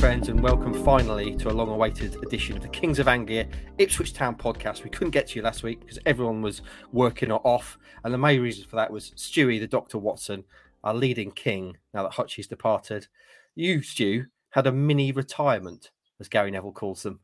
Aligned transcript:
friends, 0.00 0.30
and 0.30 0.42
welcome 0.42 0.72
finally 0.82 1.36
to 1.36 1.50
a 1.50 1.52
long 1.52 1.68
awaited 1.68 2.16
edition 2.24 2.56
of 2.56 2.62
the 2.62 2.68
Kings 2.70 2.98
of 2.98 3.06
Anglia 3.06 3.46
Ipswich 3.76 4.14
Town 4.14 4.34
podcast. 4.34 4.82
We 4.82 4.88
couldn't 4.88 5.10
get 5.10 5.26
to 5.26 5.36
you 5.36 5.42
last 5.42 5.62
week 5.62 5.80
because 5.80 5.98
everyone 6.06 6.40
was 6.40 6.62
working 6.90 7.30
or 7.30 7.46
off, 7.46 7.76
and 8.02 8.14
the 8.14 8.16
main 8.16 8.40
reason 8.40 8.64
for 8.66 8.76
that 8.76 8.90
was 8.90 9.10
Stewie, 9.10 9.60
the 9.60 9.66
Dr. 9.66 9.98
Watson, 9.98 10.44
our 10.84 10.94
leading 10.94 11.30
king, 11.30 11.76
now 11.92 12.02
that 12.02 12.12
Hutchie's 12.12 12.46
departed. 12.46 13.08
You, 13.54 13.82
Stu, 13.82 14.24
had 14.48 14.66
a 14.66 14.72
mini 14.72 15.12
retirement, 15.12 15.90
as 16.18 16.30
Gary 16.30 16.50
Neville 16.50 16.72
calls 16.72 17.02
them. 17.02 17.20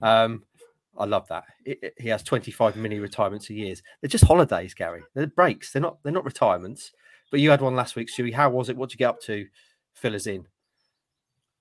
Um, 0.00 0.44
I 0.96 1.06
love 1.06 1.26
that. 1.30 1.46
It, 1.64 1.80
it, 1.82 1.94
he 1.98 2.10
has 2.10 2.22
25 2.22 2.76
mini 2.76 3.00
retirements 3.00 3.50
a 3.50 3.54
year. 3.54 3.74
They're 4.00 4.08
just 4.08 4.26
holidays, 4.26 4.72
Gary. 4.72 5.02
They're 5.16 5.26
breaks. 5.26 5.72
They're 5.72 5.82
not. 5.82 5.98
They're 6.04 6.12
not 6.12 6.24
retirements. 6.24 6.92
But 7.32 7.40
you 7.40 7.50
had 7.50 7.60
one 7.60 7.74
last 7.74 7.96
week, 7.96 8.08
Stewie. 8.08 8.34
How 8.34 8.50
was 8.50 8.68
it? 8.68 8.76
What 8.76 8.90
did 8.90 8.94
you 8.94 8.98
get 8.98 9.10
up 9.10 9.20
to? 9.22 9.48
Fill 9.94 10.14
us 10.14 10.28
in. 10.28 10.46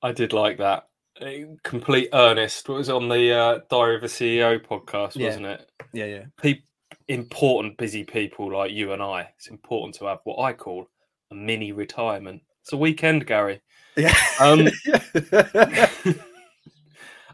I 0.02 0.12
did 0.12 0.34
like 0.34 0.58
that. 0.58 0.88
Complete 1.64 2.10
earnest. 2.14 2.70
What 2.70 2.78
was 2.78 2.90
on 2.90 3.10
the 3.10 3.34
uh, 3.34 3.60
Diary 3.70 3.98
of 3.98 4.04
a 4.04 4.08
CEO 4.08 4.60
podcast, 4.66 5.16
Yeah. 5.16 5.28
wasn't 5.28 5.46
it? 5.48 5.70
Yeah, 5.92 6.06
yeah. 6.06 6.26
Pe- 6.42 6.62
important, 7.08 7.78
busy 7.78 8.04
people 8.06 8.52
like 8.56 8.72
you 8.72 8.94
and 8.94 9.02
I. 9.02 9.30
It's 9.36 9.48
important 9.48 9.96
to 9.96 10.06
have 10.06 10.20
what 10.24 10.42
I 10.42 10.54
call 10.54 10.88
a 11.32 11.36
mini 11.36 11.72
retirement. 11.74 12.42
It's 12.62 12.72
a 12.72 12.78
weekend, 12.78 13.26
Gary. 13.28 13.62
Yeah. 13.98 14.16
Um, 14.40 14.70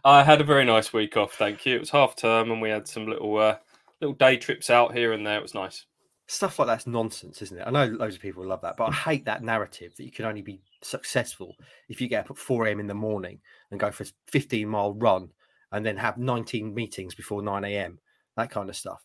I 0.04 0.24
had 0.24 0.42
a 0.42 0.46
very 0.46 0.66
nice 0.66 0.94
week 0.94 1.18
off, 1.18 1.34
thank 1.34 1.66
you. 1.66 1.76
It 1.76 1.80
was 1.80 1.90
half 1.90 2.16
term, 2.16 2.52
and 2.52 2.62
we 2.62 2.70
had 2.70 2.88
some 2.88 3.08
little 3.08 3.38
uh, 3.38 3.58
little 4.02 4.16
day 4.16 4.38
trips 4.38 4.70
out 4.70 4.94
here 4.96 5.14
and 5.14 5.26
there. 5.26 5.38
It 5.38 5.44
was 5.44 5.54
nice. 5.56 5.86
Stuff 6.28 6.58
like 6.58 6.68
that's 6.68 6.88
nonsense, 6.88 7.42
isn't 7.44 7.60
it? 7.60 7.64
I 7.68 7.70
know 7.70 7.86
loads 7.86 8.16
of 8.16 8.22
people 8.22 8.44
love 8.44 8.62
that, 8.62 8.78
but 8.78 8.86
I 8.86 8.92
hate 8.92 9.26
that 9.26 9.44
narrative 9.44 9.96
that 9.96 10.06
you 10.06 10.12
can 10.12 10.26
only 10.26 10.42
be 10.42 10.60
successful 10.82 11.56
if 11.88 12.02
you 12.02 12.08
get 12.08 12.26
up 12.26 12.32
at 12.32 12.38
4 12.38 12.66
a.m. 12.66 12.80
in 12.80 12.88
the 12.88 12.96
morning 12.96 13.40
and 13.70 13.80
go 13.80 13.92
for 13.92 14.04
a 14.04 14.08
15 14.32 14.68
mile 14.68 14.94
run 14.96 15.30
and 15.72 15.86
then 15.86 15.98
have 15.98 16.18
19 16.18 16.74
meetings 16.74 17.14
before 17.14 17.44
9 17.44 17.64
a.m. 17.66 18.00
That 18.38 18.50
kind 18.50 18.70
of 18.70 18.76
stuff. 18.76 19.04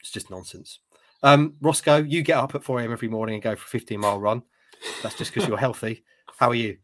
It's 0.00 0.10
just 0.10 0.30
nonsense. 0.30 0.80
Um, 1.22 1.54
Roscoe, 1.60 2.02
you 2.02 2.22
get 2.22 2.36
up 2.36 2.54
at 2.54 2.62
4 2.62 2.80
a.m. 2.80 2.92
every 2.92 3.08
morning 3.08 3.34
and 3.34 3.42
go 3.42 3.56
for 3.56 3.64
a 3.64 3.68
15 3.68 3.98
mile 3.98 4.20
run. 4.20 4.42
That's 5.02 5.16
just 5.16 5.32
because 5.32 5.48
you're 5.48 5.56
healthy. 5.58 6.04
How 6.36 6.50
are 6.50 6.54
you? 6.54 6.76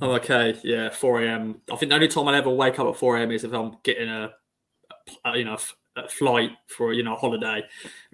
I'm 0.00 0.10
okay. 0.10 0.58
Yeah, 0.64 0.90
4 0.90 1.22
a.m. 1.22 1.60
I 1.70 1.76
think 1.76 1.90
the 1.90 1.94
only 1.94 2.08
time 2.08 2.28
I'll 2.28 2.34
ever 2.34 2.50
wake 2.50 2.78
up 2.78 2.86
at 2.86 2.96
4 2.96 3.18
a.m. 3.18 3.30
is 3.30 3.44
if 3.44 3.52
I'm 3.52 3.76
getting 3.82 4.08
a, 4.08 4.32
a 5.24 5.38
you 5.38 5.44
know, 5.44 5.56
a 5.96 6.08
flight 6.08 6.50
for 6.66 6.92
you 6.92 7.02
know 7.02 7.14
a 7.14 7.18
holiday. 7.18 7.62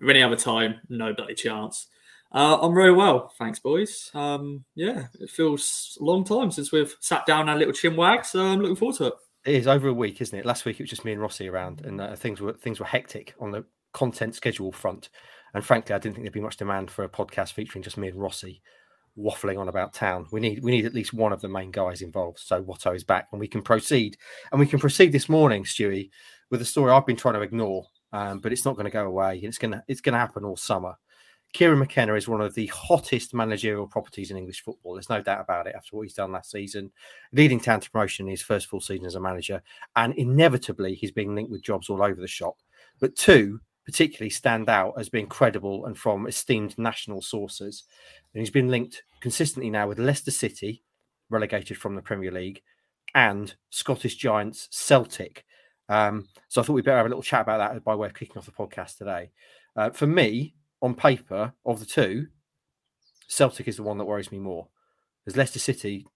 Any 0.07 0.23
other 0.23 0.37
time, 0.37 0.81
no 0.89 1.13
bloody 1.13 1.35
chance. 1.35 1.87
Uh, 2.33 2.59
I'm 2.61 2.75
very 2.75 2.93
well, 2.93 3.33
thanks, 3.39 3.59
boys. 3.59 4.11
Um, 4.15 4.65
yeah, 4.77 5.07
it 5.19 5.31
feels 5.31 5.99
a 6.01 6.05
long 6.05 6.23
time 6.23 6.53
since 6.53 6.71
we've 6.71 6.95
sat 7.01 7.27
down 7.27 7.49
and 7.49 7.59
little 7.59 7.75
chin 7.75 7.97
wag, 7.97 8.25
so 8.25 8.45
I'm 8.45 8.61
looking 8.61 8.77
forward 8.77 8.97
to 8.99 9.07
it. 9.07 9.15
It 9.45 9.55
is 9.57 9.67
over 9.67 9.89
a 9.89 9.93
week, 9.93 10.21
isn't 10.21 10.39
it? 10.39 10.47
Last 10.47 10.65
week 10.65 10.79
it 10.79 10.85
was 10.85 10.91
just 10.91 11.05
me 11.05 11.13
and 11.13 11.21
Rossi 11.21 11.49
around, 11.49 11.81
and 11.85 12.01
uh, 12.01 12.15
things 12.15 12.41
were 12.41 12.53
things 12.53 12.79
were 12.79 12.87
hectic 12.87 13.35
on 13.41 13.51
the 13.51 13.65
content 13.93 14.35
schedule 14.35 14.71
front. 14.71 15.09
And 15.55 15.65
frankly, 15.65 15.95
I 15.95 15.99
didn't 15.99 16.15
think 16.15 16.25
there'd 16.25 16.33
be 16.33 16.41
much 16.41 16.59
demand 16.59 16.91
for 16.91 17.05
a 17.05 17.09
podcast 17.09 17.53
featuring 17.53 17.83
just 17.83 17.97
me 17.97 18.09
and 18.09 18.21
Rossi 18.21 18.63
waffling 19.19 19.59
on 19.59 19.69
about 19.69 19.93
town. 19.93 20.27
We 20.31 20.41
need 20.41 20.63
we 20.63 20.71
need 20.71 20.87
at 20.87 20.95
least 20.95 21.13
one 21.13 21.33
of 21.33 21.41
the 21.41 21.49
main 21.49 21.71
guys 21.71 22.03
involved. 22.03 22.39
So 22.39 22.63
Watto 22.63 22.95
is 22.95 23.05
back, 23.05 23.29
and 23.33 23.41
we 23.41 23.49
can 23.49 23.63
proceed. 23.63 24.17
And 24.53 24.61
we 24.61 24.67
can 24.67 24.79
proceed 24.79 25.13
this 25.13 25.29
morning, 25.29 25.65
Stewie, 25.65 26.11
with 26.51 26.63
a 26.63 26.67
story 26.67 26.93
I've 26.93 27.07
been 27.07 27.17
trying 27.17 27.35
to 27.35 27.43
ignore, 27.43 27.87
um, 28.13 28.41
but 28.41 28.53
it's 28.53 28.65
not 28.65 28.75
going 28.75 28.85
to 28.85 28.91
go 28.91 29.07
away. 29.07 29.39
It's 29.39 29.59
gonna 29.59 29.83
it's 29.89 30.01
going 30.01 30.15
to 30.15 30.19
happen 30.19 30.45
all 30.45 30.57
summer. 30.57 30.95
Kieran 31.53 31.81
McKenna 31.81 32.15
is 32.15 32.29
one 32.29 32.41
of 32.41 32.55
the 32.55 32.69
hottest 32.69 33.35
managerial 33.35 33.87
properties 33.87 34.31
in 34.31 34.37
English 34.37 34.63
football. 34.63 34.95
There's 34.95 35.09
no 35.09 35.21
doubt 35.21 35.41
about 35.41 35.67
it 35.67 35.75
after 35.75 35.97
what 35.97 36.03
he's 36.03 36.15
done 36.15 36.31
last 36.31 36.53
season, 36.53 36.93
leading 37.33 37.59
town 37.59 37.81
to 37.81 37.91
promotion 37.91 38.27
in 38.27 38.31
his 38.31 38.43
first 38.43 38.67
full 38.67 38.81
season 38.81 39.07
as 39.07 39.17
a 39.17 39.21
manager. 39.21 39.61
And 39.97 40.15
inevitably, 40.15 40.95
he's 40.95 41.11
being 41.11 41.35
linked 41.35 41.51
with 41.51 41.63
jobs 41.63 41.91
all 41.91 42.05
over 42.05 42.21
the 42.21 42.29
shop. 42.29 42.57
But 43.01 43.17
two 43.17 43.61
particularly 43.85 44.31
stand 44.31 44.69
out 44.69 44.95
as 44.97 45.09
being 45.09 45.27
credible 45.27 45.87
and 45.87 45.99
from 45.99 46.29
esteemed 46.29 46.79
national 46.79 47.23
sources. 47.23 47.85
And 48.33 48.41
he's 48.41 48.51
been 48.51 48.69
linked 48.69 49.03
consistently 49.21 49.71
now 49.71 49.89
with 49.89 49.99
Leicester 49.99 50.31
City, 50.31 50.85
relegated 51.29 51.77
from 51.77 51.97
the 51.97 52.03
Premier 52.03 52.31
League, 52.31 52.63
and 53.15 53.53
Scottish 53.71 54.15
Giants 54.15 54.69
Celtic. 54.71 55.45
Um, 55.91 56.29
so 56.49 56.61
I 56.61 56.65
thought 56.65 56.75
we'd 56.75 56.85
better 56.85 56.99
have 56.99 57.07
a 57.07 57.09
little 57.09 57.23
chat 57.23 57.43
about 57.43 57.59
that 57.59 57.85
by 57.85 57.97
way 57.97 58.07
of 58.07 58.15
kicking 58.15 58.39
off 58.39 58.47
the 58.47 58.53
podcast 58.53 58.97
today. 58.97 59.33
Uh, 59.77 59.91
for 59.91 60.07
me, 60.07 60.55
on 60.81 60.95
paper, 60.95 61.53
of 61.67 61.81
the 61.81 61.87
two, 61.87 62.29
Celtic 63.29 63.69
is 63.69 63.77
the 63.77 63.83
one 63.83 63.99
that 63.99 64.05
worries 64.05 64.33
me 64.33 64.39
more. 64.39 64.69
Because 65.25 65.37
Leicester 65.37 65.59
City, 65.59 66.07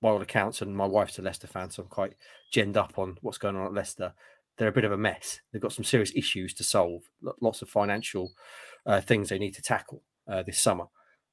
by 0.00 0.10
all 0.10 0.22
accounts, 0.22 0.62
and 0.62 0.74
my 0.74 0.86
wife's 0.86 1.18
a 1.18 1.22
Leicester 1.22 1.48
fan, 1.48 1.70
so 1.70 1.82
I'm 1.82 1.88
quite 1.88 2.14
genned 2.54 2.76
up 2.76 2.98
on 2.98 3.16
what's 3.20 3.38
going 3.38 3.56
on 3.56 3.66
at 3.66 3.74
Leicester. 3.74 4.14
They're 4.56 4.68
a 4.68 4.72
bit 4.72 4.84
of 4.84 4.92
a 4.92 4.96
mess. 4.96 5.40
They've 5.52 5.62
got 5.62 5.72
some 5.72 5.84
serious 5.84 6.12
issues 6.14 6.54
to 6.54 6.64
solve, 6.64 7.02
lots 7.40 7.60
of 7.60 7.68
financial 7.68 8.32
uh, 8.86 9.00
things 9.00 9.28
they 9.28 9.38
need 9.38 9.54
to 9.54 9.62
tackle 9.62 10.02
uh, 10.28 10.44
this 10.44 10.58
summer. 10.58 10.86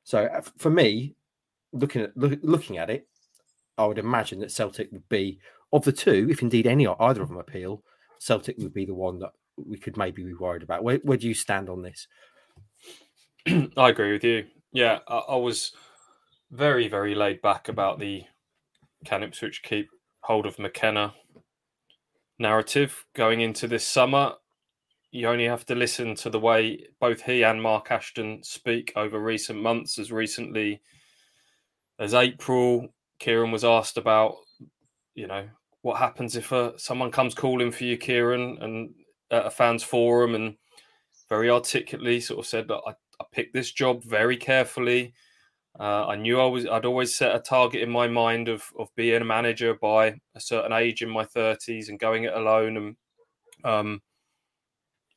So 0.04 0.26
uh, 0.26 0.42
for 0.58 0.70
me, 0.70 1.16
looking 1.72 2.02
at 2.04 2.18
look, 2.18 2.40
looking 2.42 2.78
at 2.78 2.90
it, 2.90 3.08
I 3.78 3.86
would 3.86 3.98
imagine 3.98 4.40
that 4.40 4.52
Celtic 4.52 4.92
would 4.92 5.08
be 5.10 5.40
of 5.76 5.84
the 5.84 5.92
two, 5.92 6.28
if 6.30 6.42
indeed 6.42 6.68
any 6.68 6.86
or 6.86 7.02
either 7.02 7.22
of 7.22 7.30
them 7.30 7.38
appeal, 7.38 7.84
Celtic 8.20 8.58
would 8.60 8.74
be 8.74 8.86
the 8.86 8.94
one 8.94 9.20
that 9.20 9.32
we 9.58 9.78
could 9.78 9.98
maybe 9.98 10.24
be 10.24 10.34
worried 10.34 10.64
about. 10.64 10.84
Where, 10.84 10.98
where 11.04 11.18
do 11.18 11.28
you 11.28 11.34
stand 11.34 11.70
on 11.70 11.82
this? 11.82 12.08
I 13.78 13.90
agree 13.90 14.14
with 14.14 14.24
you. 14.24 14.46
Yeah, 14.72 15.00
I, 15.08 15.18
I 15.18 15.36
was 15.36 15.72
very, 16.52 16.88
very 16.88 17.16
laid 17.16 17.42
back 17.42 17.70
about 17.70 18.00
the 18.00 18.24
can 19.06 19.24
Ipswich 19.24 19.62
keep 19.64 19.88
hold 20.22 20.46
of 20.46 20.60
McKenna 20.60 21.14
narrative 22.40 23.06
going 23.14 23.42
into 23.42 23.68
this 23.68 23.86
summer. 23.86 24.34
You 25.12 25.30
only 25.30 25.46
have 25.46 25.66
to 25.68 25.76
listen 25.76 26.16
to 26.16 26.30
the 26.30 26.40
way 26.40 26.88
both 27.00 27.22
he 27.22 27.44
and 27.44 27.62
Mark 27.62 27.92
Ashton 27.92 28.44
speak 28.44 28.92
over 28.96 29.20
recent 29.20 29.62
months. 29.62 29.98
As 29.98 30.12
recently 30.12 30.82
as 32.00 32.14
April, 32.14 32.90
Kieran 33.20 33.52
was 33.52 33.64
asked 33.64 33.98
about, 33.98 34.36
you 35.14 35.28
know, 35.28 35.48
what 35.86 35.98
happens 35.98 36.36
if 36.36 36.52
uh, 36.52 36.72
someone 36.78 37.12
comes 37.12 37.36
calling 37.36 37.72
for 37.72 37.84
you, 37.84 37.96
Kieran, 37.96 38.58
and 38.60 38.90
a 39.30 39.52
fans 39.52 39.84
forum, 39.84 40.34
and 40.34 40.56
very 41.30 41.52
articulately 41.52 42.20
sort 42.20 42.40
of 42.40 42.48
said 42.48 42.68
that 42.70 42.82
I, 42.88 42.94
I 43.20 43.26
picked 43.32 43.54
this 43.54 43.72
job 43.72 44.04
very 44.04 44.36
carefully. 44.36 45.14
Uh, 45.80 46.08
I 46.08 46.16
knew 46.16 46.42
I 46.42 46.46
was. 46.48 46.66
I'd 46.66 46.86
always 46.86 47.16
set 47.16 47.36
a 47.36 47.40
target 47.40 47.84
in 47.84 47.92
my 47.92 48.08
mind 48.08 48.50
of 48.50 48.64
of 48.80 48.90
being 48.96 49.22
a 49.22 49.26
manager 49.26 49.76
by 49.76 50.20
a 50.34 50.40
certain 50.40 50.74
age 50.74 51.04
in 51.04 51.10
my 51.10 51.24
thirties 51.24 51.90
and 51.90 52.00
going 52.00 52.24
it 52.24 52.34
alone. 52.34 52.78
And 52.78 52.96
um, 53.64 54.02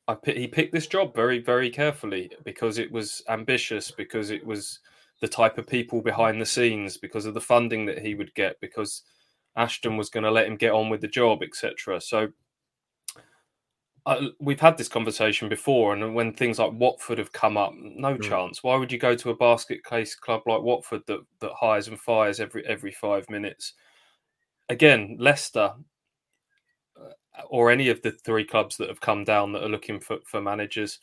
I 0.07 0.17
he 0.23 0.47
picked 0.47 0.71
this 0.71 0.85
job 0.85 1.15
very 1.15 1.39
very 1.39 1.71
carefully 1.71 2.29
because 2.45 2.77
it 2.77 2.91
was 2.91 3.23
ambitious, 3.27 3.89
because 3.89 4.29
it 4.29 4.45
was 4.45 4.81
the 5.19 5.27
type 5.27 5.57
of 5.57 5.65
people 5.65 6.03
behind 6.03 6.39
the 6.39 6.45
scenes, 6.45 6.95
because 6.95 7.25
of 7.25 7.33
the 7.33 7.41
funding 7.41 7.87
that 7.87 7.97
he 8.05 8.13
would 8.13 8.35
get, 8.35 8.59
because 8.61 9.01
Ashton 9.55 9.97
was 9.97 10.09
going 10.09 10.23
to 10.23 10.31
let 10.31 10.47
him 10.47 10.57
get 10.57 10.71
on 10.73 10.89
with 10.89 11.01
the 11.01 11.07
job, 11.07 11.43
etc. 11.43 12.01
So 12.01 12.29
I, 14.05 14.29
we've 14.39 14.59
had 14.61 14.77
this 14.77 14.89
conversation 14.89 15.49
before, 15.49 15.93
and 15.93 16.15
when 16.15 16.33
things 16.33 16.59
like 16.59 16.73
Watford 16.73 17.19
have 17.19 17.33
come 17.33 17.57
up, 17.57 17.73
no 17.75 18.17
Mm. 18.17 18.19
chance. 18.19 18.63
Why 18.63 18.75
would 18.77 18.91
you 18.91 18.99
go 18.99 19.15
to 19.15 19.31
a 19.31 19.35
basket 19.37 19.85
case 19.85 20.15
club 20.15 20.43
like 20.47 20.61
Watford 20.63 21.03
that, 21.07 21.21
that 21.41 21.53
hires 21.53 21.87
and 21.89 21.99
fires 21.99 22.39
every 22.41 22.65
every 22.67 22.91
five 22.91 23.29
minutes? 23.29 23.73
Again, 24.69 25.17
Leicester 25.19 25.73
uh, 26.99 27.43
or 27.49 27.71
any 27.71 27.89
of 27.89 28.01
the 28.01 28.11
three 28.11 28.45
clubs 28.45 28.77
that 28.77 28.89
have 28.89 29.01
come 29.01 29.23
down 29.23 29.53
that 29.53 29.63
are 29.63 29.69
looking 29.69 29.99
for, 29.99 30.19
for 30.25 30.41
managers. 30.41 30.99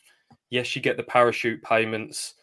Yes, 0.49 0.75
you 0.75 0.81
get 0.81 0.97
the 0.97 1.03
parachute 1.03 1.61
payments, 1.63 2.35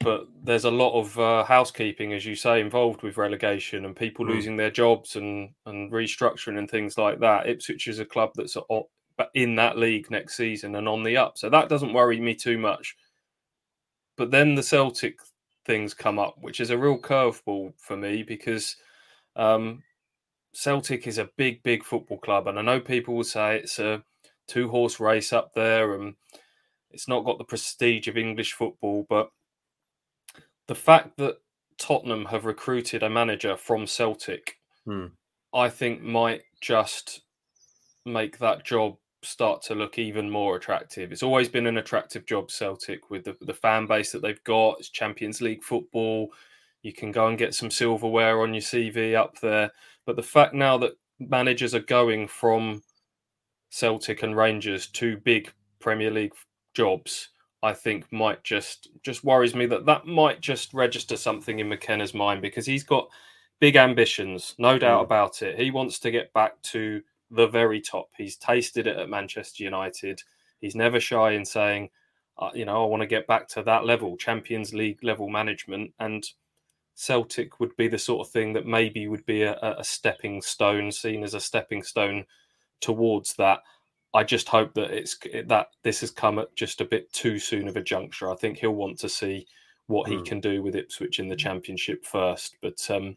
but 0.00 0.28
there's 0.44 0.64
a 0.64 0.70
lot 0.70 0.98
of 0.98 1.18
uh, 1.18 1.44
housekeeping, 1.44 2.12
as 2.12 2.24
you 2.24 2.36
say, 2.36 2.60
involved 2.60 3.02
with 3.02 3.16
relegation 3.16 3.84
and 3.84 3.96
people 3.96 4.24
Mm. 4.24 4.28
losing 4.28 4.56
their 4.56 4.70
jobs 4.70 5.16
and 5.16 5.50
and 5.66 5.90
restructuring 5.92 6.58
and 6.58 6.70
things 6.70 6.96
like 6.96 7.18
that. 7.20 7.48
Ipswich 7.48 7.88
is 7.88 7.98
a 7.98 8.04
club 8.04 8.30
that's 8.34 8.56
in 9.34 9.56
that 9.56 9.76
league 9.76 10.10
next 10.10 10.36
season 10.36 10.76
and 10.76 10.88
on 10.88 11.02
the 11.02 11.16
up, 11.16 11.36
so 11.36 11.50
that 11.50 11.68
doesn't 11.68 11.92
worry 11.92 12.20
me 12.20 12.34
too 12.34 12.58
much. 12.58 12.96
But 14.16 14.30
then 14.30 14.54
the 14.54 14.62
Celtic 14.62 15.18
things 15.64 15.94
come 15.94 16.18
up, 16.18 16.36
which 16.40 16.60
is 16.60 16.70
a 16.70 16.78
real 16.78 16.98
curveball 16.98 17.72
for 17.78 17.96
me 17.96 18.22
because 18.22 18.76
um, 19.36 19.82
Celtic 20.52 21.06
is 21.06 21.18
a 21.18 21.30
big, 21.36 21.62
big 21.62 21.84
football 21.84 22.18
club, 22.18 22.46
and 22.46 22.58
I 22.58 22.62
know 22.62 22.80
people 22.80 23.14
will 23.16 23.24
say 23.24 23.58
it's 23.58 23.78
a 23.78 24.02
two 24.46 24.68
horse 24.68 25.00
race 25.00 25.32
up 25.32 25.52
there, 25.54 25.94
and 25.94 26.14
it's 26.90 27.08
not 27.08 27.24
got 27.24 27.38
the 27.38 27.44
prestige 27.44 28.08
of 28.08 28.16
English 28.16 28.52
football. 28.54 29.06
But 29.08 29.30
the 30.68 30.74
fact 30.74 31.16
that 31.16 31.38
Tottenham 31.78 32.26
have 32.26 32.44
recruited 32.44 33.02
a 33.02 33.10
manager 33.10 33.56
from 33.56 33.86
Celtic, 33.86 34.58
Hmm. 34.88 35.08
I 35.52 35.68
think 35.68 36.02
might 36.02 36.42
just 36.62 37.20
make 38.06 38.38
that 38.38 38.64
job 38.64 38.96
start 39.22 39.60
to 39.62 39.74
look 39.74 39.98
even 39.98 40.30
more 40.30 40.56
attractive. 40.56 41.12
It's 41.12 41.22
always 41.22 41.48
been 41.48 41.66
an 41.66 41.76
attractive 41.76 42.24
job, 42.24 42.50
Celtic, 42.50 43.10
with 43.10 43.24
the, 43.24 43.36
the 43.42 43.52
fan 43.52 43.86
base 43.86 44.12
that 44.12 44.22
they've 44.22 44.42
got. 44.44 44.78
It's 44.78 44.88
Champions 44.88 45.42
League 45.42 45.62
football. 45.62 46.32
You 46.82 46.94
can 46.94 47.12
go 47.12 47.26
and 47.26 47.36
get 47.36 47.54
some 47.54 47.70
silverware 47.70 48.40
on 48.40 48.54
your 48.54 48.62
CV 48.62 49.14
up 49.14 49.38
there. 49.40 49.70
But 50.06 50.16
the 50.16 50.22
fact 50.22 50.54
now 50.54 50.78
that 50.78 50.96
managers 51.18 51.74
are 51.74 51.80
going 51.80 52.28
from 52.28 52.82
Celtic 53.68 54.22
and 54.22 54.34
Rangers 54.34 54.86
to 54.86 55.18
big 55.18 55.52
Premier 55.80 56.10
League 56.10 56.32
jobs, 56.72 57.28
I 57.62 57.72
think 57.72 58.12
might 58.12 58.44
just 58.44 58.88
just 59.02 59.24
worries 59.24 59.54
me 59.54 59.66
that 59.66 59.86
that 59.86 60.06
might 60.06 60.40
just 60.40 60.72
register 60.72 61.16
something 61.16 61.58
in 61.58 61.68
McKenna's 61.68 62.14
mind 62.14 62.40
because 62.40 62.66
he's 62.66 62.84
got 62.84 63.08
big 63.60 63.76
ambitions, 63.76 64.54
no 64.58 64.78
doubt 64.78 65.02
mm. 65.02 65.04
about 65.04 65.42
it. 65.42 65.58
He 65.58 65.70
wants 65.70 65.98
to 66.00 66.10
get 66.10 66.32
back 66.32 66.60
to 66.62 67.02
the 67.30 67.46
very 67.46 67.80
top. 67.80 68.10
He's 68.16 68.36
tasted 68.36 68.86
it 68.86 68.96
at 68.96 69.10
Manchester 69.10 69.64
United. 69.64 70.22
He's 70.60 70.74
never 70.74 71.00
shy 71.00 71.32
in 71.32 71.44
saying, 71.44 71.90
uh, 72.38 72.50
you 72.54 72.64
know, 72.64 72.82
I 72.82 72.86
want 72.86 73.02
to 73.02 73.06
get 73.06 73.26
back 73.26 73.48
to 73.48 73.62
that 73.64 73.84
level, 73.84 74.16
Champions 74.16 74.72
League 74.72 75.02
level 75.02 75.28
management. 75.28 75.92
And 75.98 76.24
Celtic 76.94 77.60
would 77.60 77.76
be 77.76 77.88
the 77.88 77.98
sort 77.98 78.26
of 78.26 78.32
thing 78.32 78.52
that 78.54 78.66
maybe 78.66 79.08
would 79.08 79.26
be 79.26 79.42
a, 79.42 79.58
a 79.60 79.84
stepping 79.84 80.42
stone, 80.42 80.90
seen 80.90 81.22
as 81.22 81.34
a 81.34 81.40
stepping 81.40 81.82
stone 81.82 82.24
towards 82.80 83.34
that. 83.34 83.60
I 84.14 84.24
just 84.24 84.48
hope 84.48 84.74
that 84.74 84.90
it's 84.90 85.18
that 85.46 85.68
this 85.82 86.00
has 86.00 86.10
come 86.10 86.38
at 86.38 86.54
just 86.56 86.80
a 86.80 86.86
bit 86.86 87.12
too 87.12 87.38
soon 87.38 87.68
of 87.68 87.76
a 87.76 87.82
juncture. 87.82 88.30
I 88.30 88.36
think 88.36 88.58
he'll 88.58 88.72
want 88.72 88.98
to 89.00 89.08
see 89.08 89.46
what 89.86 90.06
mm. 90.06 90.12
he 90.12 90.16
hmm. 90.18 90.24
can 90.24 90.40
do 90.40 90.62
with 90.62 90.76
Ipswich 90.76 91.18
in 91.18 91.28
the 91.28 91.36
Championship 91.36 92.04
first. 92.04 92.56
But 92.62 92.86
um, 92.90 93.16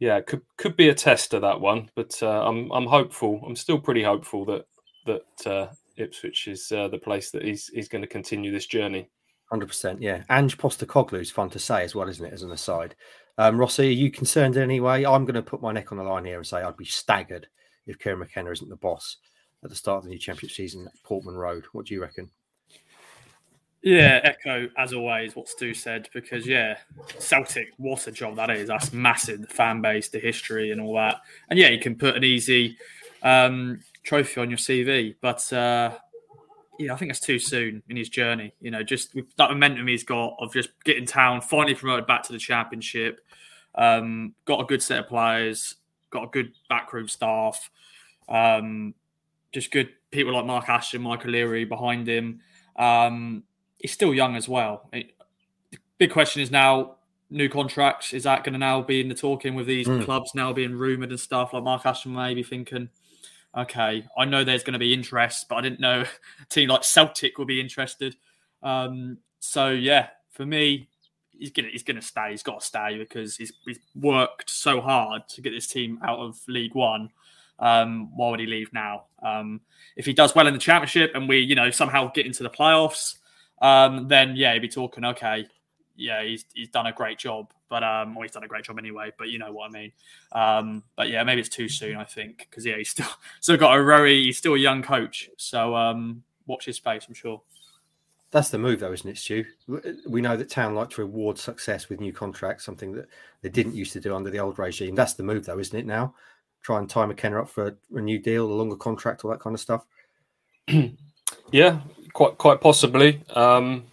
yeah, 0.00 0.20
could 0.20 0.42
could 0.56 0.76
be 0.76 0.88
a 0.88 0.94
test 0.94 1.32
of 1.34 1.42
that 1.42 1.60
one. 1.60 1.90
But 1.94 2.20
uh, 2.22 2.46
I'm 2.46 2.72
I'm 2.72 2.86
hopeful. 2.86 3.40
I'm 3.46 3.56
still 3.56 3.78
pretty 3.78 4.02
hopeful 4.02 4.44
that 4.46 4.66
that 5.06 5.46
uh, 5.46 5.68
Ipswich 5.96 6.48
is 6.48 6.72
uh, 6.72 6.88
the 6.88 6.98
place 6.98 7.30
that 7.30 7.44
he's 7.44 7.68
he's 7.68 7.88
going 7.88 8.02
to 8.02 8.08
continue 8.08 8.50
this 8.50 8.66
journey. 8.66 9.08
Hundred 9.50 9.66
percent, 9.66 10.02
yeah. 10.02 10.24
Ange 10.28 10.58
Postecoglou 10.58 11.20
is 11.20 11.30
fun 11.30 11.50
to 11.50 11.58
say 11.58 11.84
as 11.84 11.94
well, 11.94 12.08
isn't 12.08 12.24
it? 12.24 12.32
As 12.32 12.42
an 12.42 12.50
aside, 12.50 12.96
um, 13.38 13.58
Rossi, 13.58 13.88
are 13.88 13.90
you 13.90 14.10
concerned 14.10 14.56
in 14.56 14.62
any 14.62 14.80
way? 14.80 15.06
I'm 15.06 15.24
going 15.24 15.34
to 15.34 15.42
put 15.42 15.62
my 15.62 15.70
neck 15.70 15.92
on 15.92 15.98
the 15.98 16.04
line 16.04 16.24
here 16.24 16.38
and 16.38 16.46
say 16.46 16.62
I'd 16.62 16.76
be 16.76 16.84
staggered 16.84 17.46
if 17.86 17.98
Kieran 17.98 18.18
McKenna 18.18 18.50
isn't 18.50 18.68
the 18.68 18.76
boss 18.76 19.18
at 19.64 19.70
the 19.70 19.76
start 19.76 19.98
of 19.98 20.04
the 20.04 20.10
new 20.10 20.18
championship 20.18 20.54
season 20.54 20.86
at 20.86 21.02
Portman 21.02 21.34
Road. 21.34 21.64
What 21.72 21.86
do 21.86 21.94
you 21.94 22.02
reckon? 22.02 22.30
Yeah, 23.82 24.20
echo 24.22 24.68
as 24.78 24.94
always 24.94 25.36
what 25.36 25.48
Stu 25.48 25.74
said 25.74 26.08
because 26.14 26.46
yeah, 26.46 26.78
Celtic, 27.18 27.72
what 27.76 28.06
a 28.06 28.12
job 28.12 28.36
that 28.36 28.50
is. 28.50 28.68
That's 28.68 28.92
massive, 28.94 29.42
the 29.42 29.46
fan 29.46 29.82
base, 29.82 30.08
the 30.08 30.18
history, 30.18 30.70
and 30.70 30.80
all 30.80 30.94
that. 30.94 31.20
And 31.50 31.58
yeah, 31.58 31.68
you 31.68 31.78
can 31.78 31.94
put 31.94 32.16
an 32.16 32.24
easy 32.24 32.78
um, 33.22 33.80
trophy 34.02 34.40
on 34.40 34.48
your 34.48 34.56
CV, 34.56 35.16
but 35.20 35.52
uh, 35.52 35.98
yeah, 36.78 36.94
I 36.94 36.96
think 36.96 37.10
that's 37.10 37.20
too 37.20 37.38
soon 37.38 37.82
in 37.90 37.96
his 37.96 38.08
journey. 38.08 38.54
You 38.60 38.70
know, 38.70 38.82
just 38.82 39.14
that 39.14 39.50
momentum 39.50 39.86
he's 39.86 40.04
got 40.04 40.36
of 40.40 40.52
just 40.52 40.70
getting 40.84 41.04
town, 41.04 41.42
finally 41.42 41.74
promoted 41.74 42.06
back 42.06 42.22
to 42.24 42.32
the 42.32 42.38
championship, 42.38 43.20
um, 43.74 44.34
got 44.46 44.60
a 44.60 44.64
good 44.64 44.82
set 44.82 45.00
of 45.00 45.08
players, 45.08 45.74
got 46.10 46.24
a 46.24 46.28
good 46.28 46.52
backroom 46.70 47.08
staff, 47.08 47.70
um, 48.30 48.94
just 49.54 49.70
good 49.70 49.88
people 50.10 50.34
like 50.34 50.44
Mark 50.44 50.68
Ashton, 50.68 51.00
Michael 51.00 51.30
Leary 51.30 51.64
behind 51.64 52.08
him. 52.08 52.40
Um, 52.76 53.44
he's 53.78 53.92
still 53.92 54.12
young 54.12 54.36
as 54.36 54.48
well. 54.48 54.88
It, 54.92 55.12
the 55.70 55.78
big 55.96 56.10
question 56.10 56.42
is 56.42 56.50
now 56.50 56.96
new 57.30 57.48
contracts. 57.48 58.12
Is 58.12 58.24
that 58.24 58.44
going 58.44 58.52
to 58.52 58.58
now 58.58 58.82
be 58.82 59.00
in 59.00 59.08
the 59.08 59.14
talking 59.14 59.54
with 59.54 59.66
these 59.66 59.86
mm. 59.86 60.04
clubs 60.04 60.34
now 60.34 60.52
being 60.52 60.74
rumoured 60.74 61.10
and 61.10 61.20
stuff? 61.20 61.52
Like 61.52 61.62
Mark 61.62 61.86
Ashton 61.86 62.12
may 62.12 62.34
be 62.34 62.42
thinking, 62.42 62.90
okay, 63.56 64.04
I 64.18 64.24
know 64.24 64.42
there's 64.42 64.64
going 64.64 64.74
to 64.74 64.78
be 64.78 64.92
interest, 64.92 65.48
but 65.48 65.56
I 65.56 65.60
didn't 65.60 65.80
know 65.80 66.02
a 66.42 66.46
team 66.48 66.68
like 66.68 66.84
Celtic 66.84 67.38
would 67.38 67.48
be 67.48 67.60
interested. 67.60 68.16
Um, 68.62 69.18
so 69.38 69.70
yeah, 69.70 70.08
for 70.30 70.44
me, 70.44 70.88
he's 71.30 71.50
gonna 71.50 71.68
he's 71.68 71.82
gonna 71.82 72.02
stay. 72.02 72.30
He's 72.30 72.42
got 72.42 72.60
to 72.60 72.66
stay 72.66 72.98
because 72.98 73.36
he's 73.36 73.52
he's 73.64 73.78
worked 73.94 74.50
so 74.50 74.80
hard 74.80 75.28
to 75.28 75.42
get 75.42 75.50
this 75.50 75.66
team 75.66 75.98
out 76.02 76.18
of 76.18 76.40
League 76.48 76.74
One. 76.74 77.10
Um, 77.58 78.16
why 78.16 78.30
would 78.30 78.40
he 78.40 78.46
leave 78.46 78.72
now? 78.72 79.04
Um, 79.22 79.60
if 79.96 80.06
he 80.06 80.12
does 80.12 80.34
well 80.34 80.46
in 80.46 80.52
the 80.52 80.60
championship 80.60 81.12
and 81.14 81.28
we, 81.28 81.38
you 81.38 81.54
know, 81.54 81.70
somehow 81.70 82.10
get 82.12 82.26
into 82.26 82.42
the 82.42 82.50
playoffs, 82.50 83.16
um, 83.62 84.08
then 84.08 84.36
yeah, 84.36 84.52
he'd 84.52 84.60
be 84.60 84.68
talking. 84.68 85.04
Okay, 85.04 85.46
yeah, 85.96 86.22
he's 86.22 86.44
he's 86.54 86.68
done 86.68 86.86
a 86.86 86.92
great 86.92 87.18
job, 87.18 87.52
but 87.68 87.82
um, 87.84 88.14
well, 88.14 88.22
he's 88.22 88.32
done 88.32 88.44
a 88.44 88.48
great 88.48 88.64
job 88.64 88.78
anyway. 88.78 89.12
But 89.16 89.28
you 89.28 89.38
know 89.38 89.52
what 89.52 89.70
I 89.70 89.72
mean. 89.72 89.92
Um, 90.32 90.82
but 90.96 91.08
yeah, 91.08 91.22
maybe 91.22 91.40
it's 91.40 91.48
too 91.48 91.68
soon. 91.68 91.96
I 91.96 92.04
think 92.04 92.38
because 92.38 92.66
yeah, 92.66 92.76
he's 92.76 92.90
still 92.90 93.06
still 93.40 93.56
got 93.56 93.78
a 93.78 93.84
very 93.84 94.24
he's 94.24 94.38
still 94.38 94.54
a 94.54 94.58
young 94.58 94.82
coach. 94.82 95.30
So 95.36 95.74
um, 95.74 96.24
watch 96.46 96.66
his 96.66 96.76
space. 96.76 97.04
I'm 97.08 97.14
sure. 97.14 97.42
That's 98.30 98.48
the 98.48 98.58
move, 98.58 98.80
though, 98.80 98.92
isn't 98.92 99.08
it, 99.08 99.16
Stu? 99.16 99.44
We 100.08 100.20
know 100.20 100.36
that 100.36 100.50
Town 100.50 100.74
like 100.74 100.90
to 100.90 101.02
reward 101.02 101.38
success 101.38 101.88
with 101.88 102.00
new 102.00 102.12
contracts, 102.12 102.64
something 102.64 102.90
that 102.94 103.06
they 103.42 103.48
didn't 103.48 103.76
used 103.76 103.92
to 103.92 104.00
do 104.00 104.12
under 104.12 104.28
the 104.28 104.40
old 104.40 104.58
regime. 104.58 104.96
That's 104.96 105.12
the 105.12 105.22
move, 105.22 105.46
though, 105.46 105.60
isn't 105.60 105.78
it? 105.78 105.86
Now, 105.86 106.16
try 106.64 106.78
and 106.78 106.88
tie 106.88 107.06
McKenna 107.06 107.42
up 107.42 107.48
for 107.48 107.76
a 107.94 108.00
new 108.00 108.18
deal, 108.18 108.50
a 108.50 108.52
longer 108.52 108.76
contract, 108.76 109.24
all 109.24 109.30
that 109.30 109.40
kind 109.40 109.54
of 109.54 109.60
stuff. 109.60 109.84
yeah, 111.52 111.80
quite 112.14 112.38
quite 112.38 112.60
possibly. 112.60 113.22
Um, 113.34 113.84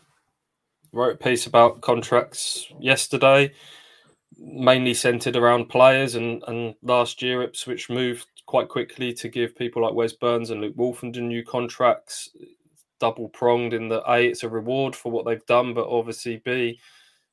wrote 0.93 1.15
a 1.15 1.23
piece 1.23 1.45
about 1.47 1.81
contracts 1.81 2.67
yesterday, 2.79 3.53
mainly 4.37 4.93
centered 4.93 5.35
around 5.35 5.69
players. 5.69 6.15
And, 6.15 6.43
and 6.47 6.75
last 6.81 7.21
year, 7.21 7.43
Ipswich 7.43 7.89
moved 7.89 8.27
quite 8.45 8.69
quickly 8.69 9.13
to 9.13 9.29
give 9.29 9.55
people 9.55 9.81
like 9.81 9.93
Wes 9.93 10.13
Burns 10.13 10.49
and 10.49 10.61
Luke 10.61 10.75
Woolfenden 10.75 11.23
new 11.23 11.43
contracts, 11.43 12.29
double 12.99 13.29
pronged 13.29 13.73
in 13.73 13.89
that 13.89 14.03
A, 14.09 14.27
it's 14.27 14.43
a 14.43 14.49
reward 14.49 14.95
for 14.95 15.11
what 15.11 15.25
they've 15.25 15.45
done, 15.45 15.73
but 15.73 15.87
obviously 15.87 16.41
B, 16.43 16.79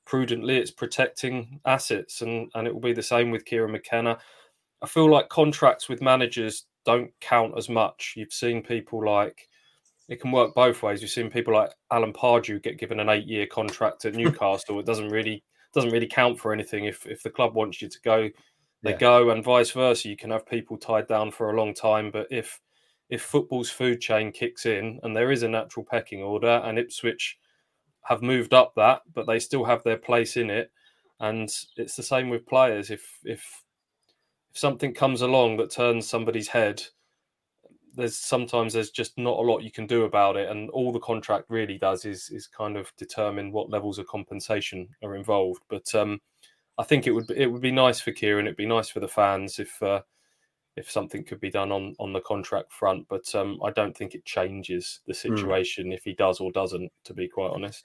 prudently, 0.05 0.56
it's 0.56 0.70
protecting 0.70 1.61
assets. 1.64 2.23
And, 2.23 2.50
and 2.55 2.67
it 2.67 2.73
will 2.73 2.81
be 2.81 2.93
the 2.93 3.02
same 3.02 3.31
with 3.31 3.44
Kieran 3.44 3.73
McKenna. 3.73 4.19
I 4.83 4.87
feel 4.87 5.11
like 5.11 5.29
contracts 5.29 5.89
with 5.89 6.03
managers 6.03 6.67
don't 6.85 7.11
count 7.21 7.55
as 7.57 7.69
much. 7.69 8.15
You've 8.17 8.33
seen 8.33 8.63
people 8.63 9.05
like 9.05 9.49
it 10.09 10.21
can 10.21 10.33
work 10.33 10.55
both 10.55 10.83
ways. 10.83 11.03
You've 11.03 11.11
seen 11.11 11.31
people 11.31 11.53
like 11.53 11.71
Alan 11.93 12.13
Pardew 12.13 12.63
get 12.63 12.79
given 12.79 12.99
an 13.01 13.11
eight-year 13.11 13.47
contract 13.47 14.05
at 14.05 14.15
Newcastle. 14.15 14.81
it 14.81 14.87
doesn't 14.87 15.11
really 15.11 15.43
doesn't 15.75 15.91
really 15.91 16.07
count 16.07 16.39
for 16.39 16.53
anything. 16.53 16.85
If 16.85 17.07
if 17.07 17.23
the 17.23 17.31
club 17.31 17.55
wants 17.55 17.83
you 17.83 17.89
to 17.89 18.01
go, 18.05 18.31
they 18.83 18.93
yeah. 18.93 18.97
go, 18.97 19.31
and 19.31 19.45
vice 19.45 19.71
versa. 19.71 20.09
You 20.09 20.17
can 20.17 20.31
have 20.31 20.47
people 20.47 20.79
tied 20.79 21.09
down 21.09 21.31
for 21.31 21.51
a 21.51 21.57
long 21.57 21.75
time, 21.75 22.11
but 22.11 22.27
if 22.31 22.61
if 23.11 23.23
football's 23.23 23.71
food 23.71 24.01
chain 24.01 24.33
kicks 24.33 24.67
in 24.67 25.01
and 25.03 25.17
there 25.17 25.33
is 25.33 25.43
a 25.43 25.49
natural 25.49 25.85
pecking 25.89 26.23
order, 26.23 26.63
and 26.65 26.79
Ipswich 26.79 27.39
have 28.05 28.23
moved 28.23 28.55
up 28.55 28.73
that, 28.76 29.02
but 29.14 29.26
they 29.26 29.38
still 29.38 29.64
have 29.64 29.83
their 29.83 29.99
place 29.99 30.37
in 30.37 30.49
it, 30.49 30.71
and 31.21 31.50
it's 31.76 31.97
the 31.97 32.02
same 32.02 32.31
with 32.31 32.47
players. 32.47 32.91
If 32.91 33.19
if 33.25 33.64
if 33.64 33.68
something 34.59 34.93
comes 34.93 35.23
along 35.23 35.57
that 35.57 35.71
turns 35.71 36.07
somebody's 36.07 36.49
head 36.49 36.83
there's 37.99 38.17
sometimes 38.17 38.73
there's 38.73 38.91
just 38.91 39.19
not 39.19 39.38
a 39.38 39.43
lot 39.43 39.65
you 39.65 39.73
can 39.73 39.87
do 39.87 40.05
about 40.05 40.37
it, 40.37 40.49
and 40.49 40.71
all 40.71 40.93
the 40.93 41.00
contract 41.00 41.47
really 41.49 41.77
does 41.77 42.05
is 42.05 42.31
is 42.31 42.47
kind 42.47 42.77
of 42.77 42.93
determine 42.97 43.50
what 43.50 43.71
levels 43.71 43.99
of 43.99 44.07
compensation 44.07 44.88
are 45.03 45.17
involved. 45.17 45.65
But 45.69 45.93
um, 45.97 46.21
I 46.79 46.85
think 46.85 47.09
it 47.09 47.11
would 47.11 47.27
be, 47.27 47.37
it 47.37 47.50
would 47.50 47.61
be 47.61 47.73
nice 47.73 48.00
for 48.00 48.12
Kieran. 48.12 48.47
It'd 48.47 48.57
be 48.57 48.67
nice 48.67 48.88
for 48.88 49.00
the 49.00 49.09
fans 49.09 49.59
if 49.59 49.83
uh, 49.83 50.03
if 50.77 50.88
something 50.88 51.25
could 51.25 51.41
be 51.41 51.50
done 51.50 51.73
on 51.73 51.97
on 51.99 52.12
the 52.12 52.21
contract 52.21 52.73
front. 52.73 53.05
But 53.09 53.35
um, 53.35 53.59
I 53.65 53.73
don't 53.73 53.97
think 53.97 54.15
it 54.15 54.25
changes 54.25 55.00
the 55.09 55.12
hmm. 55.12 55.35
situation 55.35 55.88
mm. 55.88 55.95
if 55.95 56.05
he 56.05 56.15
does 56.15 56.38
or 56.38 56.53
doesn't. 56.53 56.93
To 57.05 57.15
be 57.15 57.27
quite 57.27 57.50
honest. 57.50 57.85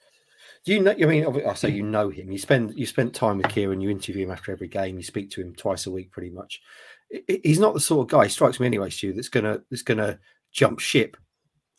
Do 0.66 0.74
you 0.74 0.82
know? 0.82 0.92
I 0.92 1.06
mean, 1.06 1.26
I 1.46 1.54
say 1.54 1.70
you 1.70 1.84
know 1.84 2.10
him. 2.10 2.32
You 2.32 2.38
spend 2.38 2.74
you 2.76 2.86
spent 2.86 3.14
time 3.14 3.38
with 3.38 3.50
Kieran. 3.50 3.82
You 3.82 3.90
interview 3.90 4.26
him 4.26 4.32
after 4.32 4.52
every 4.52 4.68
game. 4.68 4.98
You 4.98 5.04
speak 5.04 5.30
to 5.32 5.42
him 5.42 5.54
twice 5.56 5.88
a 5.88 5.92
week, 5.92 6.12
pretty 6.12 6.30
much 6.30 6.62
he's 7.28 7.60
not 7.60 7.74
the 7.74 7.80
sort 7.80 8.06
of 8.06 8.12
guy. 8.12 8.28
Strikes 8.28 8.60
me 8.60 8.66
anyway, 8.66 8.90
Stu. 8.90 9.14
That's 9.14 9.30
gonna 9.30 9.62
that's 9.70 9.84
gonna 9.84 10.20
jump 10.52 10.80
ship 10.80 11.18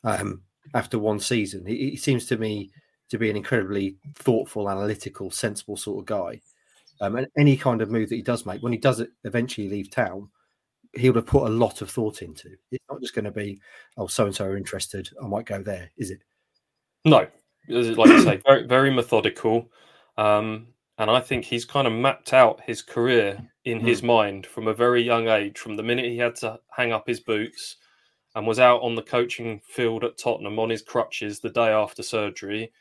um, 0.04 0.42
after 0.74 0.98
one 0.98 1.20
season. 1.20 1.66
He, 1.66 1.90
he, 1.90 1.96
seems 1.96 2.26
to 2.26 2.36
me 2.36 2.70
to 3.10 3.18
be 3.18 3.30
an 3.30 3.36
incredibly 3.36 3.96
thoughtful, 4.16 4.70
analytical, 4.70 5.30
sensible 5.30 5.76
sort 5.76 6.00
of 6.00 6.06
guy. 6.06 6.40
Um, 7.00 7.16
and 7.16 7.26
any 7.36 7.56
kind 7.56 7.82
of 7.82 7.90
move 7.90 8.08
that 8.08 8.16
he 8.16 8.22
does 8.22 8.46
make, 8.46 8.62
when 8.62 8.72
he 8.72 8.78
does 8.78 9.00
it 9.00 9.10
eventually 9.24 9.68
leave 9.68 9.90
town, 9.90 10.28
he 10.94 11.08
would 11.08 11.16
have 11.16 11.26
put 11.26 11.48
a 11.48 11.54
lot 11.54 11.82
of 11.82 11.90
thought 11.90 12.22
into. 12.22 12.50
It's 12.70 12.84
not 12.90 13.00
just 13.00 13.14
going 13.14 13.24
to 13.24 13.32
be, 13.32 13.60
oh, 13.96 14.06
so 14.06 14.26
and 14.26 14.34
so 14.34 14.44
are 14.44 14.56
interested. 14.56 15.10
I 15.22 15.26
might 15.26 15.46
go 15.46 15.62
there, 15.62 15.90
is 15.96 16.10
it? 16.10 16.20
No, 17.04 17.26
like 17.68 18.10
I 18.10 18.24
say, 18.24 18.40
very 18.46 18.66
very 18.66 18.90
methodical. 18.90 19.70
Um, 20.16 20.68
and 20.98 21.10
I 21.10 21.20
think 21.20 21.44
he's 21.44 21.64
kind 21.64 21.86
of 21.86 21.92
mapped 21.92 22.32
out 22.32 22.60
his 22.64 22.80
career 22.80 23.50
in 23.64 23.80
mm. 23.80 23.86
his 23.86 24.02
mind 24.02 24.46
from 24.46 24.68
a 24.68 24.74
very 24.74 25.02
young 25.02 25.28
age, 25.28 25.58
from 25.58 25.76
the 25.76 25.82
minute 25.82 26.04
he 26.04 26.18
had 26.18 26.36
to 26.36 26.60
hang 26.76 26.92
up 26.92 27.08
his 27.08 27.20
boots 27.20 27.76
and 28.34 28.46
was 28.46 28.58
out 28.58 28.82
on 28.82 28.94
the 28.94 29.02
coaching 29.02 29.60
field 29.64 30.04
at 30.04 30.18
Tottenham 30.18 30.58
on 30.58 30.70
his 30.70 30.82
crutches 30.82 31.40
the 31.40 31.50
day 31.50 31.68
after 31.68 32.02
surgery. 32.02 32.72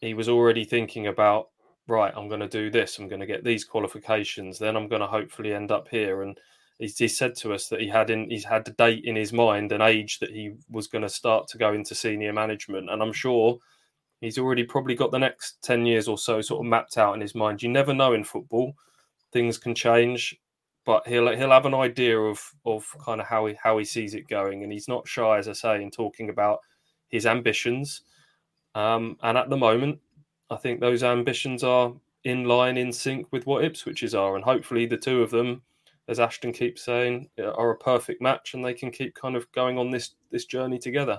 He 0.00 0.14
was 0.14 0.28
already 0.28 0.64
thinking 0.64 1.06
about, 1.06 1.48
right, 1.86 2.12
I'm 2.16 2.28
going 2.28 2.40
to 2.40 2.48
do 2.48 2.70
this, 2.70 2.98
I'm 2.98 3.08
going 3.08 3.20
to 3.20 3.26
get 3.26 3.44
these 3.44 3.64
qualifications, 3.64 4.58
then 4.58 4.76
I'm 4.76 4.88
going 4.88 5.02
to 5.02 5.06
hopefully 5.06 5.52
end 5.52 5.70
up 5.70 5.88
here. 5.88 6.22
And 6.22 6.38
he, 6.78 6.86
he 6.86 7.08
said 7.08 7.34
to 7.36 7.52
us 7.52 7.68
that 7.68 7.80
he 7.80 7.88
had 7.88 8.10
in 8.10 8.30
he's 8.30 8.44
had 8.44 8.66
a 8.68 8.72
date 8.72 9.04
in 9.04 9.16
his 9.16 9.32
mind, 9.32 9.72
an 9.72 9.82
age 9.82 10.18
that 10.20 10.30
he 10.30 10.52
was 10.68 10.86
going 10.86 11.02
to 11.02 11.08
start 11.08 11.48
to 11.48 11.58
go 11.58 11.72
into 11.72 11.94
senior 11.94 12.32
management. 12.32 12.90
And 12.90 13.02
I'm 13.02 13.12
sure 13.12 13.58
He's 14.20 14.38
already 14.38 14.64
probably 14.64 14.94
got 14.94 15.12
the 15.12 15.18
next 15.18 15.62
10 15.62 15.86
years 15.86 16.06
or 16.06 16.18
so 16.18 16.40
sort 16.42 16.60
of 16.60 16.70
mapped 16.70 16.98
out 16.98 17.14
in 17.14 17.20
his 17.20 17.34
mind. 17.34 17.62
You 17.62 17.70
never 17.70 17.94
know 17.94 18.12
in 18.12 18.24
football. 18.24 18.74
Things 19.32 19.56
can 19.56 19.74
change, 19.74 20.38
but 20.84 21.06
he'll 21.06 21.34
he'll 21.36 21.50
have 21.52 21.66
an 21.66 21.74
idea 21.74 22.18
of 22.18 22.40
of 22.66 22.84
kind 23.04 23.20
of 23.20 23.26
how 23.26 23.46
he 23.46 23.54
how 23.62 23.78
he 23.78 23.84
sees 23.84 24.14
it 24.14 24.28
going. 24.28 24.62
And 24.62 24.72
he's 24.72 24.88
not 24.88 25.08
shy, 25.08 25.38
as 25.38 25.48
I 25.48 25.52
say, 25.52 25.82
in 25.82 25.90
talking 25.90 26.28
about 26.28 26.60
his 27.08 27.26
ambitions. 27.26 28.02
Um, 28.74 29.16
and 29.22 29.38
at 29.38 29.50
the 29.50 29.56
moment, 29.56 30.00
I 30.50 30.56
think 30.56 30.80
those 30.80 31.02
ambitions 31.02 31.64
are 31.64 31.92
in 32.24 32.44
line, 32.44 32.76
in 32.76 32.92
sync 32.92 33.26
with 33.32 33.46
what 33.46 33.64
Ipswich's 33.64 34.14
are. 34.14 34.36
And 34.36 34.44
hopefully 34.44 34.86
the 34.86 34.96
two 34.96 35.22
of 35.22 35.30
them, 35.30 35.62
as 36.08 36.20
Ashton 36.20 36.52
keeps 36.52 36.84
saying, 36.84 37.28
are 37.38 37.70
a 37.70 37.78
perfect 37.78 38.20
match 38.20 38.54
and 38.54 38.64
they 38.64 38.74
can 38.74 38.90
keep 38.90 39.14
kind 39.14 39.36
of 39.36 39.50
going 39.52 39.78
on 39.78 39.90
this 39.90 40.14
this 40.30 40.44
journey 40.44 40.78
together. 40.78 41.18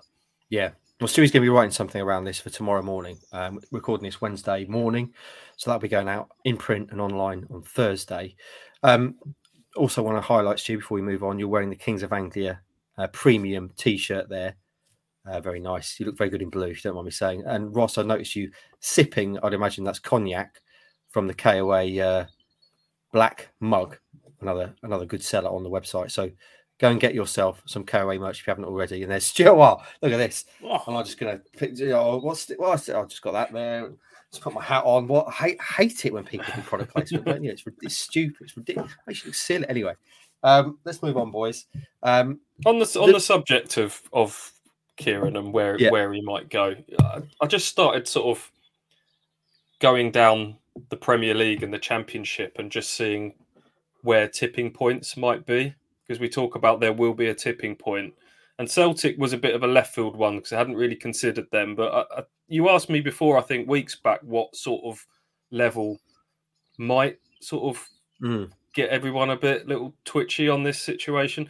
Yeah, 0.49 0.71
well, 1.01 1.07
Stewie's 1.07 1.31
going 1.31 1.41
to 1.41 1.45
be 1.45 1.49
writing 1.49 1.71
something 1.71 1.99
around 1.99 2.25
this 2.25 2.39
for 2.39 2.51
tomorrow 2.51 2.83
morning. 2.83 3.17
Um, 3.31 3.59
recording 3.71 4.05
this 4.05 4.21
Wednesday 4.21 4.65
morning, 4.65 5.11
so 5.57 5.71
that'll 5.71 5.81
be 5.81 5.87
going 5.87 6.07
out 6.07 6.29
in 6.45 6.57
print 6.57 6.89
and 6.91 7.01
online 7.01 7.47
on 7.49 7.63
Thursday. 7.63 8.35
Um, 8.83 9.15
also, 9.75 10.03
want 10.03 10.17
to 10.17 10.21
highlight 10.21 10.59
Stu 10.59 10.77
before 10.77 10.97
we 10.97 11.01
move 11.01 11.23
on. 11.23 11.39
You're 11.39 11.47
wearing 11.47 11.71
the 11.71 11.75
Kings 11.75 12.03
of 12.03 12.13
Anglia 12.13 12.61
uh, 12.99 13.07
premium 13.07 13.71
T-shirt 13.77 14.29
there. 14.29 14.57
Uh, 15.25 15.41
very 15.41 15.59
nice. 15.59 15.99
You 15.99 16.05
look 16.05 16.19
very 16.19 16.29
good 16.29 16.43
in 16.43 16.51
blue. 16.51 16.67
If 16.67 16.77
you 16.77 16.89
don't 16.89 16.95
mind 16.95 17.05
me 17.05 17.11
saying. 17.11 17.45
And 17.47 17.75
Ross, 17.75 17.97
I 17.97 18.03
noticed 18.03 18.35
you 18.35 18.51
sipping. 18.79 19.39
I'd 19.41 19.55
imagine 19.55 19.83
that's 19.83 19.97
cognac 19.97 20.61
from 21.09 21.25
the 21.25 21.33
KOA 21.33 21.99
uh, 21.99 22.25
black 23.11 23.49
mug. 23.59 23.97
Another 24.39 24.75
another 24.83 25.07
good 25.07 25.23
seller 25.23 25.49
on 25.49 25.63
the 25.63 25.69
website. 25.69 26.11
So 26.11 26.29
go 26.81 26.89
and 26.89 26.99
get 26.99 27.13
yourself 27.13 27.61
some 27.65 27.85
KOA 27.85 28.17
merch 28.17 28.39
if 28.41 28.47
you 28.47 28.51
haven't 28.51 28.65
already. 28.65 29.03
And 29.03 29.11
there's 29.11 29.25
Stuart. 29.27 29.55
Wow, 29.55 29.83
look 30.01 30.11
at 30.11 30.17
this. 30.17 30.45
Oh. 30.63 30.83
I'm 30.87 31.05
just 31.05 31.19
gonna 31.19 31.39
pick. 31.55 31.77
You 31.77 31.89
know, 31.89 32.17
what's 32.17 32.45
the, 32.45 32.55
what's 32.55 32.87
the, 32.87 32.97
I 32.97 33.05
just 33.05 33.21
got 33.21 33.33
that 33.33 33.53
there. 33.53 33.91
Just 34.31 34.43
put 34.43 34.53
my 34.53 34.63
hat 34.63 34.83
on. 34.83 35.07
What 35.07 35.27
I 35.27 35.31
hate, 35.31 35.61
hate 35.61 36.05
it 36.05 36.13
when 36.13 36.23
people 36.23 36.45
do 36.55 36.61
product 36.61 36.93
placement. 36.93 37.25
don't 37.25 37.43
you? 37.43 37.51
It's, 37.51 37.63
it's 37.81 37.97
stupid. 37.97 38.37
It's 38.41 38.57
ridiculous. 38.57 38.91
Makes 39.05 39.23
you 39.23 39.29
look 39.29 39.35
silly. 39.35 39.65
Anyway, 39.69 39.93
um, 40.43 40.79
let's 40.85 41.03
move 41.03 41.17
on, 41.17 41.31
boys. 41.31 41.65
Um, 42.01 42.39
on 42.65 42.79
the 42.79 42.85
on 42.99 43.07
the, 43.07 43.13
the 43.13 43.19
subject 43.19 43.77
of 43.77 44.01
of 44.11 44.51
Kieran 44.97 45.35
and 45.35 45.53
where 45.53 45.77
yeah. 45.77 45.91
where 45.91 46.11
he 46.13 46.21
might 46.21 46.49
go, 46.49 46.75
I, 46.99 47.21
I 47.41 47.45
just 47.45 47.67
started 47.67 48.07
sort 48.07 48.37
of 48.37 48.51
going 49.79 50.11
down 50.11 50.57
the 50.89 50.97
Premier 50.97 51.33
League 51.33 51.63
and 51.63 51.73
the 51.73 51.79
Championship 51.79 52.57
and 52.57 52.71
just 52.71 52.93
seeing 52.93 53.33
where 54.03 54.27
tipping 54.27 54.71
points 54.71 55.17
might 55.17 55.45
be 55.45 55.75
because 56.11 56.19
we 56.19 56.27
talk 56.27 56.55
about 56.55 56.81
there 56.81 56.91
will 56.91 57.13
be 57.13 57.27
a 57.27 57.33
tipping 57.33 57.73
point. 57.73 58.13
And 58.59 58.69
Celtic 58.69 59.17
was 59.17 59.31
a 59.31 59.37
bit 59.37 59.55
of 59.55 59.63
a 59.63 59.67
left 59.67 59.95
field 59.95 60.17
one 60.17 60.35
because 60.35 60.51
I 60.51 60.57
hadn't 60.57 60.75
really 60.75 60.97
considered 60.97 61.49
them. 61.51 61.73
But 61.73 61.93
I, 61.93 62.19
I, 62.19 62.23
you 62.49 62.67
asked 62.67 62.89
me 62.89 62.99
before, 62.99 63.37
I 63.37 63.41
think 63.41 63.69
weeks 63.69 63.95
back, 63.95 64.19
what 64.23 64.53
sort 64.53 64.83
of 64.83 65.07
level 65.51 66.01
might 66.77 67.17
sort 67.39 67.73
of 67.77 67.87
mm. 68.21 68.51
get 68.73 68.89
everyone 68.89 69.29
a 69.29 69.37
bit 69.37 69.69
little 69.69 69.93
twitchy 70.03 70.49
on 70.49 70.63
this 70.63 70.81
situation. 70.81 71.49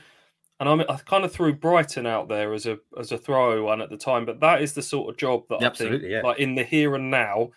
And 0.59 0.69
I, 0.69 0.93
I 0.93 0.97
kind 0.97 1.25
of 1.25 1.31
threw 1.31 1.55
Brighton 1.55 2.05
out 2.05 2.29
there 2.29 2.53
as 2.53 2.67
a 2.67 2.77
as 2.99 3.11
a 3.11 3.17
throw 3.17 3.63
one 3.63 3.81
at 3.81 3.89
the 3.89 3.97
time, 3.97 4.27
but 4.27 4.41
that 4.41 4.61
is 4.61 4.73
the 4.73 4.83
sort 4.83 5.09
of 5.09 5.17
job 5.17 5.41
that 5.49 5.63
I 5.63 5.69
think, 5.71 6.03
yeah. 6.05 6.21
like 6.21 6.37
in 6.37 6.53
the 6.53 6.63
here 6.63 6.93
and 6.93 7.09
now, 7.09 7.49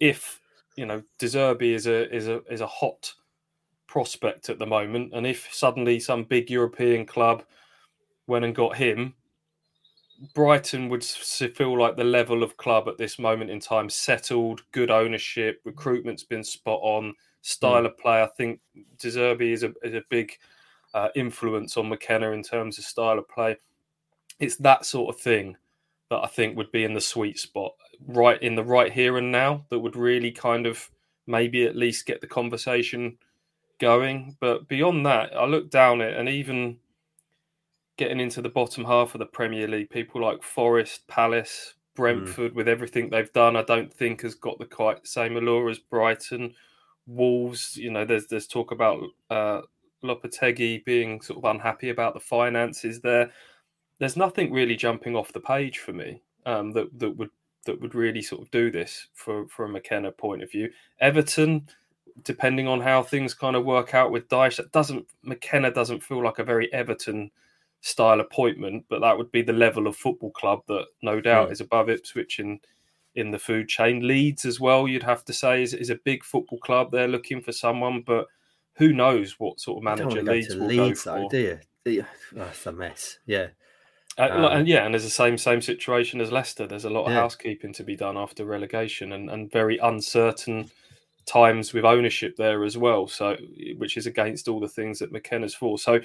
if 0.00 0.40
you 0.74 0.84
know, 0.84 1.00
De 1.20 1.26
Zerbi 1.26 1.74
is 1.74 1.86
a 1.86 2.12
is 2.12 2.26
a 2.26 2.42
is 2.50 2.60
a 2.60 2.66
hot 2.66 3.14
prospect 3.90 4.48
at 4.48 4.58
the 4.60 4.66
moment. 4.66 5.12
And 5.12 5.26
if 5.26 5.52
suddenly 5.52 5.98
some 5.98 6.22
big 6.22 6.48
European 6.48 7.04
club 7.04 7.42
went 8.28 8.44
and 8.44 8.54
got 8.54 8.76
him, 8.76 9.14
Brighton 10.32 10.88
would 10.90 11.02
feel 11.02 11.76
like 11.76 11.96
the 11.96 12.04
level 12.04 12.44
of 12.44 12.56
club 12.56 12.88
at 12.88 12.98
this 12.98 13.18
moment 13.18 13.50
in 13.50 13.58
time 13.58 13.90
settled, 13.90 14.62
good 14.70 14.90
ownership, 14.90 15.60
recruitment's 15.64 16.22
been 16.22 16.44
spot 16.44 16.78
on, 16.82 17.14
style 17.42 17.82
mm. 17.82 17.86
of 17.86 17.98
play. 17.98 18.22
I 18.22 18.28
think 18.36 18.60
De 18.98 19.08
Zerbi 19.08 19.52
is 19.52 19.64
a, 19.64 19.72
is 19.82 19.94
a 19.94 20.02
big 20.08 20.32
uh, 20.94 21.08
influence 21.16 21.76
on 21.76 21.88
McKenna 21.88 22.30
in 22.30 22.44
terms 22.44 22.78
of 22.78 22.84
style 22.84 23.18
of 23.18 23.28
play. 23.28 23.56
It's 24.38 24.56
that 24.56 24.84
sort 24.84 25.14
of 25.14 25.20
thing 25.20 25.56
that 26.10 26.22
I 26.22 26.26
think 26.28 26.56
would 26.56 26.70
be 26.70 26.84
in 26.84 26.94
the 26.94 27.00
sweet 27.00 27.40
spot, 27.40 27.72
right 28.06 28.40
in 28.40 28.54
the 28.54 28.64
right 28.64 28.92
here 28.92 29.18
and 29.18 29.32
now, 29.32 29.64
that 29.70 29.78
would 29.80 29.96
really 29.96 30.30
kind 30.30 30.66
of 30.66 30.88
maybe 31.26 31.64
at 31.64 31.76
least 31.76 32.06
get 32.06 32.20
the 32.20 32.26
conversation 32.26 33.16
going. 33.80 34.36
But 34.38 34.68
beyond 34.68 35.04
that, 35.06 35.36
I 35.36 35.44
look 35.46 35.70
down 35.70 36.00
it 36.00 36.16
and 36.16 36.28
even 36.28 36.78
getting 37.96 38.20
into 38.20 38.40
the 38.40 38.48
bottom 38.48 38.84
half 38.84 39.14
of 39.14 39.18
the 39.18 39.26
Premier 39.26 39.66
League, 39.66 39.90
people 39.90 40.22
like 40.22 40.42
Forest, 40.42 41.06
Palace, 41.08 41.74
Brentford, 41.94 42.52
mm. 42.52 42.54
with 42.54 42.68
everything 42.68 43.10
they've 43.10 43.32
done, 43.32 43.56
I 43.56 43.62
don't 43.62 43.92
think 43.92 44.22
has 44.22 44.34
got 44.34 44.58
the 44.58 44.64
quite 44.64 45.06
same 45.06 45.36
allure 45.36 45.68
as 45.68 45.78
Brighton. 45.78 46.54
Wolves, 47.06 47.76
you 47.76 47.90
know, 47.90 48.04
there's 48.04 48.26
there's 48.26 48.46
talk 48.46 48.70
about 48.70 49.02
uh, 49.28 49.62
Lopetegui 50.04 50.84
being 50.84 51.20
sort 51.20 51.38
of 51.38 51.50
unhappy 51.50 51.90
about 51.90 52.14
the 52.14 52.20
finances 52.20 53.00
there. 53.00 53.30
There's 53.98 54.16
nothing 54.16 54.52
really 54.52 54.76
jumping 54.76 55.16
off 55.16 55.32
the 55.32 55.40
page 55.40 55.78
for 55.78 55.92
me 55.92 56.22
um, 56.46 56.72
that 56.72 56.98
that 56.98 57.10
would 57.10 57.30
that 57.66 57.80
would 57.80 57.94
really 57.94 58.22
sort 58.22 58.42
of 58.42 58.50
do 58.50 58.70
this 58.70 59.08
for 59.12 59.46
from 59.48 59.70
a 59.70 59.72
McKenna 59.74 60.12
point 60.12 60.42
of 60.42 60.50
view. 60.50 60.70
Everton, 61.00 61.68
depending 62.24 62.68
on 62.68 62.80
how 62.80 63.02
things 63.02 63.34
kind 63.34 63.56
of 63.56 63.64
work 63.64 63.94
out 63.94 64.10
with 64.10 64.28
Dyche, 64.28 64.56
that 64.56 64.72
doesn't 64.72 65.06
McKenna 65.22 65.70
doesn't 65.70 66.02
feel 66.02 66.22
like 66.22 66.38
a 66.38 66.44
very 66.44 66.72
Everton 66.72 67.30
style 67.80 68.20
appointment, 68.20 68.84
but 68.88 69.00
that 69.00 69.16
would 69.16 69.30
be 69.32 69.42
the 69.42 69.52
level 69.52 69.86
of 69.86 69.96
football 69.96 70.30
club 70.30 70.60
that 70.68 70.86
no 71.02 71.20
doubt 71.20 71.48
yeah. 71.48 71.52
is 71.52 71.60
above 71.60 71.88
Ipswich 71.88 72.38
in 72.38 72.60
in 73.14 73.30
the 73.30 73.38
food 73.38 73.68
chain. 73.68 74.06
Leeds 74.06 74.44
as 74.44 74.60
well, 74.60 74.86
you'd 74.86 75.02
have 75.02 75.24
to 75.24 75.32
say, 75.32 75.62
is, 75.62 75.74
is 75.74 75.90
a 75.90 75.96
big 76.04 76.22
football 76.24 76.58
club. 76.58 76.90
They're 76.90 77.08
looking 77.08 77.42
for 77.42 77.52
someone, 77.52 78.02
but 78.06 78.26
who 78.74 78.92
knows 78.92 79.38
what 79.38 79.60
sort 79.60 79.78
of 79.78 79.84
manager 79.84 80.22
Leeds 80.22 80.54
will 80.54 80.66
Leeds, 80.66 81.04
go 81.04 81.12
for? 81.12 81.18
Though, 81.18 81.28
do 81.28 81.38
you? 81.38 81.58
Oh, 82.36 82.42
it's 82.42 82.66
a 82.66 82.72
mess. 82.72 83.18
Yeah. 83.26 83.48
Uh, 84.18 84.28
um, 84.30 84.44
and 84.44 84.68
yeah, 84.68 84.84
and 84.84 84.94
there's 84.94 85.04
the 85.04 85.10
same 85.10 85.38
same 85.38 85.60
situation 85.60 86.20
as 86.20 86.32
Leicester. 86.32 86.66
There's 86.66 86.84
a 86.84 86.90
lot 86.90 87.04
of 87.04 87.12
yeah. 87.12 87.20
housekeeping 87.20 87.72
to 87.74 87.84
be 87.84 87.96
done 87.96 88.16
after 88.16 88.44
relegation, 88.44 89.12
and, 89.12 89.30
and 89.30 89.50
very 89.50 89.78
uncertain 89.78 90.70
times 91.30 91.72
with 91.72 91.84
ownership 91.84 92.36
there 92.36 92.64
as 92.64 92.76
well. 92.76 93.06
So, 93.06 93.36
which 93.76 93.96
is 93.96 94.06
against 94.06 94.48
all 94.48 94.60
the 94.60 94.68
things 94.68 94.98
that 94.98 95.12
McKenna's 95.12 95.54
for. 95.54 95.78
So, 95.78 96.00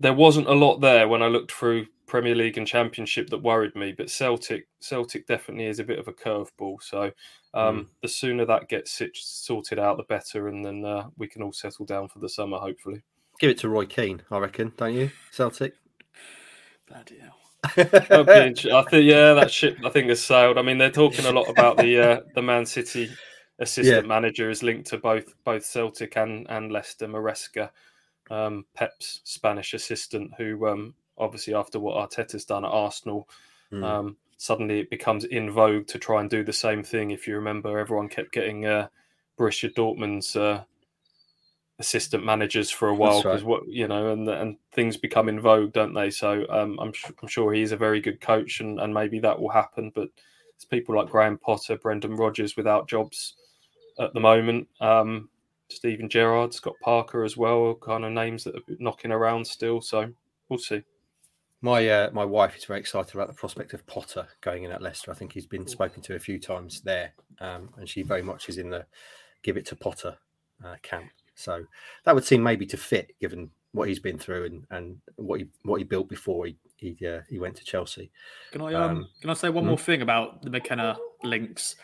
there 0.00 0.14
wasn't 0.14 0.48
a 0.48 0.54
lot 0.54 0.80
there 0.80 1.06
when 1.08 1.22
I 1.22 1.26
looked 1.26 1.52
through 1.52 1.86
Premier 2.06 2.34
League 2.34 2.58
and 2.58 2.66
Championship 2.66 3.28
that 3.30 3.38
worried 3.38 3.76
me. 3.76 3.92
But 3.92 4.10
Celtic, 4.10 4.66
Celtic 4.80 5.26
definitely 5.26 5.66
is 5.66 5.78
a 5.78 5.84
bit 5.84 5.98
of 5.98 6.08
a 6.08 6.12
curveball. 6.12 6.82
So, 6.82 7.10
um, 7.54 7.80
mm. 7.80 7.86
the 8.00 8.08
sooner 8.08 8.46
that 8.46 8.68
gets 8.68 9.00
sorted 9.14 9.78
out, 9.78 9.98
the 9.98 10.04
better, 10.04 10.48
and 10.48 10.64
then 10.64 10.84
uh, 10.84 11.08
we 11.18 11.28
can 11.28 11.42
all 11.42 11.52
settle 11.52 11.84
down 11.84 12.08
for 12.08 12.18
the 12.18 12.28
summer, 12.28 12.58
hopefully. 12.58 13.02
Give 13.38 13.50
it 13.50 13.58
to 13.58 13.68
Roy 13.68 13.86
Keane, 13.86 14.22
I 14.30 14.38
reckon, 14.38 14.72
don't 14.76 14.94
you, 14.94 15.10
Celtic? 15.30 15.74
Bloody 16.88 17.18
hell. 17.18 17.38
I 17.64 18.84
think 18.90 19.04
yeah, 19.04 19.34
that 19.34 19.50
ship 19.50 19.78
I 19.84 19.88
think 19.88 20.08
has 20.08 20.22
sailed. 20.22 20.58
I 20.58 20.62
mean, 20.62 20.78
they're 20.78 20.90
talking 20.90 21.26
a 21.26 21.30
lot 21.30 21.48
about 21.48 21.76
the 21.76 22.00
uh, 22.00 22.20
the 22.34 22.42
Man 22.42 22.66
City 22.66 23.08
assistant 23.58 24.04
yeah. 24.04 24.08
manager 24.08 24.50
is 24.50 24.62
linked 24.62 24.88
to 24.88 24.98
both 24.98 25.34
both 25.44 25.64
Celtic 25.64 26.16
and 26.16 26.46
and 26.50 26.72
Leicester. 26.72 27.06
Maresca, 27.06 27.70
um, 28.30 28.64
Pep's 28.74 29.20
Spanish 29.24 29.74
assistant, 29.74 30.32
who 30.36 30.66
um, 30.66 30.94
obviously 31.18 31.54
after 31.54 31.78
what 31.78 31.96
Arteta's 31.96 32.44
done 32.44 32.64
at 32.64 32.70
Arsenal, 32.70 33.28
mm. 33.72 33.84
um, 33.84 34.16
suddenly 34.36 34.80
it 34.80 34.90
becomes 34.90 35.24
in 35.24 35.50
vogue 35.50 35.86
to 35.88 35.98
try 35.98 36.20
and 36.20 36.30
do 36.30 36.42
the 36.42 36.52
same 36.52 36.82
thing. 36.82 37.10
If 37.10 37.26
you 37.26 37.36
remember, 37.36 37.78
everyone 37.78 38.08
kept 38.08 38.32
getting 38.32 38.66
uh, 38.66 38.88
Borussia 39.38 39.72
Dortmund's 39.72 40.34
uh, 40.34 40.64
assistant 41.78 42.24
managers 42.24 42.70
for 42.70 42.88
a 42.88 42.94
while 42.94 43.22
because 43.22 43.42
right. 43.42 43.48
what 43.48 43.68
you 43.68 43.86
know, 43.86 44.12
and 44.12 44.28
and 44.28 44.56
things 44.72 44.96
become 44.96 45.28
in 45.28 45.40
vogue, 45.40 45.72
don't 45.72 45.94
they? 45.94 46.10
So 46.10 46.46
um, 46.48 46.78
I'm 46.80 46.92
I'm 47.20 47.28
sure 47.28 47.52
he's 47.52 47.72
a 47.72 47.76
very 47.76 48.00
good 48.00 48.20
coach, 48.20 48.60
and 48.60 48.80
and 48.80 48.92
maybe 48.92 49.18
that 49.20 49.40
will 49.40 49.50
happen, 49.50 49.92
but. 49.94 50.08
It's 50.54 50.66
people 50.66 50.94
like 50.94 51.08
Graham 51.08 51.38
Potter, 51.38 51.76
Brendan 51.76 52.14
Rodgers 52.14 52.56
without 52.56 52.86
jobs 52.86 53.34
at 53.98 54.12
the 54.14 54.20
moment. 54.20 54.68
Um, 54.80 55.28
Steven 55.68 56.08
Gerrard, 56.08 56.52
Scott 56.52 56.74
Parker 56.82 57.24
as 57.24 57.36
well, 57.36 57.74
kind 57.74 58.04
of 58.04 58.12
names 58.12 58.44
that 58.44 58.54
are 58.54 58.76
knocking 58.78 59.10
around 59.10 59.46
still. 59.46 59.80
So 59.80 60.12
we'll 60.48 60.58
see. 60.58 60.82
My 61.60 61.88
uh, 61.88 62.10
my 62.12 62.24
wife 62.24 62.56
is 62.56 62.64
very 62.64 62.80
excited 62.80 63.14
about 63.14 63.28
the 63.28 63.34
prospect 63.34 63.72
of 63.72 63.86
Potter 63.86 64.26
going 64.40 64.64
in 64.64 64.72
at 64.72 64.82
Leicester. 64.82 65.10
I 65.10 65.14
think 65.14 65.32
he's 65.32 65.46
been 65.46 65.66
spoken 65.66 66.02
to 66.02 66.16
a 66.16 66.20
few 66.20 66.38
times 66.38 66.80
there, 66.80 67.12
um, 67.40 67.70
and 67.76 67.88
she 67.88 68.02
very 68.02 68.22
much 68.22 68.48
is 68.48 68.58
in 68.58 68.68
the 68.68 68.84
give 69.42 69.56
it 69.56 69.66
to 69.66 69.76
Potter 69.76 70.16
uh, 70.64 70.74
camp. 70.82 71.10
So 71.34 71.64
that 72.04 72.14
would 72.14 72.24
seem 72.24 72.42
maybe 72.42 72.66
to 72.66 72.76
fit, 72.76 73.12
given 73.20 73.50
what 73.72 73.88
he's 73.88 74.00
been 74.00 74.18
through 74.18 74.46
and, 74.46 74.66
and 74.70 75.00
what 75.16 75.40
he 75.40 75.46
what 75.62 75.78
he 75.78 75.84
built 75.84 76.08
before 76.08 76.46
he 76.46 76.56
he, 76.76 77.06
uh, 77.06 77.20
he 77.30 77.38
went 77.38 77.56
to 77.56 77.64
Chelsea. 77.64 78.10
Can 78.50 78.60
I 78.60 78.74
um, 78.74 78.90
um 78.90 79.08
can 79.20 79.30
I 79.30 79.34
say 79.34 79.48
one 79.48 79.64
hmm? 79.64 79.68
more 79.68 79.78
thing 79.78 80.02
about 80.02 80.42
the 80.42 80.50
McKenna 80.50 80.96
links? 81.22 81.76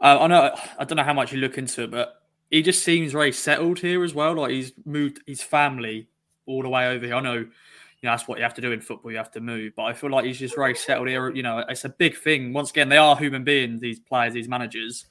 Uh, 0.00 0.18
I 0.20 0.26
know 0.26 0.54
I 0.78 0.84
don't 0.84 0.96
know 0.96 1.02
how 1.02 1.14
much 1.14 1.32
you 1.32 1.38
look 1.38 1.58
into 1.58 1.84
it, 1.84 1.90
but 1.90 2.22
he 2.50 2.62
just 2.62 2.84
seems 2.84 3.12
very 3.12 3.32
settled 3.32 3.78
here 3.78 4.04
as 4.04 4.14
well. 4.14 4.34
Like 4.34 4.52
he's 4.52 4.72
moved 4.84 5.20
his 5.26 5.42
family 5.42 6.08
all 6.46 6.62
the 6.62 6.68
way 6.68 6.88
over 6.88 7.04
here. 7.06 7.14
I 7.14 7.20
know 7.20 7.34
you 7.34 8.06
know 8.06 8.12
that's 8.12 8.28
what 8.28 8.38
you 8.38 8.44
have 8.44 8.54
to 8.54 8.60
do 8.60 8.72
in 8.72 8.80
football. 8.80 9.10
You 9.10 9.18
have 9.18 9.32
to 9.32 9.40
move. 9.40 9.72
But 9.76 9.84
I 9.84 9.92
feel 9.92 10.10
like 10.10 10.24
he's 10.24 10.38
just 10.38 10.54
very 10.54 10.74
settled 10.74 11.08
here. 11.08 11.34
You 11.34 11.42
know, 11.42 11.64
it's 11.68 11.84
a 11.84 11.88
big 11.88 12.16
thing. 12.16 12.52
Once 12.52 12.70
again, 12.70 12.88
they 12.88 12.96
are 12.96 13.16
human 13.16 13.44
beings. 13.44 13.80
These 13.80 14.00
players, 14.00 14.34
these 14.34 14.48
managers. 14.48 15.06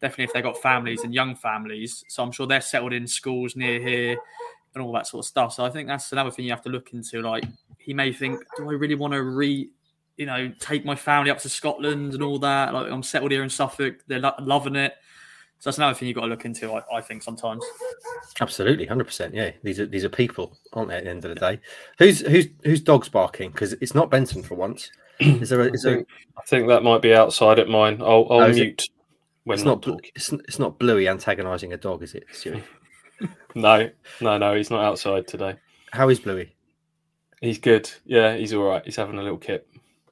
Definitely, 0.00 0.24
if 0.24 0.32
they've 0.32 0.42
got 0.42 0.60
families 0.60 1.04
and 1.04 1.14
young 1.14 1.36
families, 1.36 2.02
so 2.08 2.24
I'm 2.24 2.32
sure 2.32 2.48
they're 2.48 2.60
settled 2.60 2.92
in 2.92 3.06
schools 3.06 3.54
near 3.54 3.80
here 3.80 4.16
and 4.74 4.82
all 4.82 4.92
that 4.92 5.06
sort 5.06 5.24
of 5.24 5.28
stuff. 5.28 5.52
So 5.52 5.64
I 5.64 5.70
think 5.70 5.86
that's 5.88 6.10
another 6.12 6.30
thing 6.30 6.44
you 6.44 6.50
have 6.50 6.62
to 6.62 6.70
look 6.70 6.92
into. 6.92 7.20
Like 7.20 7.44
he 7.78 7.94
may 7.94 8.12
think, 8.12 8.42
do 8.56 8.68
I 8.68 8.72
really 8.72 8.94
want 8.94 9.12
to 9.12 9.22
re, 9.22 9.70
you 10.16 10.26
know, 10.26 10.52
take 10.60 10.84
my 10.84 10.94
family 10.94 11.30
up 11.30 11.38
to 11.38 11.48
Scotland 11.48 12.14
and 12.14 12.22
all 12.22 12.38
that? 12.40 12.74
Like 12.74 12.90
I'm 12.90 13.02
settled 13.02 13.32
here 13.32 13.42
in 13.42 13.50
Suffolk, 13.50 13.96
they're 14.06 14.20
lo- 14.20 14.34
loving 14.40 14.76
it. 14.76 14.94
So 15.58 15.70
that's 15.70 15.78
another 15.78 15.94
thing 15.94 16.08
you've 16.08 16.16
got 16.16 16.22
to 16.22 16.26
look 16.26 16.44
into. 16.44 16.72
I, 16.72 16.82
I 16.96 17.00
think 17.00 17.22
sometimes. 17.22 17.64
Absolutely, 18.40 18.84
hundred 18.86 19.04
percent. 19.04 19.32
Yeah, 19.34 19.52
these 19.62 19.78
are 19.78 19.86
these 19.86 20.04
are 20.04 20.08
people, 20.08 20.56
aren't 20.72 20.88
they? 20.88 20.96
At 20.96 21.04
the 21.04 21.10
end 21.10 21.24
of 21.24 21.28
the 21.28 21.40
day, 21.40 21.60
who's 21.98 22.20
who's 22.20 22.48
who's 22.64 22.80
dogs 22.80 23.08
barking? 23.08 23.52
Because 23.52 23.74
it's 23.74 23.94
not 23.94 24.10
Benson 24.10 24.42
for 24.42 24.56
once. 24.56 24.90
Is 25.20 25.50
there? 25.50 25.60
A, 25.60 25.72
is 25.72 25.86
I, 25.86 25.90
there? 25.90 25.96
think, 25.98 26.08
I 26.36 26.42
think 26.48 26.68
that 26.68 26.82
might 26.82 27.00
be 27.00 27.14
outside 27.14 27.60
at 27.60 27.68
mine. 27.68 28.02
I'll, 28.02 28.26
I'll 28.30 28.40
Oh, 28.42 28.48
is 28.48 28.56
it? 28.56 28.60
mute 28.60 28.88
when 29.44 29.54
It's 29.56 29.64
not, 29.64 29.86
not. 29.86 29.94
Talking. 29.98 30.10
It's, 30.16 30.32
it's 30.32 30.58
not 30.58 30.78
Bluey 30.80 31.06
antagonising 31.08 31.72
a 31.72 31.76
dog, 31.76 32.02
is 32.02 32.14
it, 32.14 32.24
Stewie? 32.32 32.62
No, 33.54 33.88
no, 34.20 34.38
no. 34.38 34.56
He's 34.56 34.70
not 34.70 34.82
outside 34.82 35.28
today. 35.28 35.54
How 35.92 36.08
is 36.08 36.18
Bluey? 36.18 36.56
He's 37.40 37.58
good. 37.58 37.88
Yeah, 38.04 38.34
he's 38.36 38.52
all 38.54 38.64
right. 38.64 38.82
He's 38.84 38.96
having 38.96 39.18
a 39.18 39.22
little 39.22 39.38
kip. 39.38 39.68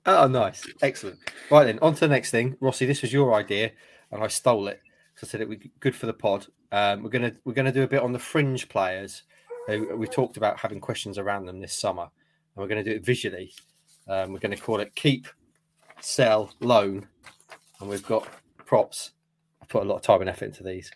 Oh, 0.07 0.26
nice, 0.26 0.66
excellent. 0.83 1.19
Right 1.50 1.64
then, 1.64 1.78
on 1.80 1.95
to 1.95 2.00
the 2.00 2.09
next 2.09 2.30
thing, 2.30 2.57
Rossi. 2.61 2.87
This 2.87 3.02
was 3.02 3.12
your 3.12 3.35
idea, 3.35 3.73
and 4.11 4.23
I 4.23 4.28
stole 4.28 4.69
it. 4.69 4.80
So 5.16 5.26
I 5.26 5.30
said 5.30 5.40
it 5.40 5.49
would 5.49 5.61
be 5.61 5.71
good 5.80 5.95
for 5.95 6.07
the 6.07 6.14
pod. 6.14 6.47
Um, 6.73 7.02
we're 7.02 7.11
gonna 7.11 7.33
we're 7.45 7.52
gonna 7.52 7.73
do 7.73 7.83
a 7.83 7.88
bit 7.88 8.02
on 8.02 8.12
the 8.12 8.19
fringe 8.19 8.69
players. 8.69 9.25
We've 9.69 10.11
talked 10.11 10.37
about 10.37 10.59
having 10.59 10.80
questions 10.80 11.19
around 11.19 11.47
them 11.47 11.61
this 11.61 11.78
summer, 11.78 12.02
and 12.02 12.62
we're 12.62 12.69
going 12.69 12.85
to 12.85 12.90
do 12.90 12.97
it 12.97 13.04
visually. 13.04 13.52
Um, 14.09 14.33
we're 14.33 14.40
going 14.40 14.57
to 14.57 14.61
call 14.61 14.80
it 14.80 14.95
keep, 14.97 15.28
sell, 16.00 16.52
loan, 16.61 17.07
and 17.80 17.88
we've 17.88 18.07
got 18.07 18.26
props. 18.66 19.12
I 19.62 19.66
put 19.66 19.83
a 19.83 19.87
lot 19.87 19.97
of 19.97 20.02
time 20.02 20.23
and 20.23 20.30
effort 20.30 20.47
into 20.47 20.64
these. 20.64 20.90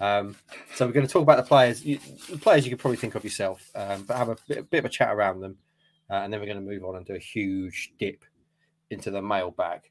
Um, 0.00 0.36
so 0.74 0.86
we're 0.86 0.92
going 0.92 1.06
to 1.06 1.12
talk 1.12 1.22
about 1.22 1.38
the 1.38 1.48
players, 1.48 1.84
you, 1.84 1.98
the 2.30 2.36
players 2.36 2.64
you 2.64 2.70
could 2.70 2.78
probably 2.78 2.98
think 2.98 3.14
of 3.14 3.24
yourself, 3.24 3.70
um, 3.74 4.02
but 4.02 4.16
have 4.16 4.28
a 4.28 4.36
bit, 4.46 4.58
a 4.58 4.62
bit 4.62 4.78
of 4.78 4.84
a 4.84 4.90
chat 4.90 5.12
around 5.12 5.40
them, 5.40 5.56
uh, 6.10 6.16
and 6.16 6.32
then 6.32 6.40
we're 6.40 6.46
going 6.46 6.58
to 6.58 6.70
move 6.70 6.84
on 6.84 6.96
and 6.96 7.06
do 7.06 7.14
a 7.14 7.18
huge 7.18 7.92
dip 7.98 8.24
into 8.90 9.10
the 9.10 9.22
mailbag, 9.22 9.90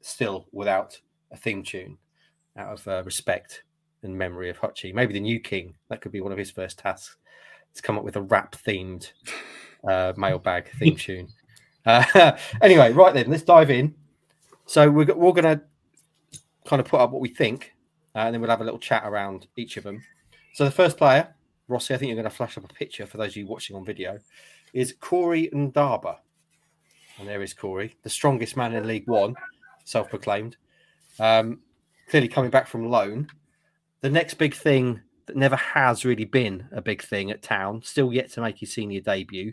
still 0.00 0.46
without 0.52 0.98
a 1.30 1.36
theme 1.36 1.62
tune, 1.62 1.98
out 2.56 2.72
of 2.72 2.88
uh, 2.88 3.02
respect 3.04 3.62
and 4.02 4.16
memory 4.16 4.50
of 4.50 4.58
Hutchie. 4.58 4.94
Maybe 4.94 5.12
the 5.12 5.20
new 5.20 5.40
king. 5.40 5.74
That 5.88 6.00
could 6.00 6.12
be 6.12 6.20
one 6.20 6.32
of 6.32 6.38
his 6.38 6.50
first 6.50 6.78
tasks 6.78 7.16
to 7.74 7.82
come 7.82 7.96
up 7.96 8.04
with 8.04 8.16
a 8.16 8.22
rap 8.22 8.56
themed 8.66 9.12
uh, 9.88 10.12
mailbag 10.16 10.70
theme 10.78 10.96
tune. 10.96 11.28
Uh, 11.86 12.36
anyway, 12.62 12.92
right 12.92 13.14
then, 13.14 13.30
let's 13.30 13.42
dive 13.42 13.70
in. 13.70 13.94
So 14.66 14.90
we're, 14.90 15.14
we're 15.14 15.32
going 15.32 15.58
to 15.58 15.60
kind 16.66 16.80
of 16.80 16.86
put 16.86 17.00
up 17.00 17.10
what 17.10 17.20
we 17.20 17.28
think, 17.28 17.72
uh, 18.14 18.20
and 18.20 18.34
then 18.34 18.40
we'll 18.40 18.50
have 18.50 18.60
a 18.60 18.64
little 18.64 18.78
chat 18.78 19.02
around 19.04 19.46
each 19.56 19.76
of 19.76 19.84
them. 19.84 20.02
So 20.54 20.64
the 20.64 20.70
first 20.70 20.96
player, 20.96 21.34
Rossi, 21.68 21.94
I 21.94 21.96
think 21.96 22.08
you're 22.08 22.16
going 22.16 22.30
to 22.30 22.36
flash 22.36 22.56
up 22.58 22.64
a 22.64 22.74
picture 22.74 23.06
for 23.06 23.16
those 23.16 23.32
of 23.32 23.36
you 23.36 23.46
watching 23.46 23.76
on 23.76 23.84
video, 23.84 24.18
is 24.72 24.94
Corey 25.00 25.48
Ndaba. 25.52 26.16
And 27.22 27.30
there 27.30 27.42
is 27.42 27.54
Corey, 27.54 27.94
the 28.02 28.10
strongest 28.10 28.56
man 28.56 28.74
in 28.74 28.84
League 28.84 29.06
One, 29.06 29.36
self 29.84 30.10
proclaimed. 30.10 30.56
Um, 31.20 31.60
clearly 32.08 32.26
coming 32.26 32.50
back 32.50 32.66
from 32.66 32.88
loan. 32.88 33.28
The 34.00 34.10
next 34.10 34.34
big 34.34 34.54
thing 34.54 35.00
that 35.26 35.36
never 35.36 35.54
has 35.54 36.04
really 36.04 36.24
been 36.24 36.66
a 36.72 36.82
big 36.82 37.00
thing 37.00 37.30
at 37.30 37.40
Town, 37.40 37.80
still 37.84 38.12
yet 38.12 38.32
to 38.32 38.40
make 38.40 38.58
his 38.58 38.72
senior 38.72 39.00
debut. 39.00 39.52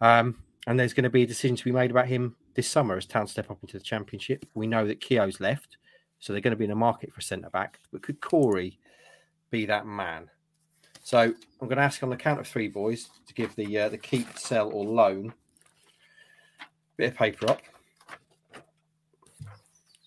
Um, 0.00 0.42
and 0.66 0.80
there's 0.80 0.94
going 0.94 1.04
to 1.04 1.10
be 1.10 1.24
a 1.24 1.26
decision 1.26 1.56
to 1.56 1.64
be 1.64 1.72
made 1.72 1.90
about 1.90 2.06
him 2.06 2.36
this 2.54 2.66
summer 2.66 2.96
as 2.96 3.04
Town 3.04 3.26
step 3.26 3.50
up 3.50 3.58
into 3.60 3.76
the 3.76 3.84
Championship. 3.84 4.46
We 4.54 4.66
know 4.66 4.86
that 4.86 5.02
Keogh's 5.02 5.40
left, 5.40 5.76
so 6.20 6.32
they're 6.32 6.40
going 6.40 6.52
to 6.52 6.56
be 6.56 6.64
in 6.64 6.70
a 6.70 6.74
market 6.74 7.12
for 7.12 7.20
a 7.20 7.22
centre 7.22 7.50
back. 7.50 7.80
But 7.92 8.00
could 8.00 8.22
Corey 8.22 8.78
be 9.50 9.66
that 9.66 9.86
man? 9.86 10.30
So 11.02 11.20
I'm 11.20 11.68
going 11.68 11.76
to 11.76 11.82
ask 11.82 12.02
on 12.02 12.08
the 12.08 12.16
count 12.16 12.40
of 12.40 12.48
three, 12.48 12.68
boys, 12.68 13.10
to 13.26 13.34
give 13.34 13.54
the 13.56 13.78
uh, 13.78 13.88
the 13.90 13.98
keep, 13.98 14.38
sell, 14.38 14.70
or 14.70 14.86
loan. 14.86 15.34
Bit 16.98 17.12
of 17.12 17.16
paper 17.16 17.50
up. 17.50 17.62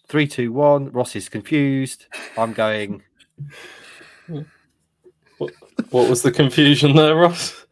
Three, 0.08 0.28
two, 0.28 0.52
one. 0.52 0.92
Ross 0.92 1.16
is 1.16 1.30
confused. 1.30 2.06
I'm 2.38 2.52
going. 2.54 3.02
What, 5.38 5.52
what 5.90 6.10
was 6.10 6.22
the 6.22 6.32
confusion 6.32 6.96
there, 6.96 7.16
Ross? 7.16 7.66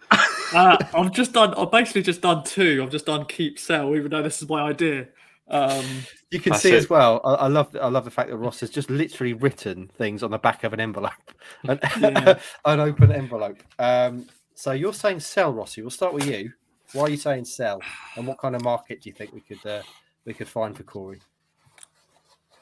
Uh, 0.53 0.77
I've 0.95 1.12
just 1.12 1.34
done. 1.34 1.53
I've 1.55 1.69
basically 1.69 2.01
just 2.01 2.21
done 2.21 2.43
two. 2.43 2.82
I've 2.82 2.89
just 2.91 3.05
done 3.05 3.25
keep 3.25 3.60
sell, 3.60 3.95
even 3.95 4.10
though 4.10 4.23
this 4.23 4.41
is 4.41 4.47
my 4.49 4.62
idea. 4.62 5.08
Um, 5.49 5.86
You 6.32 6.39
can 6.39 6.53
see 6.53 6.69
it. 6.69 6.75
as 6.75 6.89
well. 6.89 7.21
I, 7.25 7.34
I 7.34 7.47
love. 7.47 7.75
I 7.79 7.88
love 7.89 8.05
the 8.05 8.12
fact 8.12 8.29
that 8.29 8.38
Ross 8.38 8.62
has 8.62 8.69
just 8.69 8.89
literally 8.89 9.34
written 9.34 9.89
things 9.97 10.23
on 10.23 10.32
the 10.32 10.38
back 10.39 10.63
of 10.63 10.71
an 10.73 10.79
envelope, 10.79 11.12
an, 11.67 11.77
Yeah. 11.99 12.39
an 12.65 12.79
open 12.79 13.12
envelope. 13.12 13.62
Um, 13.77 14.27
so 14.55 14.71
you're 14.71 14.93
saying 14.93 15.19
sell, 15.19 15.51
Rossi. 15.53 15.82
We'll 15.82 15.91
start 15.91 16.13
with 16.13 16.25
you. 16.25 16.51
Why 16.93 17.04
are 17.04 17.10
you 17.10 17.17
saying 17.17 17.45
sell? 17.45 17.82
And 18.15 18.25
what 18.25 18.39
kind 18.39 18.56
of 18.56 18.63
market 18.63 19.02
do 19.02 19.10
you 19.10 19.13
think 19.13 19.34
we 19.34 19.41
could 19.41 19.63
uh, 19.65 19.84
we 20.25 20.34
could 20.34 20.47
find 20.47 20.75
for 20.75 20.84
Corey? 20.84 21.19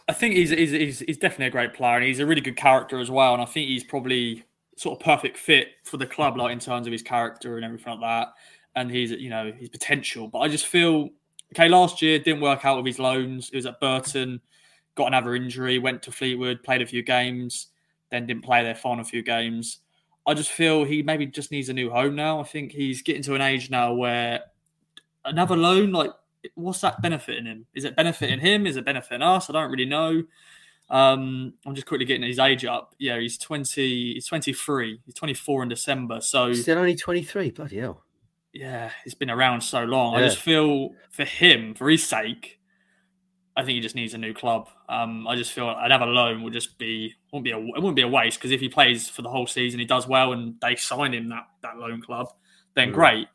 I 0.09 0.13
think 0.13 0.35
he's, 0.35 0.49
he's 0.49 0.71
he's 0.71 0.99
he's 0.99 1.17
definitely 1.17 1.47
a 1.47 1.51
great 1.51 1.73
player, 1.73 1.95
and 1.95 2.05
he's 2.05 2.19
a 2.19 2.25
really 2.25 2.41
good 2.41 2.55
character 2.55 2.99
as 2.99 3.11
well. 3.11 3.33
And 3.33 3.41
I 3.41 3.45
think 3.45 3.67
he's 3.67 3.83
probably 3.83 4.43
sort 4.77 4.99
of 4.99 5.03
perfect 5.03 5.37
fit 5.37 5.69
for 5.83 5.97
the 5.97 6.05
club, 6.05 6.37
like 6.37 6.51
in 6.51 6.59
terms 6.59 6.87
of 6.87 6.91
his 6.91 7.01
character 7.01 7.55
and 7.55 7.65
everything 7.65 7.99
like 7.99 8.01
that, 8.01 8.33
and 8.75 8.91
his 8.91 9.11
you 9.11 9.29
know 9.29 9.51
his 9.51 9.69
potential. 9.69 10.27
But 10.27 10.39
I 10.39 10.47
just 10.47 10.67
feel 10.67 11.09
okay. 11.53 11.69
Last 11.69 12.01
year 12.01 12.19
didn't 12.19 12.41
work 12.41 12.65
out 12.65 12.77
with 12.77 12.85
his 12.85 12.99
loans. 12.99 13.49
It 13.51 13.57
was 13.57 13.65
at 13.65 13.79
Burton, 13.79 14.41
got 14.95 15.07
another 15.07 15.35
injury, 15.35 15.79
went 15.79 16.03
to 16.03 16.11
Fleetwood, 16.11 16.63
played 16.63 16.81
a 16.81 16.85
few 16.85 17.03
games, 17.03 17.67
then 18.11 18.25
didn't 18.25 18.43
play 18.43 18.63
their 18.63 18.75
final 18.75 19.03
few 19.03 19.23
games. 19.23 19.79
I 20.27 20.33
just 20.33 20.51
feel 20.51 20.83
he 20.83 21.01
maybe 21.01 21.25
just 21.25 21.51
needs 21.51 21.69
a 21.69 21.73
new 21.73 21.89
home 21.89 22.13
now. 22.15 22.39
I 22.39 22.43
think 22.43 22.71
he's 22.73 23.01
getting 23.01 23.23
to 23.23 23.33
an 23.35 23.41
age 23.41 23.69
now 23.71 23.93
where 23.93 24.41
another 25.25 25.55
loan, 25.55 25.91
like, 25.93 26.11
what's 26.55 26.81
that 26.81 27.01
benefiting 27.01 27.45
him? 27.45 27.65
Is 27.73 27.85
it 27.85 27.95
benefiting 27.95 28.39
him? 28.39 28.67
Is 28.67 28.75
it 28.75 28.85
benefiting 28.85 29.21
us? 29.21 29.49
I 29.49 29.53
don't 29.53 29.71
really 29.71 29.85
know. 29.85 30.23
Um, 30.89 31.53
I'm 31.65 31.75
just 31.75 31.87
quickly 31.87 32.05
getting 32.05 32.27
his 32.27 32.39
age 32.39 32.63
up. 32.65 32.93
Yeah, 32.99 33.19
he's 33.19 33.37
20, 33.37 34.13
he's 34.13 34.25
23, 34.27 34.99
he's 35.05 35.15
24 35.15 35.63
in 35.63 35.69
December. 35.69 36.21
So, 36.21 36.47
he's 36.49 36.61
Still 36.61 36.77
only 36.77 36.95
23. 36.95 37.51
Bloody 37.51 37.79
hell. 37.79 38.03
yeah, 38.53 38.91
he's 39.03 39.13
been 39.15 39.29
around 39.29 39.61
so 39.61 39.83
long. 39.83 40.15
I 40.15 40.21
just 40.21 40.37
feel 40.39 40.91
for 41.09 41.25
him, 41.25 41.73
for 41.73 41.89
his 41.89 42.05
sake, 42.05 42.59
I 43.57 43.63
think 43.63 43.75
he 43.75 43.81
just 43.81 43.95
needs 43.95 44.13
a 44.13 44.17
new 44.19 44.33
club. 44.33 44.69
Um, 44.87 45.27
I 45.27 45.35
just 45.35 45.51
feel 45.51 45.69
another 45.69 46.05
loan 46.05 46.43
would 46.43 46.53
just 46.53 46.77
be 46.77 47.13
wouldn't 47.33 47.43
be 47.43 47.51
a 47.51 47.57
it 47.57 47.81
wouldn't 47.81 47.95
be 47.95 48.03
a 48.03 48.07
waste 48.07 48.37
because 48.37 48.51
if 48.51 48.61
he 48.61 48.69
plays 48.69 49.09
for 49.09 49.23
the 49.23 49.29
whole 49.29 49.47
season, 49.47 49.79
he 49.79 49.85
does 49.85 50.07
well, 50.07 50.33
and 50.33 50.55
they 50.61 50.75
sign 50.75 51.13
him 51.13 51.27
that 51.29 51.47
that 51.63 51.77
loan 51.77 52.01
club, 52.01 52.27
then 52.75 52.91
Mm. 52.91 52.93
great. 52.93 53.27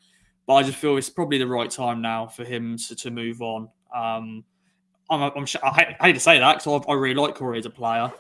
But 0.47 0.55
I 0.55 0.63
just 0.63 0.79
feel 0.79 0.97
it's 0.97 1.11
probably 1.11 1.39
the 1.39 1.47
right 1.47 1.71
time 1.71 2.01
now 2.01 2.27
for 2.27 2.45
him 2.45 2.77
to, 2.79 2.97
to 2.97 3.11
move 3.11 3.43
on. 3.43 3.69
Um, 3.95 4.45
I'm, 5.11 5.23
I'm 5.37 5.47
I, 5.63 5.71
hate, 5.71 5.97
I 6.01 6.07
hate 6.07 6.13
to 6.15 6.21
say 6.21 6.39
that 6.39 6.59
because 6.59 6.85
I, 6.87 6.91
I 6.93 6.95
really 6.95 7.15
like 7.15 7.35
Corey 7.35 7.59
as 7.59 7.67
a 7.67 7.71
player. 7.71 8.11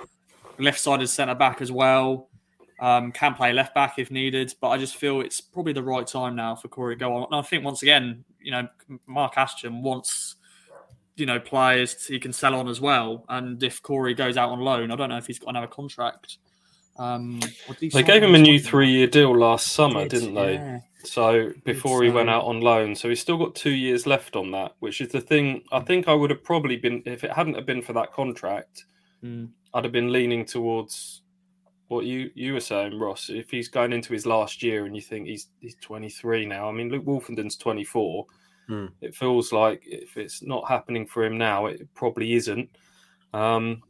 Left 0.59 0.79
sided 0.79 1.07
centre 1.09 1.35
back 1.35 1.63
as 1.63 1.73
well. 1.73 2.29
Um, 2.81 3.13
can 3.13 3.35
play 3.35 3.53
left 3.53 3.75
back 3.75 3.99
if 3.99 4.11
needed, 4.11 4.55
but 4.61 4.71
I 4.71 4.79
just 4.79 4.97
feel 4.97 5.21
it's 5.21 5.41
probably 5.41 5.73
the 5.73 5.83
right 5.83 6.07
time 6.07 6.35
now 6.35 6.57
for 6.57 6.67
Corey 6.69 6.97
to 6.97 6.99
go 6.99 7.15
on. 7.15 7.27
And 7.31 7.37
I 7.37 7.43
think 7.43 7.65
once 7.65 7.83
again, 7.83 8.25
you 8.41 8.51
know, 8.51 8.67
Mark 9.07 9.35
Ashton 9.37 9.83
wants, 9.83 10.35
you 11.17 11.27
know, 11.27 11.39
players 11.39 12.07
he 12.07 12.19
can 12.19 12.33
sell 12.33 12.55
on 12.55 12.69
as 12.69 12.81
well. 12.81 13.25
And 13.29 13.63
if 13.63 13.83
Corey 13.83 14.15
goes 14.15 14.37
out 14.37 14.51
on 14.51 14.61
loan, 14.61 14.91
I 14.91 14.97
don't 14.97 15.09
know 15.11 15.19
if 15.19 15.27
he's 15.27 15.39
got 15.39 15.51
another 15.51 15.67
contract. 15.67 16.39
Um, 16.99 17.41
or 17.69 17.75
did 17.75 17.81
he 17.81 17.89
They 17.89 18.03
gave 18.03 18.23
him 18.23 18.35
a 18.35 18.39
new 18.39 18.59
three-year 18.61 19.07
deal 19.07 19.37
last 19.37 19.69
summer, 19.69 20.03
Did, 20.03 20.11
didn't 20.21 20.35
they? 20.35 20.55
yeah. 20.55 20.81
So 21.05 21.53
before 21.65 22.03
he 22.05 22.11
went 22.11 22.31
out 22.31 22.45
on 22.45 22.61
loan, 22.61 22.95
so 22.95 23.09
he's 23.09 23.21
still 23.21 23.37
got 23.37 23.55
two 23.57 23.71
years 23.73 24.07
left 24.07 24.37
on 24.37 24.53
that, 24.53 24.73
which 24.79 25.01
is 25.01 25.09
the 25.09 25.21
thing. 25.21 25.63
I 25.73 25.81
think 25.81 26.07
I 26.07 26.15
would 26.15 26.31
have 26.31 26.45
probably 26.45 26.77
been 26.77 27.03
if 27.07 27.25
it 27.25 27.33
hadn't 27.33 27.55
have 27.55 27.67
been 27.67 27.83
for 27.83 27.93
that 27.95 28.13
contract, 28.13 28.85
Mm. 29.25 29.51
I'd 29.73 29.85
have 29.85 29.93
been 29.93 30.11
leaning 30.13 30.45
towards 30.45 31.23
what 31.89 32.05
you 32.05 32.31
you 32.35 32.55
were 32.55 32.61
saying, 32.61 32.99
Ross. 32.99 33.31
If 33.31 33.51
he's 33.51 33.69
going 33.69 33.93
into 33.93 34.13
his 34.13 34.27
last 34.27 34.63
year 34.63 34.85
and 34.87 34.97
you 34.97 35.03
think 35.03 35.27
he's 35.29 35.49
he's 35.61 35.77
23 35.81 36.47
now, 36.47 36.69
I 36.69 36.73
mean, 36.73 36.89
Luke 36.89 37.05
Woolfenden's 37.05 37.57
24. 37.57 38.27
Hmm. 38.73 38.87
It 39.03 39.15
feels 39.15 39.53
like 39.53 39.83
if 39.85 40.17
it's 40.17 40.43
not 40.43 40.67
happening 40.67 41.07
for 41.07 41.23
him 41.23 41.37
now, 41.37 41.67
it 41.67 41.93
probably 41.93 42.33
isn't. 42.33 42.71
Um, 43.35 43.83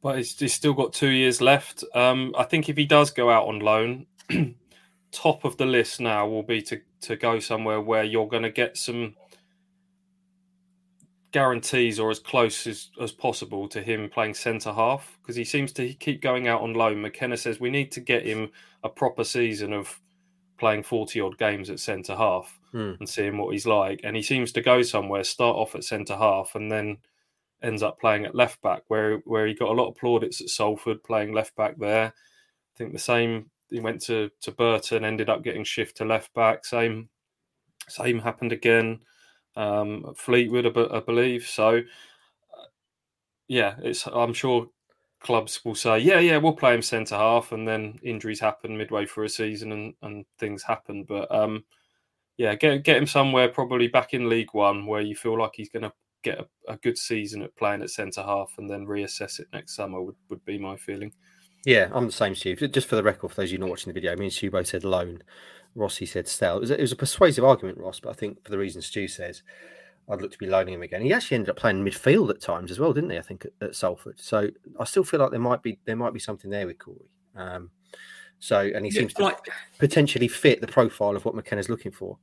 but 0.00 0.18
he's, 0.18 0.38
he's 0.38 0.54
still 0.54 0.74
got 0.74 0.92
two 0.92 1.08
years 1.08 1.40
left. 1.40 1.82
Um, 1.92 2.32
I 2.38 2.44
think 2.44 2.68
if 2.68 2.76
he 2.76 2.84
does 2.84 3.10
go 3.10 3.28
out 3.28 3.48
on 3.48 3.58
loan, 3.58 4.06
top 5.10 5.44
of 5.44 5.56
the 5.56 5.66
list 5.66 6.00
now 6.00 6.28
will 6.28 6.44
be 6.44 6.62
to 6.62 6.80
to 7.00 7.16
go 7.16 7.40
somewhere 7.40 7.80
where 7.80 8.04
you're 8.04 8.28
going 8.28 8.44
to 8.44 8.50
get 8.50 8.76
some 8.76 9.16
guarantees 11.32 11.98
or 11.98 12.10
as 12.12 12.20
close 12.20 12.64
as, 12.68 12.90
as 13.00 13.10
possible 13.10 13.66
to 13.66 13.82
him 13.82 14.08
playing 14.08 14.34
centre 14.34 14.72
half 14.72 15.18
because 15.20 15.34
he 15.34 15.44
seems 15.44 15.72
to 15.72 15.94
keep 15.94 16.22
going 16.22 16.46
out 16.46 16.60
on 16.60 16.74
loan. 16.74 17.02
McKenna 17.02 17.36
says 17.36 17.58
we 17.58 17.70
need 17.70 17.90
to 17.90 18.00
get 18.00 18.24
him 18.24 18.50
a 18.84 18.88
proper 18.88 19.24
season 19.24 19.72
of 19.72 19.98
playing 20.58 20.84
40 20.84 21.20
odd 21.22 21.38
games 21.38 21.70
at 21.70 21.80
centre 21.80 22.14
half 22.14 22.59
Hmm. 22.72 22.92
and 23.00 23.08
seeing 23.08 23.36
what 23.36 23.52
he's 23.52 23.66
like. 23.66 24.00
And 24.04 24.14
he 24.14 24.22
seems 24.22 24.52
to 24.52 24.60
go 24.60 24.82
somewhere, 24.82 25.24
start 25.24 25.56
off 25.56 25.74
at 25.74 25.84
centre 25.84 26.16
half, 26.16 26.54
and 26.54 26.70
then 26.70 26.98
ends 27.62 27.82
up 27.82 28.00
playing 28.00 28.24
at 28.24 28.34
left 28.34 28.60
back, 28.62 28.82
where 28.88 29.18
where 29.18 29.46
he 29.46 29.54
got 29.54 29.70
a 29.70 29.72
lot 29.80 29.88
of 29.88 29.96
plaudits 29.96 30.40
at 30.40 30.48
Salford, 30.48 31.02
playing 31.02 31.32
left 31.32 31.56
back 31.56 31.78
there. 31.78 32.06
I 32.06 32.76
think 32.76 32.92
the 32.92 32.98
same. 32.98 33.50
He 33.70 33.80
went 33.80 34.02
to 34.02 34.30
to 34.42 34.52
Burton, 34.52 35.04
ended 35.04 35.28
up 35.28 35.44
getting 35.44 35.64
shift 35.64 35.96
to 35.98 36.04
left 36.04 36.32
back. 36.34 36.64
Same 36.64 37.08
same 37.88 38.20
happened 38.20 38.52
again. 38.52 39.00
Um, 39.56 40.14
Fleetwood, 40.16 40.76
I, 40.76 40.98
I 40.98 41.00
believe. 41.00 41.46
So, 41.46 41.78
uh, 41.78 42.66
yeah, 43.48 43.74
it's. 43.82 44.06
I'm 44.06 44.32
sure 44.32 44.66
clubs 45.20 45.60
will 45.64 45.74
say, 45.74 45.98
yeah, 45.98 46.18
yeah, 46.18 46.38
we'll 46.38 46.54
play 46.54 46.74
him 46.74 46.82
centre 46.82 47.16
half, 47.16 47.52
and 47.52 47.66
then 47.66 47.98
injuries 48.02 48.40
happen 48.40 48.76
midway 48.78 49.06
through 49.06 49.26
a 49.26 49.28
season, 49.28 49.72
and 49.72 49.94
and 50.02 50.24
things 50.38 50.62
happen. 50.62 51.04
But 51.04 51.30
um, 51.34 51.64
yeah, 52.40 52.54
get 52.54 52.84
get 52.84 52.96
him 52.96 53.06
somewhere 53.06 53.50
probably 53.50 53.86
back 53.86 54.14
in 54.14 54.30
League 54.30 54.54
One 54.54 54.86
where 54.86 55.02
you 55.02 55.14
feel 55.14 55.38
like 55.38 55.50
he's 55.54 55.68
going 55.68 55.82
to 55.82 55.92
get 56.22 56.38
a, 56.38 56.72
a 56.72 56.76
good 56.78 56.96
season 56.96 57.42
at 57.42 57.54
playing 57.56 57.82
at 57.82 57.90
centre 57.90 58.22
half, 58.22 58.54
and 58.56 58.68
then 58.68 58.86
reassess 58.86 59.40
it 59.40 59.46
next 59.52 59.76
summer. 59.76 60.00
Would 60.00 60.16
would 60.30 60.42
be 60.46 60.56
my 60.56 60.74
feeling. 60.78 61.12
Yeah, 61.66 61.90
I'm 61.92 62.06
the 62.06 62.12
same, 62.12 62.34
Stu. 62.34 62.56
Just 62.56 62.88
for 62.88 62.96
the 62.96 63.02
record, 63.02 63.28
for 63.28 63.34
those 63.42 63.50
of 63.50 63.52
you 63.52 63.58
not 63.58 63.68
watching 63.68 63.90
the 63.92 64.00
video, 64.00 64.16
me 64.16 64.24
and 64.24 64.32
Stu 64.32 64.50
both 64.50 64.68
said 64.68 64.84
loan. 64.84 65.22
Rossi 65.74 66.06
said 66.06 66.26
sell. 66.26 66.56
It 66.56 66.60
was, 66.60 66.70
a, 66.70 66.78
it 66.78 66.80
was 66.80 66.92
a 66.92 66.96
persuasive 66.96 67.44
argument, 67.44 67.76
Ross, 67.76 68.00
but 68.00 68.08
I 68.08 68.14
think 68.14 68.42
for 68.42 68.50
the 68.50 68.56
reason 68.56 68.80
Stu 68.80 69.06
says, 69.06 69.42
I'd 70.08 70.22
look 70.22 70.32
to 70.32 70.38
be 70.38 70.46
loaning 70.46 70.72
him 70.72 70.82
again. 70.82 71.02
He 71.02 71.12
actually 71.12 71.34
ended 71.34 71.50
up 71.50 71.56
playing 71.56 71.84
midfield 71.84 72.30
at 72.30 72.40
times 72.40 72.70
as 72.70 72.80
well, 72.80 72.94
didn't 72.94 73.10
he? 73.10 73.18
I 73.18 73.22
think 73.22 73.44
at, 73.44 73.52
at 73.68 73.74
Salford. 73.74 74.18
So 74.18 74.48
I 74.80 74.84
still 74.84 75.04
feel 75.04 75.20
like 75.20 75.30
there 75.30 75.38
might 75.38 75.62
be 75.62 75.78
there 75.84 75.94
might 75.94 76.14
be 76.14 76.20
something 76.20 76.50
there 76.50 76.66
with 76.66 76.78
Corey. 76.78 77.10
Um, 77.36 77.70
so 78.38 78.58
and 78.58 78.86
he 78.86 78.90
Yeah, 78.90 79.02
seems 79.02 79.14
to 79.14 79.24
like, 79.24 79.38
potentially 79.78 80.28
fit 80.28 80.62
the 80.62 80.66
profile 80.66 81.14
of 81.14 81.26
what 81.26 81.34
McKenna's 81.34 81.68
looking 81.68 81.92
for. 81.92 82.16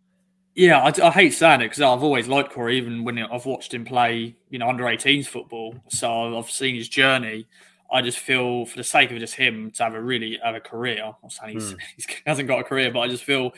Yeah, 0.57 0.79
I, 0.79 1.07
I 1.07 1.11
hate 1.11 1.35
saying 1.35 1.61
it 1.61 1.65
because 1.65 1.81
I've 1.81 2.01
always 2.01 2.27
liked 2.27 2.51
Corey, 2.51 2.77
even 2.77 3.03
when 3.03 3.19
I've 3.19 3.45
watched 3.45 3.75
him 3.75 3.85
play, 3.85 4.35
you 4.49 4.57
know, 4.57 4.67
under 4.67 4.85
18s 4.85 5.27
football. 5.27 5.75
So 5.89 6.35
I've 6.35 6.49
seen 6.49 6.73
his 6.73 6.89
journey. 6.89 7.47
I 7.91 8.01
just 8.01 8.17
feel, 8.17 8.65
for 8.65 8.75
the 8.75 8.83
sake 8.83 9.11
of 9.11 9.19
just 9.19 9.35
him, 9.35 9.69
to 9.75 9.83
have 9.83 9.93
a 9.93 10.01
really 10.01 10.39
have 10.43 10.55
a 10.55 10.59
career. 10.59 11.03
I'm 11.05 11.13
not 11.21 11.31
saying 11.31 11.59
he's, 11.59 11.75
he's, 11.95 12.05
he 12.07 12.15
hasn't 12.25 12.47
got 12.47 12.59
a 12.59 12.63
career, 12.63 12.91
but 12.91 13.01
I 13.01 13.07
just 13.07 13.23
feel 13.23 13.51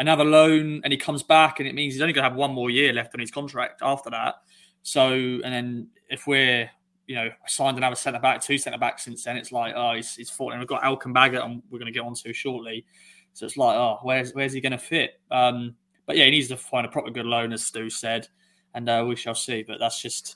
another 0.00 0.24
loan, 0.24 0.80
and 0.82 0.92
he 0.92 0.96
comes 0.96 1.22
back, 1.22 1.60
and 1.60 1.68
it 1.68 1.74
means 1.76 1.94
he's 1.94 2.02
only 2.02 2.14
going 2.14 2.24
to 2.24 2.28
have 2.28 2.36
one 2.36 2.52
more 2.52 2.68
year 2.68 2.92
left 2.92 3.14
on 3.14 3.20
his 3.20 3.30
contract 3.30 3.80
after 3.80 4.10
that. 4.10 4.34
So, 4.82 5.12
and 5.12 5.44
then 5.44 5.86
if 6.08 6.26
we're 6.26 6.68
you 7.06 7.14
know, 7.14 7.30
signed 7.46 7.76
another 7.76 7.96
centre 7.96 8.18
back, 8.18 8.40
two 8.40 8.58
centre 8.58 8.78
backs 8.78 9.04
since 9.04 9.24
then. 9.24 9.36
It's 9.36 9.50
like, 9.50 9.74
oh, 9.76 9.94
he's, 9.94 10.14
he's 10.14 10.30
fought. 10.30 10.52
And 10.52 10.60
we've 10.60 10.68
got 10.68 10.84
Elkin 10.84 11.12
Baggett, 11.12 11.42
and 11.42 11.62
we're 11.70 11.78
going 11.78 11.92
to 11.92 11.96
get 11.96 12.06
on 12.06 12.14
to 12.14 12.32
shortly. 12.32 12.86
So 13.34 13.46
it's 13.46 13.56
like, 13.56 13.76
oh, 13.76 13.98
where's 14.02 14.32
where's 14.32 14.52
he 14.52 14.60
going 14.60 14.72
to 14.72 14.78
fit? 14.78 15.20
Um, 15.30 15.74
but 16.10 16.16
yeah, 16.16 16.24
he 16.24 16.32
needs 16.32 16.48
to 16.48 16.56
find 16.56 16.84
a 16.84 16.88
proper 16.88 17.08
good 17.08 17.24
loan, 17.24 17.52
as 17.52 17.64
Stu 17.64 17.88
said, 17.88 18.26
and 18.74 18.88
uh, 18.88 19.04
we 19.06 19.14
shall 19.14 19.36
see. 19.36 19.62
But 19.62 19.78
that's 19.78 20.02
just 20.02 20.34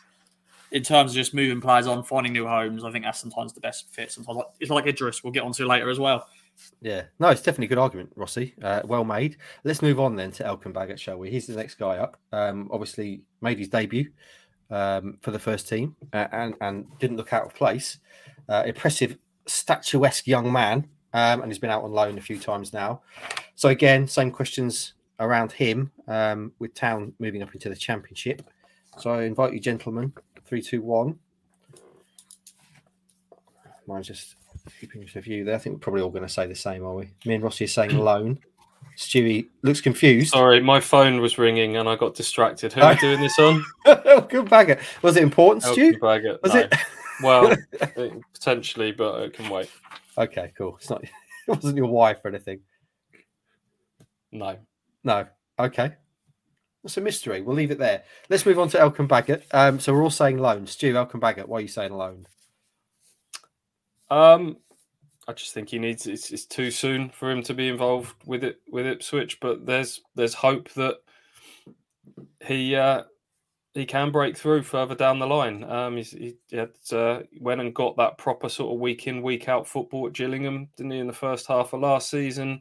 in 0.71 0.85
terms 0.85 1.11
of 1.11 1.17
just 1.17 1.35
moving 1.35 1.61
players 1.61 1.89
on, 1.89 2.05
finding 2.05 2.33
new 2.33 2.47
homes. 2.47 2.85
I 2.85 2.93
think 2.93 3.05
that's 3.05 3.19
sometimes 3.19 3.53
the 3.53 3.61
best 3.61 3.93
fit. 3.93 4.13
Sometimes 4.13 4.37
like, 4.37 4.47
it's 4.61 4.71
like 4.71 4.87
Idris. 4.87 5.25
We'll 5.25 5.33
get 5.33 5.43
onto 5.43 5.67
later 5.67 5.91
as 5.91 5.99
well. 5.99 6.29
Yeah, 6.81 7.03
no, 7.19 7.27
it's 7.31 7.43
definitely 7.43 7.67
a 7.67 7.69
good 7.71 7.79
argument, 7.79 8.13
Rossi. 8.15 8.55
Uh, 8.63 8.83
well 8.85 9.05
made. 9.05 9.37
Let's 9.65 9.83
move 9.83 9.99
on 9.99 10.15
then 10.15 10.31
to 10.31 10.47
Elkin 10.47 10.71
Baggett, 10.71 11.01
shall 11.01 11.19
we? 11.19 11.29
He's 11.29 11.49
the 11.49 11.57
next 11.57 11.75
guy 11.75 11.97
up. 11.97 12.21
Um, 12.31 12.69
obviously, 12.71 13.23
made 13.41 13.59
his 13.59 13.67
debut 13.67 14.13
um, 14.71 15.19
for 15.23 15.33
the 15.33 15.41
first 15.41 15.69
team 15.69 15.97
uh, 16.13 16.29
and 16.31 16.55
and 16.61 16.87
didn't 17.01 17.17
look 17.17 17.33
out 17.33 17.47
of 17.47 17.53
place. 17.53 17.99
Uh, 18.49 18.63
impressive, 18.65 19.19
statuesque 19.47 20.29
young 20.29 20.53
man, 20.53 20.87
um, 21.15 21.43
and 21.43 21.51
he's 21.51 21.59
been 21.59 21.71
out 21.71 21.83
on 21.83 21.91
loan 21.91 22.17
a 22.17 22.21
few 22.21 22.39
times 22.39 22.73
now. 22.73 23.03
So 23.57 23.71
again, 23.71 24.07
same 24.07 24.31
questions 24.31 24.95
around 25.21 25.53
him 25.53 25.91
um, 26.09 26.53
with 26.59 26.75
Town 26.75 27.13
moving 27.19 27.43
up 27.43 27.55
into 27.55 27.69
the 27.69 27.77
Championship. 27.77 28.43
So 28.99 29.11
I 29.11 29.23
invite 29.25 29.53
you, 29.53 29.61
gentlemen, 29.61 30.13
three, 30.45 30.63
two, 30.63 30.83
one. 30.83 31.19
Mine's 33.87 34.07
just 34.07 34.37
keeping 34.81 35.07
a 35.15 35.21
view 35.21 35.45
there. 35.45 35.55
I 35.55 35.59
think 35.59 35.75
we're 35.77 35.81
probably 35.81 36.03
all 36.03 36.11
going 36.11 36.23
to 36.23 36.29
say 36.29 36.47
the 36.47 36.55
same, 36.55 36.85
are 36.85 36.95
we? 36.95 37.11
Me 37.27 37.35
and 37.35 37.45
Rossi 37.45 37.65
are 37.65 37.69
saying 37.69 37.97
loan. 37.99 38.39
Stewie 38.97 39.49
looks 39.63 39.81
confused. 39.81 40.33
Sorry, 40.33 40.61
my 40.61 40.79
phone 40.79 41.21
was 41.21 41.37
ringing 41.37 41.77
and 41.77 41.89
I 41.89 41.97
got 41.97 42.15
distracted. 42.15 42.73
Who 42.73 42.81
are 42.81 42.95
we 42.95 42.99
doing 43.01 43.21
this 43.21 43.39
on? 43.39 43.65
Good 44.29 44.49
bagger. 44.49 44.79
Was 45.03 45.17
it 45.17 45.23
important, 45.25 45.65
Stu? 45.65 45.87
Elkin 45.87 46.01
Baggett. 46.01 46.43
Was 46.43 46.55
No. 46.55 46.61
it? 46.61 46.75
Well, 47.23 47.55
potentially, 48.33 48.91
but 48.91 49.23
it 49.23 49.35
can 49.35 49.49
wait. 49.49 49.71
okay, 50.19 50.53
cool. 50.59 50.77
It's 50.79 50.91
not. 50.91 51.05
It 51.49 51.51
wasn't 51.55 51.77
your 51.77 51.87
wife 51.87 52.19
or 52.25 52.29
anything. 52.29 52.61
No. 54.33 54.57
No. 55.05 55.27
Okay. 55.59 55.93
That's 56.83 56.97
a 56.97 57.01
mystery. 57.01 57.41
We'll 57.41 57.57
leave 57.57 57.71
it 57.71 57.79
there. 57.79 58.03
Let's 58.29 58.45
move 58.45 58.59
on 58.59 58.69
to 58.71 58.81
Elkin 58.81 59.07
Baggett. 59.07 59.47
Um, 59.53 59.81
so 59.81 59.93
we're 59.93 60.03
all 60.03 60.11
saying 60.11 60.39
loan. 60.39 60.67
Stu, 60.67 60.97
Elkin 60.97 61.21
Baggett, 61.21 61.49
why 61.49 61.59
are 61.59 61.63
you 61.63 61.69
saying 61.69 61.95
loan? 61.95 62.27
Um, 64.11 64.59
I 65.27 65.33
just 65.33 65.55
think 65.55 65.71
he 65.71 65.79
needs. 65.79 66.07
It's, 66.07 66.31
it's 66.31 66.45
too 66.45 66.71
soon 66.71 67.09
for 67.09 67.31
him 67.31 67.43
to 67.45 67.55
be 67.55 67.69
involved 67.69 68.15
with 68.27 68.45
it 68.45 68.61
with 68.69 68.87
Ipswich, 68.87 69.41
but 69.41 69.65
there's 69.65 70.03
there's 70.15 70.35
hope 70.35 70.71
that 70.75 70.97
he 72.45 72.77
uh, 72.77 73.05
he 73.73 73.87
can 73.87 74.13
break 74.13 74.37
through 74.37 74.63
further 74.63 74.95
down 74.95 75.19
the 75.19 75.27
line. 75.27 75.65
Um, 75.65 75.97
he's, 75.97 76.11
he 76.11 76.37
had, 76.53 76.71
uh, 76.93 77.21
went 77.41 77.61
and 77.61 77.75
got 77.75 77.97
that 77.97 78.19
proper 78.19 78.49
sort 78.49 78.75
of 78.75 78.81
week 78.81 79.07
in 79.07 79.23
week 79.23 79.49
out 79.49 79.67
football 79.67 80.07
at 80.07 80.13
Gillingham, 80.13 80.69
didn't 80.77 80.93
he? 80.93 80.99
In 80.99 81.07
the 81.07 81.13
first 81.13 81.47
half 81.47 81.73
of 81.73 81.81
last 81.81 82.11
season, 82.11 82.61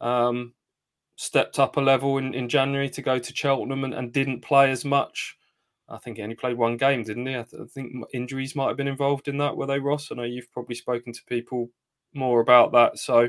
um, 0.00 0.52
stepped 1.20 1.58
up 1.58 1.76
a 1.76 1.80
level 1.80 2.16
in, 2.16 2.32
in 2.32 2.48
January 2.48 2.88
to 2.88 3.02
go 3.02 3.18
to 3.18 3.36
Cheltenham 3.36 3.84
and, 3.84 3.92
and 3.92 4.10
didn't 4.10 4.40
play 4.40 4.70
as 4.70 4.86
much. 4.86 5.36
I 5.86 5.98
think 5.98 6.16
he 6.16 6.22
only 6.22 6.34
played 6.34 6.56
one 6.56 6.78
game, 6.78 7.02
didn't 7.02 7.26
he? 7.26 7.34
I, 7.34 7.42
th- 7.42 7.62
I 7.62 7.66
think 7.66 7.92
injuries 8.14 8.56
might 8.56 8.68
have 8.68 8.78
been 8.78 8.88
involved 8.88 9.28
in 9.28 9.36
that, 9.36 9.54
were 9.54 9.66
they, 9.66 9.78
Ross? 9.80 10.10
I 10.10 10.14
know 10.14 10.22
you've 10.22 10.50
probably 10.50 10.76
spoken 10.76 11.12
to 11.12 11.20
people 11.28 11.68
more 12.14 12.40
about 12.40 12.72
that. 12.72 12.98
So 12.98 13.28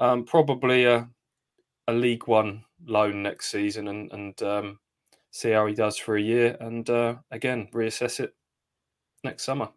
um, 0.00 0.24
probably 0.24 0.84
a 0.86 1.08
a 1.86 1.92
League 1.92 2.26
One 2.26 2.64
loan 2.84 3.22
next 3.22 3.52
season 3.52 3.86
and 3.86 4.12
and 4.12 4.42
um, 4.42 4.80
see 5.30 5.52
how 5.52 5.66
he 5.66 5.74
does 5.74 5.96
for 5.96 6.16
a 6.16 6.20
year, 6.20 6.56
and 6.58 6.90
uh, 6.90 7.14
again 7.30 7.68
reassess 7.72 8.18
it 8.18 8.34
next 9.22 9.44
summer. 9.44 9.68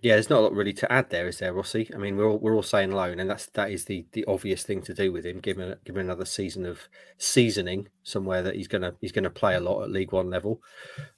Yeah, 0.00 0.14
there's 0.14 0.28
not 0.28 0.40
a 0.40 0.42
lot 0.42 0.52
really 0.52 0.72
to 0.74 0.92
add 0.92 1.08
there, 1.10 1.28
is 1.28 1.38
there, 1.38 1.54
Rossi? 1.54 1.90
I 1.94 1.98
mean, 1.98 2.16
we're 2.16 2.28
all, 2.28 2.38
we're 2.38 2.54
all 2.54 2.62
saying 2.62 2.90
loan, 2.90 3.20
and 3.20 3.30
that's 3.30 3.46
that 3.46 3.70
is 3.70 3.84
the 3.84 4.04
the 4.12 4.24
obvious 4.26 4.62
thing 4.62 4.82
to 4.82 4.94
do 4.94 5.12
with 5.12 5.24
him. 5.24 5.40
Give 5.40 5.56
him 5.58 5.74
give 5.84 5.96
him 5.96 6.00
another 6.02 6.24
season 6.24 6.66
of 6.66 6.80
seasoning 7.18 7.88
somewhere 8.02 8.42
that 8.42 8.56
he's 8.56 8.68
gonna 8.68 8.94
he's 9.00 9.12
gonna 9.12 9.30
play 9.30 9.54
a 9.54 9.60
lot 9.60 9.82
at 9.82 9.90
League 9.90 10.12
One 10.12 10.28
level. 10.30 10.60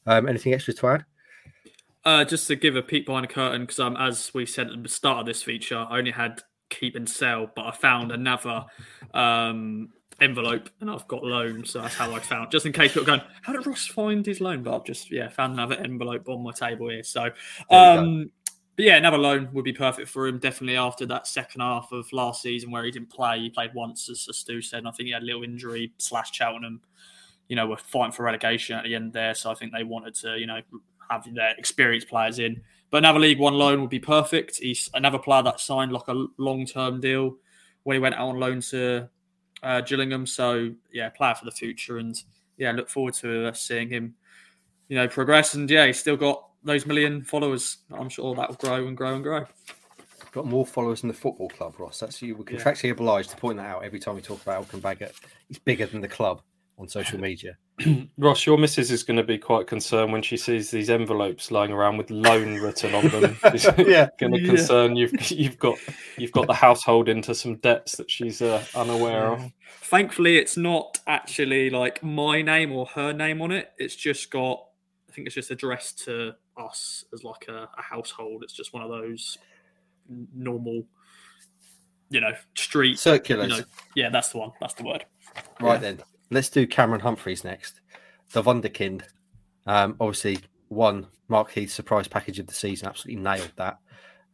Um, 0.06 0.28
anything 0.28 0.54
extra 0.54 0.74
to 0.74 0.86
add? 0.88 1.04
Uh, 2.04 2.24
just 2.24 2.46
to 2.46 2.54
give 2.54 2.76
a 2.76 2.82
peek 2.82 3.06
behind 3.06 3.24
the 3.24 3.32
curtain, 3.32 3.62
because 3.62 3.80
um, 3.80 3.96
as 3.96 4.32
we 4.32 4.46
said 4.46 4.68
at 4.70 4.80
the 4.80 4.88
start 4.88 5.20
of 5.20 5.26
this 5.26 5.42
feature, 5.42 5.78
I 5.78 5.98
only 5.98 6.12
had 6.12 6.42
keep 6.70 6.94
and 6.94 7.08
sell, 7.08 7.50
but 7.54 7.64
I 7.66 7.72
found 7.72 8.12
another 8.12 8.64
um, 9.14 9.88
envelope 10.20 10.70
and 10.80 10.90
I've 10.90 11.06
got 11.08 11.24
loan, 11.24 11.64
so 11.64 11.80
that's 11.80 11.94
how 11.96 12.14
I 12.14 12.20
found. 12.20 12.50
Just 12.50 12.66
in 12.66 12.72
case 12.72 12.92
people 12.92 13.02
are 13.02 13.06
going, 13.06 13.22
how 13.42 13.52
did 13.52 13.66
Ross 13.66 13.86
find 13.86 14.24
his 14.24 14.40
loan? 14.40 14.62
But 14.62 14.76
I've 14.76 14.84
just 14.84 15.10
yeah 15.10 15.28
found 15.28 15.54
another 15.54 15.74
envelope 15.76 16.28
on 16.28 16.42
my 16.42 16.52
table 16.52 16.88
here. 16.88 17.02
So, 17.02 17.22
There 17.22 17.30
we 17.70 17.76
go. 17.76 17.98
um, 17.98 18.30
but 18.76 18.84
yeah, 18.84 18.96
another 18.96 19.18
loan 19.18 19.48
would 19.52 19.64
be 19.64 19.72
perfect 19.72 20.08
for 20.08 20.26
him. 20.26 20.38
Definitely 20.38 20.76
after 20.76 21.06
that 21.06 21.26
second 21.26 21.62
half 21.62 21.90
of 21.92 22.12
last 22.12 22.42
season 22.42 22.70
where 22.70 22.84
he 22.84 22.90
didn't 22.90 23.10
play, 23.10 23.40
he 23.40 23.50
played 23.50 23.72
once, 23.74 24.10
as, 24.10 24.26
as 24.28 24.36
Stu 24.36 24.60
said. 24.60 24.80
And 24.80 24.88
I 24.88 24.90
think 24.90 25.06
he 25.06 25.12
had 25.12 25.22
a 25.22 25.26
little 25.26 25.44
injury 25.44 25.92
slash 25.98 26.32
Cheltenham. 26.32 26.80
You 27.48 27.56
know, 27.56 27.66
were 27.66 27.76
fighting 27.76 28.12
for 28.12 28.24
relegation 28.24 28.76
at 28.76 28.84
the 28.84 28.94
end 28.94 29.12
there, 29.12 29.32
so 29.34 29.50
I 29.50 29.54
think 29.54 29.72
they 29.72 29.84
wanted 29.84 30.14
to 30.16 30.36
you 30.36 30.46
know 30.46 30.60
have 31.10 31.32
their 31.32 31.54
experienced 31.56 32.08
players 32.08 32.38
in. 32.38 32.60
But 32.90 32.98
another 32.98 33.20
League 33.20 33.38
One 33.38 33.54
loan 33.54 33.80
would 33.80 33.90
be 33.90 34.00
perfect. 34.00 34.56
He's 34.56 34.90
another 34.94 35.18
player 35.18 35.42
that 35.44 35.60
signed 35.60 35.92
like 35.92 36.08
a 36.08 36.26
long 36.38 36.66
term 36.66 37.00
deal 37.00 37.36
when 37.84 37.94
he 37.94 38.00
went 38.00 38.16
out 38.16 38.28
on 38.28 38.40
loan 38.40 38.60
to 38.60 39.08
uh, 39.62 39.80
Gillingham. 39.82 40.26
So 40.26 40.72
yeah, 40.92 41.08
player 41.10 41.34
for 41.34 41.44
the 41.44 41.52
future, 41.52 41.98
and 41.98 42.20
yeah, 42.56 42.72
look 42.72 42.90
forward 42.90 43.14
to 43.14 43.46
uh, 43.46 43.52
seeing 43.52 43.88
him, 43.88 44.14
you 44.88 44.96
know, 44.96 45.08
progress. 45.08 45.54
And 45.54 45.70
yeah, 45.70 45.86
he's 45.86 46.00
still 46.00 46.16
got 46.16 46.45
those 46.66 46.84
million 46.86 47.22
followers. 47.22 47.78
I'm 47.92 48.08
sure 48.08 48.34
that 48.34 48.48
will 48.48 48.56
grow 48.56 48.86
and 48.86 48.96
grow 48.96 49.14
and 49.14 49.22
grow. 49.22 49.44
Got 50.32 50.46
more 50.46 50.66
followers 50.66 51.00
than 51.00 51.08
the 51.08 51.14
football 51.14 51.48
club, 51.48 51.74
Ross. 51.78 52.00
That's 52.00 52.20
you. 52.20 52.34
We're 52.36 52.44
Yeah. 52.52 52.58
contractually 52.62 52.90
obliged 52.90 53.30
to 53.30 53.36
point 53.36 53.56
that 53.56 53.66
out 53.66 53.84
every 53.84 53.98
time 53.98 54.16
we 54.16 54.20
talk 54.20 54.42
about 54.42 54.56
Elkin 54.56 54.80
Baggett. 54.80 55.14
He's 55.48 55.58
bigger 55.58 55.86
than 55.86 56.00
the 56.02 56.08
club 56.08 56.42
on 56.78 56.88
social 56.88 57.18
media. 57.18 57.56
Ross, 58.18 58.44
your 58.44 58.58
missus 58.58 58.90
is 58.90 59.02
going 59.02 59.16
to 59.16 59.22
be 59.22 59.38
quite 59.38 59.66
concerned 59.66 60.12
when 60.12 60.20
she 60.22 60.36
sees 60.36 60.70
these 60.70 60.90
envelopes 60.90 61.50
lying 61.50 61.70
around 61.72 61.96
with 61.96 62.10
loan 62.10 62.56
written 62.60 62.94
on 62.94 63.08
them. 63.08 63.36
It's 63.44 63.64
yeah, 63.78 64.08
going 64.18 64.32
to 64.34 64.40
Yeah. 64.40 64.46
concern 64.48 64.96
you've 64.96 65.30
you've 65.30 65.58
got 65.58 65.78
you've 66.18 66.32
got 66.32 66.46
the 66.48 66.54
household 66.54 67.08
into 67.08 67.34
some 67.34 67.56
debts 67.56 67.96
that 67.96 68.10
she's 68.10 68.42
uh, 68.42 68.62
unaware 68.74 69.32
of. 69.32 69.50
Thankfully, 69.82 70.36
it's 70.36 70.56
not 70.58 70.98
actually 71.06 71.70
like 71.70 72.02
my 72.02 72.42
name 72.42 72.72
or 72.72 72.86
her 72.86 73.12
name 73.12 73.40
on 73.40 73.52
it. 73.52 73.70
It's 73.78 73.94
just 73.96 74.30
got, 74.30 74.64
I 75.08 75.12
think 75.12 75.26
it's 75.26 75.34
just 75.34 75.50
addressed 75.50 76.04
to 76.04 76.34
us 76.56 77.04
as 77.12 77.24
like 77.24 77.46
a, 77.48 77.68
a 77.76 77.82
household. 77.82 78.42
It's 78.42 78.52
just 78.52 78.72
one 78.72 78.82
of 78.82 78.90
those 78.90 79.38
normal 80.34 80.84
you 82.10 82.20
know, 82.20 82.32
street 82.54 82.98
circulars. 82.98 83.50
You 83.50 83.58
know, 83.58 83.64
yeah, 83.94 84.08
that's 84.10 84.30
the 84.30 84.38
one. 84.38 84.52
That's 84.60 84.74
the 84.74 84.84
word. 84.84 85.04
Right 85.60 85.74
Yeah. 85.74 85.78
then, 85.78 86.00
let's 86.30 86.48
do 86.48 86.66
Cameron 86.66 87.00
Humphreys 87.00 87.44
next. 87.44 87.80
The 88.32 88.42
Wunderkind, 88.42 89.02
um, 89.66 89.96
obviously 90.00 90.38
won 90.68 91.06
Mark 91.28 91.50
Heath's 91.50 91.74
surprise 91.74 92.08
package 92.08 92.38
of 92.38 92.46
the 92.46 92.54
season. 92.54 92.88
Absolutely 92.88 93.22
nailed 93.22 93.52
that. 93.56 93.78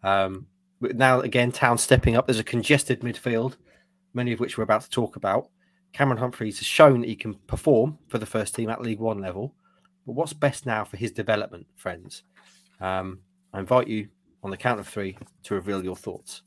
Um, 0.03 0.47
but 0.81 0.97
now 0.97 1.21
again, 1.21 1.53
Town 1.53 1.79
stepping 1.79 2.17
up. 2.17 2.27
There's 2.27 2.39
a 2.39 2.45
congested 2.45 3.01
midfield, 3.01 3.57
many 4.15 4.33
of 4.33 4.41
which 4.41 4.59
we're 4.59 4.65
about 4.65 4.83
to 4.83 4.91
talk 4.91 5.17
about. 5.17 5.49
Cameron 5.93 6.19
Humphreys 6.19 6.59
has 6.59 6.67
shown 6.67 7.01
that 7.01 7.09
he 7.09 7.17
can 7.17 7.35
perform 7.47 7.99
for 8.09 8.19
the 8.19 8.27
first 8.27 8.55
team 8.55 8.71
at 8.71 8.81
League 8.81 8.99
One 9.01 9.21
level. 9.21 9.55
But 10.07 10.13
what's 10.13 10.33
best 10.33 10.67
now 10.67 10.85
for 10.85 10.97
his 10.97 11.13
development, 11.13 11.67
friends? 11.77 12.23
Um, 12.81 13.21
I 13.53 13.61
invite 13.61 13.89
you 13.89 14.09
on 14.43 14.51
the 14.51 14.57
count 14.57 14.81
of 14.81 14.89
three 14.89 15.17
to 15.45 15.55
reveal 15.55 15.85
your 15.85 15.97
thoughts. 15.97 16.43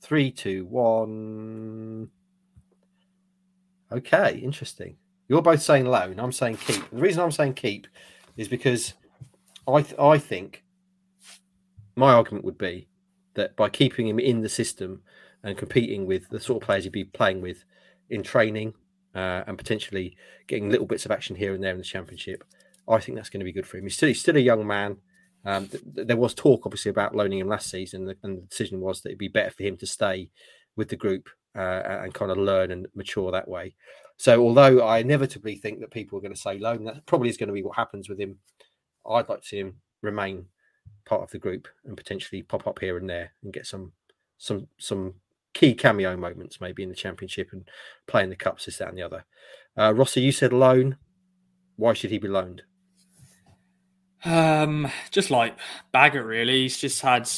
Three, 0.00 0.30
two, 0.30 0.64
one. 0.66 2.10
Okay, 3.92 4.38
interesting. 4.38 4.96
You're 5.28 5.42
both 5.42 5.62
saying 5.62 5.86
loan. 5.86 6.18
I'm 6.18 6.32
saying 6.32 6.56
keep. 6.56 6.88
The 6.90 6.96
reason 6.96 7.22
I'm 7.22 7.30
saying 7.30 7.54
keep 7.54 7.86
is 8.36 8.48
because 8.48 8.94
I 9.68 9.82
th- 9.82 9.98
I 9.98 10.18
think 10.18 10.64
my 11.96 12.12
argument 12.12 12.44
would 12.44 12.58
be 12.58 12.88
that 13.34 13.54
by 13.56 13.68
keeping 13.68 14.08
him 14.08 14.18
in 14.18 14.40
the 14.40 14.48
system 14.48 15.02
and 15.42 15.56
competing 15.56 16.06
with 16.06 16.28
the 16.30 16.40
sort 16.40 16.62
of 16.62 16.66
players 16.66 16.84
he'd 16.84 16.92
be 16.92 17.04
playing 17.04 17.40
with 17.40 17.64
in 18.10 18.22
training 18.22 18.74
uh, 19.14 19.42
and 19.46 19.56
potentially 19.56 20.16
getting 20.46 20.70
little 20.70 20.86
bits 20.86 21.04
of 21.04 21.10
action 21.10 21.36
here 21.36 21.54
and 21.54 21.62
there 21.62 21.72
in 21.72 21.78
the 21.78 21.84
championship, 21.84 22.44
I 22.90 23.00
think 23.00 23.16
that's 23.16 23.30
going 23.30 23.40
to 23.40 23.44
be 23.44 23.52
good 23.52 23.66
for 23.66 23.76
him. 23.78 23.84
He's 23.84 23.96
still, 23.96 24.08
he's 24.08 24.20
still 24.20 24.36
a 24.36 24.40
young 24.40 24.66
man. 24.66 24.96
Um, 25.44 25.68
th- 25.68 25.82
th- 25.94 26.06
there 26.06 26.16
was 26.16 26.34
talk, 26.34 26.66
obviously, 26.66 26.90
about 26.90 27.14
loaning 27.14 27.38
him 27.38 27.48
last 27.48 27.70
season, 27.70 28.02
and 28.02 28.10
the, 28.10 28.16
and 28.22 28.38
the 28.38 28.46
decision 28.46 28.80
was 28.80 29.00
that 29.00 29.10
it'd 29.10 29.18
be 29.18 29.28
better 29.28 29.50
for 29.50 29.62
him 29.62 29.76
to 29.78 29.86
stay 29.86 30.28
with 30.76 30.88
the 30.88 30.96
group 30.96 31.28
uh, 31.56 31.82
and 32.02 32.14
kind 32.14 32.30
of 32.30 32.38
learn 32.38 32.70
and 32.70 32.86
mature 32.94 33.30
that 33.32 33.48
way. 33.48 33.74
So, 34.16 34.42
although 34.42 34.80
I 34.80 34.98
inevitably 34.98 35.56
think 35.56 35.80
that 35.80 35.90
people 35.90 36.18
are 36.18 36.22
going 36.22 36.34
to 36.34 36.40
say 36.40 36.58
loan, 36.58 36.84
that 36.84 37.06
probably 37.06 37.30
is 37.30 37.38
going 37.38 37.48
to 37.48 37.54
be 37.54 37.62
what 37.62 37.76
happens 37.76 38.08
with 38.08 38.20
him. 38.20 38.36
I'd 39.08 39.28
like 39.28 39.40
to 39.42 39.46
see 39.46 39.60
him 39.60 39.76
remain 40.02 40.46
part 41.06 41.22
of 41.22 41.30
the 41.30 41.38
group 41.38 41.68
and 41.84 41.96
potentially 41.96 42.42
pop 42.42 42.66
up 42.66 42.78
here 42.80 42.98
and 42.98 43.08
there 43.08 43.32
and 43.42 43.52
get 43.52 43.66
some 43.66 43.92
some 44.36 44.68
some 44.78 45.14
key 45.54 45.74
cameo 45.74 46.16
moments, 46.16 46.60
maybe 46.60 46.82
in 46.82 46.88
the 46.88 46.94
championship 46.94 47.48
and 47.52 47.68
playing 48.06 48.30
the 48.30 48.36
cups, 48.36 48.66
this, 48.66 48.78
that, 48.78 48.88
and 48.88 48.98
the 48.98 49.02
other. 49.02 49.24
Uh, 49.76 49.94
Rossi, 49.94 50.20
you 50.20 50.32
said 50.32 50.52
loan. 50.52 50.96
Why 51.76 51.94
should 51.94 52.10
he 52.10 52.18
be 52.18 52.28
loaned? 52.28 52.62
Um, 54.24 54.90
just 55.10 55.30
like 55.30 55.56
Baggett, 55.92 56.24
really. 56.24 56.62
He's 56.62 56.78
just 56.78 57.00
had 57.00 57.28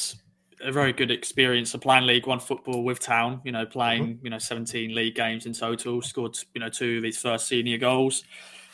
a 0.61 0.71
very 0.71 0.93
good 0.93 1.11
experience 1.11 1.73
of 1.73 1.81
playing 1.81 2.05
League 2.05 2.27
One 2.27 2.39
football 2.39 2.83
with 2.83 2.99
Town. 2.99 3.41
You 3.43 3.51
know, 3.51 3.65
playing 3.65 4.19
you 4.23 4.29
know 4.29 4.39
17 4.39 4.93
league 4.93 5.15
games 5.15 5.45
in 5.45 5.53
total. 5.53 6.01
Scored 6.01 6.37
you 6.53 6.61
know 6.61 6.69
two 6.69 6.97
of 6.97 7.03
his 7.03 7.17
first 7.17 7.47
senior 7.47 7.77
goals. 7.77 8.23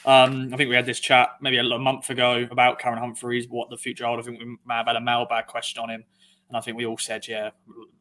Um, 0.05 0.53
I 0.53 0.57
think 0.57 0.69
we 0.69 0.75
had 0.75 0.85
this 0.85 0.99
chat 0.99 1.29
maybe 1.41 1.57
a, 1.57 1.63
a 1.63 1.79
month 1.79 2.09
ago 2.09 2.47
about 2.49 2.79
Karen 2.79 2.97
Humphreys, 2.97 3.47
what 3.49 3.69
the 3.69 3.77
future 3.77 4.05
hold. 4.05 4.19
I 4.19 4.23
think 4.23 4.39
we 4.39 4.45
may 4.65 4.75
have 4.75 4.87
had 4.87 4.95
a 4.95 5.01
mailbag 5.01 5.47
question 5.47 5.83
on 5.83 5.89
him, 5.89 6.03
and 6.47 6.57
I 6.57 6.61
think 6.61 6.77
we 6.77 6.85
all 6.85 6.97
said, 6.97 7.27
yeah, 7.27 7.49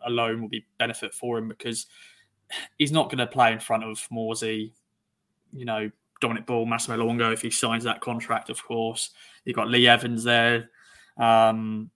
a 0.07 0.11
loan 0.11 0.40
will 0.40 0.49
be 0.49 0.64
benefit 0.79 1.12
for 1.12 1.38
him 1.38 1.49
because 1.49 1.87
he's 2.79 2.92
not 2.92 3.07
going 3.07 3.18
to 3.18 3.27
play 3.27 3.53
in 3.53 3.59
front 3.59 3.85
of 3.85 3.99
Morsy, 4.11 4.73
you 5.53 5.64
know, 5.64 5.90
Dominic 6.21 6.47
Ball, 6.47 6.66
Massimo 6.66 6.97
Luongo 6.97 7.33
if 7.33 7.42
he 7.42 7.51
signs 7.51 7.85
that 7.85 8.01
contract, 8.01 8.51
of 8.51 8.64
course. 8.64 9.11
You've 9.48 9.56
got 9.56 9.68
Lee 9.68 9.88
Evans 9.88 10.24
there. 10.24 10.68
Um, 11.16 11.90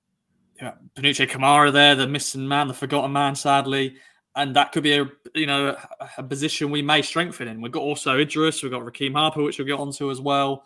Camara 0.58 1.70
there, 1.70 1.94
the 1.94 2.08
missing 2.08 2.48
man, 2.48 2.66
the 2.66 2.72
forgotten 2.72 3.12
man, 3.12 3.34
sadly. 3.34 3.96
And 4.34 4.56
that 4.56 4.72
could 4.72 4.82
be 4.82 4.96
a 4.96 5.06
you 5.34 5.44
know 5.44 5.76
a 6.16 6.22
position 6.22 6.70
we 6.70 6.80
may 6.80 7.02
strengthen 7.02 7.48
in. 7.48 7.60
We've 7.60 7.70
got 7.70 7.82
also 7.82 8.18
Idris, 8.18 8.62
we've 8.62 8.72
got 8.72 8.80
Rekeem 8.80 9.12
Harper, 9.12 9.42
which 9.42 9.58
we'll 9.58 9.66
get 9.66 9.78
onto 9.78 10.10
as 10.10 10.18
well. 10.18 10.64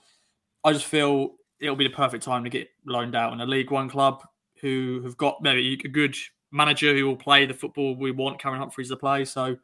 I 0.62 0.72
just 0.72 0.84
feel 0.84 1.30
it'll 1.58 1.74
be 1.74 1.88
the 1.88 1.92
perfect 1.92 2.22
time 2.22 2.44
to 2.44 2.50
get 2.50 2.68
loaned 2.86 3.16
out 3.16 3.32
in 3.32 3.40
a 3.40 3.46
League 3.46 3.72
One 3.72 3.90
club 3.90 4.22
who 4.60 5.00
have 5.02 5.16
got 5.16 5.42
maybe 5.42 5.80
a 5.84 5.88
good 5.88 6.14
manager 6.52 6.94
who 6.94 7.04
will 7.04 7.16
play 7.16 7.46
the 7.46 7.54
football 7.54 7.96
we 7.96 8.12
want 8.12 8.38
Cameron 8.38 8.60
Humphreys 8.60 8.90
to 8.90 8.96
play. 8.96 9.24
So 9.24 9.56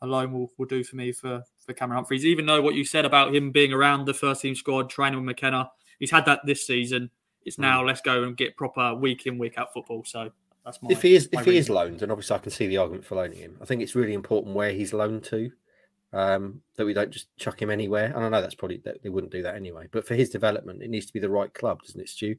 a 0.00 0.06
loan 0.06 0.32
will, 0.32 0.50
will 0.56 0.64
do 0.64 0.82
for 0.82 0.96
me 0.96 1.12
for, 1.12 1.42
for 1.58 1.74
Cameron 1.74 1.96
Humphreys. 1.96 2.24
Even 2.24 2.46
though 2.46 2.62
what 2.62 2.74
you 2.74 2.86
said 2.86 3.04
about 3.04 3.34
him 3.34 3.50
being 3.50 3.74
around 3.74 4.06
the 4.06 4.14
first 4.14 4.40
team 4.40 4.54
squad, 4.54 4.88
training 4.88 5.18
with 5.18 5.26
McKenna, 5.26 5.70
he's 6.00 6.10
had 6.10 6.24
that 6.26 6.40
this 6.44 6.66
season. 6.66 7.10
It's 7.44 7.58
now 7.58 7.84
let's 7.84 8.00
go 8.00 8.24
and 8.24 8.36
get 8.36 8.56
proper 8.56 8.94
week 8.94 9.26
in 9.26 9.38
week 9.38 9.54
out 9.56 9.72
football. 9.72 10.04
So 10.04 10.30
that's 10.64 10.82
my 10.82 10.90
if 10.90 11.02
he 11.02 11.14
is 11.14 11.28
my 11.32 11.40
if 11.40 11.46
he 11.46 11.56
is 11.56 11.70
loaned, 11.70 12.02
and 12.02 12.10
obviously 12.10 12.34
I 12.34 12.40
can 12.40 12.50
see 12.50 12.66
the 12.66 12.78
argument 12.78 13.04
for 13.04 13.14
loaning 13.14 13.38
him. 13.38 13.56
I 13.62 13.64
think 13.64 13.80
it's 13.82 13.94
really 13.94 14.14
important 14.14 14.54
where 14.54 14.72
he's 14.72 14.92
loaned 14.92 15.22
to, 15.24 15.50
um, 16.12 16.60
that 16.76 16.84
we 16.84 16.92
don't 16.92 17.10
just 17.10 17.34
chuck 17.36 17.62
him 17.62 17.70
anywhere. 17.70 18.12
And 18.14 18.24
I 18.24 18.28
know 18.28 18.42
that's 18.42 18.54
probably 18.54 18.78
that 18.84 19.02
they 19.02 19.08
wouldn't 19.08 19.32
do 19.32 19.42
that 19.42 19.54
anyway. 19.54 19.86
But 19.90 20.06
for 20.06 20.14
his 20.14 20.30
development, 20.30 20.82
it 20.82 20.90
needs 20.90 21.06
to 21.06 21.12
be 21.12 21.20
the 21.20 21.30
right 21.30 21.52
club, 21.54 21.82
doesn't 21.82 22.00
it, 22.00 22.08
Stu? 22.08 22.36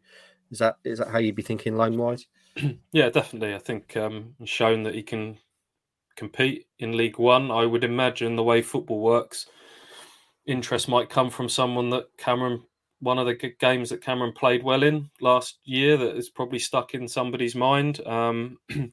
Is 0.52 0.60
that 0.60 0.78
is 0.84 1.00
that 1.00 1.08
how 1.08 1.20
you'd 1.20 1.36
be 1.36 1.42
thinking 1.42 1.78
loan 1.78 1.98
wise? 1.98 2.28
Yeah, 2.92 3.10
definitely. 3.10 3.56
I 3.56 3.60
think 3.60 3.96
um, 3.96 4.36
shown 4.44 4.84
that 4.84 4.94
he 4.94 5.04
can 5.04 5.38
compete 6.16 6.68
in 6.80 6.98
League 6.98 7.18
One. 7.18 7.50
I 7.50 7.66
would 7.66 7.84
imagine 7.86 8.36
the 8.36 8.44
way 8.44 8.62
football 8.62 9.00
works, 9.00 9.48
interest 10.46 10.90
might 10.90 11.10
come 11.10 11.30
from 11.30 11.48
someone 11.48 11.90
that 11.92 12.10
Cameron, 12.18 12.64
one 13.02 13.18
of 13.18 13.26
the 13.26 13.36
games 13.60 13.90
that 13.90 14.02
Cameron 14.02 14.32
played 14.32 14.64
well 14.64 14.84
in 14.84 15.10
last 15.20 15.60
year, 15.64 15.98
that 15.98 16.16
is 16.16 16.30
probably 16.30 16.60
stuck 16.60 16.94
in 16.94 17.08
somebody's 17.08 17.56
mind. 17.56 18.06
Um, 18.06 18.60
I 18.72 18.92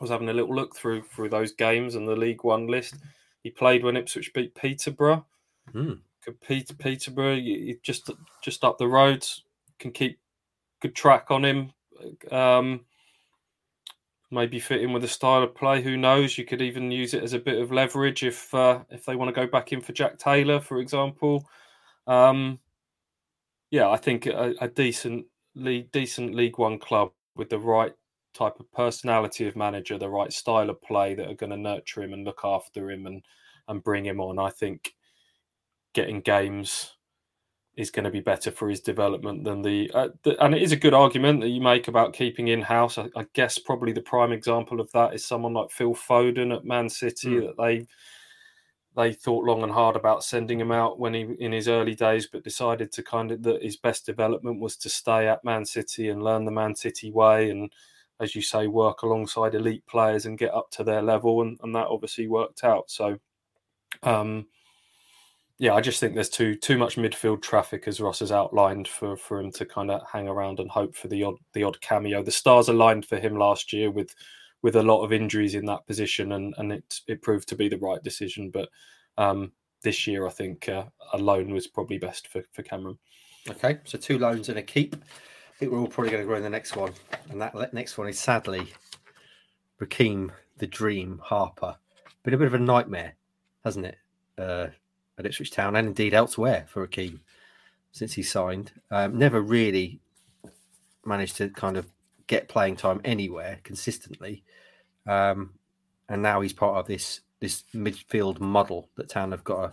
was 0.00 0.10
having 0.10 0.28
a 0.28 0.32
little 0.32 0.54
look 0.54 0.74
through 0.74 1.02
through 1.02 1.28
those 1.28 1.52
games 1.52 1.94
and 1.94 2.08
the 2.08 2.16
League 2.16 2.44
One 2.44 2.66
list. 2.66 2.96
He 3.42 3.50
played 3.50 3.84
when 3.84 3.96
Ipswich 3.96 4.32
beat 4.34 4.54
Peterborough. 4.54 5.24
Hmm. 5.70 5.94
Could 6.22 6.40
Pete, 6.40 6.76
Peterborough, 6.78 7.40
just 7.82 8.10
just 8.42 8.64
up 8.64 8.78
the 8.78 8.88
road, 8.88 9.24
can 9.78 9.92
keep 9.92 10.18
good 10.80 10.94
track 10.94 11.30
on 11.30 11.44
him. 11.44 11.72
Um, 12.32 12.80
maybe 14.30 14.58
fit 14.58 14.82
in 14.82 14.92
with 14.92 15.02
the 15.02 15.08
style 15.08 15.42
of 15.42 15.54
play. 15.54 15.82
Who 15.82 15.96
knows? 15.96 16.36
You 16.36 16.44
could 16.44 16.62
even 16.62 16.90
use 16.90 17.14
it 17.14 17.22
as 17.22 17.32
a 17.32 17.38
bit 17.38 17.60
of 17.60 17.70
leverage 17.70 18.24
if 18.24 18.52
uh, 18.54 18.80
if 18.90 19.04
they 19.04 19.14
want 19.14 19.34
to 19.34 19.40
go 19.40 19.46
back 19.46 19.72
in 19.72 19.80
for 19.80 19.92
Jack 19.92 20.18
Taylor, 20.18 20.60
for 20.60 20.80
example. 20.80 21.48
Um, 22.06 22.58
yeah, 23.70 23.88
I 23.88 23.96
think 23.96 24.26
a, 24.26 24.54
a 24.60 24.68
decent 24.68 25.26
league, 25.54 25.90
decent 25.92 26.34
League 26.34 26.58
One 26.58 26.78
club 26.78 27.10
with 27.34 27.50
the 27.50 27.58
right 27.58 27.92
type 28.34 28.60
of 28.60 28.70
personality 28.72 29.46
of 29.48 29.56
manager, 29.56 29.98
the 29.98 30.08
right 30.08 30.32
style 30.32 30.70
of 30.70 30.80
play 30.82 31.14
that 31.14 31.28
are 31.28 31.34
going 31.34 31.50
to 31.50 31.56
nurture 31.56 32.02
him 32.02 32.12
and 32.12 32.24
look 32.24 32.40
after 32.44 32.90
him 32.90 33.06
and 33.06 33.22
and 33.68 33.82
bring 33.82 34.04
him 34.04 34.20
on. 34.20 34.38
I 34.38 34.50
think 34.50 34.94
getting 35.94 36.20
games 36.20 36.92
is 37.76 37.90
going 37.90 38.04
to 38.04 38.10
be 38.10 38.20
better 38.20 38.50
for 38.50 38.68
his 38.68 38.80
development 38.80 39.44
than 39.44 39.60
the, 39.60 39.90
uh, 39.92 40.08
the 40.22 40.42
and 40.42 40.54
it 40.54 40.62
is 40.62 40.72
a 40.72 40.76
good 40.76 40.94
argument 40.94 41.40
that 41.40 41.48
you 41.48 41.60
make 41.60 41.88
about 41.88 42.14
keeping 42.14 42.48
in 42.48 42.62
house. 42.62 42.96
I, 42.96 43.08
I, 43.14 43.26
guess 43.34 43.58
probably 43.58 43.92
the 43.92 44.00
prime 44.00 44.32
example 44.32 44.80
of 44.80 44.90
that 44.92 45.14
is 45.14 45.24
someone 45.24 45.52
like 45.52 45.70
Phil 45.70 45.94
Foden 45.94 46.56
at 46.56 46.64
Man 46.64 46.88
City 46.88 47.28
Mm. 47.28 47.46
that 47.46 47.62
they 47.62 47.86
they 48.96 49.12
thought 49.12 49.44
long 49.44 49.62
and 49.62 49.72
hard 49.72 49.94
about 49.94 50.24
sending 50.24 50.58
him 50.58 50.72
out 50.72 50.98
when 50.98 51.14
he 51.14 51.22
in 51.38 51.52
his 51.52 51.68
early 51.68 51.94
days, 51.94 52.26
but 52.26 52.44
decided 52.44 52.90
to 52.92 53.02
kind 53.02 53.30
of 53.30 53.42
that 53.42 53.62
his 53.62 53.76
best 53.76 54.06
development 54.06 54.60
was 54.60 54.76
to 54.78 54.88
stay 54.88 55.28
at 55.28 55.44
Man 55.44 55.64
City 55.64 56.08
and 56.08 56.22
learn 56.22 56.44
the 56.44 56.50
Man 56.50 56.74
City 56.74 57.10
way 57.10 57.50
and 57.50 57.70
as 58.20 58.34
you 58.34 58.42
say, 58.42 58.66
work 58.66 59.02
alongside 59.02 59.54
elite 59.54 59.86
players 59.86 60.26
and 60.26 60.38
get 60.38 60.54
up 60.54 60.70
to 60.70 60.84
their 60.84 61.02
level, 61.02 61.42
and, 61.42 61.58
and 61.62 61.74
that 61.74 61.88
obviously 61.88 62.28
worked 62.28 62.64
out. 62.64 62.90
So, 62.90 63.18
um, 64.02 64.46
yeah, 65.58 65.74
I 65.74 65.80
just 65.80 66.00
think 66.00 66.14
there's 66.14 66.28
too 66.28 66.54
too 66.54 66.78
much 66.78 66.96
midfield 66.96 67.42
traffic, 67.42 67.86
as 67.86 68.00
Ross 68.00 68.20
has 68.20 68.32
outlined, 68.32 68.88
for 68.88 69.16
for 69.16 69.40
him 69.40 69.52
to 69.52 69.66
kind 69.66 69.90
of 69.90 70.02
hang 70.10 70.28
around 70.28 70.60
and 70.60 70.70
hope 70.70 70.94
for 70.94 71.08
the 71.08 71.24
odd 71.24 71.36
the 71.52 71.62
odd 71.62 71.80
cameo. 71.80 72.22
The 72.22 72.30
stars 72.30 72.68
aligned 72.68 73.06
for 73.06 73.18
him 73.18 73.36
last 73.36 73.72
year 73.72 73.90
with 73.90 74.14
with 74.66 74.74
a 74.74 74.82
lot 74.82 75.04
of 75.04 75.12
injuries 75.12 75.54
in 75.54 75.64
that 75.64 75.86
position, 75.86 76.32
and 76.32 76.52
and 76.58 76.72
it 76.72 77.00
it 77.06 77.22
proved 77.22 77.48
to 77.48 77.54
be 77.54 77.68
the 77.68 77.78
right 77.78 78.02
decision. 78.02 78.50
But 78.50 78.68
um, 79.16 79.52
this 79.82 80.08
year, 80.08 80.26
I 80.26 80.30
think 80.30 80.68
uh, 80.68 80.86
a 81.12 81.18
loan 81.18 81.52
was 81.52 81.68
probably 81.68 81.98
best 81.98 82.26
for 82.26 82.42
for 82.50 82.64
Cameron. 82.64 82.98
Okay, 83.48 83.78
so 83.84 83.96
two 83.96 84.18
loans 84.18 84.48
and 84.48 84.58
a 84.58 84.62
keep. 84.62 84.96
I 84.96 85.54
think 85.56 85.70
we're 85.70 85.78
all 85.78 85.86
probably 85.86 86.10
going 86.10 86.24
to 86.24 86.28
go 86.28 86.34
in 86.34 86.42
the 86.42 86.50
next 86.50 86.74
one, 86.74 86.92
and 87.30 87.40
that 87.40 87.72
next 87.74 87.96
one 87.96 88.08
is 88.08 88.18
sadly 88.18 88.66
Rekeem 89.80 90.32
the 90.58 90.66
Dream 90.66 91.20
Harper. 91.22 91.76
Been 92.24 92.34
a 92.34 92.38
bit 92.38 92.48
of 92.48 92.54
a 92.54 92.58
nightmare, 92.58 93.14
hasn't 93.64 93.86
it, 93.86 93.98
uh, 94.36 94.66
at 95.16 95.26
Ipswich 95.26 95.52
Town 95.52 95.76
and 95.76 95.86
indeed 95.86 96.12
elsewhere 96.12 96.66
for 96.68 96.84
Rekeem 96.84 97.20
since 97.92 98.14
he 98.14 98.24
signed. 98.24 98.72
Um, 98.90 99.16
never 99.16 99.40
really 99.40 100.00
managed 101.04 101.36
to 101.36 101.50
kind 101.50 101.76
of 101.76 101.86
get 102.26 102.48
playing 102.48 102.76
time 102.76 103.00
anywhere 103.04 103.58
consistently, 103.62 104.42
um, 105.06 105.50
and 106.08 106.22
now 106.22 106.40
he's 106.40 106.52
part 106.52 106.76
of 106.76 106.86
this 106.86 107.20
this 107.40 107.64
midfield 107.74 108.40
model 108.40 108.88
that 108.96 109.08
Town 109.08 109.30
have 109.30 109.44
got 109.44 109.66
to 109.66 109.72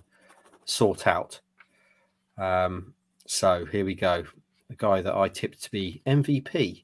sort 0.65 1.07
out. 1.07 1.39
Um, 2.37 2.93
so 3.25 3.65
here 3.65 3.85
we 3.85 3.95
go. 3.95 4.25
The 4.69 4.75
guy 4.75 5.01
that 5.01 5.15
I 5.15 5.29
tipped 5.29 5.63
to 5.63 5.71
be 5.71 6.01
MVP 6.05 6.83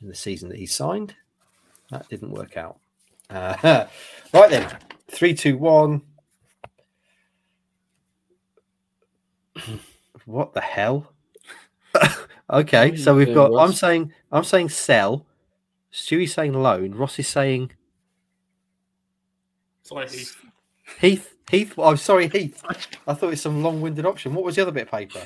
in 0.00 0.08
the 0.08 0.14
season 0.14 0.48
that 0.48 0.58
he 0.58 0.66
signed. 0.66 1.14
That 1.90 2.08
didn't 2.08 2.30
work 2.30 2.56
out. 2.56 2.78
Uh, 3.28 3.56
right 4.32 4.50
then, 4.50 4.78
three, 5.08 5.34
two, 5.34 5.58
one. 5.58 6.02
what 10.24 10.52
the 10.54 10.60
hell? 10.60 11.12
Okay, 12.52 12.96
so 12.96 13.14
we've 13.14 13.34
got. 13.34 13.54
I'm 13.56 13.72
saying. 13.72 14.12
I'm 14.30 14.44
saying 14.44 14.70
sell. 14.70 15.26
Stewie's 15.92 16.32
saying 16.32 16.52
loan. 16.54 16.92
Ross 16.92 17.18
is 17.18 17.26
saying 17.26 17.72
Sorry, 19.90 20.06
Heath. 20.08 20.36
Heath. 21.00 21.34
Heath. 21.50 21.72
I'm 21.72 21.84
oh, 21.84 21.94
sorry, 21.96 22.28
Heath. 22.28 22.62
I 23.08 23.14
thought 23.14 23.26
it 23.26 23.30
was 23.30 23.40
some 23.40 23.64
long-winded 23.64 24.06
option. 24.06 24.34
What 24.34 24.44
was 24.44 24.54
the 24.54 24.62
other 24.62 24.70
bit 24.70 24.84
of 24.84 24.90
paper? 24.92 25.20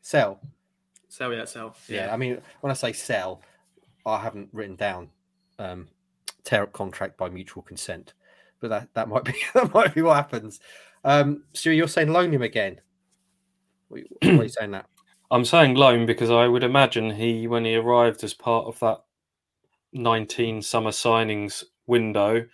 Sell. 0.00 0.40
Sell, 1.08 1.34
yeah, 1.34 1.44
sell. 1.44 1.76
Yeah, 1.86 2.14
I 2.14 2.16
mean, 2.16 2.40
when 2.62 2.70
I 2.70 2.74
say 2.74 2.94
sell, 2.94 3.42
I 4.06 4.18
haven't 4.18 4.48
written 4.54 4.74
down 4.74 5.10
um, 5.58 5.88
tear 6.44 6.62
up 6.62 6.72
contract 6.72 7.18
by 7.18 7.28
mutual 7.28 7.62
consent, 7.62 8.14
but 8.58 8.68
that, 8.68 8.88
that 8.94 9.08
might 9.10 9.24
be 9.24 9.34
that 9.54 9.74
might 9.74 9.94
be 9.94 10.00
what 10.00 10.16
happens. 10.16 10.60
Um, 11.04 11.44
Stewie, 11.52 11.76
you're 11.76 11.86
saying 11.86 12.10
loan 12.10 12.32
him 12.32 12.40
again. 12.40 12.80
What, 13.88 14.00
what 14.22 14.40
are 14.40 14.42
you 14.44 14.48
saying 14.60 14.70
that? 14.70 14.86
I'm 15.30 15.44
saying 15.44 15.74
loan 15.74 16.06
because 16.06 16.30
I 16.30 16.46
would 16.46 16.62
imagine 16.62 17.10
he, 17.10 17.46
when 17.46 17.64
he 17.64 17.74
arrived 17.76 18.22
as 18.24 18.34
part 18.34 18.66
of 18.66 18.78
that 18.80 19.02
19 19.92 20.62
summer 20.62 20.90
signings 20.90 21.64
window, 21.86 22.46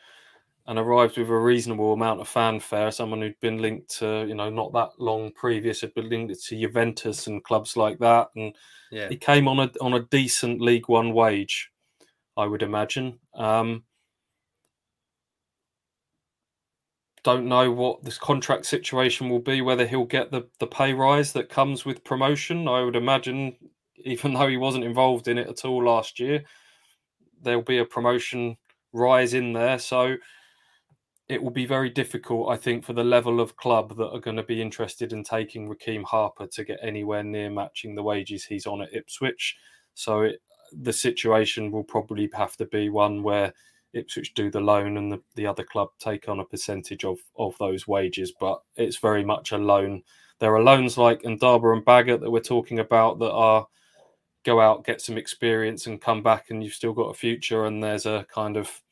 and 0.67 0.79
arrived 0.79 1.19
with 1.19 1.29
a 1.29 1.37
reasonable 1.37 1.93
amount 1.93 2.21
of 2.21 2.29
fanfare. 2.29 2.91
Someone 2.93 3.21
who'd 3.21 3.39
been 3.41 3.61
linked 3.61 3.99
to, 3.99 4.25
you 4.29 4.35
know, 4.35 4.49
not 4.49 4.73
that 4.73 4.91
long 4.99 5.33
previous, 5.33 5.81
had 5.81 5.93
been 5.95 6.09
linked 6.09 6.41
to 6.45 6.61
Juventus 6.61 7.27
and 7.27 7.43
clubs 7.43 7.77
like 7.77 7.99
that, 7.99 8.29
and 8.37 8.55
Yeah, 8.91 9.09
he 9.09 9.17
came 9.17 9.49
on 9.49 9.59
a 9.59 9.71
on 9.81 9.95
a 9.95 10.07
decent 10.11 10.61
League 10.61 10.89
One 10.89 11.13
wage, 11.13 11.71
I 12.37 12.47
would 12.47 12.63
imagine. 12.63 13.19
Um, 13.35 13.85
don't 17.25 17.47
know 17.47 17.71
what 17.71 18.03
this 18.03 18.19
contract 18.19 18.67
situation 18.67 19.29
will 19.29 19.41
be, 19.41 19.61
whether 19.61 19.87
he'll 19.87 20.05
get 20.05 20.31
the, 20.31 20.49
the 20.59 20.67
pay 20.67 20.93
rise 20.93 21.33
that 21.33 21.49
comes 21.49 21.85
with 21.85 22.05
promotion. 22.05 22.67
I 22.67 22.83
would 22.83 22.97
imagine, 22.97 23.57
even 24.05 24.35
though 24.35 24.49
he 24.49 24.57
wasn't 24.57 24.85
involved 24.85 25.29
in 25.29 25.39
it 25.39 25.49
at 25.49 25.65
all 25.65 25.85
last 25.85 26.19
year, 26.19 26.43
there'll 27.41 27.63
be 27.63 27.79
a 27.79 27.85
promotion 27.85 28.57
rise 28.93 29.35
in 29.35 29.53
there. 29.53 29.79
So 29.79 30.17
it 31.29 31.43
will 31.43 31.51
be 31.51 31.67
very 31.67 31.91
difficult, 31.91 32.51
I 32.51 32.57
think, 32.57 32.85
for 32.85 32.93
the 32.93 33.05
level 33.05 33.41
of 33.41 33.57
club 33.57 33.97
that 33.97 34.11
are 34.11 34.21
going 34.21 34.37
to 34.37 34.43
be 34.43 34.61
interested 34.61 35.13
in 35.13 35.23
taking 35.23 35.69
Rekeem 35.69 36.05
Harper 36.05 36.47
to 36.49 36.65
get 36.65 36.81
anywhere 36.83 37.23
near 37.23 37.51
matching 37.51 37.95
the 37.95 38.03
wages 38.03 38.45
he's 38.45 38.67
on 38.67 38.83
at 38.83 38.93
Ipswich. 38.93 39.57
So 39.95 40.23
it, 40.23 40.43
the 40.73 40.93
situation 40.93 41.71
will 41.71 41.85
probably 41.85 42.29
have 42.35 42.57
to 42.57 42.67
be 42.67 42.89
one 42.89 43.23
where 43.23 43.53
Ipswich 43.95 44.35
do 44.35 44.51
the 44.51 44.61
loan 44.61 44.97
and 44.97 45.13
the, 45.13 45.21
the 45.35 45.47
other 45.47 45.65
club 45.65 45.91
take 45.99 46.29
on 46.29 46.41
a 46.41 46.45
percentage 46.45 47.05
of, 47.05 47.19
of 47.37 47.57
those 47.59 47.87
wages. 47.87 48.33
But 48.39 48.63
it's 48.77 48.97
very 48.97 49.25
much 49.25 49.53
a 49.53 49.59
loan. 49.59 50.03
There 50.39 50.55
are 50.55 50.63
loans 50.63 50.99
like 50.99 51.23
Ndaba 51.23 51.73
and 51.73 51.85
Baggett 51.85 52.21
that 52.21 52.31
we're 52.31 52.41
talking 52.41 52.79
about 52.79 53.19
that 53.21 53.33
are 53.33 53.67
go 54.45 54.61
out, 54.61 54.85
get 54.85 55.01
some 55.01 55.17
experience, 55.17 55.87
and 55.87 56.01
come 56.01 56.23
back, 56.23 56.51
and 56.51 56.65
you've 56.65 56.75
still 56.75 56.93
got 56.93 57.11
a 57.11 57.15
future. 57.15 57.67
And 57.67 57.83
there's 57.83 58.07
a 58.07 58.27
kind 58.33 58.57
of 58.57 58.83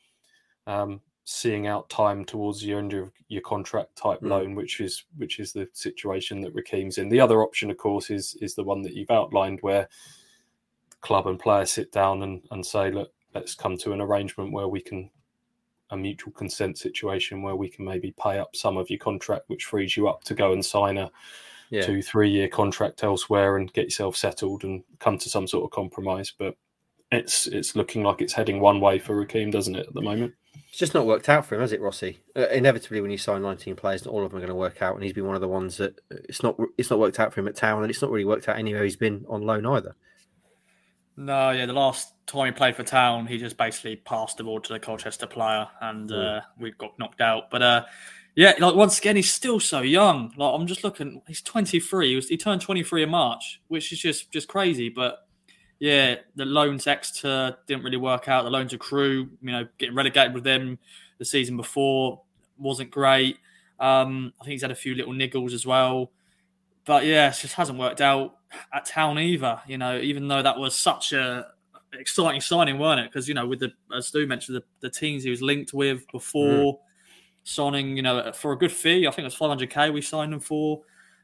um, 0.67 1.01
seeing 1.25 1.67
out 1.67 1.89
time 1.89 2.25
towards 2.25 2.61
the 2.61 2.73
end 2.73 2.93
of 2.93 3.11
your 3.29 3.43
contract 3.43 3.97
type 3.97 4.21
Mm. 4.21 4.29
loan, 4.29 4.55
which 4.55 4.81
is 4.81 5.05
which 5.17 5.41
is 5.41 5.53
the 5.53 5.69
situation 5.73 6.41
that 6.43 6.55
Rekeem's 6.55 6.99
in. 6.99 7.09
The 7.09 7.21
other 7.21 7.43
option, 7.43 7.71
of 7.71 7.79
course, 7.79 8.11
is 8.11 8.37
is 8.41 8.55
the 8.55 8.65
one 8.65 8.83
that 8.83 8.95
you've 8.95 9.11
outlined, 9.11 9.59
where 9.63 9.89
club 11.01 11.27
and 11.27 11.39
player 11.39 11.65
sit 11.65 11.91
down 11.93 12.23
and, 12.23 12.43
and 12.51 12.65
say, 12.65 12.91
look, 12.91 13.11
let's 13.35 13.55
come 13.55 13.77
to 13.79 13.93
an 13.93 14.01
arrangement 14.01 14.53
where 14.53 14.69
we 14.69 14.81
can 14.81 15.11
a 15.91 15.97
mutual 15.97 16.33
consent 16.33 16.79
situation 16.79 17.43
where 17.43 17.57
we 17.57 17.69
can 17.69 17.85
maybe 17.85 18.15
pay 18.23 18.39
up 18.39 18.55
some 18.55 18.77
of 18.77 18.89
your 18.91 18.99
contract, 18.99 19.45
which 19.49 19.65
frees 19.65 19.97
you 19.97 20.09
up 20.09 20.23
to 20.25 20.35
go 20.35 20.53
and 20.53 20.65
sign 20.65 20.99
a 20.99 21.11
yeah. 21.71 21.83
two, 21.83 22.03
three 22.03 22.31
year 22.31 22.49
contract 22.49 23.03
elsewhere 23.03 23.57
and 23.57 23.73
get 23.73 23.87
yourself 23.87 24.17
settled 24.17 24.65
and 24.65 24.83
come 24.99 25.19
to 25.19 25.29
some 25.29 25.47
sort 25.47 25.65
of 25.65 25.71
compromise. 25.71 26.33
But 26.37 26.57
it's 27.11 27.47
it's 27.49 27.75
looking 27.75 28.03
like 28.03 28.21
it's 28.21 28.33
heading 28.33 28.61
one 28.61 28.81
way 28.81 28.99
for 28.99 29.15
Rekeem, 29.15 29.51
doesn't 29.51 29.75
it, 29.75 29.87
at 29.87 29.95
the 29.95 30.03
moment? 30.03 30.35
It's 30.69 30.79
just 30.79 30.95
not 30.95 31.07
worked 31.07 31.29
out 31.29 31.45
for 31.45 31.57
him, 31.57 31.61
has 31.61 31.73
it, 31.73 31.81
Rossi? 31.81 32.21
Uh, 32.37 32.47
inevitably, 32.49 33.01
when 33.01 33.11
you 33.11 33.19
sign 33.19 33.43
19 33.43 33.75
players, 33.75 34.05
not 34.05 34.13
all 34.15 34.25
of 34.25 34.31
them 34.31 34.39
are 34.39 34.47
going 34.47 34.49
to 34.51 34.55
work 34.55 34.83
out, 34.83 34.95
and 34.95 35.03
he's 35.03 35.13
been 35.13 35.27
one 35.27 35.35
of 35.35 35.41
the 35.41 35.49
ones 35.49 35.77
that 35.79 35.99
uh, 36.13 36.17
it's 36.29 36.43
not 36.43 36.57
it's 36.79 36.91
not 36.91 36.99
worked 36.99 37.19
out 37.19 37.33
for 37.33 37.41
him 37.41 37.49
at 37.49 37.57
Town, 37.57 37.83
and 37.83 37.91
it's 37.91 38.03
not 38.03 38.11
really 38.11 38.25
worked 38.25 38.49
out 38.49 38.59
anywhere 38.59 38.85
he's 38.85 38.97
been 38.97 39.25
on 39.29 39.43
loan 39.43 39.67
either. 39.67 39.97
No, 41.17 41.51
yeah, 41.51 41.67
the 41.67 41.73
last 41.73 42.13
time 42.27 42.47
he 42.47 42.53
played 42.53 42.77
for 42.77 42.83
Town, 42.85 43.27
he 43.27 43.37
just 43.37 43.57
basically 43.57 43.97
passed 43.97 44.37
the 44.39 44.45
ball 44.45 44.61
to 44.61 44.73
the 44.73 44.81
Colchester 44.81 45.27
player, 45.27 45.69
and 45.81 46.09
Mm. 46.11 46.39
uh, 46.39 46.41
we 46.59 46.71
got 46.73 46.99
knocked 46.99 47.21
out. 47.21 47.51
But 47.51 47.63
uh, 47.63 47.85
yeah, 48.37 48.55
like 48.59 48.75
once 48.75 48.99
again, 48.99 49.17
he's 49.17 49.33
still 49.33 49.61
so 49.61 49.81
young. 49.81 50.33
Like 50.37 50.55
I'm 50.55 50.67
just 50.67 50.85
looking, 50.85 51.21
he's 51.27 51.43
23. 51.43 52.09
He, 52.11 52.17
was, 52.17 52.29
he 52.29 52.37
turned 52.37 52.61
23 52.63 53.03
in 53.03 53.11
March, 53.11 53.61
which 53.69 53.93
is 53.93 53.99
just 53.99 54.31
just 54.33 54.49
crazy. 54.49 54.89
But 54.89 55.27
yeah, 55.79 56.17
the 56.37 56.45
loans 56.45 56.87
Exeter 56.87 57.57
didn't 57.67 57.85
really 57.85 57.97
work 57.97 58.29
out. 58.29 58.45
The 58.45 58.51
loans 58.51 58.73
of 58.73 58.79
Crewe, 58.81 59.29
you 59.43 59.53
know, 59.53 59.67
getting 59.79 59.95
relegated 59.95 60.33
with 60.35 60.45
them 60.45 60.79
the 61.19 61.25
season 61.25 61.57
before 61.57 62.23
wasn't 62.59 62.91
great. 62.91 63.37
Um, 63.79 64.33
I 64.41 64.45
think 64.45 64.53
he's 64.53 64.63
had 64.63 64.71
a 64.71 64.75
few 64.75 64.95
little 64.95 65.13
niggles 65.15 65.53
as 65.53 65.67
well. 65.67 66.13
But 66.85 67.05
yeah, 67.07 67.29
it 67.31 67.37
just 67.41 67.55
hasn't 67.55 67.79
worked 67.79 68.01
out 68.01 68.37
at 68.73 68.87
Town 68.87 69.19
either. 69.19 69.61
You 69.67 69.79
know, 69.79 69.99
even 69.99 70.29
though 70.29 70.43
that 70.43 70.59
was 70.59 70.75
such 70.75 71.13
a 71.13 71.47
exciting 71.93 72.41
signing, 72.41 72.79
weren't 72.79 73.01
it? 73.01 73.11
Because 73.11 73.29
you 73.29 73.35
know, 73.35 73.47
with 73.47 73.61
the 73.61 73.73
as 73.95 74.09
Stu 74.09 74.27
mentioned, 74.27 74.57
the, 74.57 74.65
the 74.81 74.91
teams 74.91 75.25
he 75.25 75.31
was 75.31 75.43
linked 75.43 75.73
with 75.73 76.07
before 76.13 76.79
signing, 77.45 77.97
you 77.97 78.03
know, 78.03 78.33
for 78.33 78.53
a 78.53 78.59
good 78.59 78.73
fee. 78.73 79.07
I 79.07 79.11
think 79.11 79.21
it 79.21 79.25
was 79.25 79.37
500k 79.37 79.93
we 79.93 80.03
signed 80.03 80.33
him 80.33 80.41
for. 80.41 80.83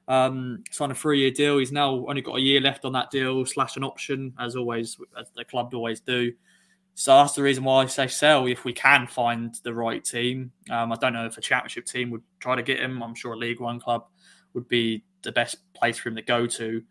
Um, 0.09 0.63
signed 0.71 0.93
a 0.93 0.95
three-year 0.95 1.33
deal. 1.33 1.59
He's 1.59 1.73
now 1.73 2.07
only 2.09 2.23
got 2.23 2.37
a 2.37 2.41
year 2.41 2.61
left 2.61 2.85
on 2.85 2.93
that 2.93 3.11
deal, 3.11 3.45
slash 3.45 3.77
an 3.77 3.83
option, 3.83 4.33
as 4.39 4.55
always, 4.55 4.97
as 5.19 5.27
the 5.35 5.45
club 5.45 5.75
always 5.75 6.01
do. 6.01 6.33
So 6.95 7.15
that's 7.17 7.35
the 7.35 7.43
reason 7.43 7.65
why 7.65 7.83
I 7.83 7.87
say 7.87 8.07
sell 8.07 8.47
if 8.47 8.65
we 8.65 8.73
can 8.73 9.07
find 9.07 9.55
the 9.65 9.75
right 9.75 10.03
team. 10.03 10.53
Um, 10.71 10.93
I 10.93 10.97
don't 10.97 11.13
know 11.13 11.27
if 11.27 11.37
a 11.37 11.43
championship 11.43 11.85
team 11.85 12.11
would 12.11 12.23
try 12.39 12.57
to 12.57 12.63
get 12.63 12.81
him. 12.81 13.03
I'm 13.03 13.15
sure 13.15 13.35
a 13.35 13.37
League 13.37 13.61
One 13.61 13.79
club 13.79 14.07
would 14.55 14.67
be 14.69 15.05
the 15.23 15.33
best 15.33 15.57
place 15.75 15.99
for 15.99 16.09
him 16.09 16.17
to 16.17 16.23
go 16.23 16.47
to. 16.47 16.83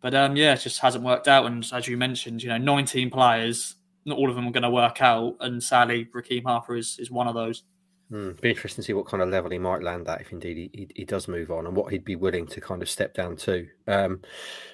But 0.00 0.14
um, 0.14 0.36
yeah, 0.36 0.54
it 0.54 0.60
just 0.60 0.80
hasn't 0.80 1.04
worked 1.04 1.28
out. 1.28 1.46
And 1.46 1.66
as 1.72 1.86
you 1.86 1.96
mentioned, 1.96 2.42
you 2.42 2.48
know, 2.48 2.58
19 2.58 3.10
players, 3.10 3.74
not 4.04 4.18
all 4.18 4.30
of 4.30 4.36
them 4.36 4.46
are 4.46 4.52
going 4.52 4.62
to 4.62 4.70
work 4.70 5.02
out. 5.02 5.36
And 5.40 5.62
sadly, 5.62 6.06
Rekeem 6.14 6.44
Harper 6.44 6.76
is, 6.76 6.98
is 6.98 7.10
one 7.10 7.28
of 7.28 7.34
those. 7.34 7.64
Hmm. 8.10 8.32
Be 8.40 8.50
interesting 8.50 8.82
to 8.82 8.86
see 8.86 8.92
what 8.92 9.06
kind 9.06 9.22
of 9.22 9.28
level 9.28 9.50
he 9.50 9.58
might 9.58 9.82
land 9.82 10.08
at 10.08 10.20
if 10.20 10.32
indeed 10.32 10.56
he, 10.56 10.70
he, 10.72 10.88
he 10.96 11.04
does 11.04 11.28
move 11.28 11.50
on 11.50 11.66
and 11.66 11.76
what 11.76 11.92
he'd 11.92 12.04
be 12.04 12.16
willing 12.16 12.46
to 12.48 12.60
kind 12.60 12.82
of 12.82 12.88
step 12.88 13.14
down 13.14 13.36
to. 13.36 13.68
Um, 13.86 14.20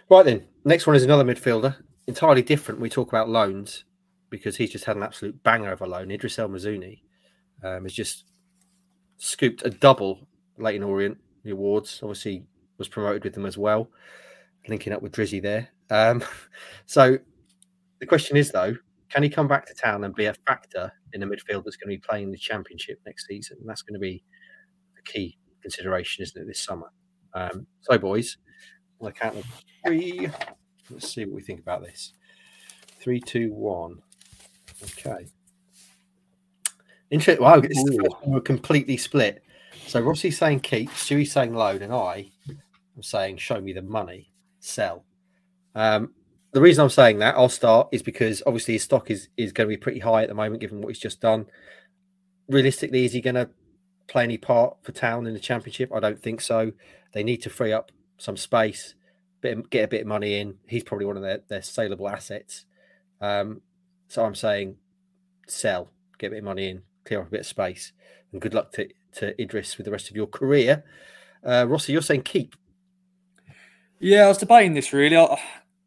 right 0.09 0.25
then, 0.25 0.47
next 0.65 0.87
one 0.87 0.97
is 0.97 1.05
another 1.05 1.25
midfielder, 1.25 1.77
entirely 2.07 2.43
different. 2.43 2.81
We 2.81 2.89
talk 2.89 3.09
about 3.09 3.29
loans 3.29 3.85
because 4.31 4.57
he's 4.57 4.71
just 4.71 4.87
had 4.87 4.97
an 4.97 5.03
absolute 5.03 5.43
banger 5.43 5.73
of 5.73 5.83
a 5.83 5.87
loan. 5.87 6.11
Idris 6.11 6.39
El 6.39 6.49
Mizouni 6.49 7.01
um, 7.63 7.83
has 7.83 7.93
just 7.93 8.25
scooped 9.19 9.63
a 9.67 9.71
double 9.71 10.27
Leyton 10.57 10.83
Orient 10.83 11.19
the 11.47 11.53
awards. 11.53 12.01
Obviously, 12.03 12.45
was 12.77 12.89
promoted 12.89 13.25
with 13.25 13.35
them 13.35 13.47
as 13.47 13.57
well, 13.57 13.89
linking 14.69 14.93
up 14.93 15.03
with 15.03 15.13
Drizzy 15.13 15.43
there. 15.43 15.69
Um, 15.91 16.23
so 16.87 17.19
the 18.01 18.07
question 18.07 18.37
is 18.37 18.51
though, 18.51 18.75
can 19.09 19.23
he 19.23 19.29
come 19.29 19.49
back 19.49 19.67
to 19.67 19.75
town 19.75 20.05
and 20.05 20.15
be 20.15 20.27
a 20.27 20.35
factor 20.47 20.93
in 21.13 21.23
a 21.23 21.27
midfield 21.27 21.65
that's 21.65 21.77
going 21.77 21.91
to 21.91 21.97
be 21.97 21.99
playing 21.99 22.31
the 22.33 22.39
championship 22.39 22.99
next 23.07 23.27
season? 23.27 23.59
And 23.61 23.69
that's 23.69 23.83
going 23.83 23.95
to 23.95 24.01
be 24.01 24.23
a 24.99 25.03
key 25.11 25.39
consideration, 25.63 26.23
isn't 26.23 26.43
it, 26.43 26.47
this 26.47 26.61
summer? 26.61 26.91
Um, 27.35 27.67
so, 27.83 27.99
boys, 27.99 28.39
on 29.01 29.07
the 29.07 29.13
count 29.13 29.37
of 29.37 29.45
three, 29.85 30.29
let's 30.91 31.13
see 31.15 31.25
what 31.25 31.35
we 31.35 31.43
think 31.43 31.61
about 31.61 31.83
this. 31.83 32.15
Three, 33.01 33.21
two, 33.21 33.53
one. 33.53 34.03
Okay. 34.83 35.27
Interesting. 37.11 37.45
Wow, 37.45 37.61
this 37.61 37.77
is 37.77 37.85
the 37.85 37.99
first 37.99 38.23
one 38.23 38.35
we're 38.35 38.41
completely 38.41 38.97
split. 38.97 39.43
So 39.87 40.03
Rossi's 40.03 40.37
saying 40.37 40.61
keep, 40.61 40.91
Stewie's 40.91 41.31
saying 41.31 41.55
loan, 41.55 41.83
and 41.83 41.93
I 41.93 42.31
am 42.49 43.03
saying 43.03 43.37
show 43.37 43.61
me 43.61 43.73
the 43.73 43.83
money, 43.83 44.33
sell. 44.67 45.05
Um, 45.75 46.13
the 46.53 46.61
reason 46.61 46.83
I'm 46.83 46.91
saying 46.91 47.19
that, 47.19 47.37
I'll 47.37 47.49
start, 47.49 47.89
is 47.93 48.03
because 48.03 48.43
obviously 48.47 48.75
his 48.75 48.83
stock 48.83 49.11
is 49.11 49.29
is 49.37 49.53
going 49.53 49.69
to 49.69 49.77
be 49.77 49.77
pretty 49.77 50.01
high 50.01 50.23
at 50.23 50.29
the 50.29 50.35
moment, 50.35 50.61
given 50.61 50.81
what 50.81 50.89
he's 50.89 50.99
just 50.99 51.21
done. 51.21 51.47
Realistically, 52.49 53.05
is 53.05 53.13
he 53.13 53.21
going 53.21 53.35
to 53.35 53.51
play 54.07 54.25
any 54.25 54.39
part 54.39 54.77
for 54.83 54.93
Town 54.93 55.27
in 55.27 55.35
the 55.35 55.41
Championship? 55.41 55.91
I 55.95 56.01
don't 56.01 56.23
think 56.23 56.41
so. 56.41 56.73
They 57.13 57.23
need 57.23 57.43
to 57.43 57.51
free 57.51 57.73
up 57.73 57.91
some 58.19 58.37
space, 58.37 58.95
bit, 59.41 59.69
get 59.71 59.85
a 59.85 59.89
bit 59.89 60.03
of 60.03 60.07
money 60.07 60.39
in. 60.39 60.57
He's 60.67 60.85
probably 60.85 61.07
one 61.07 61.17
of 61.17 61.23
their, 61.23 61.41
their 61.49 61.63
saleable 61.63 62.09
assets. 62.09 62.65
Um, 63.21 63.61
so 64.09 64.25
I'm 64.25 64.35
saying 64.35 64.77
sell, 65.49 65.91
get 66.19 66.29
a 66.29 66.31
bit 66.31 66.39
of 66.39 66.45
money 66.45 66.69
in, 66.69 66.83
clear 67.05 67.21
up 67.21 67.29
a 67.29 67.31
bit 67.31 67.41
of 67.41 67.47
space, 67.47 67.93
and 68.33 68.41
good 68.41 68.55
luck 68.55 68.73
to, 68.73 68.89
to 69.15 69.41
Idris 69.41 69.77
with 69.77 69.85
the 69.85 69.91
rest 69.91 70.09
of 70.09 70.17
your 70.17 70.27
career. 70.27 70.85
Uh, 71.45 71.67
Rossi, 71.69 71.93
you're 71.93 72.03
saying 72.03 72.23
keep. 72.23 72.55
Yeah, 73.99 74.25
I 74.25 74.29
was 74.29 74.39
debating 74.39 74.75
this 74.75 74.93
really. 74.93 75.17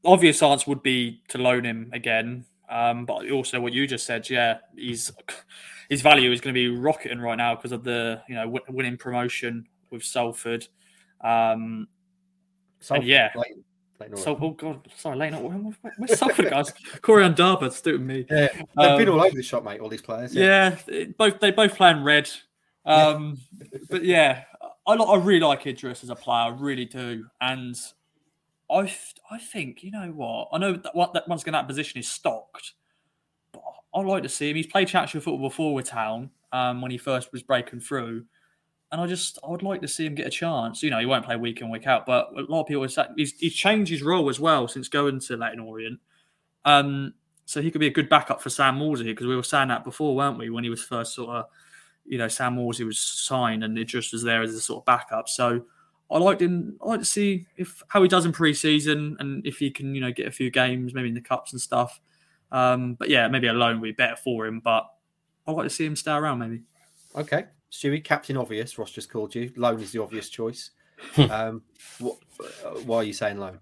Obvious 0.05 0.41
answer 0.41 0.70
would 0.70 0.82
be 0.82 1.22
to 1.28 1.38
loan 1.38 1.66
him 1.66 1.89
again. 1.93 2.45
Um, 2.70 3.05
but 3.05 3.30
also 3.32 3.60
what 3.60 3.74
you 3.74 3.88
just 3.88 4.05
said, 4.05 4.30
yeah, 4.30 4.60
he's 4.76 5.12
his 5.89 6.01
value 6.01 6.32
is 6.32 6.39
going 6.39 6.53
to 6.53 6.57
be 6.57 6.70
rocketing 6.70 7.20
right 7.20 7.36
now 7.38 7.55
because 7.55 7.72
of 7.72 7.84
the 7.84 8.22
you 8.30 8.36
know 8.36 8.45
w- 8.45 8.64
winning 8.70 8.97
promotion 8.97 9.68
with 9.89 10.03
Salford. 10.03 10.68
Um, 11.22 11.88
Salford, 12.80 13.05
yeah. 13.07 13.32
Leyton 13.36 13.64
so, 14.16 14.38
oh 14.39 14.51
god, 14.51 14.88
sorry, 14.95 15.18
Lane. 15.18 15.34
Where, 15.34 15.91
where's 15.97 16.18
Salford 16.18 16.49
guys? 16.49 16.72
Corey 17.01 17.26
and 17.26 17.36
Darby, 17.36 17.70
stupid 17.72 17.99
me. 18.01 18.26
Yeah, 18.30 18.47
they've 18.78 18.97
been 18.97 19.10
Um, 19.10 19.16
all 19.16 19.26
over 19.26 19.36
the 19.36 19.43
shop, 19.43 19.66
mate. 19.66 19.82
All 19.82 19.89
these 19.89 20.01
players. 20.01 20.34
Yeah, 20.34 20.78
it- 20.88 21.18
both 21.18 21.39
they 21.41 21.51
both 21.51 21.76
play 21.76 21.91
in 21.91 22.03
red. 22.03 22.30
Um, 22.86 23.39
but 23.89 24.05
yeah, 24.05 24.43
I 24.88 24.93
I 24.93 25.18
really 25.18 25.41
like 25.41 25.68
Idris 25.68 26.03
as 26.03 26.10
a 26.10 26.16
player, 26.16 26.43
I 26.45 26.47
really 26.49 26.86
do, 26.86 27.26
and 27.41 27.76
I 28.70 28.91
I 29.32 29.38
think 29.39 29.84
you 29.84 29.91
know 29.91 30.11
what 30.15 30.49
I 30.51 30.57
know 30.57 30.74
that 30.74 30.95
what 30.95 31.13
that 31.13 31.28
once 31.28 31.41
again 31.41 31.53
that 31.53 31.67
position 31.67 31.99
is 31.99 32.09
stocked, 32.09 32.74
but 33.51 33.61
I 33.93 34.01
like 34.01 34.24
to 34.24 34.30
see 34.30 34.49
him. 34.49 34.55
He's 34.55 34.67
played 34.67 34.88
championship 34.88 35.24
football 35.24 35.49
before 35.49 35.74
with 35.74 35.88
Town 35.88 36.30
um, 36.51 36.82
when 36.82 36.91
he 36.91 36.97
first 36.97 37.32
was 37.32 37.41
breaking 37.41 37.80
through, 37.80 38.26
and 38.91 39.01
I 39.01 39.07
just 39.07 39.39
I 39.43 39.49
would 39.49 39.63
like 39.63 39.82
to 39.82 39.88
see 39.88 40.05
him 40.05 40.15
get 40.15 40.28
a 40.28 40.32
chance. 40.32 40.84
You 40.84 40.89
know, 40.91 40.99
he 40.99 41.05
won't 41.05 41.26
play 41.26 41.36
week 41.36 41.61
in 41.61 41.70
week 41.70 41.88
out, 41.88 42.05
but 42.05 42.30
a 42.38 42.41
lot 42.41 42.61
of 42.61 42.67
people 42.67 42.88
say 42.88 43.05
he's, 43.15 43.34
he's 43.39 43.55
changed 43.55 43.91
his 43.91 44.03
role 44.03 44.30
as 44.30 44.39
well 44.39 44.67
since 44.67 44.88
going 44.88 45.20
to 45.22 45.38
Leyton 45.38 45.59
Orient. 45.59 45.99
Um, 46.65 47.13
so 47.45 47.63
he 47.63 47.72
could 47.72 47.82
be 47.82 47.88
a 47.88 47.91
good 47.91 48.09
backup 48.09 48.41
for 48.41 48.51
Sam 48.51 48.78
Morsy 48.78 49.05
because 49.05 49.26
we 49.26 49.36
were 49.36 49.41
saying 49.41 49.70
that 49.70 49.84
before, 49.84 50.15
weren't 50.15 50.38
we? 50.38 50.51
When 50.51 50.63
he 50.63 50.70
was 50.70 50.84
first 50.84 51.15
sort 51.15 51.30
of, 51.32 51.45
you 52.05 52.20
know, 52.20 52.28
Sam 52.28 52.55
Morsy 52.55 52.86
was 52.86 52.99
signed 52.99 53.63
and 53.63 53.76
it 53.76 53.86
just 53.86 54.13
was 54.13 54.22
there 54.22 54.43
as 54.43 54.53
a 54.53 54.61
sort 54.61 54.82
of 54.82 54.86
backup. 54.86 55.28
So 55.28 55.65
I 56.12 56.18
liked 56.18 56.41
him. 56.41 56.78
I 56.82 56.88
like 56.88 56.99
to 56.99 57.05
see 57.05 57.45
if 57.57 57.84
how 57.88 58.01
he 58.01 58.07
does 58.07 58.26
in 58.26 58.32
pre-season 58.32 59.18
and 59.20 59.45
if 59.45 59.60
he 59.60 59.70
can, 59.70 59.93
you 59.93 60.01
know, 60.01 60.12
get 60.12 60.28
a 60.28 60.32
few 60.32 60.49
games, 60.49 60.93
maybe 60.93 61.10
in 61.10 61.14
the 61.14 61.22
cups 61.22 61.51
and 61.51 61.62
stuff. 61.62 61.99
Um, 62.51 62.95
but 62.95 63.10
yeah, 63.10 63.28
maybe 63.28 63.47
a 63.47 63.53
loan 63.53 63.80
would 63.80 63.88
be 63.88 63.91
better 63.91 64.16
for 64.16 64.47
him. 64.47 64.60
But 64.60 64.88
I'd 65.45 65.55
like 65.55 65.66
to 65.66 65.70
see 65.70 65.86
him 65.86 65.95
stay 65.95 66.14
around, 66.14 66.39
maybe. 66.39 66.62
Okay, 67.16 67.45
Stewie, 67.72 68.03
Captain 68.03 68.38
Obvious. 68.38 68.78
Ross 68.78 68.91
just 68.91 69.12
called 69.12 69.36
you. 69.36 69.51
Loan 69.55 69.80
is 69.80 69.91
the 69.91 70.01
obvious 70.01 70.30
choice. 70.30 70.72
um, 71.30 71.62
what, 71.99 72.18
uh, 72.66 72.70
why 72.86 72.97
are 72.97 73.03
you 73.03 73.14
saying 73.14 73.38
loan? 73.38 73.60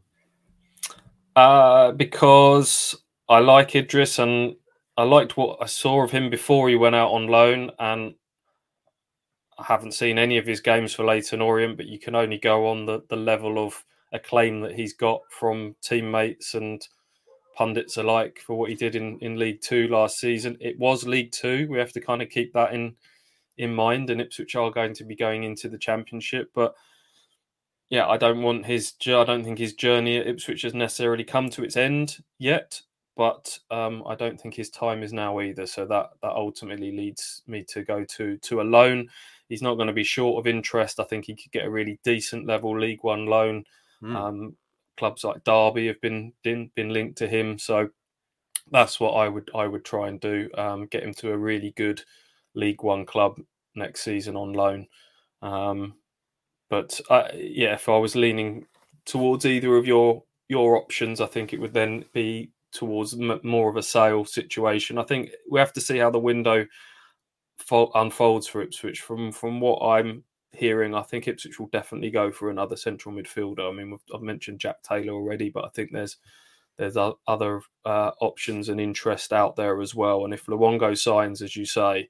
Uh, 1.36 1.92
because 1.92 2.96
I 3.30 3.40
like 3.40 3.76
Idris 3.76 4.20
and 4.20 4.56
I 4.98 5.04
liked 5.04 5.38
what 5.38 5.60
I 5.62 5.68
saw 5.68 6.04
of 6.04 6.12
him 6.12 6.30
before 6.30 6.68
he 6.70 6.76
went 6.76 6.96
out 6.96 7.12
on 7.12 7.28
loan, 7.28 7.72
and 7.78 8.16
I 9.60 9.64
haven't 9.64 9.94
seen 9.94 10.18
any 10.18 10.38
of 10.38 10.46
his 10.46 10.62
games 10.62 10.94
for 10.94 11.04
Leyton 11.04 11.42
Orient, 11.42 11.78
but 11.78 11.88
you 11.88 12.00
can 12.00 12.16
only 12.16 12.38
go 12.38 12.68
on 12.68 12.86
the, 12.86 13.02
the 13.10 13.16
level 13.16 13.64
of 13.66 13.84
acclaim 14.14 14.62
that 14.62 14.76
he's 14.76 14.94
got 14.94 15.22
from 15.30 15.76
teammates 15.82 16.54
and 16.54 16.88
pundits 17.56 17.98
alike 17.98 18.40
for 18.46 18.56
what 18.58 18.70
he 18.70 18.76
did 18.76 18.96
in, 18.96 19.18
in 19.20 19.40
League 19.40 19.62
Two 19.62 19.88
last 19.88 20.20
season. 20.20 20.58
It 20.60 20.78
was 20.78 21.08
League 21.08 21.32
Two. 21.32 21.68
We 21.70 21.80
have 21.80 21.92
to 21.94 22.02
kind 22.02 22.22
of 22.22 22.30
keep 22.30 22.54
that 22.54 22.74
in 22.74 22.96
in 23.58 23.74
mind, 23.74 24.10
and 24.10 24.22
Ipswich 24.22 24.56
are 24.56 24.70
going 24.70 24.94
to 24.94 25.04
be 25.04 25.16
going 25.16 25.44
into 25.44 25.68
the 25.68 25.80
Championship, 25.80 26.52
but 26.54 26.76
yeah, 27.90 28.08
I 28.08 28.18
don't 28.18 28.42
want 28.42 28.66
his. 28.66 28.94
I 29.08 29.24
don't 29.24 29.44
think 29.44 29.58
his 29.58 29.74
journey 29.74 30.18
at 30.18 30.28
Ipswich 30.28 30.64
has 30.64 30.74
necessarily 30.74 31.24
come 31.24 31.50
to 31.52 31.64
its 31.64 31.78
end 31.78 32.18
yet, 32.38 32.82
but 33.16 33.58
um, 33.72 34.04
I 34.06 34.16
don't 34.16 34.40
think 34.40 34.56
his 34.56 34.70
time 34.70 35.04
is 35.04 35.14
now 35.14 35.40
either. 35.40 35.66
So 35.66 35.86
that 35.86 36.10
that 36.22 36.34
ultimately 36.34 36.92
leads 36.92 37.44
me 37.48 37.64
to 37.70 37.84
go 37.84 38.04
to 38.04 38.38
to 38.38 38.62
a 38.62 38.64
loan. 38.64 39.08
He's 39.50 39.62
not 39.62 39.76
going 39.76 39.88
to 39.88 39.94
be 39.94 40.04
short 40.04 40.40
of 40.40 40.48
interest. 40.48 41.00
I 41.00 41.04
think 41.04 41.26
he 41.26 41.36
could 41.36 41.52
get 41.52 41.66
a 41.66 41.70
really 41.70 42.00
decent 42.04 42.46
level 42.46 42.80
League 42.80 43.04
One 43.04 43.26
loan. 43.26 43.64
Hmm. 44.02 44.16
Um, 44.16 44.56
clubs 44.98 45.24
like 45.24 45.44
Derby 45.44 45.88
have 45.88 46.02
been, 46.02 46.34
been 46.44 46.72
linked 46.76 47.18
to 47.20 47.28
him, 47.28 47.58
so 47.58 47.90
that's 48.72 49.00
what 49.00 49.12
I 49.12 49.28
would 49.30 49.50
I 49.56 49.68
would 49.68 49.86
try 49.86 50.08
and 50.08 50.20
do. 50.20 50.50
Um, 50.58 50.88
get 50.88 51.04
him 51.04 51.14
to 51.16 51.32
a 51.32 51.38
really 51.38 51.72
good 51.78 52.02
League 52.54 52.84
One 52.84 53.06
club 53.06 53.40
next 53.76 54.04
season 54.04 54.36
on 54.36 54.54
loan. 54.54 54.88
Um, 55.42 55.96
but 56.70 57.00
uh, 57.10 57.30
yeah, 57.34 57.74
if 57.74 57.88
I 57.88 57.98
was 57.98 58.16
leaning 58.16 58.66
towards 59.06 59.46
either 59.46 59.76
of 59.78 59.88
your 59.88 60.24
your 60.50 60.78
options, 60.78 61.22
I 61.22 61.28
think 61.28 61.54
it 61.54 61.62
would 61.62 61.74
then 61.74 62.06
be 62.14 62.52
towards 62.72 63.14
m- 63.14 63.40
more 63.44 63.70
of 63.70 63.78
a 63.78 63.84
sale 63.84 64.26
situation. 64.26 64.98
I 64.98 65.04
think 65.04 65.32
we 65.50 65.60
have 65.60 65.74
to 65.74 65.82
see 65.82 65.98
how 65.98 66.10
the 66.10 66.20
window 66.20 66.66
unfolds 67.96 68.48
for 68.48 68.62
Ipswich. 68.62 69.02
From 69.02 69.32
from 69.32 69.60
what 69.60 69.80
I'm 69.82 70.24
hearing, 70.52 70.96
I 70.96 71.04
think 71.04 71.28
Ipswich 71.28 71.60
will 71.60 71.68
definitely 71.68 72.10
go 72.10 72.32
for 72.32 72.50
another 72.50 72.76
central 72.76 73.14
midfielder. 73.14 73.70
I 73.70 73.76
mean, 73.76 73.98
I've 74.14 74.22
mentioned 74.22 74.60
Jack 74.60 74.82
Taylor 74.84 75.14
already, 75.14 75.50
but 75.50 75.66
I 75.66 75.70
think 75.70 75.92
there's 75.92 76.18
there's 76.78 76.98
other 77.28 77.62
uh, 77.86 78.12
options 78.22 78.70
and 78.70 78.80
interest 78.80 79.34
out 79.34 79.56
there 79.56 79.82
as 79.82 79.96
well. 79.96 80.26
And 80.26 80.34
if 80.34 80.46
Luongo 80.46 80.98
signs, 80.98 81.42
as 81.42 81.56
you 81.56 81.66
say, 81.66 82.10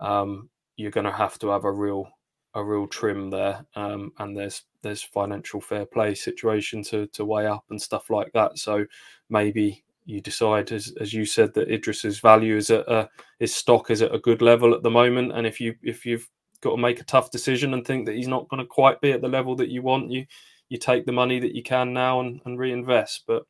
um, 0.00 0.48
you're 0.76 0.90
going 0.90 1.04
to 1.04 1.12
have 1.12 1.38
to 1.40 1.48
have 1.48 1.64
a 1.64 1.72
real 1.72 2.08
a 2.54 2.64
real 2.64 2.86
trim 2.86 3.30
there, 3.30 3.64
um, 3.74 4.12
and 4.18 4.36
there's 4.36 4.62
there's 4.82 5.02
financial 5.02 5.60
fair 5.60 5.84
play 5.86 6.14
situation 6.14 6.82
to 6.84 7.06
to 7.08 7.24
weigh 7.24 7.46
up 7.46 7.64
and 7.70 7.80
stuff 7.80 8.10
like 8.10 8.32
that. 8.32 8.58
So 8.58 8.86
maybe 9.28 9.84
you 10.08 10.22
decide, 10.22 10.72
as 10.72 10.92
as 11.00 11.12
you 11.12 11.26
said, 11.26 11.52
that 11.54 11.70
Idris's 11.70 12.18
value 12.18 12.56
is 12.56 12.70
at 12.70 12.88
a, 12.88 13.08
his 13.38 13.54
stock 13.54 13.90
is 13.90 14.00
at 14.00 14.14
a 14.14 14.18
good 14.18 14.40
level 14.40 14.74
at 14.74 14.82
the 14.82 14.90
moment, 14.90 15.32
and 15.32 15.46
if 15.46 15.60
you 15.60 15.74
if 15.82 16.06
you've 16.06 16.26
got 16.62 16.70
to 16.70 16.76
make 16.78 17.00
a 17.00 17.04
tough 17.04 17.30
decision 17.30 17.74
and 17.74 17.86
think 17.86 18.06
that 18.06 18.16
he's 18.16 18.26
not 18.26 18.48
going 18.48 18.58
to 18.62 18.66
quite 18.66 19.00
be 19.02 19.12
at 19.12 19.20
the 19.20 19.28
level 19.28 19.54
that 19.56 19.68
you 19.68 19.82
want, 19.82 20.10
you 20.10 20.24
you 20.70 20.78
take 20.78 21.04
the 21.04 21.12
money 21.12 21.38
that 21.38 21.54
you 21.54 21.62
can 21.62 21.92
now 21.92 22.20
and, 22.20 22.40
and 22.46 22.58
reinvest. 22.58 23.24
But 23.26 23.44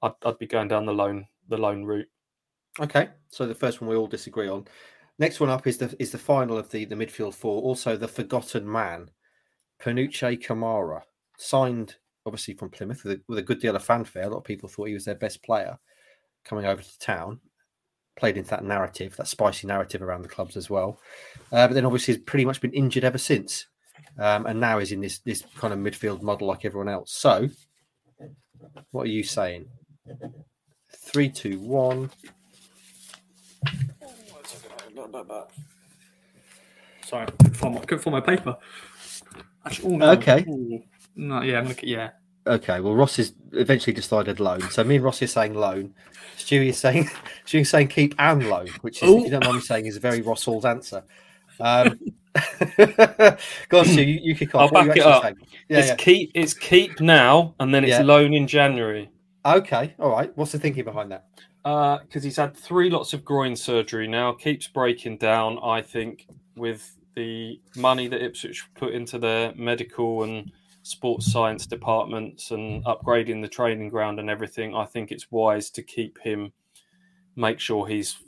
I'd, 0.00 0.12
I'd 0.24 0.38
be 0.38 0.46
going 0.46 0.68
down 0.68 0.86
the 0.86 0.94
loan 0.94 1.26
the 1.48 1.58
loan 1.58 1.84
route. 1.84 2.08
Okay, 2.80 3.10
so 3.28 3.46
the 3.46 3.54
first 3.54 3.82
one 3.82 3.90
we 3.90 3.96
all 3.96 4.06
disagree 4.06 4.48
on. 4.48 4.66
Next 5.18 5.38
one 5.38 5.50
up 5.50 5.66
is 5.66 5.76
the 5.76 5.94
is 5.98 6.10
the 6.10 6.18
final 6.18 6.56
of 6.56 6.70
the 6.70 6.86
the 6.86 6.94
midfield 6.94 7.34
four. 7.34 7.60
Also, 7.60 7.94
the 7.94 8.08
forgotten 8.08 8.70
man, 8.70 9.10
Panutche 9.82 10.42
Camara, 10.42 11.04
signed 11.36 11.96
obviously 12.26 12.54
from 12.54 12.70
Plymouth 12.70 13.04
with 13.04 13.18
a, 13.18 13.20
with 13.28 13.38
a 13.38 13.42
good 13.42 13.60
deal 13.60 13.76
of 13.76 13.84
fanfare. 13.84 14.24
A 14.24 14.28
lot 14.28 14.38
of 14.38 14.44
people 14.44 14.68
thought 14.68 14.88
he 14.88 14.94
was 14.94 15.04
their 15.04 15.14
best 15.14 15.42
player 15.42 15.78
coming 16.44 16.64
over 16.64 16.82
to 16.82 16.98
town. 16.98 17.40
Played 18.16 18.36
into 18.36 18.50
that 18.50 18.64
narrative, 18.64 19.16
that 19.16 19.26
spicy 19.26 19.66
narrative 19.66 20.00
around 20.00 20.22
the 20.22 20.28
clubs 20.28 20.56
as 20.56 20.70
well. 20.70 21.00
Uh, 21.50 21.66
but 21.66 21.74
then 21.74 21.84
obviously 21.84 22.14
has 22.14 22.22
pretty 22.22 22.44
much 22.44 22.60
been 22.60 22.72
injured 22.72 23.02
ever 23.02 23.18
since, 23.18 23.66
um, 24.20 24.46
and 24.46 24.60
now 24.60 24.78
is 24.78 24.92
in 24.92 25.00
this 25.00 25.18
this 25.18 25.42
kind 25.56 25.72
of 25.72 25.80
midfield 25.80 26.22
model 26.22 26.46
like 26.46 26.64
everyone 26.64 26.88
else. 26.88 27.10
So, 27.10 27.48
what 28.92 29.02
are 29.02 29.10
you 29.10 29.24
saying? 29.24 29.66
Three, 30.92 31.28
two, 31.28 31.58
one. 31.58 32.08
Sorry, 37.04 37.26
couldn't 37.26 37.54
find 37.54 37.74
my, 37.74 37.80
couldn't 37.80 38.04
find 38.04 38.14
my 38.14 38.20
paper. 38.20 38.56
Actually, 39.66 39.94
oh, 39.94 39.96
no. 39.96 40.10
Okay. 40.12 40.44
Ooh. 40.48 40.82
No, 41.16 41.42
yeah, 41.42 41.58
I'm 41.58 41.68
looking. 41.68 41.88
Yeah, 41.88 42.10
Okay, 42.46 42.80
well, 42.80 42.94
Ross 42.94 43.16
has 43.16 43.32
eventually 43.52 43.94
decided 43.94 44.38
loan. 44.38 44.60
So 44.70 44.84
me 44.84 44.96
and 44.96 45.04
Ross 45.04 45.22
are 45.22 45.26
saying 45.26 45.54
loan. 45.54 45.94
Stewie 46.36 46.68
is 46.68 46.78
saying 46.78 47.04
Stewie 47.46 47.60
is 47.60 47.70
saying 47.70 47.88
keep 47.88 48.14
and 48.18 48.48
loan, 48.48 48.68
which 48.82 49.02
is, 49.02 49.10
if 49.10 49.24
you 49.24 49.30
don't 49.30 49.44
mind 49.44 49.56
me 49.56 49.62
saying, 49.62 49.86
is 49.86 49.96
a 49.96 50.00
very 50.00 50.20
Ross 50.20 50.44
Hall's 50.44 50.64
answer. 50.64 51.04
Um, 51.60 52.00
go 52.76 53.78
on, 53.78 53.84
Stu, 53.84 54.02
you, 54.02 54.18
you 54.20 54.34
kick 54.34 54.56
off. 54.56 54.62
I'll 54.62 54.70
What 54.72 54.88
back 54.88 54.96
it 54.96 55.06
up. 55.06 55.22
Yeah, 55.68 55.78
it's 55.78 56.02
keep 56.02 56.32
it's 56.34 56.52
keep 56.52 56.98
now 56.98 57.54
and 57.60 57.72
then 57.72 57.84
it's 57.84 57.92
Yeah. 57.92 58.02
loan 58.02 58.34
in 58.34 58.48
January. 58.48 59.08
Okay, 59.46 59.94
all 60.00 60.10
right. 60.10 60.36
What's 60.36 60.50
the 60.50 60.58
thinking 60.58 60.82
behind 60.82 61.12
that? 61.12 61.26
because 61.62 62.24
he's 62.24 62.36
had 62.36 62.56
three 62.56 62.90
lots 62.90 63.12
of 63.12 63.24
groin 63.24 63.54
surgery 63.54 64.08
now, 64.08 64.32
keeps 64.32 64.66
breaking 64.66 65.18
down. 65.18 65.60
I 65.62 65.80
think 65.80 66.26
with 66.56 66.96
the 67.14 67.60
money 67.76 68.08
that 68.08 68.20
Ipswich 68.20 68.66
put 68.74 68.92
into 68.92 69.20
their 69.20 69.54
medical 69.54 70.24
and 70.24 70.50
sports 70.84 71.32
science 71.32 71.66
departments 71.66 72.50
and 72.50 72.84
upgrading 72.84 73.40
the 73.40 73.48
training 73.48 73.88
ground 73.88 74.20
and 74.20 74.28
everything, 74.28 74.74
I 74.74 74.84
think 74.84 75.10
it's 75.10 75.32
wise 75.32 75.70
to 75.70 75.82
keep 75.82 76.18
him, 76.18 76.52
make 77.36 77.58
sure 77.58 77.86
he's 77.86 78.18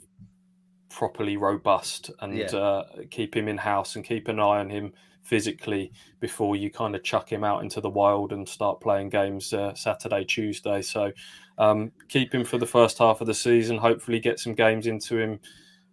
properly 0.89 1.37
robust 1.37 2.09
and 2.19 2.35
Yeah. 2.35 2.45
uh, 2.47 2.83
keep 3.11 3.35
him 3.37 3.47
in 3.47 3.57
house 3.57 3.95
and 3.95 4.03
keep 4.03 4.27
an 4.27 4.39
eye 4.39 4.59
on 4.59 4.71
him 4.71 4.91
physically 5.21 5.91
before 6.19 6.55
you 6.55 6.71
kind 6.71 6.95
of 6.95 7.03
chuck 7.03 7.31
him 7.31 7.43
out 7.43 7.61
into 7.61 7.79
the 7.79 7.89
wild 7.89 8.33
and 8.33 8.49
start 8.49 8.81
playing 8.81 9.09
games 9.09 9.53
uh, 9.53 9.75
Saturday, 9.75 10.25
Tuesday. 10.25 10.81
So 10.81 11.11
um, 11.59 11.91
keep 12.07 12.33
him 12.33 12.43
for 12.43 12.57
the 12.57 12.65
first 12.65 12.97
half 12.97 13.21
of 13.21 13.27
the 13.27 13.35
season. 13.35 13.77
Hopefully, 13.77 14.19
get 14.19 14.39
some 14.39 14.55
games 14.55 14.87
into 14.87 15.19
him. 15.19 15.39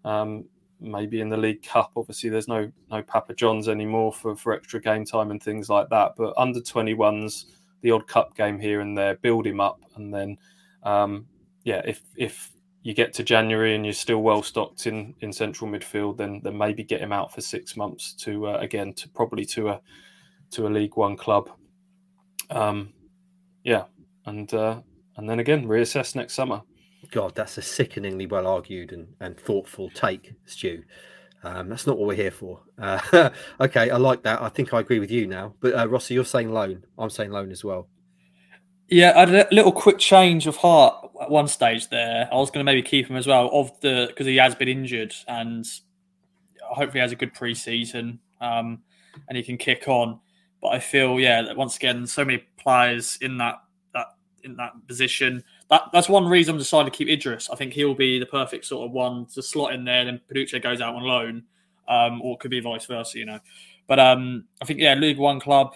Um, 0.02 0.46
maybe 0.84 1.20
in 1.20 1.28
the 1.28 1.36
League 1.36 1.62
Cup. 1.62 1.92
Obviously, 1.96 2.30
there's 2.30 2.48
no 2.48 2.70
no 2.90 3.02
Papa 3.02 3.34
Johns 3.34 3.68
anymore 3.68 4.12
for 4.12 4.36
for 4.36 4.52
extra 4.52 4.80
game 4.80 5.04
time 5.04 5.30
and 5.30 5.42
things 5.42 5.68
like 5.68 5.88
that. 5.90 6.14
But 6.16 6.34
under 6.36 6.60
21s, 6.60 7.46
the 7.80 7.90
odd 7.90 8.06
cup 8.06 8.36
game 8.36 8.58
here 8.58 8.80
and 8.80 8.96
there, 8.96 9.16
build 9.16 9.46
him 9.46 9.60
up, 9.60 9.80
and 9.96 10.12
then 10.12 10.38
um, 10.82 11.26
yeah, 11.64 11.82
if 11.84 12.02
if 12.16 12.50
you 12.82 12.92
get 12.94 13.14
to 13.14 13.22
January 13.22 13.74
and 13.74 13.84
you're 13.84 13.94
still 13.94 14.22
well 14.22 14.42
stocked 14.42 14.86
in 14.86 15.14
in 15.20 15.32
central 15.32 15.70
midfield, 15.70 16.16
then 16.16 16.40
then 16.44 16.56
maybe 16.56 16.84
get 16.84 17.00
him 17.00 17.12
out 17.12 17.32
for 17.32 17.40
six 17.40 17.76
months 17.76 18.12
to 18.12 18.46
uh, 18.48 18.58
again 18.58 18.92
to 18.94 19.08
probably 19.08 19.44
to 19.46 19.70
a 19.70 19.80
to 20.52 20.66
a 20.66 20.68
League 20.68 20.96
One 20.96 21.16
club. 21.16 21.50
Um, 22.50 22.92
yeah, 23.64 23.84
and 24.26 24.52
uh, 24.52 24.80
and 25.16 25.28
then 25.28 25.40
again 25.40 25.66
reassess 25.66 26.14
next 26.14 26.34
summer. 26.34 26.62
God, 27.14 27.36
that's 27.36 27.56
a 27.58 27.62
sickeningly 27.62 28.26
well 28.26 28.48
argued 28.48 28.90
and, 28.90 29.06
and 29.20 29.38
thoughtful 29.38 29.88
take, 29.90 30.32
Stu. 30.46 30.82
Um, 31.44 31.68
that's 31.68 31.86
not 31.86 31.96
what 31.96 32.08
we're 32.08 32.16
here 32.16 32.32
for. 32.32 32.60
Uh, 32.76 33.30
okay, 33.60 33.90
I 33.90 33.98
like 33.98 34.24
that. 34.24 34.42
I 34.42 34.48
think 34.48 34.74
I 34.74 34.80
agree 34.80 34.98
with 34.98 35.12
you 35.12 35.28
now. 35.28 35.54
But 35.60 35.78
uh, 35.78 35.86
Rossi, 35.86 36.14
you're 36.14 36.24
saying 36.24 36.52
loan. 36.52 36.84
I'm 36.98 37.10
saying 37.10 37.30
loan 37.30 37.52
as 37.52 37.62
well. 37.62 37.86
Yeah, 38.88 39.12
I 39.14 39.20
had 39.20 39.32
a 39.32 39.54
little 39.54 39.70
quick 39.70 39.98
change 39.98 40.48
of 40.48 40.56
heart 40.56 41.08
at 41.22 41.30
one 41.30 41.46
stage 41.46 41.88
there. 41.88 42.28
I 42.32 42.34
was 42.34 42.50
going 42.50 42.66
to 42.66 42.70
maybe 42.70 42.82
keep 42.82 43.06
him 43.06 43.14
as 43.14 43.28
well 43.28 43.48
of 43.52 43.70
the 43.80 44.06
because 44.08 44.26
he 44.26 44.34
has 44.36 44.56
been 44.56 44.66
injured 44.68 45.14
and 45.28 45.64
hopefully 46.68 47.00
has 47.00 47.12
a 47.12 47.16
good 47.16 47.32
preseason 47.32 48.18
um, 48.40 48.82
and 49.28 49.36
he 49.36 49.44
can 49.44 49.56
kick 49.56 49.86
on. 49.86 50.18
But 50.60 50.72
I 50.72 50.80
feel 50.80 51.20
yeah 51.20 51.42
that 51.42 51.56
once 51.56 51.76
again 51.76 52.08
so 52.08 52.24
many 52.24 52.42
players 52.58 53.18
in 53.20 53.38
that 53.38 53.62
that 53.92 54.08
in 54.42 54.56
that 54.56 54.72
position. 54.88 55.44
That 55.70 55.90
that's 55.92 56.08
one 56.08 56.26
reason 56.26 56.54
I'm 56.54 56.58
decided 56.58 56.92
to 56.92 56.96
keep 56.96 57.08
Idris. 57.08 57.48
I 57.50 57.56
think 57.56 57.72
he'll 57.72 57.94
be 57.94 58.18
the 58.18 58.26
perfect 58.26 58.66
sort 58.66 58.86
of 58.86 58.92
one 58.92 59.26
to 59.34 59.42
slot 59.42 59.72
in 59.72 59.84
there. 59.84 60.04
Then 60.04 60.20
Panutche 60.30 60.62
goes 60.62 60.80
out 60.80 60.94
on 60.94 61.02
loan, 61.02 61.44
um, 61.88 62.20
or 62.22 62.34
it 62.34 62.40
could 62.40 62.50
be 62.50 62.60
vice 62.60 62.86
versa, 62.86 63.18
you 63.18 63.24
know. 63.24 63.40
But 63.86 63.98
um, 63.98 64.44
I 64.60 64.66
think 64.66 64.80
yeah, 64.80 64.94
League 64.94 65.18
One 65.18 65.40
club 65.40 65.74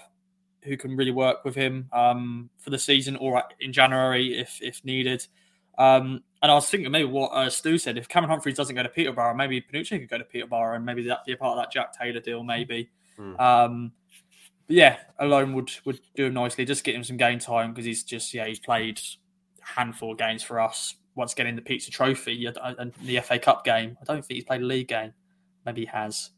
who 0.62 0.76
can 0.76 0.96
really 0.96 1.10
work 1.10 1.44
with 1.44 1.54
him 1.54 1.88
um, 1.92 2.50
for 2.58 2.70
the 2.70 2.78
season 2.78 3.16
or 3.16 3.42
in 3.60 3.72
January 3.72 4.38
if 4.38 4.58
if 4.60 4.84
needed. 4.84 5.26
Um, 5.78 6.22
and 6.42 6.50
I 6.52 6.54
was 6.54 6.68
thinking 6.68 6.90
maybe 6.90 7.08
what 7.08 7.28
uh, 7.28 7.48
Stu 7.50 7.78
said 7.78 7.96
if 7.96 8.08
Cameron 8.08 8.30
Humphreys 8.30 8.56
doesn't 8.56 8.74
go 8.74 8.82
to 8.82 8.88
Peterborough, 8.88 9.34
maybe 9.34 9.60
Panutche 9.60 9.98
could 9.98 10.08
go 10.08 10.18
to 10.18 10.24
Peterborough 10.24 10.76
and 10.76 10.84
maybe 10.84 11.02
that 11.04 11.24
be 11.24 11.32
a 11.32 11.36
part 11.36 11.56
of 11.56 11.62
that 11.62 11.72
Jack 11.72 11.98
Taylor 11.98 12.20
deal, 12.20 12.42
maybe. 12.42 12.90
Mm. 13.18 13.40
Um, 13.40 13.92
but 14.66 14.76
yeah, 14.76 14.98
alone 15.18 15.54
would 15.54 15.70
would 15.84 16.00
do 16.14 16.26
him 16.26 16.34
nicely. 16.34 16.64
Just 16.64 16.84
get 16.84 16.94
him 16.94 17.04
some 17.04 17.16
game 17.16 17.38
time 17.38 17.72
because 17.72 17.84
he's 17.84 18.04
just 18.04 18.34
yeah 18.34 18.46
he's 18.46 18.58
played 18.58 19.00
handful 19.74 20.12
of 20.12 20.18
games 20.18 20.42
for 20.42 20.60
us. 20.60 20.94
Once 21.14 21.34
getting 21.34 21.56
the 21.56 21.62
Pizza 21.62 21.90
Trophy 21.90 22.46
and 22.46 22.92
the 23.02 23.20
FA 23.20 23.38
Cup 23.38 23.64
game, 23.64 23.96
I 24.00 24.04
don't 24.04 24.24
think 24.24 24.36
he's 24.36 24.44
played 24.44 24.62
a 24.62 24.64
league 24.64 24.88
game. 24.88 25.12
Maybe 25.66 25.82
he 25.82 25.86
has. 25.88 26.30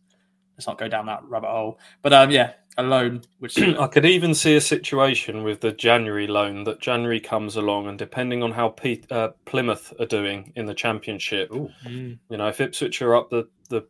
Let's 0.57 0.66
not 0.66 0.78
go 0.78 0.89
down 0.89 1.07
that 1.07 1.22
rabbit 1.24 1.51
hole. 1.51 1.78
But 2.03 2.12
um, 2.12 2.31
yeah, 2.31 2.53
a 2.78 2.83
loan. 2.83 3.22
Which 3.39 3.59
I 3.78 3.87
could 3.87 4.07
even 4.07 4.35
see 4.35 4.57
a 4.57 4.61
situation 4.61 5.43
with 5.43 5.61
the 5.61 5.72
January 5.72 6.26
loan 6.26 6.64
that 6.64 6.81
January 6.81 7.20
comes 7.20 7.57
along, 7.57 7.89
and 7.89 7.99
depending 7.99 8.43
on 8.43 8.53
how 8.53 8.70
P- 8.70 9.05
uh, 9.11 9.28
Plymouth 9.45 9.93
are 10.01 10.07
doing 10.07 10.53
in 10.57 10.66
the 10.66 10.74
Championship, 10.74 11.51
mm. 11.51 12.18
you 12.28 12.37
know, 12.37 12.49
if 12.49 12.61
Ipswich 12.61 13.03
are 13.03 13.16
up 13.16 13.31
the 13.31 13.49
the 13.68 13.87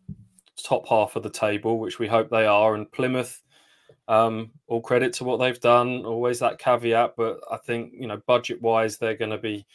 top 0.62 0.88
half 0.88 1.16
of 1.16 1.22
the 1.22 1.30
table, 1.30 1.78
which 1.78 1.98
we 1.98 2.08
hope 2.08 2.30
they 2.30 2.46
are, 2.46 2.74
and 2.74 2.90
Plymouth. 2.90 3.42
Um, 4.10 4.50
all 4.66 4.80
credit 4.80 5.12
to 5.14 5.24
what 5.24 5.38
they've 5.38 5.60
done. 5.60 6.04
Always 6.04 6.40
that 6.40 6.58
caveat, 6.58 7.14
but 7.16 7.38
I 7.50 7.56
think 7.58 7.92
you 7.96 8.08
know, 8.08 8.20
budget-wise, 8.26 8.98
they're 8.98 9.16
going 9.16 9.30
to 9.30 9.38
be 9.38 9.66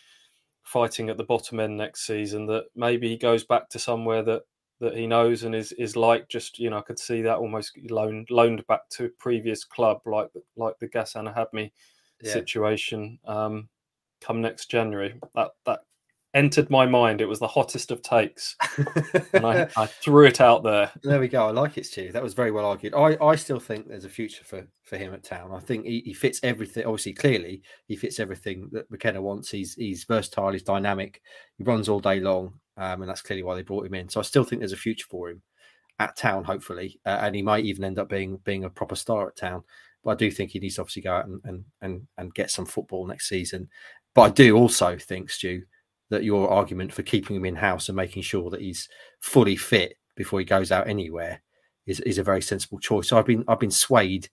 fighting 0.64 1.10
at 1.10 1.16
the 1.16 1.24
bottom 1.24 1.62
end 1.62 1.78
next 1.78 2.06
season. 2.06 2.46
That 2.48 2.66
maybe 2.76 3.08
he 3.08 3.18
goes 3.18 3.46
back 3.46 3.70
to 3.70 3.80
somewhere 3.80 4.24
that 4.24 4.44
that 4.82 4.98
he 4.98 5.08
knows 5.08 5.44
and 5.44 5.56
is 5.56 5.72
is 5.74 5.96
like 5.96 6.28
just 6.28 6.60
you 6.60 6.70
know 6.70 6.80
I 6.80 6.82
could 6.82 7.00
see 7.00 7.22
that 7.22 7.38
almost 7.38 7.78
loaned 7.90 8.30
loaned 8.30 8.68
back 8.68 8.90
to 8.92 9.06
a 9.06 9.10
previous 9.10 9.64
club 9.64 10.02
like 10.06 10.30
like 10.58 10.78
the 10.80 10.90
Gassan 10.90 11.34
Ahadme 11.34 11.72
yeah. 12.22 12.34
situation 12.34 13.18
um, 13.26 13.70
come 14.20 14.42
next 14.42 14.66
January. 14.66 15.18
That 15.34 15.52
that 15.66 15.82
entered 16.36 16.70
my 16.70 16.86
mind. 16.86 17.22
It 17.22 17.26
was 17.26 17.40
the 17.40 17.48
hottest 17.48 17.90
of 17.90 18.04
takes, 18.04 18.56
and 19.34 19.46
I, 19.46 19.68
I, 19.76 19.88
threw 19.88 20.28
it 20.28 20.40
out 20.40 20.62
there. 20.62 20.92
There 21.02 21.20
we 21.20 21.28
go. 21.28 21.48
I 21.48 21.52
like 21.52 21.80
it, 21.80 21.88
Stu. 21.88 22.12
That 22.12 22.22
was 22.22 22.36
very 22.36 22.52
well 22.52 22.66
argued. 22.66 22.94
I, 22.94 23.18
I 23.20 23.36
still 23.36 23.60
think 23.60 23.88
there's 23.88 24.06
a 24.06 24.10
future 24.10 24.44
for 24.44 24.68
for 24.84 24.98
him 24.98 25.14
at 25.14 25.24
Town. 25.24 25.52
I 25.52 25.60
think 25.60 25.86
he, 25.86 26.04
he 26.06 26.14
fits 26.14 26.40
everything. 26.44 26.86
Obviously, 26.86 27.14
clearly, 27.14 27.64
he 27.88 27.96
fits 27.96 28.20
everything 28.20 28.70
that 28.74 28.92
McKenna 28.92 29.22
wants. 29.22 29.50
He's 29.50 29.74
he's 29.74 30.04
versatile. 30.04 30.52
He's 30.52 30.62
dynamic. 30.62 31.22
He 31.58 31.64
runs 31.64 31.90
all 31.90 32.00
day 32.00 32.20
long 32.20 32.60
um, 32.78 33.02
and 33.02 33.10
that's 33.10 33.22
clearly 33.22 33.44
why 33.44 33.56
they 33.56 33.62
brought 33.62 33.86
him 33.86 33.94
in. 33.94 34.10
So 34.10 34.20
I 34.20 34.24
still 34.24 34.44
think 34.44 34.60
there's 34.60 34.74
a 34.74 34.78
future 34.78 35.06
for 35.10 35.30
him 35.30 35.42
at 36.00 36.18
Town, 36.18 36.44
hopefully, 36.44 37.00
uh, 37.06 37.20
and 37.22 37.36
he 37.36 37.42
might 37.42 37.66
even 37.66 37.84
end 37.84 38.00
up 38.00 38.10
being 38.10 38.38
being 38.44 38.66
a 38.66 38.70
proper 38.70 38.96
star 38.96 39.28
at 39.28 39.38
Town. 39.38 39.64
But 40.04 40.12
I 40.12 40.16
do 40.16 40.30
think 40.30 40.52
he 40.52 40.60
needs 40.60 40.76
to 40.76 40.82
obviously 40.82 41.04
go 41.04 41.14
out 41.14 41.28
and 41.28 41.42
and 41.46 41.66
and, 41.82 42.08
and 42.18 42.34
get 42.34 42.52
some 42.52 42.66
football 42.66 43.08
next 43.08 43.30
season. 43.30 43.70
But 44.14 44.22
I 44.22 44.30
do 44.30 44.58
also 44.58 44.98
think, 44.98 45.30
Stu, 45.30 45.64
that 46.10 46.24
your 46.24 46.50
argument 46.50 46.94
for 46.94 47.04
keeping 47.04 47.36
him 47.36 47.46
in 47.46 47.56
house 47.56 47.90
and 47.90 47.96
making 47.96 48.22
sure 48.22 48.50
that 48.50 48.62
he's 48.62 48.88
fully 49.20 49.56
fit 49.56 49.98
before 50.16 50.40
he 50.40 50.46
goes 50.46 50.72
out 50.72 50.88
anywhere 50.88 51.42
is, 51.86 52.00
is 52.02 52.18
a 52.18 52.24
very 52.24 52.42
sensible 52.42 52.80
choice. 52.80 53.10
So 53.10 53.18
I've 53.18 53.26
been 53.26 53.44
I've 53.48 53.60
been 53.60 53.72
swayed 53.72 54.30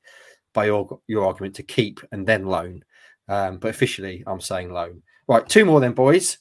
by 0.52 0.66
your 0.66 1.00
your 1.06 1.24
argument 1.26 1.54
to 1.56 1.62
keep 1.62 2.00
and 2.12 2.26
then 2.26 2.46
loan, 2.46 2.84
um, 3.28 3.58
but 3.58 3.68
officially 3.68 4.22
I'm 4.26 4.40
saying 4.40 4.72
loan. 4.72 5.02
Right, 5.28 5.48
two 5.48 5.64
more 5.64 5.80
then, 5.80 5.92
boys. 5.92 6.38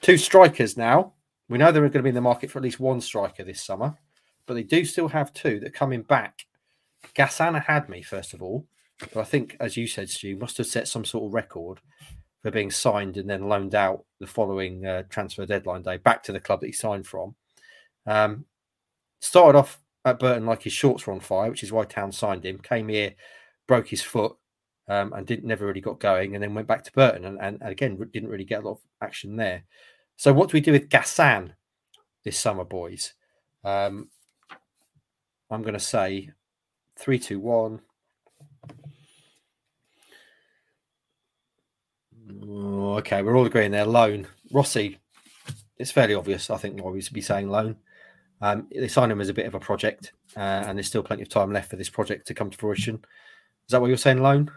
Two 0.00 0.16
strikers 0.18 0.76
now. 0.76 1.14
We 1.48 1.58
know 1.58 1.70
they're 1.70 1.82
going 1.82 1.92
to 1.92 2.02
be 2.02 2.08
in 2.08 2.14
the 2.14 2.20
market 2.20 2.50
for 2.50 2.58
at 2.58 2.64
least 2.64 2.80
one 2.80 3.00
striker 3.00 3.44
this 3.44 3.62
summer, 3.62 3.96
but 4.46 4.54
they 4.54 4.64
do 4.64 4.84
still 4.84 5.08
have 5.08 5.32
two 5.32 5.60
that 5.60 5.68
are 5.68 5.70
coming 5.70 6.02
back. 6.02 6.44
Gassan 7.14 7.62
Ahadme 7.62 8.04
first 8.04 8.34
of 8.34 8.42
all, 8.42 8.66
but 8.98 9.20
I 9.20 9.24
think, 9.24 9.56
as 9.60 9.76
you 9.76 9.86
said, 9.86 10.10
Stu, 10.10 10.36
must 10.36 10.58
have 10.58 10.66
set 10.66 10.88
some 10.88 11.04
sort 11.04 11.26
of 11.26 11.34
record 11.34 11.80
for 12.46 12.52
being 12.52 12.70
signed 12.70 13.16
and 13.16 13.28
then 13.28 13.48
loaned 13.48 13.74
out 13.74 14.04
the 14.20 14.26
following 14.26 14.86
uh, 14.86 15.02
transfer 15.08 15.44
deadline 15.44 15.82
day 15.82 15.96
back 15.96 16.22
to 16.22 16.30
the 16.30 16.38
club 16.38 16.60
that 16.60 16.68
he 16.68 16.72
signed 16.72 17.04
from. 17.04 17.34
Um, 18.06 18.44
started 19.20 19.58
off 19.58 19.80
at 20.04 20.20
Burton 20.20 20.46
like 20.46 20.62
his 20.62 20.72
shorts 20.72 21.04
were 21.04 21.12
on 21.12 21.18
fire, 21.18 21.50
which 21.50 21.64
is 21.64 21.72
why 21.72 21.86
Town 21.86 22.12
signed 22.12 22.44
him. 22.46 22.58
Came 22.58 22.86
here, 22.86 23.14
broke 23.66 23.88
his 23.88 24.00
foot, 24.00 24.36
um, 24.86 25.12
and 25.12 25.26
didn't 25.26 25.48
never 25.48 25.66
really 25.66 25.80
got 25.80 25.98
going, 25.98 26.34
and 26.34 26.42
then 26.42 26.54
went 26.54 26.68
back 26.68 26.84
to 26.84 26.92
Burton, 26.92 27.24
and, 27.24 27.40
and, 27.40 27.60
again 27.64 27.96
didn't 28.12 28.28
really 28.28 28.44
get 28.44 28.62
a 28.62 28.68
lot 28.68 28.74
of 28.74 28.80
action 29.02 29.34
there. 29.34 29.64
So, 30.14 30.32
what 30.32 30.48
do 30.48 30.56
we 30.56 30.60
do 30.60 30.70
with 30.70 30.88
Gassan 30.88 31.50
this 32.22 32.38
summer, 32.38 32.64
boys? 32.64 33.14
Um, 33.64 34.08
I'm 35.50 35.62
going 35.62 35.74
to 35.74 35.80
say 35.80 36.30
three, 36.96 37.18
two, 37.18 37.40
one. 37.40 37.80
Okay, 42.30 43.22
we're 43.22 43.36
all 43.36 43.46
agreeing 43.46 43.70
there. 43.70 43.86
Loan. 43.86 44.26
Rossi, 44.52 44.98
it's 45.78 45.90
fairly 45.90 46.14
obvious, 46.14 46.50
I 46.50 46.56
think, 46.56 46.82
why 46.82 46.90
we 46.90 47.00
should 47.00 47.12
be 47.12 47.20
saying 47.20 47.48
loan. 47.48 47.76
Um, 48.40 48.68
they 48.74 48.88
signed 48.88 49.12
him 49.12 49.20
as 49.20 49.28
a 49.28 49.34
bit 49.34 49.46
of 49.46 49.54
a 49.54 49.60
project, 49.60 50.12
uh, 50.36 50.40
and 50.40 50.76
there's 50.76 50.86
still 50.86 51.02
plenty 51.02 51.22
of 51.22 51.28
time 51.28 51.52
left 51.52 51.70
for 51.70 51.76
this 51.76 51.88
project 51.88 52.26
to 52.26 52.34
come 52.34 52.50
to 52.50 52.58
fruition. 52.58 52.96
Is 52.96 53.72
that 53.72 53.80
what 53.80 53.88
you're 53.88 53.96
saying, 53.96 54.22
loan? 54.22 54.50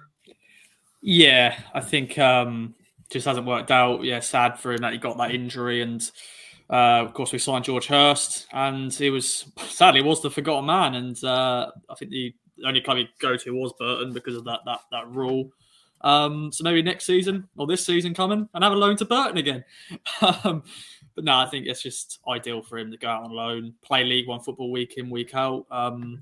Yeah, 1.01 1.57
I 1.73 1.79
think 1.79 2.19
um, 2.19 2.75
just 3.09 3.25
hasn't 3.25 3.47
worked 3.47 3.71
out. 3.71 4.03
Yeah, 4.03 4.19
sad 4.19 4.59
for 4.59 4.73
him 4.73 4.81
that 4.81 4.93
he 4.93 4.99
got 4.99 5.17
that 5.17 5.33
injury, 5.33 5.81
and 5.81 6.01
uh, 6.69 7.03
of 7.05 7.13
course 7.13 7.31
we 7.31 7.39
signed 7.39 7.65
George 7.65 7.87
Hirst, 7.87 8.47
and 8.51 8.93
he 8.93 9.09
was 9.09 9.45
sadly 9.67 10.01
was 10.01 10.21
the 10.21 10.29
forgotten 10.29 10.65
man, 10.65 10.95
and 10.95 11.23
uh, 11.23 11.71
I 11.89 11.95
think 11.95 12.11
the 12.11 12.33
only 12.65 12.81
club 12.81 12.97
he'd 12.97 13.09
go 13.19 13.37
to 13.37 13.51
was 13.51 13.73
Burton 13.79 14.13
because 14.13 14.35
of 14.35 14.43
that 14.45 14.59
that 14.65 14.81
that 14.91 15.09
rule. 15.09 15.49
Um, 16.01 16.51
so 16.51 16.63
maybe 16.63 16.81
next 16.81 17.05
season 17.05 17.47
or 17.57 17.67
this 17.67 17.85
season 17.85 18.13
coming 18.13 18.47
and 18.53 18.63
have 18.63 18.73
a 18.73 18.75
loan 18.75 18.95
to 18.97 19.05
Burton 19.05 19.37
again. 19.37 19.63
um, 20.43 20.63
but 21.15 21.23
no, 21.23 21.37
I 21.37 21.45
think 21.45 21.67
it's 21.67 21.81
just 21.81 22.19
ideal 22.27 22.61
for 22.61 22.77
him 22.77 22.91
to 22.91 22.97
go 22.97 23.09
out 23.09 23.23
on 23.23 23.31
loan, 23.31 23.73
play 23.81 24.03
League 24.03 24.27
One 24.27 24.39
football 24.39 24.71
week 24.71 24.95
in 24.97 25.09
week 25.09 25.35
out, 25.35 25.65
um, 25.71 26.21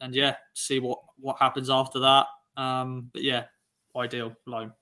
and 0.00 0.14
yeah, 0.14 0.36
see 0.52 0.80
what 0.80 1.00
what 1.18 1.38
happens 1.38 1.70
after 1.70 2.00
that. 2.00 2.26
Um, 2.56 3.10
but 3.12 3.22
yeah, 3.22 3.44
ideal 3.96 4.34
loan. 4.46 4.72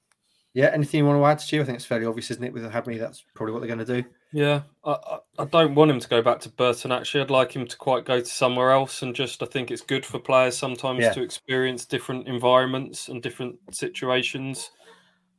Yeah, 0.54 0.70
anything 0.74 0.98
you 0.98 1.06
want 1.06 1.18
to 1.18 1.24
add, 1.24 1.40
Stu? 1.40 1.62
I 1.62 1.64
think 1.64 1.76
it's 1.76 1.86
fairly 1.86 2.04
obvious, 2.04 2.30
isn't 2.30 2.44
it? 2.44 2.52
With 2.52 2.70
Hadley, 2.70 2.98
that's 2.98 3.24
probably 3.34 3.54
what 3.54 3.60
they're 3.60 3.74
going 3.74 3.86
to 3.86 4.02
do. 4.02 4.08
Yeah, 4.32 4.62
I, 4.84 4.90
I, 4.92 5.18
I, 5.38 5.44
don't 5.46 5.74
want 5.74 5.90
him 5.90 6.00
to 6.00 6.08
go 6.08 6.20
back 6.20 6.40
to 6.40 6.50
Burton. 6.50 6.92
Actually, 6.92 7.22
I'd 7.22 7.30
like 7.30 7.52
him 7.52 7.66
to 7.66 7.76
quite 7.76 8.04
go 8.04 8.20
to 8.20 8.26
somewhere 8.26 8.70
else, 8.70 9.02
and 9.02 9.14
just 9.14 9.42
I 9.42 9.46
think 9.46 9.70
it's 9.70 9.80
good 9.80 10.04
for 10.04 10.18
players 10.18 10.56
sometimes 10.56 11.00
yeah. 11.00 11.12
to 11.12 11.22
experience 11.22 11.86
different 11.86 12.28
environments 12.28 13.08
and 13.08 13.22
different 13.22 13.56
situations. 13.70 14.70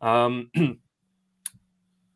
Um, 0.01 0.49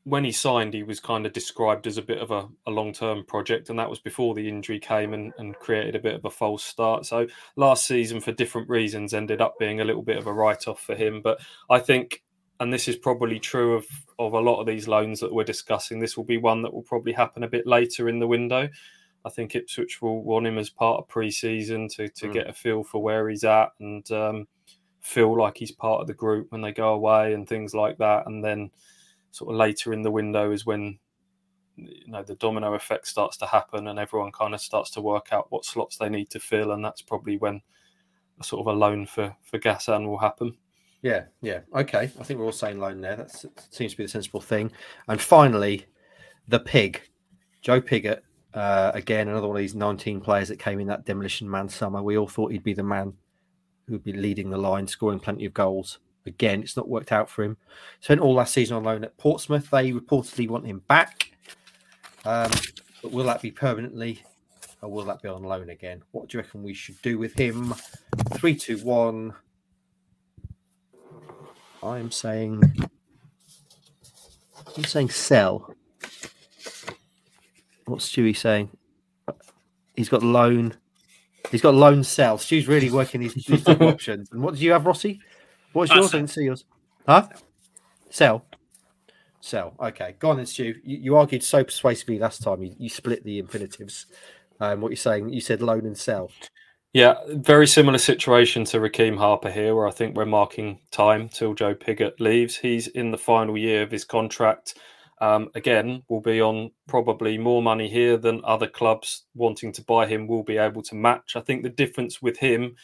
when 0.03 0.23
he 0.23 0.31
signed, 0.31 0.73
he 0.73 0.83
was 0.83 0.99
kind 0.99 1.25
of 1.25 1.33
described 1.33 1.85
as 1.85 1.97
a 1.97 2.01
bit 2.01 2.19
of 2.19 2.31
a, 2.31 2.47
a 2.65 2.71
long 2.71 2.93
term 2.93 3.25
project, 3.25 3.69
and 3.69 3.77
that 3.77 3.89
was 3.89 3.99
before 3.99 4.33
the 4.33 4.47
injury 4.47 4.79
came 4.79 5.13
and, 5.13 5.33
and 5.37 5.55
created 5.59 5.95
a 5.95 5.99
bit 5.99 6.15
of 6.15 6.25
a 6.25 6.31
false 6.31 6.63
start. 6.63 7.05
So 7.05 7.27
last 7.57 7.85
season, 7.85 8.21
for 8.21 8.31
different 8.31 8.69
reasons, 8.69 9.13
ended 9.13 9.41
up 9.41 9.59
being 9.59 9.81
a 9.81 9.85
little 9.85 10.03
bit 10.03 10.17
of 10.17 10.25
a 10.25 10.33
write 10.33 10.67
off 10.67 10.79
for 10.79 10.95
him. 10.95 11.21
But 11.21 11.39
I 11.69 11.79
think 11.79 12.23
and 12.59 12.73
this 12.73 12.87
is 12.87 12.95
probably 12.95 13.39
true 13.39 13.75
of, 13.75 13.85
of 14.19 14.33
a 14.33 14.39
lot 14.39 14.59
of 14.59 14.65
these 14.65 14.87
loans 14.87 15.19
that 15.19 15.33
we're 15.33 15.43
discussing. 15.43 15.99
This 15.99 16.17
will 16.17 16.23
be 16.23 16.37
one 16.37 16.61
that 16.63 16.73
will 16.73 16.83
probably 16.83 17.13
happen 17.13 17.43
a 17.43 17.49
bit 17.49 17.67
later 17.67 18.09
in 18.09 18.19
the 18.19 18.27
window. 18.27 18.67
I 19.25 19.29
think 19.29 19.55
Ipswich 19.55 20.01
will 20.01 20.23
want 20.23 20.47
him 20.47 20.57
as 20.57 20.69
part 20.69 20.99
of 20.99 21.07
pre-season 21.07 21.89
to, 21.89 22.07
to 22.09 22.27
mm. 22.27 22.33
get 22.33 22.49
a 22.49 22.53
feel 22.53 22.83
for 22.83 23.01
where 23.01 23.29
he's 23.29 23.43
at 23.43 23.69
and 23.79 24.09
um, 24.11 24.47
feel 25.01 25.37
like 25.37 25.57
he's 25.57 25.71
part 25.71 26.01
of 26.01 26.07
the 26.07 26.13
group 26.13 26.51
when 26.51 26.61
they 26.61 26.71
go 26.71 26.93
away 26.93 27.33
and 27.33 27.47
things 27.47 27.73
like 27.73 27.97
that. 27.97 28.25
And 28.25 28.43
then 28.43 28.71
sort 29.31 29.51
of 29.51 29.57
later 29.57 29.93
in 29.93 30.01
the 30.01 30.11
window 30.11 30.51
is 30.51 30.65
when 30.65 30.97
you 31.75 32.07
know 32.07 32.23
the 32.23 32.35
domino 32.35 32.73
effect 32.73 33.07
starts 33.07 33.37
to 33.37 33.45
happen 33.45 33.87
and 33.87 33.99
everyone 33.99 34.31
kind 34.31 34.55
of 34.55 34.61
starts 34.61 34.89
to 34.91 35.01
work 35.01 35.27
out 35.31 35.51
what 35.51 35.63
slots 35.63 35.97
they 35.97 36.09
need 36.09 36.29
to 36.31 36.39
fill, 36.39 36.71
and 36.71 36.83
that's 36.83 37.01
probably 37.01 37.37
when 37.37 37.61
a 38.39 38.43
sort 38.43 38.61
of 38.61 38.73
a 38.73 38.77
loan 38.77 39.05
for 39.05 39.35
for 39.43 39.59
Gassan 39.59 40.07
will 40.07 40.17
happen. 40.17 40.57
Yeah, 41.01 41.25
yeah. 41.41 41.59
Okay. 41.73 42.03
I 42.03 42.23
think 42.23 42.39
we're 42.39 42.45
all 42.45 42.51
saying 42.51 42.79
loan 42.79 43.01
there. 43.01 43.15
That 43.15 43.31
seems 43.69 43.91
to 43.91 43.97
be 43.97 44.03
the 44.03 44.09
sensible 44.09 44.41
thing. 44.41 44.71
And 45.07 45.21
finally, 45.21 45.85
the 46.47 46.59
pig, 46.59 47.01
Joe 47.61 47.81
Pigott. 47.81 48.21
Uh, 48.53 48.91
again, 48.95 49.27
another 49.27 49.47
one 49.47 49.57
of 49.57 49.61
these 49.61 49.75
19 49.75 50.19
players 50.21 50.47
that 50.47 50.57
came 50.57 50.79
in 50.79 50.87
that 50.87 51.05
demolition 51.05 51.49
man 51.49 51.69
summer. 51.69 52.01
We 52.01 52.17
all 52.17 52.27
thought 52.27 52.51
he'd 52.51 52.63
be 52.63 52.73
the 52.73 52.81
man 52.81 53.13
who'd 53.87 54.03
be 54.03 54.13
leading 54.13 54.49
the 54.49 54.57
line, 54.57 54.87
scoring 54.87 55.19
plenty 55.19 55.45
of 55.45 55.53
goals. 55.53 55.99
Again, 56.25 56.61
it's 56.61 56.75
not 56.75 56.89
worked 56.89 57.11
out 57.11 57.29
for 57.29 57.43
him. 57.43 57.57
Spent 57.99 58.19
all 58.19 58.33
last 58.33 58.53
season 58.53 58.75
on 58.77 58.83
loan 58.83 59.03
at 59.03 59.17
Portsmouth. 59.17 59.69
They 59.69 59.91
reportedly 59.91 60.49
want 60.49 60.65
him 60.65 60.79
back. 60.87 61.31
Um, 62.25 62.51
but 63.01 63.11
will 63.11 63.25
that 63.25 63.41
be 63.41 63.51
permanently 63.51 64.23
or 64.81 64.89
will 64.89 65.05
that 65.05 65.21
be 65.21 65.29
on 65.29 65.43
loan 65.43 65.69
again? 65.69 66.01
What 66.11 66.29
do 66.29 66.37
you 66.37 66.43
reckon 66.43 66.63
we 66.63 66.73
should 66.73 67.01
do 67.01 67.17
with 67.17 67.33
him? 67.33 67.73
Three, 68.33 68.55
two, 68.55 68.77
one. 68.79 69.33
I'm 71.91 72.11
saying. 72.11 72.61
I'm 74.75 74.83
saying 74.83 75.09
sell. 75.09 75.73
What's 77.85 78.09
Stewie 78.09 78.35
saying? 78.35 78.69
He's 79.95 80.09
got 80.09 80.21
loan. 80.21 80.75
He's 81.51 81.61
got 81.61 81.73
loan 81.73 82.03
sell. 82.03 82.37
Stew's 82.37 82.67
really 82.67 82.91
working 82.91 83.21
these, 83.21 83.33
these 83.33 83.67
options. 83.67 84.29
And 84.31 84.41
what 84.41 84.53
did 84.53 84.61
you 84.61 84.71
have, 84.73 84.85
Rossi? 84.85 85.19
What's 85.73 85.93
yours? 85.93 86.13
I 86.13 86.17
didn't 86.17 86.31
see 86.31 86.43
yours. 86.43 86.65
Huh? 87.07 87.27
Sell. 88.09 88.45
Sell. 89.39 89.73
Okay. 89.79 90.15
Go 90.19 90.31
on 90.31 90.37
then, 90.37 90.45
Stu. 90.45 90.75
You, 90.83 90.97
you 90.97 91.15
argued 91.15 91.43
so 91.43 91.63
persuasively 91.63 92.19
last 92.19 92.43
time. 92.43 92.61
You, 92.61 92.75
you 92.77 92.89
split 92.89 93.23
the 93.23 93.39
infinitives. 93.39 94.07
Um, 94.59 94.81
what 94.81 94.89
you're 94.89 94.97
saying, 94.97 95.29
you 95.29 95.39
said 95.39 95.61
loan 95.61 95.85
and 95.85 95.97
sell. 95.97 96.31
Yeah, 96.93 97.15
very 97.27 97.67
similar 97.67 97.97
situation 97.97 98.63
to 98.65 98.79
Rekeem 98.79 99.17
Harper 99.17 99.51
here, 99.51 99.75
where 99.75 99.87
I 99.87 99.91
think 99.91 100.15
we're 100.15 100.25
marking 100.25 100.79
time 100.89 101.29
till 101.29 101.53
Joe 101.53 101.75
Pigott 101.75 102.19
leaves. 102.19 102.55
He's 102.55 102.87
in 102.87 103.11
the 103.11 103.17
final 103.17 103.57
year 103.57 103.83
of 103.83 103.91
his 103.91 104.05
contract. 104.05 104.75
Um, 105.19 105.49
again, 105.55 106.03
will 106.09 106.21
be 106.21 106.41
on 106.41 106.71
probably 106.87 107.37
more 107.37 107.61
money 107.61 107.89
here 107.89 108.17
than 108.17 108.41
other 108.43 108.67
clubs 108.67 109.25
wanting 109.35 109.73
to 109.73 109.83
buy 109.83 110.05
him 110.05 110.27
will 110.27 110.43
be 110.43 110.57
able 110.57 110.83
to 110.83 110.95
match. 110.95 111.35
I 111.35 111.41
think 111.41 111.63
the 111.63 111.69
difference 111.69 112.21
with 112.21 112.37
him 112.37 112.75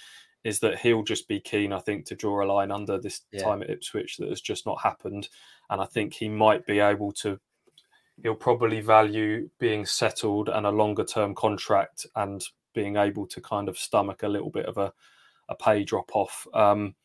is 0.43 0.59
that 0.59 0.79
he'll 0.79 1.03
just 1.03 1.27
be 1.27 1.39
keen, 1.39 1.71
I 1.71 1.79
think, 1.79 2.05
to 2.07 2.15
draw 2.15 2.43
a 2.43 2.45
line 2.51 2.71
under 2.71 2.99
this 2.99 3.21
yeah. 3.31 3.43
time 3.43 3.61
at 3.61 3.69
Ipswich 3.69 4.17
that 4.17 4.29
has 4.29 4.41
just 4.41 4.65
not 4.65 4.81
happened. 4.81 5.29
And 5.69 5.81
I 5.81 5.85
think 5.85 6.13
he 6.13 6.27
might 6.27 6.65
be 6.65 6.79
able 6.79 7.13
to, 7.13 7.39
he'll 8.21 8.35
probably 8.35 8.81
value 8.81 9.49
being 9.59 9.85
settled 9.85 10.49
and 10.49 10.65
a 10.65 10.71
longer 10.71 11.05
term 11.05 11.33
contract 11.33 12.05
and 12.15 12.43
being 12.73 12.97
able 12.97 13.27
to 13.27 13.41
kind 13.41 13.69
of 13.69 13.77
stomach 13.77 14.23
a 14.23 14.27
little 14.27 14.49
bit 14.49 14.65
of 14.65 14.77
a, 14.77 14.93
a 15.49 15.55
pay 15.55 15.83
drop 15.83 16.15
off. 16.15 16.47
Um, 16.53 16.95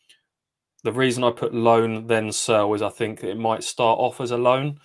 the 0.84 0.92
reason 0.92 1.24
I 1.24 1.30
put 1.30 1.54
loan 1.54 2.06
then 2.06 2.32
sell 2.32 2.72
is 2.74 2.82
I 2.82 2.88
think 2.88 3.24
it 3.24 3.36
might 3.36 3.64
start 3.64 3.98
off 3.98 4.20
as 4.20 4.30
a 4.30 4.38
loan 4.38 4.78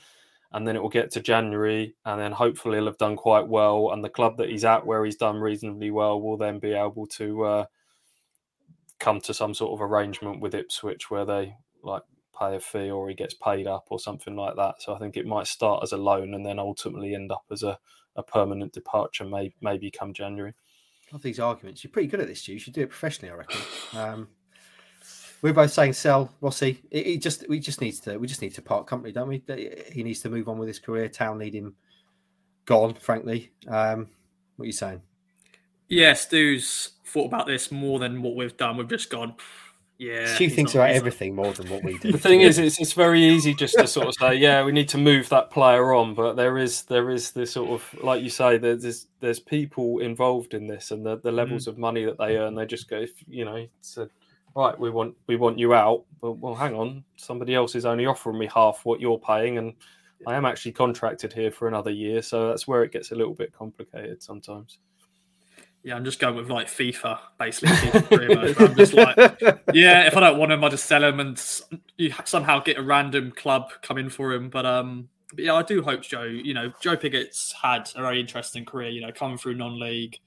and 0.53 0.67
then 0.67 0.75
it 0.75 0.81
will 0.81 0.89
get 0.89 1.09
to 1.11 1.19
January, 1.19 1.95
and 2.05 2.21
then 2.21 2.31
hopefully 2.31 2.77
he'll 2.77 2.85
have 2.85 2.99
done 2.99 3.15
quite 3.15 3.47
well. 3.47 3.89
And 3.91 4.03
the 4.03 4.09
club 4.09 4.37
that 4.37 4.49
he's 4.49 4.63
at, 4.63 4.85
where 4.85 5.03
he's 5.03 5.15
done 5.15 5.37
reasonably 5.37 5.89
well, 5.89 6.21
will 6.21 6.37
then 6.37 6.59
be 6.59 6.73
able 6.73 7.07
to 7.07 7.43
uh, 7.43 7.65
come 8.99 9.19
to 9.21 9.33
some 9.33 9.55
sort 9.55 9.73
of 9.73 9.81
arrangement 9.81 10.41
with 10.41 10.53
Ipswich 10.53 11.09
where 11.09 11.25
they 11.25 11.55
like 11.81 12.03
pay 12.37 12.55
a 12.55 12.59
fee 12.59 12.91
or 12.91 13.09
he 13.09 13.15
gets 13.15 13.33
paid 13.33 13.65
up 13.65 13.87
or 13.89 13.99
something 13.99 14.35
like 14.35 14.55
that. 14.55 14.75
So 14.79 14.93
I 14.93 14.99
think 14.99 15.17
it 15.17 15.25
might 15.25 15.47
start 15.47 15.81
as 15.81 15.91
a 15.91 15.97
loan 15.97 16.35
and 16.35 16.45
then 16.45 16.59
ultimately 16.59 17.15
end 17.15 17.31
up 17.31 17.45
as 17.51 17.63
a, 17.63 17.79
a 18.15 18.21
permanent 18.21 18.73
departure, 18.73 19.25
may, 19.25 19.53
maybe 19.59 19.89
come 19.89 20.13
January. 20.13 20.53
Love 21.13 21.21
these 21.21 21.39
arguments. 21.39 21.83
You're 21.83 21.91
pretty 21.91 22.07
good 22.07 22.19
at 22.19 22.27
this, 22.27 22.41
Stu. 22.41 22.53
You 22.53 22.59
should 22.59 22.73
do 22.73 22.81
it 22.81 22.89
professionally, 22.89 23.31
I 23.31 23.35
reckon. 23.35 23.61
Um, 23.95 24.27
we're 25.43 25.53
both 25.53 25.71
saying 25.71 25.93
sell 25.93 26.33
Rossi. 26.41 26.81
He 26.89 27.19
just 27.19 27.47
we 27.47 27.59
just 27.59 27.81
needs 27.81 27.99
to 28.01 28.17
we 28.17 28.25
just 28.25 28.41
need 28.41 28.55
to 28.55 28.63
part 28.63 28.87
company, 28.87 29.13
don't 29.13 29.27
we? 29.27 29.43
He 29.91 30.01
needs 30.01 30.21
to 30.21 30.29
move 30.29 30.49
on 30.49 30.57
with 30.57 30.67
his 30.67 30.79
career. 30.79 31.07
Town 31.07 31.37
need 31.37 31.53
him 31.53 31.75
gone, 32.65 32.95
frankly. 32.95 33.51
Um, 33.67 34.07
what 34.55 34.63
are 34.63 34.65
you 34.65 34.71
saying? 34.71 35.03
Yeah, 35.87 36.13
Stu's 36.13 36.93
thought 37.05 37.27
about 37.27 37.45
this 37.45 37.71
more 37.71 37.99
than 37.99 38.23
what 38.23 38.35
we've 38.35 38.57
done. 38.57 38.77
We've 38.77 38.87
just 38.87 39.11
gone. 39.11 39.35
Yeah, 39.97 40.25
Stu 40.25 40.49
thinks 40.49 40.73
about 40.73 40.89
everything 40.89 41.35
more 41.35 41.53
than 41.53 41.69
what 41.69 41.83
we 41.83 41.97
do. 41.99 42.11
The 42.11 42.17
thing 42.17 42.41
is, 42.41 42.57
it's, 42.57 42.79
it's 42.79 42.93
very 42.93 43.23
easy 43.23 43.53
just 43.53 43.77
to 43.77 43.87
sort 43.87 44.07
of 44.07 44.15
say, 44.19 44.35
yeah, 44.35 44.63
we 44.63 44.71
need 44.71 44.89
to 44.89 44.97
move 44.97 45.29
that 45.29 45.51
player 45.51 45.93
on, 45.93 46.15
but 46.15 46.33
there 46.33 46.57
is 46.57 46.83
there 46.83 47.11
is 47.11 47.31
this 47.31 47.51
sort 47.51 47.69
of 47.69 48.03
like 48.03 48.23
you 48.23 48.29
say, 48.29 48.57
there's 48.57 49.07
there's 49.19 49.39
people 49.39 49.99
involved 49.99 50.53
in 50.53 50.67
this, 50.67 50.91
and 50.91 51.05
the, 51.05 51.19
the 51.19 51.31
levels 51.31 51.65
mm. 51.65 51.67
of 51.67 51.77
money 51.77 52.05
that 52.05 52.17
they 52.17 52.37
earn. 52.37 52.55
They 52.55 52.65
just 52.65 52.89
go, 52.89 52.97
if 52.97 53.11
you 53.27 53.45
know, 53.45 53.67
it's 53.79 53.97
a 53.97 54.09
right, 54.55 54.77
we 54.79 54.89
want 54.89 55.15
we 55.27 55.35
want 55.35 55.59
you 55.59 55.73
out, 55.73 56.05
but 56.21 56.33
well, 56.33 56.55
hang 56.55 56.75
on, 56.75 57.03
somebody 57.15 57.55
else 57.55 57.75
is 57.75 57.85
only 57.85 58.05
offering 58.05 58.37
me 58.39 58.49
half 58.53 58.81
what 58.83 58.99
you're 58.99 59.19
paying, 59.19 59.57
and 59.57 59.73
I 60.27 60.35
am 60.35 60.45
actually 60.45 60.73
contracted 60.73 61.33
here 61.33 61.51
for 61.51 61.67
another 61.67 61.91
year, 61.91 62.21
so 62.21 62.49
that's 62.49 62.67
where 62.67 62.83
it 62.83 62.91
gets 62.91 63.11
a 63.11 63.15
little 63.15 63.33
bit 63.33 63.53
complicated 63.53 64.23
sometimes. 64.23 64.79
Yeah, 65.83 65.95
I'm 65.95 66.05
just 66.05 66.19
going 66.19 66.35
with 66.35 66.49
like 66.49 66.67
FIFA, 66.67 67.19
basically. 67.37 68.55
I'm 68.57 68.75
just 68.75 68.93
like, 68.93 69.17
yeah, 69.73 70.07
if 70.07 70.15
I 70.15 70.21
don't 70.21 70.37
want 70.39 70.53
him, 70.53 70.63
I 70.63 70.69
just 70.69 70.85
sell 70.85 71.03
him 71.03 71.19
and 71.19 71.41
you 71.97 72.13
somehow 72.23 72.59
get 72.59 72.77
a 72.77 72.81
random 72.81 73.31
club 73.31 73.69
come 73.81 73.97
in 73.97 74.09
for 74.09 74.31
him. 74.31 74.49
But 74.49 74.65
um, 74.65 75.09
but 75.33 75.43
yeah, 75.43 75.55
I 75.55 75.63
do 75.63 75.81
hope 75.81 76.01
Joe. 76.01 76.23
You 76.23 76.53
know, 76.53 76.71
Joe 76.81 76.95
Pigott's 76.95 77.53
had 77.61 77.89
a 77.95 78.01
very 78.01 78.21
interesting 78.21 78.63
career. 78.63 78.89
You 78.89 79.01
know, 79.01 79.11
coming 79.11 79.37
through 79.37 79.55
non-league, 79.55 80.17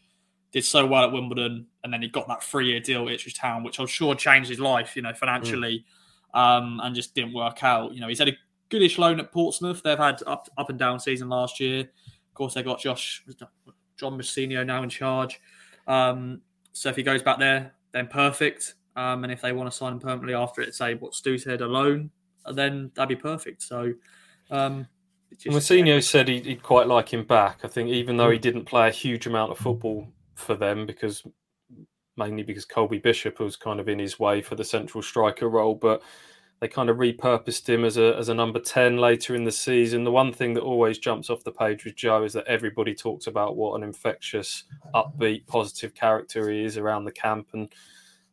did 0.52 0.64
so 0.64 0.84
well 0.84 1.04
at 1.04 1.12
Wimbledon, 1.12 1.66
and 1.84 1.92
then 1.92 2.02
he 2.02 2.08
got 2.08 2.28
that 2.28 2.42
three-year 2.42 2.80
deal 2.80 3.08
at 3.08 3.14
Ipswich 3.14 3.38
Town, 3.38 3.62
which 3.62 3.80
I'm 3.80 3.86
sure 3.86 4.14
changed 4.14 4.50
his 4.50 4.60
life, 4.60 4.94
you 4.94 5.02
know, 5.02 5.14
financially, 5.14 5.86
mm. 6.34 6.38
um, 6.38 6.80
and 6.82 6.94
just 6.94 7.14
didn't 7.14 7.32
work 7.32 7.64
out. 7.64 7.94
You 7.94 8.00
know, 8.00 8.08
he's 8.08 8.18
had 8.18 8.28
a 8.28 8.36
goodish 8.68 8.98
loan 8.98 9.20
at 9.20 9.32
Portsmouth. 9.32 9.82
They've 9.82 9.96
had 9.96 10.22
up 10.26 10.48
up 10.58 10.68
and 10.68 10.78
down 10.78 11.00
season 11.00 11.30
last 11.30 11.60
year. 11.60 11.80
Of 11.80 12.34
course, 12.34 12.52
they 12.52 12.62
got 12.62 12.80
Josh 12.80 13.24
John 13.98 14.18
Mousinho 14.18 14.64
now 14.64 14.82
in 14.82 14.88
charge. 14.88 15.40
Um, 15.86 16.40
so 16.72 16.88
if 16.88 16.96
he 16.96 17.02
goes 17.02 17.22
back 17.22 17.38
there, 17.38 17.72
then 17.92 18.06
perfect. 18.06 18.74
Um, 18.96 19.24
and 19.24 19.32
if 19.32 19.40
they 19.40 19.52
want 19.52 19.70
to 19.70 19.76
sign 19.76 19.92
him 19.92 20.00
permanently 20.00 20.34
after 20.34 20.60
it, 20.60 20.74
say 20.74 20.94
what 20.94 21.14
Stu 21.14 21.38
said, 21.38 21.60
alone, 21.60 22.10
and 22.46 22.56
then 22.56 22.90
that'd 22.94 23.08
be 23.08 23.20
perfect. 23.20 23.62
So 23.62 23.92
um, 24.50 24.86
just, 25.38 25.56
Mousinho 25.56 26.02
said 26.02 26.28
he'd, 26.28 26.46
he'd, 26.46 26.62
quite 26.62 26.86
like 26.86 27.12
him 27.12 27.24
back. 27.24 27.60
I 27.62 27.68
think 27.68 27.90
even 27.90 28.16
though 28.16 28.30
he 28.30 28.38
mm. 28.38 28.42
didn't 28.42 28.64
play 28.64 28.88
a 28.88 28.92
huge 28.92 29.26
amount 29.26 29.52
of 29.52 29.58
football 29.58 30.08
for 30.34 30.54
them 30.54 30.86
because 30.86 31.22
mainly 32.16 32.42
because 32.42 32.64
Colby 32.64 32.98
Bishop 32.98 33.40
was 33.40 33.56
kind 33.56 33.80
of 33.80 33.88
in 33.88 33.98
his 33.98 34.18
way 34.18 34.40
for 34.40 34.54
the 34.54 34.64
central 34.64 35.02
striker 35.02 35.48
role, 35.48 35.74
but 35.74 36.02
they 36.60 36.68
kind 36.68 36.88
of 36.88 36.96
repurposed 36.96 37.68
him 37.68 37.84
as 37.84 37.98
a 37.98 38.16
as 38.16 38.28
a 38.28 38.34
number 38.34 38.58
10 38.58 38.96
later 38.96 39.34
in 39.34 39.44
the 39.44 39.52
season. 39.52 40.04
The 40.04 40.12
one 40.12 40.32
thing 40.32 40.54
that 40.54 40.62
always 40.62 40.98
jumps 40.98 41.28
off 41.28 41.44
the 41.44 41.52
page 41.52 41.84
with 41.84 41.96
Joe 41.96 42.24
is 42.24 42.32
that 42.32 42.46
everybody 42.46 42.94
talks 42.94 43.26
about 43.26 43.56
what 43.56 43.76
an 43.76 43.82
infectious, 43.82 44.64
upbeat, 44.94 45.46
positive 45.46 45.94
character 45.94 46.50
he 46.50 46.64
is 46.64 46.78
around 46.78 47.04
the 47.04 47.12
camp 47.12 47.48
and 47.52 47.72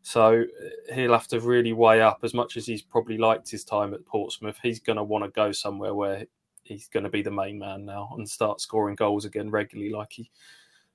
so 0.03 0.43
uh, 0.43 0.93
he'll 0.93 1.13
have 1.13 1.29
to 1.29 1.39
really 1.39 1.73
weigh 1.73 2.01
up 2.01 2.19
as 2.23 2.33
much 2.33 2.57
as 2.57 2.65
he's 2.65 2.81
probably 2.81 3.17
liked 3.17 3.49
his 3.49 3.63
time 3.63 3.93
at 3.93 4.05
Portsmouth. 4.05 4.59
He's 4.61 4.81
going 4.81 4.97
to 4.97 5.03
want 5.03 5.23
to 5.23 5.29
go 5.29 5.53
somewhere 5.53 5.95
where 5.95 6.25
he's 6.63 6.89
going 6.89 7.05
to 7.05 7.09
be 7.09 7.21
the 7.21 7.31
main 7.31 7.57
man 7.57 7.85
now 7.85 8.13
and 8.17 8.29
start 8.29 8.61
scoring 8.61 8.95
goals 8.95 9.25
again 9.25 9.49
regularly 9.49 9.91
like 9.91 10.11
he 10.11 10.29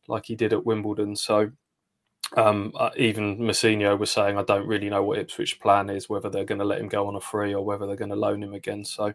like 0.08 0.26
he 0.26 0.36
did 0.36 0.52
at 0.52 0.64
Wimbledon. 0.64 1.16
So 1.16 1.50
um, 2.36 2.72
uh, 2.76 2.90
even 2.96 3.38
Mousinho 3.38 3.98
was 3.98 4.10
saying, 4.10 4.36
I 4.38 4.42
don't 4.42 4.66
really 4.66 4.90
know 4.90 5.02
what 5.02 5.18
Ipswich 5.18 5.60
plan 5.60 5.88
is, 5.88 6.08
whether 6.08 6.28
they're 6.28 6.44
going 6.44 6.58
to 6.58 6.64
let 6.64 6.80
him 6.80 6.88
go 6.88 7.06
on 7.06 7.16
a 7.16 7.20
free 7.20 7.54
or 7.54 7.64
whether 7.64 7.86
they're 7.86 7.96
going 7.96 8.10
to 8.10 8.16
loan 8.16 8.42
him 8.42 8.54
again. 8.54 8.84
So 8.84 9.14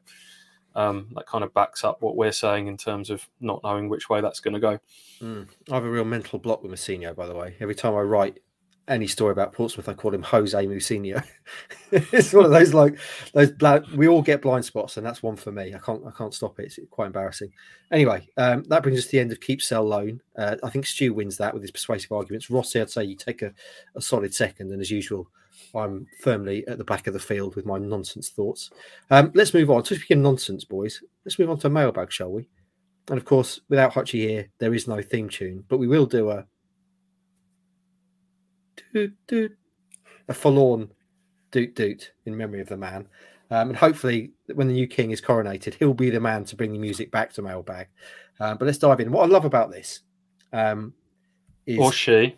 um, 0.76 1.10
that 1.16 1.28
kind 1.28 1.44
of 1.44 1.54
backs 1.54 1.84
up 1.84 2.02
what 2.02 2.16
we're 2.16 2.32
saying 2.32 2.68
in 2.68 2.78
terms 2.78 3.10
of 3.10 3.28
not 3.40 3.62
knowing 3.64 3.90
which 3.90 4.10
way 4.10 4.22
that's 4.22 4.40
going 4.40 4.56
to 4.56 4.60
go. 4.60 4.80
Mm. 5.22 5.48
I 5.70 5.76
have 5.76 5.86
a 5.86 5.90
real 5.90 6.06
mental 6.06 6.40
block 6.40 6.64
with 6.64 6.72
Mousinho, 6.72 7.16
by 7.16 7.28
the 7.28 7.36
way. 7.36 7.56
Every 7.60 7.76
time 7.76 7.94
I 7.94 8.02
write 8.02 8.40
any 8.88 9.08
story 9.08 9.32
about 9.32 9.54
Portsmouth, 9.54 9.88
I 9.88 9.94
call 9.94 10.14
him 10.14 10.22
Jose 10.24 10.66
Mousinho. 10.66 11.24
it's 11.92 12.34
one 12.34 12.46
of 12.46 12.52
those 12.52 12.74
like 12.74 12.98
those 13.34 13.52
we 13.96 14.08
all 14.08 14.22
get 14.22 14.42
blind 14.42 14.66
spots, 14.66 14.98
and 14.98 15.06
that's 15.06 15.24
one 15.24 15.36
for 15.36 15.52
me. 15.52 15.74
I 15.74 15.80
can't 15.80 16.04
I 16.06 16.12
can't 16.12 16.34
stop 16.34 16.60
it. 16.60 16.66
It's 16.66 16.80
quite 16.90 17.08
embarrassing. 17.08 17.52
Anyway, 17.92 18.28
um, 18.38 18.64
that 18.66 18.84
brings 18.84 19.00
us 19.00 19.06
to 19.06 19.12
the 19.12 19.20
end 19.20 19.32
of 19.32 19.40
keep 19.40 19.62
sell 19.62 19.84
loan. 19.84 20.22
Uh, 20.38 20.58
I 20.64 20.70
think 20.70 20.86
Stu 20.86 21.14
wins 21.14 21.38
that 21.38 21.54
with 21.54 21.64
his 21.64 21.72
persuasive 21.72 22.12
arguments. 22.12 22.50
Rossi, 22.50 22.82
I'd 22.82 22.90
say 22.90 23.04
you 23.06 23.16
take 23.16 23.42
a, 23.42 23.54
a 23.96 24.02
solid 24.02 24.34
second, 24.34 24.72
and 24.72 24.82
as 24.82 24.92
usual, 24.92 25.28
I'm 25.74 26.06
firmly 26.20 26.68
at 26.68 26.78
the 26.78 26.84
back 26.84 27.08
of 27.08 27.14
the 27.14 27.20
field 27.20 27.56
with 27.56 27.66
my 27.66 27.78
nonsense 27.78 28.30
thoughts. 28.30 28.70
Um, 29.10 29.32
let's 29.34 29.54
move 29.54 29.70
on. 29.70 29.84
To 29.84 29.96
speaking 29.96 30.22
nonsense, 30.22 30.66
boys, 30.66 31.02
let's 31.26 31.40
move 31.40 31.50
on 31.50 31.60
to 31.60 31.70
mailbag, 31.70 32.12
shall 32.12 32.32
we? 32.32 32.50
And 33.10 33.18
of 33.18 33.26
course, 33.26 33.62
without 33.70 33.94
Hutchie 33.94 34.28
here, 34.28 34.50
there 34.60 34.74
is 34.74 34.88
no 34.88 35.02
theme 35.02 35.30
tune, 35.30 35.64
but 35.68 35.78
we 35.78 35.88
will 35.88 36.06
do 36.06 36.30
a 36.30 36.46
doot, 38.94 39.14
doot, 39.28 39.58
a 40.28 40.34
forlorn 40.34 40.92
doot 41.52 41.76
doot 41.76 42.12
in 42.26 42.38
memory 42.38 42.62
of 42.62 42.70
the 42.70 42.78
man. 42.78 43.08
Um, 43.52 43.70
and 43.70 43.78
hopefully, 43.78 44.32
when 44.54 44.68
the 44.68 44.74
new 44.74 44.88
king 44.88 45.12
is 45.12 45.22
coronated, 45.22 45.76
he'll 45.76 45.94
be 45.94 46.10
the 46.10 46.20
man 46.20 46.46
to 46.46 46.56
bring 46.56 46.72
the 46.74 46.80
music 46.80 47.12
back 47.12 47.32
to 47.34 47.42
Mailbag. 47.42 47.88
Um, 48.40 48.58
but 48.58 48.66
let's 48.66 48.78
dive 48.78 49.00
in. 49.00 49.12
What 49.12 49.24
I 49.24 49.28
love 49.28 49.46
about 49.46 49.72
this 49.72 50.02
um, 50.52 50.94
is. 51.66 51.78
Or 51.78 51.92
she. 51.92 52.36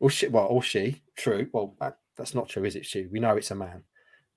Or 0.00 0.10
she. 0.10 0.28
Well, 0.28 0.46
or 0.46 0.62
she. 0.62 1.02
True. 1.16 1.48
Well, 1.52 1.74
that, 1.80 1.98
that's 2.16 2.34
not 2.34 2.48
true, 2.48 2.64
is 2.64 2.76
it, 2.76 2.84
Stu? 2.84 3.08
We 3.10 3.20
know 3.20 3.36
it's 3.36 3.50
a 3.50 3.54
man. 3.54 3.84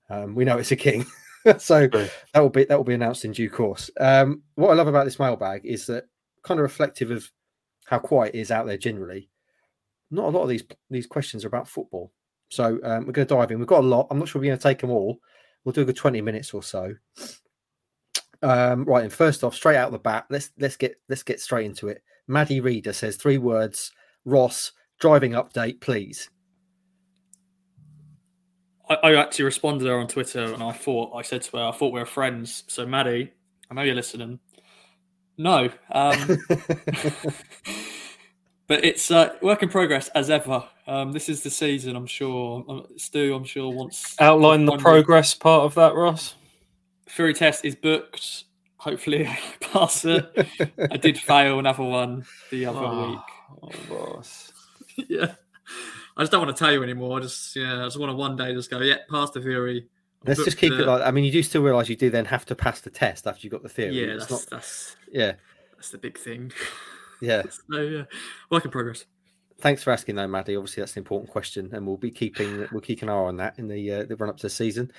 Um, 0.08 0.34
we 0.34 0.44
know 0.44 0.58
it's 0.58 0.72
a 0.72 0.76
king. 0.76 1.04
so 1.58 1.86
True. 1.88 2.08
that 2.32 2.40
will 2.40 2.48
be 2.48 2.64
that 2.64 2.76
will 2.76 2.84
be 2.84 2.94
announced 2.94 3.24
in 3.24 3.32
due 3.32 3.50
course. 3.50 3.90
Um, 4.00 4.42
what 4.54 4.70
I 4.70 4.74
love 4.74 4.88
about 4.88 5.04
this 5.04 5.18
mailbag 5.18 5.62
is 5.64 5.86
that 5.86 6.04
kind 6.42 6.58
of 6.60 6.62
reflective 6.62 7.10
of 7.10 7.30
how 7.86 7.98
quiet 7.98 8.34
it 8.34 8.38
is 8.38 8.50
out 8.50 8.66
there 8.66 8.78
generally. 8.78 9.28
Not 10.10 10.26
a 10.26 10.30
lot 10.30 10.42
of 10.42 10.48
these 10.48 10.64
these 10.90 11.06
questions 11.06 11.44
are 11.44 11.48
about 11.48 11.68
football, 11.68 12.12
so 12.48 12.78
um, 12.82 13.06
we're 13.06 13.12
going 13.12 13.26
to 13.26 13.34
dive 13.34 13.50
in. 13.50 13.58
We've 13.58 13.68
got 13.68 13.84
a 13.84 13.86
lot. 13.86 14.06
I'm 14.10 14.18
not 14.18 14.28
sure 14.28 14.40
we're 14.40 14.46
going 14.46 14.58
to 14.58 14.62
take 14.62 14.80
them 14.80 14.90
all. 14.90 15.18
We'll 15.64 15.72
do 15.72 15.82
a 15.82 15.84
good 15.84 15.96
20 15.96 16.20
minutes 16.22 16.54
or 16.54 16.62
so. 16.62 16.94
Um, 18.42 18.84
right, 18.84 19.02
and 19.02 19.12
first 19.12 19.44
off, 19.44 19.54
straight 19.54 19.76
out 19.76 19.90
the 19.90 19.98
bat, 19.98 20.26
let's 20.30 20.50
let's 20.58 20.76
get 20.76 20.96
let's 21.08 21.22
get 21.22 21.40
straight 21.40 21.66
into 21.66 21.88
it. 21.88 22.02
Maddie 22.26 22.60
Reader 22.60 22.92
says 22.92 23.16
three 23.16 23.38
words. 23.38 23.92
Ross, 24.24 24.72
driving 25.00 25.32
update, 25.32 25.80
please. 25.80 26.30
I, 28.88 28.94
I 28.94 29.14
actually 29.16 29.46
responded 29.46 29.84
to 29.84 29.90
her 29.90 29.98
on 29.98 30.08
Twitter, 30.08 30.52
and 30.52 30.62
I 30.62 30.72
thought 30.72 31.14
I 31.14 31.22
said 31.22 31.42
to 31.42 31.56
her, 31.56 31.64
I 31.64 31.72
thought 31.72 31.92
we 31.92 32.00
were 32.00 32.06
friends. 32.06 32.64
So 32.68 32.86
Maddie, 32.86 33.32
I 33.70 33.74
know 33.74 33.82
you're 33.82 33.94
listening. 33.94 34.38
No, 35.36 35.70
um, 35.92 36.38
but 38.68 38.84
it's 38.84 39.10
uh, 39.10 39.34
work 39.42 39.62
in 39.62 39.68
progress 39.68 40.08
as 40.08 40.30
ever. 40.30 40.62
Um, 40.86 41.12
this 41.12 41.28
is 41.28 41.42
the 41.42 41.50
season. 41.50 41.96
I'm 41.96 42.06
sure. 42.06 42.64
Um, 42.68 42.86
Stu, 42.96 43.34
I'm 43.34 43.44
sure 43.44 43.70
wants 43.70 44.14
Outline 44.20 44.66
the 44.66 44.76
progress 44.76 45.34
part 45.34 45.64
of 45.64 45.74
that, 45.74 45.94
Ross. 45.94 46.36
Fury 47.06 47.34
test 47.34 47.64
is 47.64 47.74
booked. 47.74 48.44
Hopefully, 48.76 49.26
I 49.26 49.38
pass 49.60 50.04
it. 50.04 50.24
I 50.90 50.96
did 50.98 51.18
fail 51.18 51.58
another 51.58 51.82
one 51.82 52.24
the 52.50 52.66
other 52.66 52.78
Oh, 52.78 53.24
oh, 53.62 53.70
Ross. 53.90 54.52
week. 54.96 55.06
yeah, 55.10 55.32
I 56.16 56.22
just 56.22 56.30
don't 56.30 56.44
want 56.44 56.54
to 56.54 56.64
tell 56.64 56.72
you 56.72 56.82
anymore. 56.82 57.18
I 57.18 57.22
just 57.22 57.56
yeah, 57.56 57.80
I 57.82 57.86
just 57.86 57.98
want 57.98 58.10
to 58.10 58.16
one 58.16 58.36
day 58.36 58.52
just 58.52 58.70
go 58.70 58.80
yeah, 58.80 58.98
pass 59.10 59.30
the 59.30 59.40
Fury. 59.40 59.88
Let's 60.26 60.44
just 60.44 60.58
keep 60.58 60.72
it 60.72 60.84
like. 60.86 61.02
I 61.02 61.10
mean, 61.10 61.24
you 61.24 61.32
do 61.32 61.42
still 61.42 61.62
realise 61.62 61.88
you 61.88 61.96
do 61.96 62.10
then 62.10 62.26
have 62.26 62.44
to 62.46 62.54
pass 62.54 62.80
the 62.80 62.90
test 62.90 63.26
after 63.26 63.40
you've 63.42 63.52
got 63.52 63.62
the 63.62 63.68
theory. 63.68 63.94
Yeah, 63.94 64.16
that's, 64.16 64.30
not. 64.30 64.46
that's 64.50 64.96
Yeah, 65.10 65.34
that's 65.76 65.90
the 65.90 65.98
big 65.98 66.18
thing. 66.18 66.52
Yeah. 67.20 67.42
So 67.70 67.80
yeah, 67.80 68.02
work 68.50 68.64
in 68.64 68.70
progress. 68.70 69.06
Thanks 69.60 69.82
for 69.82 69.90
asking, 69.90 70.14
though, 70.14 70.28
Maddie. 70.28 70.54
Obviously, 70.54 70.82
that's 70.82 70.94
an 70.96 71.00
important 71.00 71.30
question, 71.30 71.70
and 71.72 71.86
we'll 71.86 71.96
be 71.96 72.12
keeping 72.12 72.68
we'll 72.70 72.80
keep 72.80 73.02
an 73.02 73.08
eye 73.08 73.12
on 73.12 73.36
that 73.38 73.58
in 73.58 73.66
the 73.68 73.92
uh, 73.92 74.04
the 74.04 74.16
run 74.16 74.30
up 74.30 74.36
to 74.38 74.42
the 74.42 74.50
season. 74.50 74.92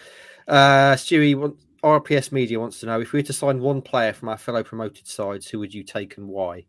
Uh, 0.48 0.94
Stewie, 0.94 1.56
RPS 1.84 2.32
Media 2.32 2.60
wants 2.60 2.80
to 2.82 2.86
know 2.86 3.00
if 3.00 3.14
we 3.14 3.20
were 3.20 3.24
to 3.24 3.34
sign 3.34 3.62
one 3.62 3.82
player 3.82 4.12
from 4.12 4.28
our 4.30 4.38
fellow 4.38 4.64
promoted 4.64 5.08
sides, 5.08 5.48
who 5.48 5.60
would 5.60 5.74
you 5.74 5.84
take 5.84 6.18
and 6.18 6.28
why? 6.28 6.66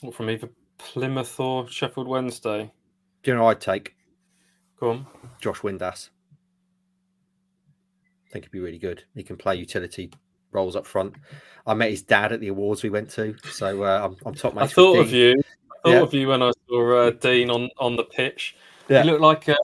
What 0.00 0.14
from 0.14 0.30
either 0.30 0.48
Plymouth 0.78 1.38
or 1.38 1.68
Sheffield 1.68 2.08
Wednesday? 2.08 2.72
Do 3.22 3.30
you 3.30 3.36
know 3.36 3.46
I'd 3.46 3.60
take 3.60 3.94
Go 4.80 4.90
on. 4.90 5.06
Josh 5.40 5.60
Windass? 5.60 6.10
I 8.28 8.32
think 8.32 8.44
he'd 8.46 8.50
be 8.50 8.60
really 8.60 8.78
good. 8.78 9.04
He 9.14 9.22
can 9.22 9.36
play 9.36 9.56
utility 9.56 10.10
roles 10.54 10.76
up 10.76 10.86
front. 10.86 11.14
I 11.66 11.74
met 11.74 11.90
his 11.90 12.02
dad 12.02 12.32
at 12.32 12.40
the 12.40 12.48
awards 12.48 12.82
we 12.82 12.90
went 12.90 13.10
to, 13.10 13.34
so 13.50 13.82
uh, 13.82 14.08
I'm, 14.08 14.16
I'm 14.26 14.34
top 14.34 14.56
I 14.56 14.66
thought 14.66 14.98
of 14.98 15.12
you. 15.12 15.32
I 15.32 15.88
thought 15.88 15.92
Yeah. 15.94 16.02
of 16.02 16.14
you 16.14 16.28
when 16.28 16.42
I 16.42 16.52
saw 16.68 16.96
uh, 16.96 17.10
Dean 17.10 17.50
on, 17.50 17.70
on 17.78 17.96
the 17.96 18.04
pitch. 18.04 18.56
Yeah. 18.88 19.02
He 19.02 19.10
looked 19.10 19.22
like 19.22 19.48
a, 19.48 19.56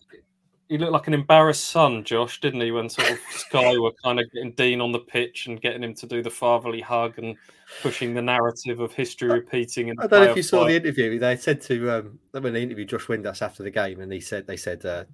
he 0.71 0.79
looked 0.79 0.93
like 0.93 1.09
an 1.09 1.15
embarrassed 1.15 1.65
son, 1.65 2.05
Josh, 2.05 2.41
didn't 2.41 2.61
he? 2.61 2.71
When 2.71 2.89
sort 2.89 3.11
of 3.11 3.19
Sky 3.33 3.77
were 3.77 3.91
kind 4.05 4.21
of 4.21 4.31
getting 4.33 4.53
Dean 4.53 4.81
on 4.81 4.93
the 4.93 5.01
pitch 5.01 5.49
and 5.49 5.61
getting 5.61 5.83
him 5.83 5.95
to 5.95 6.07
do 6.07 6.23
the 6.23 6.31
fatherly 6.31 6.81
hug 6.81 7.19
and 7.19 7.37
pushing 7.83 8.15
the 8.15 8.23
narrative 8.23 8.79
of 8.79 8.93
history 8.93 9.29
repeating. 9.29 9.89
In 9.89 9.99
I 9.99 10.07
don't 10.07 10.25
know 10.25 10.31
if 10.31 10.37
you 10.37 10.45
saw 10.45 10.65
the 10.65 10.77
interview. 10.77 11.19
They 11.19 11.37
said 11.37 11.61
to 11.63 11.91
um, 11.91 12.19
when 12.31 12.53
they 12.53 12.63
interviewed 12.63 12.89
Josh 12.89 13.07
Windass 13.07 13.43
after 13.43 13.65
the 13.65 13.71
game, 13.71 14.01
and 14.01 14.13
he 14.13 14.21
said 14.21 14.47
they 14.47 14.57
said 14.57 14.87
uh, 14.87 15.05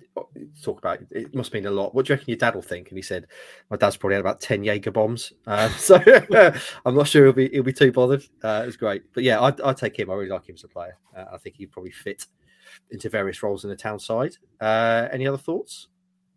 talk 0.62 0.78
about 0.78 0.98
it 1.10 1.34
must 1.34 1.54
mean 1.54 1.64
a 1.64 1.70
lot. 1.70 1.94
What 1.94 2.04
do 2.04 2.12
you 2.12 2.16
reckon 2.16 2.30
your 2.30 2.38
dad 2.38 2.54
will 2.54 2.60
think? 2.60 2.90
And 2.90 2.98
he 2.98 3.02
said 3.02 3.26
my 3.70 3.78
dad's 3.78 3.96
probably 3.96 4.16
had 4.16 4.20
about 4.20 4.42
ten 4.42 4.62
Jaeger 4.62 4.90
bombs, 4.90 5.32
um, 5.46 5.70
so 5.78 5.98
I'm 6.84 6.94
not 6.94 7.08
sure 7.08 7.24
he'll 7.24 7.32
be 7.32 7.48
he'll 7.48 7.62
be 7.62 7.72
too 7.72 7.92
bothered. 7.92 8.24
Uh, 8.44 8.60
it 8.62 8.66
was 8.66 8.76
great, 8.76 9.04
but 9.14 9.24
yeah, 9.24 9.40
I'd, 9.40 9.58
I'd 9.62 9.78
take 9.78 9.98
him. 9.98 10.10
I 10.10 10.14
really 10.14 10.28
like 10.28 10.46
him 10.46 10.54
as 10.54 10.64
a 10.64 10.68
player. 10.68 10.98
Uh, 11.16 11.24
I 11.32 11.38
think 11.38 11.56
he'd 11.56 11.72
probably 11.72 11.92
fit 11.92 12.26
into 12.90 13.08
various 13.08 13.42
roles 13.42 13.64
in 13.64 13.70
the 13.70 13.76
town 13.76 13.98
side. 13.98 14.36
Uh, 14.60 15.08
any 15.12 15.26
other 15.26 15.36
thoughts? 15.38 15.88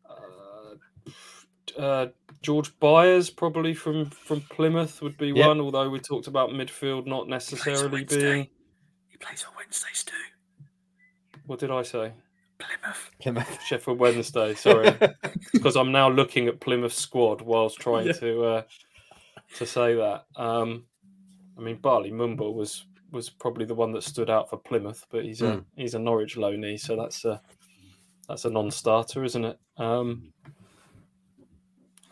Uh, 0.10 1.82
uh, 1.82 2.08
George 2.42 2.78
Byers, 2.80 3.30
probably 3.30 3.74
from 3.74 4.06
from 4.10 4.42
Plymouth, 4.42 5.02
would 5.02 5.18
be 5.18 5.28
Yep. 5.28 5.48
one. 5.48 5.60
Although 5.62 5.90
we 5.90 6.00
talked 6.00 6.28
about 6.28 6.50
midfield 6.52 7.06
not 7.06 7.28
necessarily 7.28 7.90
Wednesday. 8.02 8.20
being. 8.34 8.48
He 9.10 9.18
plays 9.18 9.46
on 9.48 9.54
Wednesdays 9.58 10.04
too. 10.04 10.14
What 11.46 11.60
did 11.60 11.72
I 11.72 11.82
say? 11.84 12.14
Plymouth. 12.60 13.12
Plymouth. 13.20 13.62
Sheffield 13.66 14.00
Wednesday. 14.00 14.54
Sorry, 14.56 14.92
because 15.54 15.76
I'm 15.76 15.92
now 15.92 16.10
looking 16.10 16.48
at 16.48 16.60
Plymouth 16.60 16.94
squad 16.94 17.42
whilst 17.42 17.80
trying 17.80 18.08
Yeah. 18.08 18.14
to 18.14 18.44
uh, 18.46 18.62
to 19.56 19.66
say 19.66 19.96
that. 19.96 20.26
Um, 20.36 20.86
I 21.58 21.62
mean, 21.62 21.78
Bali 21.78 22.12
Mumba 22.12 22.54
was 22.54 22.86
was 23.12 23.30
probably 23.30 23.66
the 23.66 23.76
one 23.76 23.92
that 23.94 24.04
stood 24.04 24.30
out 24.30 24.50
for 24.50 24.58
Plymouth, 24.58 25.06
but 25.10 25.26
he's 25.26 25.42
a 25.42 25.54
Hmm. 25.54 25.60
he's 25.76 25.96
a 25.96 26.00
Norwich 26.00 26.36
loanee, 26.36 26.80
so 26.80 26.96
that's 26.96 27.26
a 27.26 27.42
that's 28.28 28.46
a 28.46 28.50
non-starter, 28.50 29.24
isn't 29.24 29.44
it? 29.46 29.60
Um, 29.78 30.32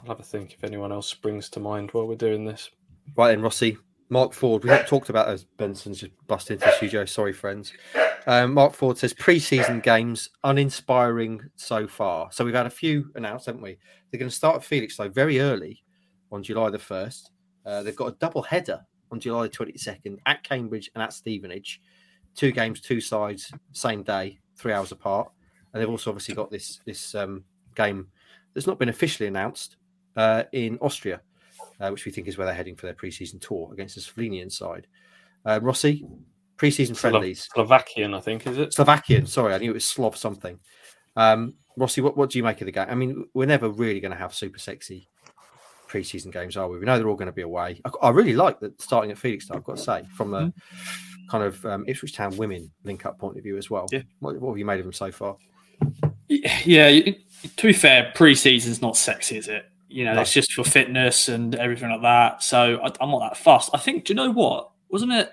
I'll 0.02 0.08
have 0.08 0.20
a 0.20 0.24
think 0.24 0.54
if 0.54 0.64
anyone 0.64 0.92
else 0.92 1.08
springs 1.08 1.50
to 1.50 1.60
mind 1.60 1.92
while 1.92 2.08
we're 2.08 2.16
doing 2.16 2.46
this. 2.46 2.70
Right 3.16 3.30
then, 3.30 3.42
Rossi. 3.42 3.78
Mark 4.10 4.34
Ford. 4.34 4.64
We 4.64 4.70
haven't 4.70 4.88
talked 4.88 5.10
about 5.10 5.28
as 5.28 5.44
Benson's 5.44 6.00
just 6.00 6.14
bust 6.28 6.50
into 6.50 6.66
the 6.66 6.72
studio. 6.72 7.04
Sorry, 7.04 7.34
friends. 7.34 7.74
Um, 8.26 8.54
Mark 8.54 8.74
Ford 8.74 8.98
says 8.98 9.14
pre-season 9.14 9.82
games 9.82 10.30
uninspiring 10.46 11.42
so 11.58 11.88
far. 11.88 12.32
So 12.32 12.46
we've 12.46 12.54
had 12.54 12.66
a 12.66 12.70
few 12.70 13.12
announced, 13.16 13.48
haven't 13.48 13.62
we? 13.62 13.78
They're 14.10 14.20
going 14.20 14.30
to 14.30 14.36
start 14.36 14.64
Felixstowe 14.64 15.10
very 15.10 15.42
early 15.42 15.84
on 16.32 16.42
July 16.42 16.70
the 16.70 16.80
first. 16.80 17.32
Uh, 17.66 17.84
they've 17.84 17.96
got 17.96 18.08
a 18.14 18.16
double 18.20 18.42
header 18.44 18.80
on 19.12 19.20
July 19.20 19.48
twenty 19.48 19.78
second 19.78 20.20
at 20.26 20.44
Cambridge 20.44 20.92
and 20.94 21.04
at 21.04 21.14
Stevenage. 21.14 21.82
Two 22.36 22.52
games, 22.52 22.82
two 22.82 23.02
sides, 23.02 23.52
same 23.72 24.04
day, 24.04 24.40
three 24.56 24.74
hours 24.74 24.92
apart. 24.92 25.32
And 25.74 25.82
they've 25.82 25.90
also 25.90 26.12
obviously 26.12 26.36
got 26.36 26.52
this 26.52 26.82
this 26.86 27.16
um, 27.16 27.44
game 27.76 28.08
that's 28.54 28.68
not 28.68 28.80
been 28.80 28.90
officially 28.90 29.28
announced 29.28 29.78
uh, 30.16 30.44
in 30.52 30.78
Austria 30.82 31.22
uh, 31.80 31.90
which 31.90 32.06
we 32.06 32.12
think 32.12 32.28
is 32.28 32.38
where 32.38 32.46
they're 32.46 32.56
heading 32.56 32.76
for 32.76 32.86
their 32.86 32.96
preseason 32.96 33.40
tour 33.40 33.70
against 33.74 33.96
the 33.96 34.02
Slovenian 34.02 34.52
side. 34.52 34.88
Uh, 35.46 35.60
Rossi, 35.62 36.06
preseason 36.58 36.96
Slo- 36.96 37.12
friendlies. 37.12 37.50
Slovakian, 37.54 38.14
I 38.14 38.20
think, 38.20 38.48
is 38.48 38.58
it? 38.58 38.74
Slovakian, 38.74 39.26
sorry, 39.26 39.54
I 39.54 39.58
knew 39.58 39.72
it 39.72 39.76
was 39.76 39.86
Slav 39.86 40.18
something. 40.18 40.60
Um, 41.16 41.56
Rossi, 41.76 42.02
what, 42.02 42.18
what 42.18 42.30
do 42.30 42.38
you 42.38 42.44
make 42.44 42.62
of 42.62 42.66
the 42.66 42.72
game? 42.72 42.88
I 42.90 42.96
mean, 42.96 43.28
we're 43.34 43.46
never 43.46 43.70
really 43.70 44.00
going 44.00 44.12
to 44.12 44.18
have 44.18 44.34
super 44.34 44.60
sexy 44.60 45.10
preseason 45.88 46.32
games, 46.32 46.58
are 46.58 46.68
we? 46.68 46.78
We 46.80 46.86
know 46.86 46.98
they're 46.98 47.08
all 47.08 47.16
going 47.16 47.28
to 47.28 47.32
be 47.32 47.42
away. 47.42 47.82
I, 47.86 48.08
I 48.08 48.10
really 48.10 48.34
like 48.34 48.60
that 48.60 48.82
starting 48.82 49.12
at 49.12 49.18
Felix, 49.18 49.50
I've 49.52 49.64
got 49.64 49.78
to 49.78 49.84
say, 49.84 50.04
from 50.16 50.34
a 50.34 50.54
kind 51.30 51.44
of 51.44 51.66
um, 51.66 51.86
Ipswich 51.88 52.14
Town 52.14 52.36
women 52.38 52.72
link 52.84 53.06
up 53.06 53.20
point 53.20 53.38
of 53.38 53.44
view 53.44 53.58
as 53.58 53.70
well. 53.70 53.88
Yeah. 53.92 54.02
What, 54.20 54.40
what 54.40 54.52
have 54.52 54.58
you 54.58 54.66
made 54.66 54.80
of 54.80 54.86
them 54.86 54.94
so 54.94 55.12
far? 55.12 55.36
Yeah, 56.30 56.90
to 56.90 57.68
be 57.68 57.74
fair, 57.74 58.12
pre-season's 58.16 58.82
not 58.82 58.98
sexy, 58.98 59.38
is 59.38 59.48
it? 59.48 59.66
You 59.90 60.04
know, 60.04 60.16
No. 60.16 60.22
it's 60.22 60.34
just 60.34 60.52
for 60.54 60.64
fitness 60.64 61.30
and 61.30 61.56
everything 61.56 61.90
like 61.90 62.02
that. 62.02 62.44
So 62.44 62.80
I, 62.84 62.92
I'm 63.00 63.10
not 63.12 63.20
that 63.20 63.38
fussed. 63.38 63.70
I 63.74 63.78
think. 63.78 64.06
Do 64.06 64.12
you 64.12 64.16
know 64.16 64.32
what? 64.32 64.72
Wasn't 64.90 65.12
it? 65.12 65.32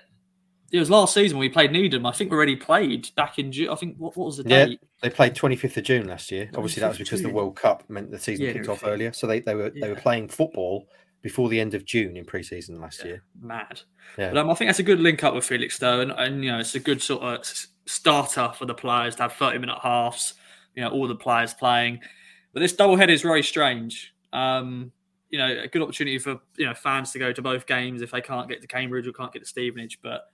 It 0.75 0.79
was 0.79 0.89
last 0.89 1.13
season 1.13 1.37
when 1.37 1.47
we 1.47 1.49
played 1.49 1.71
Needham. 1.71 2.05
I 2.05 2.11
think 2.11 2.31
we 2.31 2.37
already 2.37 2.55
played 2.55 3.09
back 3.15 3.39
in 3.39 3.51
June. 3.51 3.69
I 3.69 3.75
think 3.75 3.95
what, 3.97 4.17
what 4.17 4.25
was 4.25 4.37
the 4.37 4.43
date? 4.43 4.69
Yeah. 4.71 4.87
They 5.01 5.09
played 5.09 5.33
25th 5.33 5.77
of 5.77 5.83
June 5.83 6.07
last 6.07 6.31
year. 6.31 6.49
Obviously, 6.55 6.81
that 6.81 6.89
was 6.89 6.97
25th 6.97 7.01
of 7.01 7.05
because 7.05 7.21
the 7.21 7.29
World 7.29 7.55
Cup 7.55 7.89
meant 7.89 8.11
the 8.11 8.19
season 8.19 8.45
Yeah, 8.45 8.53
kicked 8.53 8.67
off 8.67 8.83
earlier. 8.83 9.13
So 9.13 9.25
they, 9.25 9.39
they 9.39 9.55
were 9.55 9.69
they 9.69 9.89
were 9.89 9.95
playing 9.95 10.27
football 10.27 10.89
before 11.21 11.49
the 11.49 11.59
end 11.59 11.73
of 11.73 11.85
June 11.85 12.17
in 12.17 12.25
preseason 12.25 12.79
last 12.79 13.03
year. 13.03 13.23
Mad. 13.41 13.81
Yeah. 14.17 14.29
But 14.29 14.37
um, 14.37 14.49
I 14.49 14.53
think 14.53 14.67
that's 14.67 14.79
a 14.79 14.83
good 14.83 14.99
link 14.99 15.23
up 15.23 15.33
with 15.33 15.45
Felixstowe, 15.45 16.01
and, 16.01 16.11
and 16.11 16.43
you 16.43 16.51
know 16.51 16.59
it's 16.59 16.75
a 16.75 16.79
good 16.79 17.01
sort 17.01 17.23
of 17.23 17.45
starter 17.85 18.51
for 18.55 18.65
the 18.65 18.75
players 18.75 19.15
to 19.15 19.23
have 19.23 19.33
30 19.33 19.59
minute 19.59 19.79
halves. 19.81 20.33
You 20.75 20.83
know, 20.83 20.89
all 20.89 21.07
the 21.07 21.15
players 21.15 21.53
playing. 21.53 21.99
But 22.53 22.59
this 22.59 22.73
double 22.73 22.97
header 22.97 23.13
is 23.13 23.21
very 23.21 23.43
strange. 23.43 24.13
Um, 24.33 24.91
you 25.29 25.39
know, 25.39 25.61
a 25.63 25.67
good 25.67 25.81
opportunity 25.81 26.19
for 26.19 26.39
you 26.57 26.65
know 26.65 26.73
fans 26.73 27.11
to 27.13 27.19
go 27.19 27.31
to 27.31 27.41
both 27.41 27.65
games 27.65 28.01
if 28.01 28.11
they 28.11 28.21
can't 28.21 28.49
get 28.49 28.61
to 28.61 28.67
Cambridge 28.67 29.07
or 29.07 29.13
can't 29.13 29.31
get 29.31 29.39
to 29.39 29.47
Stevenage. 29.47 29.99
But 30.03 30.25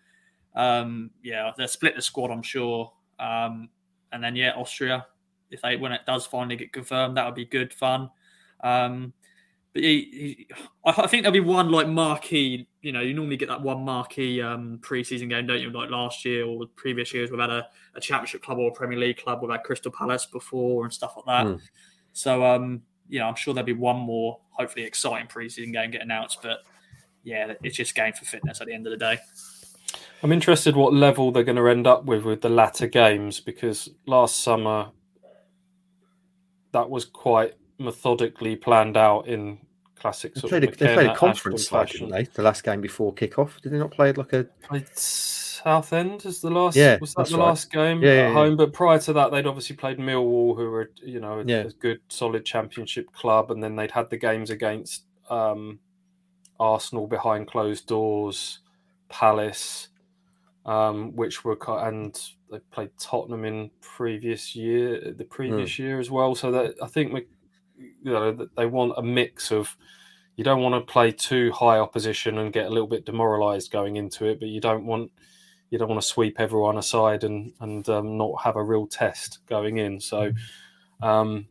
um, 0.56 1.12
yeah, 1.24 1.52
they'll 1.58 1.68
split 1.68 1.96
the 1.96 2.02
squad, 2.02 2.32
I'm 2.32 2.44
sure. 2.44 2.92
Um, 3.20 3.70
and 4.12 4.24
then 4.24 4.36
yeah, 4.36 4.54
Austria, 4.56 5.06
if 5.50 5.62
they 5.62 5.76
when 5.76 5.92
it 5.92 6.02
does 6.06 6.26
finally 6.26 6.56
get 6.56 6.74
confirmed, 6.74 7.18
that 7.18 7.26
would 7.26 7.36
be 7.36 7.46
good 7.46 7.74
fun. 7.74 8.10
Um, 8.64 9.14
but 9.74 9.84
he, 9.84 9.98
he, 10.12 10.48
I 10.86 11.08
think 11.08 11.24
there'll 11.24 11.32
be 11.32 11.40
one 11.40 11.72
like 11.72 11.88
marquee. 11.88 12.68
You 12.82 12.92
know, 12.92 13.00
you 13.00 13.14
normally 13.14 13.38
get 13.38 13.48
that 13.48 13.62
one 13.62 13.86
marquee 13.86 14.42
um, 14.42 14.80
preseason 14.82 15.30
game, 15.30 15.48
don't 15.48 15.62
you? 15.62 15.70
Like 15.70 15.90
last 15.90 16.26
year 16.26 16.46
or 16.46 16.60
the 16.60 16.66
previous 16.68 17.14
years, 17.14 17.32
we've 17.32 17.40
had 17.40 17.50
a, 17.50 17.68
a 17.96 18.02
championship 18.02 18.44
club 18.44 18.58
or 18.58 18.70
a 18.70 18.74
Premier 18.74 19.00
League 19.00 19.24
club. 19.24 19.42
We've 19.42 19.52
had 19.52 19.64
Crystal 19.64 19.92
Palace 19.92 20.26
before 20.26 20.84
and 20.84 20.94
stuff 20.94 21.14
like 21.16 21.26
that. 21.26 21.54
Mm. 21.54 21.62
So, 22.12 22.46
um, 22.46 22.82
you 23.08 23.20
know, 23.20 23.28
I'm 23.28 23.36
sure 23.36 23.54
there'll 23.54 23.66
be 23.66 23.72
one 23.72 23.98
more, 23.98 24.40
hopefully 24.50 24.84
exciting 24.84 25.28
preseason 25.28 25.72
game 25.72 25.92
get 25.92 26.02
announced. 26.02 26.40
But 26.42 26.60
yeah, 27.24 27.54
it's 27.64 27.78
just 27.78 27.96
game 27.96 28.12
for 28.12 28.26
fitness 28.26 28.60
at 28.60 28.68
the 28.68 28.74
end 28.74 28.88
of 28.88 28.92
the 28.92 28.98
day. 28.98 29.20
I'm 30.24 30.32
interested 30.32 30.76
what 30.76 30.94
level 30.94 31.32
they're 31.32 31.44
going 31.44 31.56
to 31.58 31.68
end 31.68 31.88
up 31.88 32.06
with 32.06 32.24
with 32.24 32.42
the 32.42 32.50
latter 32.50 32.88
games 32.88 33.40
because 33.40 33.90
last 34.06 34.42
summer 34.42 34.92
that 36.72 36.90
was 36.90 37.06
quite 37.06 37.56
methodically 37.80 38.56
planned 38.56 38.96
out 38.98 39.28
in 39.28 39.58
classic 39.96 40.34
They 40.36 40.42
sort 40.42 40.52
played, 40.52 40.64
of 40.66 40.74
a, 40.74 40.76
they 40.78 40.94
played 40.94 41.10
a 41.10 41.16
conference 41.16 41.72
like, 41.72 41.88
didn't 41.92 42.10
fashion. 42.10 42.26
they? 42.26 42.32
The 42.34 42.44
last 42.44 42.64
game 42.64 42.82
before 42.82 43.14
kickoff. 43.14 43.60
Did 43.62 43.72
they 43.74 43.78
not 43.78 43.92
play 43.92 44.12
like 44.14 44.34
a? 44.34 44.44
Played 44.64 44.88
Southend 44.96 46.26
as 46.26 46.40
the 46.42 46.50
last. 46.50 46.76
Yeah, 46.76 46.98
was 47.00 47.14
that 47.16 47.28
the 47.28 47.38
right. 47.38 47.46
last 47.46 47.72
game 47.72 48.02
Yeah, 48.02 48.10
at 48.10 48.16
yeah, 48.16 48.28
yeah. 48.28 48.34
home? 48.34 48.58
But 48.58 48.74
prior 48.74 49.00
to 49.00 49.14
that, 49.14 49.32
they'd 49.32 49.46
obviously 49.46 49.76
played 49.76 49.98
Millwall, 49.98 50.56
who 50.56 50.70
were 50.70 50.92
you 51.04 51.20
know 51.20 51.40
a, 51.40 51.44
Yeah. 51.46 51.58
a 51.64 51.70
good 51.72 52.00
solid 52.10 52.46
championship 52.46 53.12
club, 53.14 53.52
and 53.52 53.62
then 53.64 53.76
they'd 53.76 53.92
had 53.92 54.10
the 54.10 54.18
games 54.18 54.50
against 54.50 55.04
um, 55.30 55.80
Arsenal 56.60 57.06
behind 57.08 57.48
closed 57.48 57.86
doors, 57.88 58.60
Palace, 59.10 59.90
um, 60.66 61.16
which 61.16 61.44
were 61.44 61.58
and 61.68 62.20
they 62.52 62.60
played 62.72 62.92
Tottenham 63.00 63.46
in 63.46 63.72
previous 63.82 64.56
year, 64.56 65.14
the 65.16 65.24
previous 65.24 65.78
year 65.80 66.00
as 66.00 66.12
well. 66.12 66.36
So 66.36 66.52
that 66.52 66.76
I 66.82 66.88
think 66.88 67.14
we, 67.14 67.28
you 67.78 68.12
know 68.12 68.48
they 68.56 68.66
want 68.66 68.94
a 68.98 69.02
mix 69.02 69.52
of. 69.52 69.76
You 70.38 70.46
don't 70.46 70.62
want 70.62 70.74
to 70.74 70.92
play 70.92 71.12
too 71.12 71.52
high 71.52 71.78
opposition 71.78 72.38
and 72.38 72.54
get 72.54 72.66
a 72.66 72.70
little 72.70 72.88
bit 72.88 73.06
demoralised 73.06 73.70
going 73.70 73.98
into 73.98 74.26
it, 74.26 74.40
but 74.40 74.48
you 74.48 74.62
don't 74.62 74.86
want 74.86 75.12
you 75.70 75.78
don't 75.78 75.90
want 75.90 76.02
to 76.02 76.08
sweep 76.08 76.40
everyone 76.40 76.78
aside 76.78 77.24
and 77.24 77.54
and 77.60 77.88
um, 77.90 78.18
not 78.18 78.42
have 78.44 78.56
a 78.56 78.64
real 78.64 78.88
test 78.88 79.40
going 79.48 79.78
in. 79.78 80.00
So 80.00 80.32
um, 81.02 81.48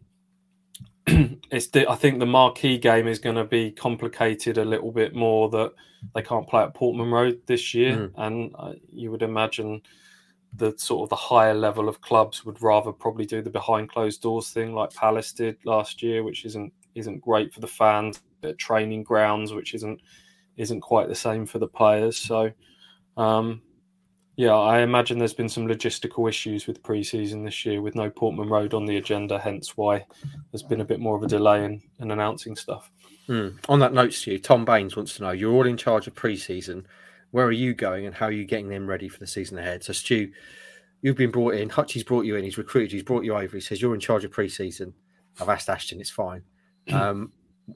it's 1.50 1.68
the, 1.68 1.90
I 1.90 1.94
think 1.96 2.18
the 2.18 2.26
marquee 2.26 2.78
game 2.78 3.08
is 3.08 3.18
going 3.18 3.36
to 3.36 3.44
be 3.44 3.70
complicated 3.70 4.58
a 4.58 4.64
little 4.64 4.92
bit 4.92 5.14
more 5.14 5.48
that 5.50 5.72
they 6.14 6.22
can't 6.22 6.48
play 6.48 6.62
at 6.62 6.74
Portman 6.74 7.10
Road 7.10 7.40
this 7.46 7.74
year, 7.74 8.10
and 8.16 8.54
uh, 8.58 8.72
you 8.90 9.10
would 9.10 9.22
imagine 9.22 9.82
the 10.56 10.74
sort 10.76 11.04
of 11.04 11.10
the 11.10 11.16
higher 11.16 11.54
level 11.54 11.88
of 11.88 12.00
clubs 12.00 12.44
would 12.44 12.60
rather 12.62 12.92
probably 12.92 13.24
do 13.24 13.40
the 13.40 13.50
behind 13.50 13.88
closed 13.88 14.20
doors 14.22 14.50
thing 14.50 14.74
like 14.74 14.92
Palace 14.94 15.32
did 15.32 15.56
last 15.64 16.02
year, 16.02 16.22
which 16.22 16.44
isn't 16.44 16.72
isn't 16.94 17.20
great 17.20 17.52
for 17.52 17.60
the 17.60 17.66
fans. 17.66 18.20
At 18.42 18.56
training 18.56 19.02
grounds, 19.02 19.52
which 19.52 19.74
isn't 19.74 20.00
isn't 20.56 20.80
quite 20.80 21.08
the 21.08 21.14
same 21.14 21.44
for 21.44 21.58
the 21.58 21.68
players. 21.68 22.16
So, 22.16 22.52
um, 23.18 23.60
yeah, 24.40 24.54
I 24.54 24.80
imagine 24.80 25.18
there's 25.18 25.34
been 25.34 25.50
some 25.50 25.66
logistical 25.66 26.26
issues 26.26 26.66
with 26.66 26.82
pre-season 26.82 27.44
this 27.44 27.66
year 27.66 27.82
with 27.82 27.94
no 27.94 28.08
Portman 28.08 28.48
Road 28.48 28.72
on 28.72 28.86
the 28.86 28.96
agenda. 28.96 29.38
Hence, 29.38 29.76
why 29.76 30.06
there's 30.50 30.62
been 30.62 30.80
a 30.80 30.84
bit 30.86 30.98
more 30.98 31.14
of 31.14 31.22
a 31.22 31.26
delay 31.26 31.62
in, 31.62 31.82
in 31.98 32.10
announcing 32.10 32.56
stuff. 32.56 32.90
Hmm. 33.26 33.48
On 33.68 33.80
that 33.80 33.92
note, 33.92 34.14
Stu, 34.14 34.38
Tom 34.38 34.64
Baines 34.64 34.96
wants 34.96 35.14
to 35.16 35.24
know: 35.24 35.32
You're 35.32 35.52
all 35.52 35.66
in 35.66 35.76
charge 35.76 36.06
of 36.06 36.14
pre-season. 36.14 36.86
Where 37.32 37.44
are 37.44 37.52
you 37.52 37.74
going, 37.74 38.06
and 38.06 38.14
how 38.14 38.26
are 38.26 38.32
you 38.32 38.46
getting 38.46 38.70
them 38.70 38.86
ready 38.86 39.10
for 39.10 39.18
the 39.18 39.26
season 39.26 39.58
ahead? 39.58 39.84
So, 39.84 39.92
Stu, 39.92 40.32
you've 41.02 41.18
been 41.18 41.30
brought 41.30 41.56
in. 41.56 41.68
Hutchie's 41.68 42.02
brought 42.04 42.24
you 42.24 42.36
in. 42.36 42.44
He's 42.44 42.56
recruited. 42.56 42.92
He's 42.92 43.02
brought 43.02 43.26
you 43.26 43.34
over. 43.34 43.58
He 43.58 43.60
says 43.60 43.82
you're 43.82 43.92
in 43.92 44.00
charge 44.00 44.24
of 44.24 44.30
pre-season. 44.30 44.94
I've 45.38 45.50
asked 45.50 45.68
Ashton. 45.68 46.00
It's 46.00 46.08
fine. 46.08 46.42
Um, 46.90 47.30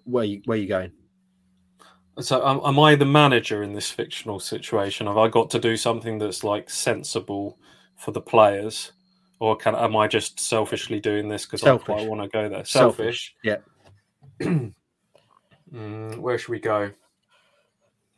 where 0.04 0.24
you 0.24 0.40
where 0.46 0.56
you 0.56 0.66
going? 0.66 0.92
So, 2.20 2.44
um, 2.46 2.60
am 2.64 2.78
I 2.78 2.94
the 2.94 3.04
manager 3.04 3.62
in 3.62 3.72
this 3.72 3.90
fictional 3.90 4.38
situation? 4.38 5.06
Have 5.06 5.18
I 5.18 5.28
got 5.28 5.50
to 5.50 5.58
do 5.58 5.76
something 5.76 6.18
that's 6.18 6.44
like 6.44 6.70
sensible 6.70 7.58
for 7.96 8.12
the 8.12 8.20
players, 8.20 8.92
or 9.40 9.56
can 9.56 9.74
am 9.74 9.96
I 9.96 10.06
just 10.06 10.38
selfishly 10.38 11.00
doing 11.00 11.28
this 11.28 11.44
because 11.44 11.64
I 11.64 11.76
quite 11.76 12.06
want 12.06 12.22
to 12.22 12.28
go 12.28 12.48
there? 12.48 12.64
Selfish, 12.64 13.34
Selfish. 13.42 13.62
yeah. 14.40 14.58
Mm, 15.74 16.18
where 16.18 16.38
should 16.38 16.50
we 16.50 16.60
go? 16.60 16.92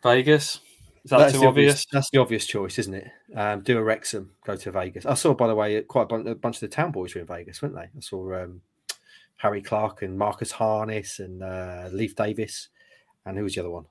Vegas. 0.02 0.60
Is 1.04 1.10
that 1.10 1.18
That's 1.18 1.32
too 1.32 1.40
the 1.40 1.46
obvious? 1.46 1.86
That's 1.90 2.10
the 2.10 2.18
obvious 2.18 2.46
choice, 2.46 2.78
isn't 2.78 2.94
it? 2.94 3.08
Um, 3.34 3.62
do 3.62 3.78
a 3.78 3.82
Wrexham, 3.82 4.32
go 4.44 4.56
to 4.56 4.70
Vegas. 4.72 5.06
I 5.06 5.14
saw, 5.14 5.34
by 5.34 5.46
the 5.46 5.54
way, 5.54 5.80
quite 5.82 6.02
a 6.02 6.06
bunch, 6.06 6.26
a 6.26 6.34
bunch 6.34 6.56
of 6.56 6.60
the 6.60 6.68
town 6.68 6.90
boys 6.90 7.14
were 7.14 7.20
in 7.20 7.26
Vegas, 7.26 7.62
weren't 7.62 7.76
they? 7.76 7.82
I 7.82 8.00
saw 8.00 8.42
um, 8.42 8.60
Harry 9.36 9.62
Clarke 9.62 10.02
and 10.02 10.18
Marcus 10.18 10.50
Harness 10.50 11.20
and 11.20 11.42
uh, 11.42 11.88
Leif 11.92 12.16
Davis, 12.16 12.68
and 13.26 13.36
who 13.36 13.44
was 13.44 13.54
the 13.54 13.60
other 13.60 13.70
one? 13.70 13.84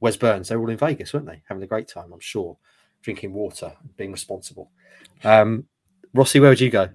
Wes 0.00 0.16
Burns. 0.16 0.48
They 0.48 0.56
were 0.56 0.62
all 0.62 0.70
in 0.70 0.76
Vegas, 0.76 1.14
weren't 1.14 1.26
they? 1.26 1.42
Having 1.48 1.62
a 1.62 1.66
great 1.66 1.88
time, 1.88 2.12
I'm 2.12 2.20
sure, 2.20 2.56
drinking 3.02 3.32
water, 3.32 3.72
being 3.96 4.12
responsible. 4.12 4.70
Um, 5.24 5.64
Rossi, 6.12 6.40
where 6.40 6.50
would 6.50 6.60
you 6.60 6.70
go? 6.70 6.88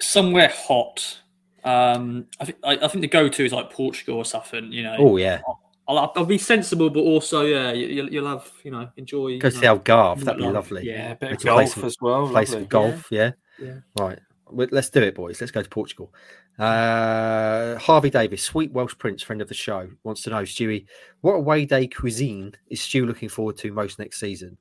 Somewhere 0.00 0.52
hot. 0.54 1.20
Um, 1.62 2.26
I 2.40 2.44
think 2.44 2.58
I, 2.62 2.72
I 2.72 2.88
think 2.88 3.00
the 3.00 3.08
go-to 3.08 3.44
is 3.44 3.52
like 3.52 3.70
Portugal 3.70 4.16
or 4.16 4.24
something. 4.24 4.70
You 4.70 4.82
know, 4.82 4.96
Oh 4.98 5.16
yeah, 5.16 5.40
I'll, 5.88 6.12
I'll 6.14 6.26
be 6.26 6.36
sensible, 6.36 6.90
but 6.90 7.00
also 7.00 7.46
yeah, 7.46 7.72
you, 7.72 7.86
you'll, 7.86 8.12
you'll 8.12 8.26
have 8.26 8.50
you 8.64 8.70
know 8.70 8.88
enjoy. 8.96 9.38
go 9.38 9.48
you 9.48 9.50
to 9.52 9.60
know, 9.60 9.60
the 9.60 9.80
Algarve. 9.80 10.24
That'd 10.24 10.42
be 10.42 10.48
lovely. 10.48 10.86
Yeah, 10.86 11.12
a 11.12 11.16
bit 11.16 11.32
of 11.32 11.42
golf 11.42 11.84
as 11.84 11.96
well. 12.00 12.26
Some 12.26 12.34
lovely. 12.34 12.64
golf. 12.66 13.06
Yeah. 13.10 13.30
Yeah. 13.58 13.76
Right. 13.98 14.18
Well, 14.50 14.68
Let's 14.70 14.90
do 14.90 15.02
it, 15.02 15.14
boys. 15.14 15.40
Let's 15.40 15.50
go 15.50 15.62
to 15.62 15.68
Portugal. 15.68 16.12
Uh, 16.58 17.76
Harvey 17.78 18.10
Davis, 18.10 18.42
sweet 18.42 18.72
Welsh 18.72 18.96
prince, 18.98 19.22
friend 19.22 19.42
of 19.42 19.48
the 19.48 19.54
show, 19.54 19.88
wants 20.04 20.22
to 20.22 20.30
know, 20.30 20.42
Stewie, 20.42 20.86
what 21.20 21.32
away 21.34 21.64
day 21.64 21.86
cuisine 21.86 22.54
is 22.68 22.80
Stu 22.80 23.06
looking 23.06 23.28
forward 23.28 23.56
to 23.58 23.72
most 23.72 23.98
next 23.98 24.20
season? 24.20 24.56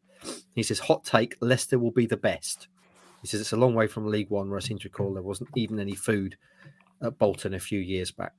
He 0.56 0.64
says, 0.64 0.80
hot 0.80 1.04
take, 1.04 1.36
Leicester 1.42 1.78
will 1.78 1.92
be 1.92 2.06
the 2.06 2.18
best. 2.18 2.68
He 3.22 3.28
says 3.28 3.42
it's 3.42 3.54
a 3.54 3.58
long 3.58 3.74
way 3.74 3.88
from 3.88 4.08
League 4.08 4.30
One, 4.30 4.50
where 4.50 4.58
I 4.58 4.62
seem 4.62 4.80
to 4.80 4.88
recall 4.88 5.14
there 5.14 5.24
wasn't 5.24 5.50
even 5.56 5.80
any 5.80 5.96
food 5.96 6.36
at 7.02 7.18
Bolton 7.18 7.54
a 7.54 7.60
few 7.60 7.80
years 7.80 8.12
back. 8.12 8.34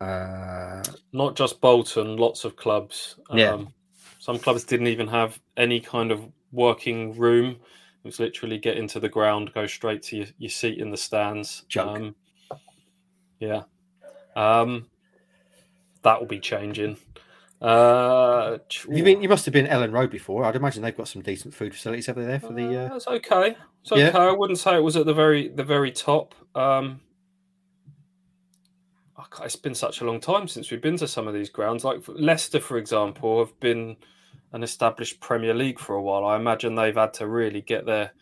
Uh, 0.00 0.82
Not 1.12 1.36
just 1.36 1.60
Bolton, 1.60 2.16
lots 2.16 2.44
of 2.44 2.56
clubs. 2.56 3.16
Yeah. 3.32 3.52
Um, 3.52 3.72
some 4.18 4.38
clubs 4.38 4.64
didn't 4.64 4.88
even 4.88 5.08
have 5.08 5.40
any 5.56 5.80
kind 5.80 6.12
of 6.12 6.24
working 6.52 7.16
room. 7.16 7.56
It 8.02 8.08
was 8.08 8.18
literally 8.18 8.58
get 8.58 8.78
into 8.78 8.98
the 8.98 9.08
ground, 9.08 9.52
go 9.52 9.66
straight 9.66 10.02
to 10.04 10.16
your, 10.16 10.26
your 10.38 10.50
seat 10.50 10.78
in 10.78 10.90
the 10.90 10.96
stands. 10.96 11.64
Joke. 11.68 11.96
Um, 11.96 12.14
yeah. 13.38 13.62
Um, 14.36 14.86
that 16.02 16.18
will 16.18 16.26
be 16.26 16.40
changing. 16.40 16.96
Uh, 17.60 18.56
you 18.88 19.04
been? 19.04 19.22
You 19.22 19.28
must 19.28 19.44
have 19.44 19.52
been 19.52 19.66
Elland 19.66 19.92
Road 19.92 20.10
before. 20.10 20.44
I'd 20.44 20.56
imagine 20.56 20.82
they've 20.82 20.96
got 20.96 21.08
some 21.08 21.20
decent 21.20 21.52
food 21.52 21.74
facilities 21.74 22.08
over 22.08 22.24
there 22.24 22.40
for 22.40 22.54
the. 22.54 22.86
Uh... 22.86 22.96
it's 22.96 23.06
okay. 23.06 23.54
It's 23.82 23.90
Yeah. 23.90 24.08
okay. 24.08 24.18
I 24.18 24.30
wouldn't 24.32 24.58
say 24.58 24.76
it 24.76 24.82
was 24.82 24.96
at 24.96 25.04
the 25.04 25.12
very 25.12 25.48
the 25.48 25.64
very 25.64 25.92
top. 25.92 26.34
Um, 26.54 27.00
it's 29.42 29.56
been 29.56 29.74
such 29.74 30.00
a 30.00 30.04
long 30.04 30.20
time 30.20 30.48
since 30.48 30.70
we've 30.70 30.80
been 30.80 30.96
to 30.96 31.06
some 31.06 31.28
of 31.28 31.34
these 31.34 31.50
grounds. 31.50 31.84
Like 31.84 32.02
Leicester, 32.08 32.60
for 32.60 32.78
example, 32.78 33.38
have 33.40 33.58
been 33.60 33.96
an 34.52 34.62
established 34.62 35.20
Premier 35.20 35.54
League 35.54 35.78
for 35.78 35.94
a 35.94 36.02
while. 36.02 36.24
I 36.24 36.36
imagine 36.36 36.74
they've 36.74 36.94
had 36.94 37.14
to 37.14 37.28
really 37.28 37.60
get 37.62 37.86
their. 37.86 38.12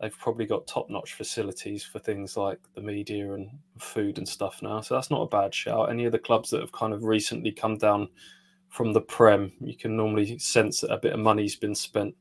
They've 0.00 0.18
probably 0.18 0.44
got 0.44 0.66
top 0.66 0.90
notch 0.90 1.14
facilities 1.14 1.84
for 1.84 1.98
things 1.98 2.36
like 2.36 2.58
the 2.74 2.80
media 2.80 3.32
and 3.32 3.48
food 3.78 4.18
and 4.18 4.28
stuff 4.28 4.60
now. 4.60 4.80
So 4.80 4.94
that's 4.94 5.10
not 5.10 5.22
a 5.22 5.28
bad 5.28 5.54
shout. 5.54 5.88
Any 5.88 6.04
of 6.04 6.12
the 6.12 6.18
clubs 6.18 6.50
that 6.50 6.60
have 6.60 6.72
kind 6.72 6.92
of 6.92 7.04
recently 7.04 7.52
come 7.52 7.78
down 7.78 8.08
from 8.68 8.92
the 8.92 9.00
Prem, 9.00 9.52
you 9.60 9.76
can 9.76 9.96
normally 9.96 10.38
sense 10.38 10.80
that 10.80 10.92
a 10.92 10.98
bit 10.98 11.12
of 11.12 11.20
money's 11.20 11.56
been 11.56 11.76
spent 11.76 12.14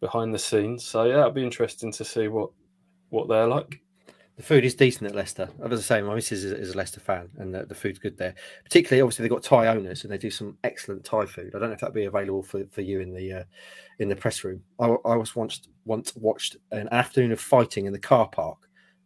behind 0.00 0.32
the 0.32 0.38
scenes. 0.38 0.84
So 0.84 1.04
yeah, 1.04 1.18
it'll 1.18 1.32
be 1.32 1.42
interesting 1.42 1.92
to 1.92 2.04
see 2.04 2.28
what 2.28 2.50
what 3.10 3.28
they're 3.28 3.48
like. 3.48 3.80
The 4.36 4.42
food 4.42 4.64
is 4.64 4.74
decent 4.74 5.08
at 5.08 5.14
Leicester. 5.14 5.48
As 5.64 5.78
I 5.78 5.82
say, 5.82 6.02
my 6.02 6.14
missus 6.14 6.42
is, 6.42 6.52
is 6.52 6.74
a 6.74 6.76
Leicester 6.76 6.98
fan, 6.98 7.28
and 7.38 7.54
the, 7.54 7.66
the 7.66 7.74
food's 7.74 8.00
good 8.00 8.18
there. 8.18 8.34
Particularly, 8.64 9.00
obviously, 9.00 9.22
they've 9.22 9.30
got 9.30 9.44
Thai 9.44 9.68
owners, 9.68 10.02
and 10.02 10.12
they 10.12 10.18
do 10.18 10.30
some 10.30 10.58
excellent 10.64 11.04
Thai 11.04 11.26
food. 11.26 11.52
I 11.54 11.60
don't 11.60 11.68
know 11.68 11.74
if 11.74 11.80
that'd 11.80 11.94
be 11.94 12.06
available 12.06 12.42
for, 12.42 12.64
for 12.72 12.80
you 12.80 13.00
in 13.00 13.14
the 13.14 13.32
uh, 13.32 13.44
in 14.00 14.08
the 14.08 14.16
press 14.16 14.42
room. 14.42 14.60
I, 14.80 14.86
I 15.04 15.16
was 15.16 15.36
once 15.36 15.60
once 15.84 16.16
watched 16.16 16.56
an 16.72 16.88
afternoon 16.90 17.30
of 17.30 17.40
fighting 17.40 17.86
in 17.86 17.92
the 17.92 17.98
car 17.98 18.26
park 18.28 18.58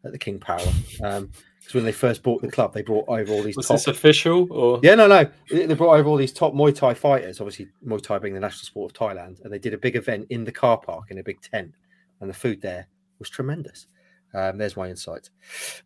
at 0.05 0.12
the 0.12 0.18
King 0.18 0.39
Power. 0.39 0.66
Um, 1.03 1.31
because 1.61 1.74
when 1.74 1.85
they 1.85 1.93
first 1.93 2.22
bought 2.22 2.41
the 2.41 2.51
club, 2.51 2.72
they 2.72 2.81
brought 2.81 3.07
over 3.09 3.31
all 3.31 3.43
these 3.43 3.55
Was 3.55 3.68
top. 3.68 3.76
this 3.76 3.89
official 3.89 4.51
or 4.51 4.81
Yeah, 4.83 4.95
no, 4.95 5.07
no. 5.07 5.29
They 5.51 5.66
they 5.66 5.74
brought 5.74 5.99
over 5.99 6.09
all 6.09 6.16
these 6.16 6.33
top 6.33 6.55
Muay 6.55 6.74
Thai 6.74 6.95
fighters. 6.95 7.43
Obviously, 7.43 7.68
Muay 7.87 8.03
Thai 8.03 8.18
being 8.18 8.33
the 8.33 8.41
national 8.41 8.64
sport 8.64 8.93
of 8.93 8.99
Thailand, 8.99 9.43
and 9.45 9.53
they 9.53 9.59
did 9.59 9.74
a 9.74 9.79
big 9.79 9.95
event 9.95 10.29
in 10.31 10.45
the 10.45 10.53
car 10.53 10.79
park 10.79 11.11
in 11.11 11.18
a 11.18 11.22
big 11.22 11.43
tent, 11.43 11.74
and 12.22 12.31
the 12.31 12.35
food 12.35 12.62
there 12.62 12.89
was 13.18 13.29
tremendous. 13.29 13.87
Um, 14.35 14.59
there's 14.59 14.76
my 14.76 14.89
insight. 14.89 15.31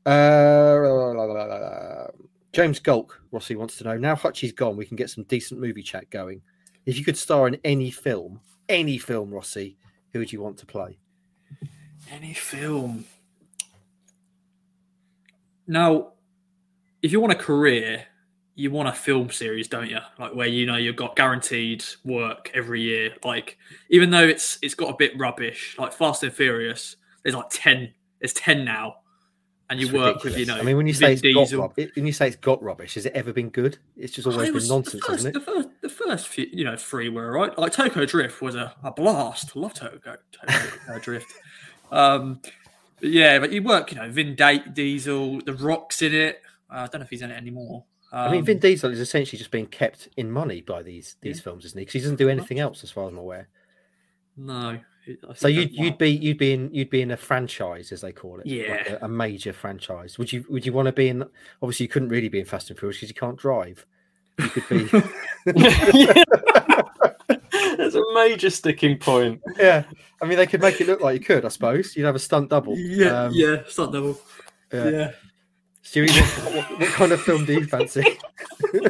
Uh, 0.05 2.07
James 2.53 2.81
Gulk, 2.81 3.21
Rossi 3.31 3.57
wants 3.57 3.79
to 3.79 3.85
know 3.85 3.97
now 3.97 4.15
Hutchie's 4.15 4.53
gone, 4.53 4.77
we 4.77 4.85
can 4.85 4.97
get 4.97 5.11
some 5.11 5.25
decent 5.25 5.61
movie 5.61 5.83
chat 5.83 6.11
going. 6.11 6.43
If 6.85 6.99
you 6.99 7.05
could 7.05 7.17
star 7.17 7.49
in 7.49 7.59
any 7.65 7.91
film, 7.91 8.41
any 8.69 8.99
film, 8.99 9.31
Rossi, 9.31 9.77
who 10.13 10.19
would 10.19 10.33
you 10.33 10.43
want 10.43 10.59
to 10.59 10.67
play? 10.67 10.99
Any 12.11 12.35
film. 12.35 13.05
Now, 15.67 16.13
if 17.01 17.13
you 17.13 17.21
want 17.21 17.33
a 17.33 17.37
career, 17.37 18.07
you 18.55 18.71
want 18.71 18.89
a 18.89 18.93
film 18.93 19.31
series, 19.31 19.69
don't 19.69 19.89
you? 19.89 19.99
Like 20.19 20.35
where 20.35 20.47
you 20.47 20.67
know 20.67 20.77
you've 20.77 20.97
got 20.97 21.17
guaranteed 21.17 21.85
work 22.05 22.51
every 22.55 22.83
year. 22.83 23.15
Like 23.25 23.59
even 23.91 24.11
though 24.11 24.25
it's 24.25 24.59
it's 24.63 24.75
got 24.75 24.91
a 24.91 24.97
bit 24.97 25.19
rubbish, 25.19 25.77
like 25.79 25.93
Fast 25.93 26.23
and 26.23 26.33
Furious, 26.33 26.97
there's 27.23 27.35
like 27.35 27.51
ten. 27.51 27.93
There's 28.23 28.33
ten 28.33 28.65
now, 28.65 28.95
and 29.69 29.79
you 29.79 29.87
It's 29.89 29.95
work 29.95 30.25
with 30.25 30.39
you 30.39 30.47
know. 30.47 30.57
I 30.57 30.63
mean, 30.63 30.77
when 30.79 30.87
you 30.87 30.95
Vin 30.95 31.01
say 31.01 31.13
it's 31.13 31.23
got, 31.23 31.45
Diesel. 31.45 31.61
rub- 31.61 31.77
when 31.97 32.07
you 32.07 32.13
say 32.13 32.29
it's 32.29 32.37
got 32.37 32.63
rubbish, 32.63 32.95
has 32.95 33.05
it 33.05 33.13
ever 33.15 33.33
been 33.33 33.51
good? 33.51 33.79
It's 33.97 34.13
just 34.15 34.27
always 34.27 34.49
It 34.49 34.55
been 34.55 34.69
nonsense, 34.69 35.05
first, 35.05 35.25
hasn't 35.25 35.37
it? 35.37 35.41
The 35.41 35.45
first, 35.53 35.69
the 35.83 35.89
first 35.89 36.29
few, 36.29 36.47
you 36.53 36.65
know, 36.65 36.77
three 36.77 37.09
were 37.09 37.27
all 37.37 37.43
right. 37.47 37.59
Like 37.59 37.73
Tokyo 37.73 38.07
Drift 38.07 38.41
was 38.41 38.55
a, 38.55 38.75
a 38.85 38.93
blast. 38.93 39.55
Love 39.57 39.75
Tokyo, 39.75 40.17
Tokyo 40.33 40.99
Drift. 41.03 41.33
Um, 41.91 42.41
but 43.01 43.11
yeah, 43.11 43.39
but 43.41 43.51
you 43.53 43.63
work, 43.63 43.91
you 43.93 43.99
know, 43.99 44.09
Vin 44.09 44.37
Diesel, 44.37 45.41
The 45.41 45.53
Rock's 45.55 46.01
in 46.03 46.15
it. 46.15 46.41
Uh, 46.71 46.77
I 46.77 46.87
don't 46.87 47.01
know 47.01 47.05
if 47.05 47.11
he's 47.11 47.23
in 47.23 47.31
it 47.33 47.37
anymore. 47.37 47.85
I 48.13 48.31
mean, 48.31 48.41
Um, 48.41 48.45
Vin 48.47 48.59
Diesel 48.61 48.91
is 48.93 49.01
essentially 49.01 49.39
just 49.39 49.51
being 49.51 49.67
kept 49.67 50.09
in 50.17 50.31
money 50.31 50.61
by 50.61 50.83
these 50.83 51.17
these 51.23 51.39
Yeah. 51.39 51.43
films, 51.45 51.65
isn't 51.65 51.79
he? 51.79 51.83
Because 51.83 51.95
he 51.95 52.01
doesn't 52.01 52.17
do 52.17 52.29
anything 52.29 52.61
else, 52.61 52.85
as 52.85 52.91
far 52.93 53.05
as 53.07 53.11
I'm 53.13 53.19
aware. 53.19 53.49
No. 54.37 54.79
So 55.35 55.49
you'd 55.49 55.73
you'd 55.73 55.99
be 55.99 56.11
you'd 56.13 56.39
be 56.39 56.53
in 56.53 56.73
you'd 56.73 56.89
be 56.91 57.03
in 57.03 57.11
a 57.11 57.17
franchise, 57.17 57.91
as 57.91 58.03
they 58.03 58.13
call 58.13 58.35
it, 58.39 58.47
like 58.47 58.55
Yeah. 58.55 58.99
a, 59.01 59.07
a 59.07 59.09
major 59.09 59.53
franchise. 59.53 60.17
Would 60.19 60.33
you 60.33 60.45
would 60.49 60.65
you 60.65 60.73
want 60.73 60.87
to 60.87 60.93
be 60.93 61.09
in? 61.09 61.25
Obviously, 61.61 61.85
you 61.85 61.89
couldn't 61.89 62.09
really 62.11 62.29
be 62.29 62.39
in 62.39 62.47
Fast 62.47 62.71
and 62.71 62.79
Furious 62.79 62.99
because 62.99 63.09
you 63.09 63.15
can't 63.17 63.37
drive. 63.37 63.85
You 64.39 64.49
could 64.49 64.69
be, 64.69 64.85
That's 67.77 67.95
a 67.95 68.03
major 68.15 68.49
sticking 68.51 68.97
point. 68.99 69.41
yeah. 69.59 69.85
I 70.21 70.27
mean, 70.27 70.37
they 70.39 70.47
could 70.47 70.61
make 70.63 70.81
it 70.81 70.87
look 70.87 71.01
like 71.01 71.19
you 71.19 71.25
could. 71.25 71.45
I 71.45 71.49
suppose 71.49 71.97
you'd 71.97 72.07
have 72.07 72.15
a 72.15 72.19
stunt 72.21 72.51
double. 72.51 72.79
Yeah, 72.79 73.25
Um, 73.25 73.33
yeah, 73.35 73.63
stunt 73.67 73.93
double. 73.93 74.21
yeah. 74.73 74.89
Yeah. 74.89 75.11
Stewie, 75.85 76.09
what, 76.45 76.55
what, 76.55 76.81
what 76.81 76.89
kind 76.91 77.11
of 77.13 77.21
film 77.21 77.45
do 77.45 77.55
you 77.55 77.67
fancy? 77.67 78.05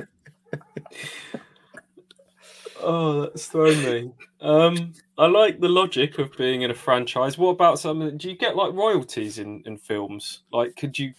Oh, 2.85 3.23
that's 3.23 3.47
thrown 3.47 3.77
me. 3.85 4.11
Um, 4.41 4.93
I 5.23 5.27
like 5.27 5.61
the 5.61 5.69
logic 5.69 6.19
of 6.19 6.37
being 6.37 6.63
in 6.63 6.73
a 6.73 6.75
franchise. 6.75 7.39
What 7.39 7.51
about 7.51 7.79
something? 7.79 8.17
Do 8.19 8.29
you 8.29 8.37
get 8.37 8.57
like 8.57 8.73
royalties 8.73 9.39
in 9.39 9.63
in 9.67 9.77
films? 9.77 10.41
Like, 10.53 10.75
could 10.75 10.99
you? 10.99 11.15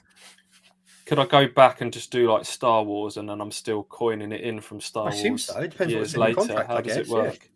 Could 1.05 1.19
I 1.19 1.25
go 1.25 1.47
back 1.47 1.79
and 1.79 1.91
just 1.93 2.11
do 2.11 2.29
like 2.29 2.43
Star 2.43 2.83
Wars, 2.83 3.15
and 3.15 3.29
then 3.29 3.39
I'm 3.39 3.51
still 3.51 3.83
coining 3.83 4.33
it 4.33 4.41
in 4.41 4.59
from 4.59 4.81
Star 4.81 5.03
I 5.03 5.09
Wars? 5.09 5.19
assume 5.19 5.37
so. 5.37 5.59
It 5.61 5.71
depends 5.71 5.93
what's 5.95 6.13
in 6.15 6.19
the 6.19 6.25
later. 6.25 6.35
contract, 6.35 6.67
How 6.67 6.75
I 6.77 6.81
does 6.81 6.97
guess, 6.97 7.07
it 7.07 7.07
yeah. 7.07 7.13
work? 7.13 7.49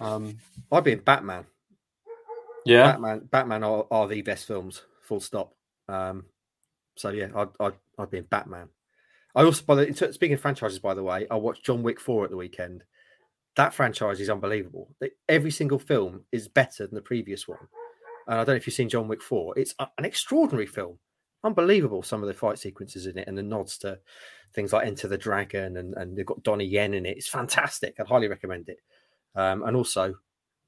Um, 0.00 0.38
I'd 0.70 0.84
be 0.84 0.92
in 0.92 0.98
Batman. 1.00 1.46
yeah, 2.66 2.92
Batman, 2.92 3.28
Batman 3.30 3.64
are, 3.64 3.86
are 3.90 4.08
the 4.08 4.20
best 4.22 4.46
films. 4.46 4.82
Full 5.02 5.20
stop. 5.20 5.54
Um, 5.88 6.26
so 6.96 7.08
yeah, 7.10 7.28
I'd, 7.34 7.48
I'd 7.60 7.74
I'd 7.98 8.10
be 8.10 8.18
in 8.18 8.24
Batman. 8.24 8.68
I 9.34 9.44
also, 9.44 9.64
by 9.64 9.76
the 9.76 9.94
speaking 10.12 10.34
of 10.34 10.40
franchises, 10.40 10.78
by 10.80 10.92
the 10.92 11.02
way, 11.02 11.26
I 11.30 11.36
watched 11.36 11.64
John 11.64 11.82
Wick 11.82 11.98
four 11.98 12.24
at 12.24 12.30
the 12.30 12.36
weekend. 12.36 12.84
That 13.56 13.74
franchise 13.74 14.20
is 14.20 14.30
unbelievable. 14.30 14.94
Every 15.28 15.50
single 15.50 15.78
film 15.78 16.24
is 16.32 16.48
better 16.48 16.86
than 16.86 16.94
the 16.94 17.02
previous 17.02 17.46
one. 17.46 17.58
And 18.26 18.36
I 18.36 18.44
don't 18.44 18.48
know 18.48 18.54
if 18.54 18.66
you've 18.66 18.74
seen 18.74 18.88
John 18.88 19.08
Wick 19.08 19.22
four. 19.22 19.58
It's 19.58 19.74
an 19.78 20.04
extraordinary 20.04 20.66
film. 20.66 20.98
Unbelievable. 21.44 22.02
Some 22.02 22.22
of 22.22 22.28
the 22.28 22.34
fight 22.34 22.58
sequences 22.58 23.06
in 23.06 23.18
it 23.18 23.28
and 23.28 23.36
the 23.36 23.42
nods 23.42 23.76
to 23.78 23.98
things 24.54 24.72
like 24.72 24.86
Enter 24.86 25.08
the 25.08 25.18
Dragon 25.18 25.76
and 25.76 25.94
and 25.94 26.16
they've 26.16 26.24
got 26.24 26.42
Donnie 26.42 26.64
Yen 26.64 26.94
in 26.94 27.04
it. 27.04 27.16
It's 27.16 27.28
fantastic. 27.28 27.96
I'd 27.98 28.06
highly 28.06 28.28
recommend 28.28 28.68
it. 28.68 28.78
Um, 29.34 29.62
and 29.64 29.76
also 29.76 30.14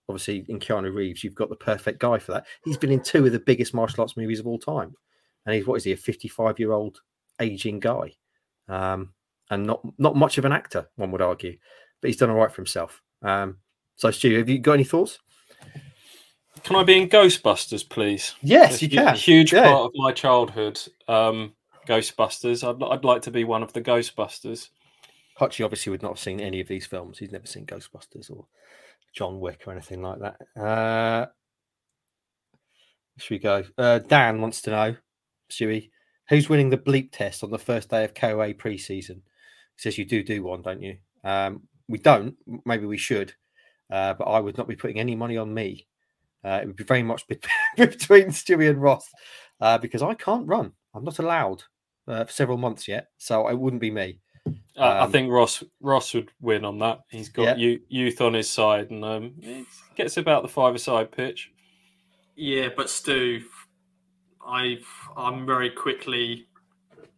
obviously 0.08 0.44
in 0.48 0.58
Keanu 0.58 0.94
Reeves, 0.94 1.24
you've 1.24 1.34
got 1.34 1.48
the 1.48 1.56
perfect 1.56 1.98
guy 1.98 2.18
for 2.18 2.32
that. 2.32 2.46
He's 2.64 2.76
been 2.76 2.92
in 2.92 3.00
two 3.00 3.24
of 3.26 3.32
the 3.32 3.38
biggest 3.38 3.74
martial 3.74 4.02
arts 4.02 4.16
movies 4.16 4.40
of 4.40 4.46
all 4.46 4.58
time, 4.58 4.94
and 5.46 5.54
he's 5.54 5.66
what 5.66 5.76
is 5.76 5.84
he 5.84 5.92
a 5.92 5.96
fifty-five 5.96 6.58
year 6.58 6.72
old 6.72 7.00
aging 7.40 7.80
guy, 7.80 8.12
um, 8.68 9.12
and 9.50 9.64
not 9.64 9.80
not 9.98 10.16
much 10.16 10.38
of 10.38 10.44
an 10.44 10.52
actor, 10.52 10.88
one 10.96 11.10
would 11.10 11.22
argue, 11.22 11.56
but 12.00 12.08
he's 12.08 12.16
done 12.16 12.30
all 12.30 12.36
right 12.36 12.50
for 12.50 12.56
himself. 12.62 13.00
Um, 13.22 13.58
so, 13.96 14.10
Stu, 14.10 14.36
have 14.38 14.48
you 14.48 14.58
got 14.58 14.72
any 14.74 14.84
thoughts? 14.84 15.18
can 16.62 16.76
I 16.76 16.82
be 16.82 16.96
in 16.96 17.08
Ghostbusters, 17.08 17.86
please? 17.88 18.34
Yes, 18.42 18.80
A 18.80 18.86
you 18.86 18.98
hu- 18.98 19.04
can. 19.04 19.16
Huge 19.16 19.52
Yeah. 19.52 19.64
part 19.70 19.86
of 19.86 19.90
my 19.94 20.12
childhood. 20.12 20.80
Um, 21.08 21.52
Ghostbusters. 21.86 22.66
I'd, 22.66 22.82
I'd 22.82 23.04
like 23.04 23.22
to 23.22 23.30
be 23.30 23.44
one 23.44 23.62
of 23.62 23.72
the 23.74 23.82
Ghostbusters. 23.82 24.70
Hutchie 25.38 25.64
obviously 25.64 25.90
would 25.90 26.02
not 26.02 26.12
have 26.12 26.18
seen 26.18 26.40
any 26.40 26.60
of 26.60 26.68
these 26.68 26.86
films. 26.86 27.18
He's 27.18 27.32
never 27.32 27.46
seen 27.46 27.66
Ghostbusters 27.66 28.30
or 28.30 28.46
John 29.14 29.40
Wick 29.40 29.62
or 29.66 29.72
anything 29.72 30.00
like 30.00 30.20
that. 30.20 30.60
Uh, 30.60 31.26
should 33.18 33.34
we 33.34 33.38
go? 33.38 33.64
Uh, 33.76 33.98
Dan 33.98 34.40
wants 34.40 34.62
to 34.62 34.70
know, 34.70 34.96
Stewie, 35.50 35.90
who's 36.28 36.48
winning 36.48 36.70
the 36.70 36.78
bleep 36.78 37.10
test 37.12 37.44
on 37.44 37.50
the 37.50 37.58
first 37.58 37.90
day 37.90 38.04
of 38.04 38.14
KOA 38.14 38.54
preseason? 38.54 39.20
He 39.76 39.78
says 39.78 39.98
you 39.98 40.04
do 40.04 40.22
do 40.22 40.42
one, 40.42 40.62
don't 40.62 40.82
you? 40.82 40.96
Um, 41.24 41.62
we 41.88 41.98
don't. 41.98 42.34
Maybe 42.64 42.86
we 42.86 42.96
should, 42.96 43.32
uh, 43.90 44.14
but 44.14 44.24
I 44.24 44.40
would 44.40 44.56
not 44.58 44.68
be 44.68 44.76
putting 44.76 44.98
any 45.00 45.14
money 45.14 45.36
on 45.36 45.52
me. 45.52 45.86
Uh, 46.44 46.60
it 46.62 46.66
would 46.66 46.76
be 46.76 46.84
very 46.84 47.02
much 47.02 47.26
bet- 47.26 47.46
between 47.76 48.28
Stewie 48.28 48.68
and 48.70 48.80
Ross 48.80 49.08
uh, 49.60 49.78
because 49.78 50.02
I 50.02 50.14
can't 50.14 50.46
run. 50.46 50.72
I'm 50.94 51.04
not 51.04 51.18
allowed 51.18 51.62
uh, 52.06 52.24
for 52.24 52.32
several 52.32 52.58
months 52.58 52.86
yet, 52.86 53.08
so 53.18 53.48
it 53.48 53.58
wouldn't 53.58 53.80
be 53.80 53.90
me. 53.90 54.20
Uh, 54.76 54.80
I 54.80 55.00
Um, 55.00 55.12
think 55.12 55.30
Ross 55.32 55.62
Ross 55.80 56.12
would 56.14 56.30
win 56.40 56.64
on 56.64 56.78
that. 56.80 57.00
He's 57.10 57.28
got 57.30 57.42
Yeah. 57.44 57.56
you, 57.56 57.80
youth 57.88 58.20
on 58.20 58.34
his 58.34 58.48
side, 58.50 58.90
and 58.90 59.04
um, 59.04 59.34
gets 59.94 60.16
about 60.18 60.42
the 60.42 60.48
five-a-side 60.48 61.10
pitch. 61.12 61.50
Yeah, 62.36 62.68
but 62.76 62.90
Stu, 62.90 63.42
I 64.46 64.78
I'm 65.16 65.46
very 65.46 65.70
quickly 65.70 66.46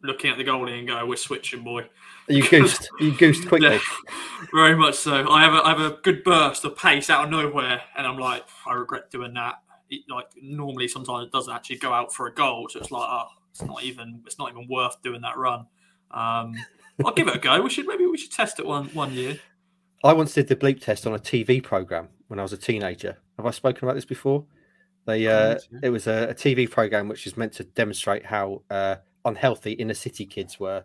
looking 0.03 0.31
at 0.31 0.39
the 0.39 0.45
goalie 0.45 0.79
and 0.79 0.89
go, 0.89 1.05
"We're 1.07 1.17
switching, 1.17 1.63
boy." 1.63 1.89
You 2.29 2.49
goosed. 2.49 2.89
you 3.01 3.13
goosed 3.13 3.49
quickly. 3.49 3.75
Yeah, 3.75 3.81
very 4.53 4.77
much 4.77 4.97
so. 4.97 5.29
I 5.31 5.43
have 5.43 5.55
a 5.55 5.65
I 5.65 5.71
have 5.71 5.81
a 5.81 5.97
good 6.03 6.25
burst 6.25 6.65
of 6.65 6.77
pace 6.77 7.11
out 7.11 7.25
of 7.25 7.31
nowhere, 7.31 7.83
and 7.97 8.07
I'm 8.07 8.19
like, 8.19 8.45
I 8.67 8.75
regret 8.75 9.11
doing 9.11 9.35
that. 9.35 9.57
It, 9.91 10.03
like 10.09 10.27
normally, 10.41 10.89
sometimes 10.89 11.27
it 11.27 11.33
doesn't 11.33 11.53
actually 11.53 11.77
go 11.77 11.93
out 11.93 12.13
for 12.13 12.27
a 12.27 12.35
goal, 12.35 12.69
so 12.69 12.81
it's 12.81 12.91
like, 12.91 13.09
oh, 13.09 13.27
it's 13.51 13.63
not 13.63 13.83
even 13.83 14.23
it's 14.27 14.39
not 14.39 14.51
even 14.51 14.67
worth 14.69 15.01
doing 15.03 15.21
that 15.23 15.37
run. 15.37 15.67
Um, 16.11 16.55
I'll 17.05 17.13
give 17.13 17.29
it 17.29 17.37
a 17.37 17.39
go. 17.39 17.61
We 17.63 17.71
should 17.71 17.87
maybe 17.87 18.07
we 18.07 18.17
should 18.17 18.33
test 18.33 18.59
it 18.59 18.67
one 18.67 18.87
one 18.89 19.13
year. 19.13 19.39
I 20.05 20.13
once 20.13 20.35
did 20.35 20.49
the 20.49 20.57
bleep 20.57 20.81
test 20.81 21.07
on 21.07 21.15
a 21.15 21.19
TV 21.19 21.63
program 21.63 22.09
when 22.29 22.39
I 22.39 22.43
was 22.43 22.53
a 22.53 22.57
teenager. 22.57 23.19
Have 23.37 23.47
I 23.47 23.51
spoken 23.51 23.85
about 23.85 23.95
this 23.95 24.05
before? 24.05 24.45
They 25.07 25.27
uh, 25.27 25.59
it 25.83 25.91
was 25.91 26.07
a, 26.07 26.29
a 26.31 26.35
TV 26.35 26.69
program 26.71 27.09
which 27.09 27.27
is 27.27 27.37
meant 27.37 27.53
to 27.55 27.65
demonstrate 27.65 28.27
how 28.27 28.63
uh, 28.71 28.97
unhealthy 29.27 29.73
inner 29.73 29.95
city 29.95 30.25
kids 30.25 30.59
were 30.59 30.85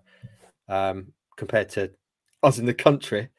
um, 0.68 1.14
compared 1.38 1.70
to 1.70 1.92
us 2.44 2.60
in 2.60 2.66
the 2.66 2.74
country. 2.74 3.30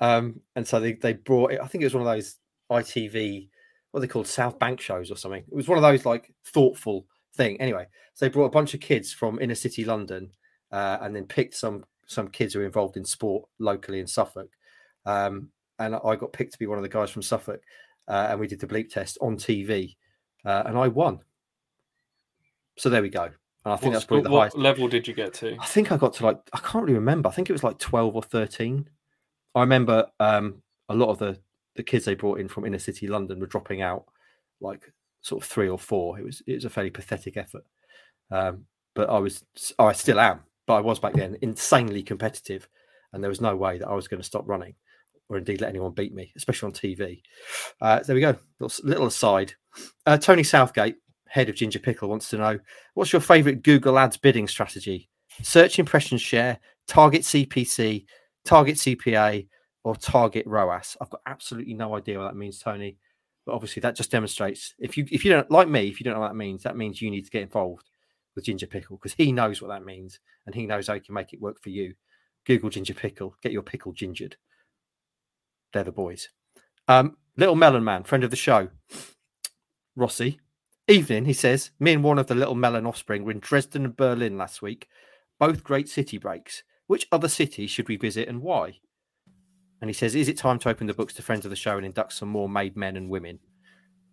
Um, 0.00 0.40
and 0.56 0.66
so 0.66 0.80
they, 0.80 0.94
they 0.94 1.12
brought 1.12 1.52
it. 1.52 1.60
I 1.60 1.66
think 1.66 1.82
it 1.82 1.86
was 1.86 1.94
one 1.94 2.06
of 2.06 2.12
those 2.12 2.36
ITV, 2.70 3.48
what 3.90 4.00
they 4.00 4.06
called, 4.06 4.26
South 4.26 4.58
Bank 4.58 4.80
shows 4.80 5.10
or 5.10 5.16
something. 5.16 5.44
It 5.46 5.54
was 5.54 5.68
one 5.68 5.78
of 5.78 5.82
those 5.82 6.06
like 6.06 6.32
thoughtful 6.46 7.06
thing. 7.34 7.60
Anyway, 7.60 7.86
so 8.14 8.24
they 8.24 8.30
brought 8.30 8.46
a 8.46 8.50
bunch 8.50 8.74
of 8.74 8.80
kids 8.80 9.12
from 9.12 9.40
inner 9.40 9.54
city 9.54 9.84
London 9.84 10.30
uh, 10.70 10.98
and 11.02 11.14
then 11.14 11.24
picked 11.24 11.54
some 11.54 11.84
some 12.06 12.28
kids 12.28 12.52
who 12.52 12.60
were 12.60 12.66
involved 12.66 12.96
in 12.96 13.04
sport 13.04 13.48
locally 13.58 14.00
in 14.00 14.06
Suffolk. 14.06 14.50
Um, 15.06 15.48
and 15.78 15.94
I 15.94 16.16
got 16.16 16.32
picked 16.32 16.52
to 16.52 16.58
be 16.58 16.66
one 16.66 16.78
of 16.78 16.82
the 16.82 16.88
guys 16.88 17.10
from 17.10 17.22
Suffolk, 17.22 17.60
uh, 18.08 18.28
and 18.30 18.40
we 18.40 18.46
did 18.46 18.60
the 18.60 18.66
bleep 18.66 18.90
test 18.90 19.18
on 19.20 19.36
TV, 19.36 19.96
uh, 20.44 20.64
and 20.66 20.76
I 20.76 20.88
won. 20.88 21.20
So 22.76 22.90
there 22.90 23.02
we 23.02 23.08
go. 23.08 23.30
And 23.64 23.72
I 23.72 23.76
think 23.76 23.92
What 23.92 23.92
that's 23.92 24.04
probably 24.04 24.22
the 24.24 24.30
what 24.30 24.40
highest. 24.40 24.56
level 24.58 24.88
did 24.88 25.06
you 25.06 25.14
get 25.14 25.34
to? 25.34 25.56
I 25.60 25.66
think 25.66 25.92
I 25.92 25.96
got 25.96 26.14
to 26.14 26.24
like 26.24 26.38
I 26.52 26.58
can't 26.58 26.84
really 26.84 26.94
remember. 26.94 27.28
I 27.28 27.32
think 27.32 27.48
it 27.48 27.52
was 27.52 27.64
like 27.64 27.78
twelve 27.78 28.16
or 28.16 28.22
thirteen. 28.22 28.88
I 29.54 29.60
remember 29.60 30.06
um, 30.18 30.62
a 30.88 30.94
lot 30.94 31.10
of 31.10 31.18
the 31.18 31.38
the 31.76 31.82
kids 31.82 32.04
they 32.04 32.14
brought 32.14 32.40
in 32.40 32.48
from 32.48 32.64
inner 32.66 32.78
city 32.78 33.06
London 33.06 33.38
were 33.38 33.46
dropping 33.46 33.80
out 33.82 34.04
like 34.60 34.92
sort 35.20 35.42
of 35.42 35.48
three 35.48 35.68
or 35.68 35.78
four. 35.78 36.18
It 36.18 36.24
was 36.24 36.42
it 36.46 36.54
was 36.54 36.64
a 36.64 36.70
fairly 36.70 36.90
pathetic 36.90 37.36
effort. 37.36 37.64
Um, 38.30 38.66
but 38.94 39.08
I 39.08 39.18
was 39.18 39.44
oh, 39.78 39.86
I 39.86 39.92
still 39.92 40.18
am, 40.18 40.40
but 40.66 40.74
I 40.74 40.80
was 40.80 40.98
back 40.98 41.14
then 41.14 41.36
insanely 41.40 42.02
competitive, 42.02 42.68
and 43.12 43.22
there 43.22 43.30
was 43.30 43.40
no 43.40 43.54
way 43.54 43.78
that 43.78 43.88
I 43.88 43.94
was 43.94 44.08
going 44.08 44.20
to 44.20 44.26
stop 44.26 44.48
running 44.48 44.74
or 45.28 45.38
indeed 45.38 45.60
let 45.60 45.70
anyone 45.70 45.92
beat 45.92 46.12
me, 46.14 46.30
especially 46.36 46.66
on 46.66 46.72
TV. 46.72 47.22
Uh, 47.80 48.00
there 48.00 48.14
we 48.14 48.20
go. 48.20 48.36
Little, 48.60 48.86
little 48.88 49.06
aside. 49.06 49.54
Uh, 50.04 50.18
Tony 50.18 50.42
Southgate, 50.42 50.96
head 51.32 51.48
of 51.48 51.54
Ginger 51.54 51.78
Pickle, 51.78 52.10
wants 52.10 52.28
to 52.28 52.36
know 52.36 52.58
what's 52.92 53.10
your 53.10 53.22
favourite 53.22 53.62
Google 53.62 53.98
Ads 53.98 54.18
bidding 54.18 54.46
strategy? 54.46 55.08
Search 55.40 55.78
impression 55.78 56.18
share, 56.18 56.58
target 56.86 57.22
CPC, 57.22 58.04
target 58.44 58.76
CPA, 58.76 59.48
or 59.82 59.96
target 59.96 60.44
ROAS. 60.46 60.94
I've 61.00 61.08
got 61.08 61.22
absolutely 61.24 61.72
no 61.72 61.96
idea 61.96 62.18
what 62.18 62.26
that 62.26 62.36
means, 62.36 62.58
Tony. 62.58 62.98
But 63.46 63.54
obviously, 63.54 63.80
that 63.80 63.96
just 63.96 64.10
demonstrates 64.10 64.74
if 64.78 64.98
you 64.98 65.06
if 65.10 65.24
you 65.24 65.32
don't 65.32 65.50
like 65.50 65.68
me, 65.68 65.88
if 65.88 65.98
you 65.98 66.04
don't 66.04 66.12
know 66.14 66.20
what 66.20 66.28
that 66.28 66.36
means, 66.36 66.62
that 66.64 66.76
means 66.76 67.00
you 67.00 67.10
need 67.10 67.24
to 67.24 67.30
get 67.30 67.42
involved 67.42 67.88
with 68.34 68.44
Ginger 68.44 68.66
Pickle 68.66 68.98
because 68.98 69.14
he 69.14 69.32
knows 69.32 69.62
what 69.62 69.68
that 69.68 69.86
means 69.86 70.20
and 70.44 70.54
he 70.54 70.66
knows 70.66 70.88
how 70.88 70.94
he 70.94 71.00
can 71.00 71.14
make 71.14 71.32
it 71.32 71.40
work 71.40 71.62
for 71.62 71.70
you. 71.70 71.94
Google 72.44 72.68
Ginger 72.68 72.94
Pickle, 72.94 73.36
get 73.42 73.52
your 73.52 73.62
pickle 73.62 73.92
gingered. 73.92 74.36
They're 75.72 75.84
the 75.84 75.92
boys. 75.92 76.28
Um, 76.88 77.16
Little 77.38 77.54
Melon 77.54 77.84
Man, 77.84 78.04
friend 78.04 78.22
of 78.22 78.30
the 78.30 78.36
show, 78.36 78.68
Rossi. 79.96 80.41
Evening, 80.88 81.26
he 81.26 81.32
says, 81.32 81.70
me 81.78 81.92
and 81.92 82.02
one 82.02 82.18
of 82.18 82.26
the 82.26 82.34
Little 82.34 82.56
Melon 82.56 82.86
offspring 82.86 83.24
were 83.24 83.30
in 83.30 83.38
Dresden 83.38 83.84
and 83.84 83.96
Berlin 83.96 84.36
last 84.36 84.62
week. 84.62 84.88
Both 85.38 85.64
great 85.64 85.88
city 85.88 86.18
breaks. 86.18 86.64
Which 86.88 87.06
other 87.12 87.28
cities 87.28 87.70
should 87.70 87.88
we 87.88 87.96
visit 87.96 88.28
and 88.28 88.42
why? 88.42 88.80
And 89.80 89.88
he 89.88 89.94
says, 89.94 90.14
is 90.14 90.28
it 90.28 90.36
time 90.36 90.58
to 90.60 90.68
open 90.68 90.86
the 90.86 90.94
books 90.94 91.14
to 91.14 91.22
friends 91.22 91.44
of 91.44 91.50
the 91.50 91.56
show 91.56 91.76
and 91.76 91.86
induct 91.86 92.12
some 92.12 92.28
more 92.28 92.48
made 92.48 92.76
men 92.76 92.96
and 92.96 93.08
women? 93.08 93.38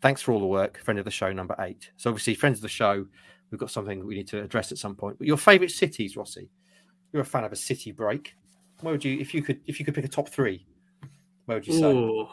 Thanks 0.02 0.22
for 0.22 0.32
all 0.32 0.40
the 0.40 0.46
work, 0.46 0.80
friend 0.84 0.98
of 0.98 1.06
the 1.06 1.12
show 1.12 1.34
number 1.34 1.56
eight. 1.60 1.92
So 1.98 2.10
obviously, 2.10 2.36
friends 2.36 2.60
of 2.60 2.62
the 2.62 2.70
show, 2.70 3.06
we've 3.52 3.60
got 3.60 3.72
something 3.72 4.06
we 4.06 4.16
need 4.16 4.28
to 4.30 4.42
address 4.42 4.72
at 4.72 4.78
some 4.78 4.96
point. 4.96 5.18
But 5.18 5.28
your 5.28 5.38
favourite 5.38 5.72
cities, 5.72 6.16
Rossi? 6.16 6.50
You're 7.12 7.24
a 7.24 7.26
fan 7.26 7.44
of 7.44 7.52
a 7.52 7.56
city 7.58 7.92
break. 7.92 8.36
Where 8.82 8.94
would 8.94 9.04
you, 9.04 9.20
if 9.20 9.34
you 9.34 9.42
could, 9.42 9.60
if 9.66 9.80
you 9.80 9.86
could 9.86 9.96
pick 9.96 10.06
a 10.06 10.08
top 10.08 10.30
three? 10.30 10.66
Where 11.46 11.58
would 11.58 11.68
you 11.68 11.74
say? 11.74 11.92
Ooh. 11.92 12.28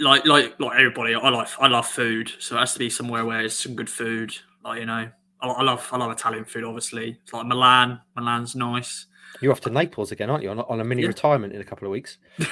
Like 0.00 0.24
like 0.26 0.58
like 0.60 0.78
everybody, 0.78 1.14
I 1.14 1.28
like 1.28 1.48
I 1.58 1.66
love 1.68 1.86
food, 1.86 2.30
so 2.38 2.56
it 2.56 2.60
has 2.60 2.72
to 2.74 2.78
be 2.78 2.90
somewhere 2.90 3.24
where 3.24 3.38
there's 3.38 3.56
some 3.58 3.74
good 3.74 3.90
food. 3.90 4.34
Like 4.64 4.80
you 4.80 4.86
know, 4.86 5.08
I, 5.40 5.46
I 5.48 5.62
love 5.62 5.88
I 5.92 5.96
love 5.96 6.10
Italian 6.12 6.44
food. 6.44 6.64
Obviously, 6.64 7.18
it's 7.22 7.32
like 7.32 7.46
Milan. 7.46 8.00
Milan's 8.16 8.54
nice. 8.54 9.06
You're 9.40 9.52
off 9.52 9.60
to 9.62 9.70
Naples 9.70 10.12
again, 10.12 10.28
aren't 10.30 10.42
you? 10.44 10.50
On, 10.50 10.58
a- 10.58 10.66
on 10.68 10.80
a 10.80 10.84
mini 10.84 11.02
Yeah. 11.02 11.08
retirement 11.08 11.52
in 11.54 11.60
a 11.60 11.64
couple 11.64 11.86
of 11.86 11.92
weeks. 11.92 12.18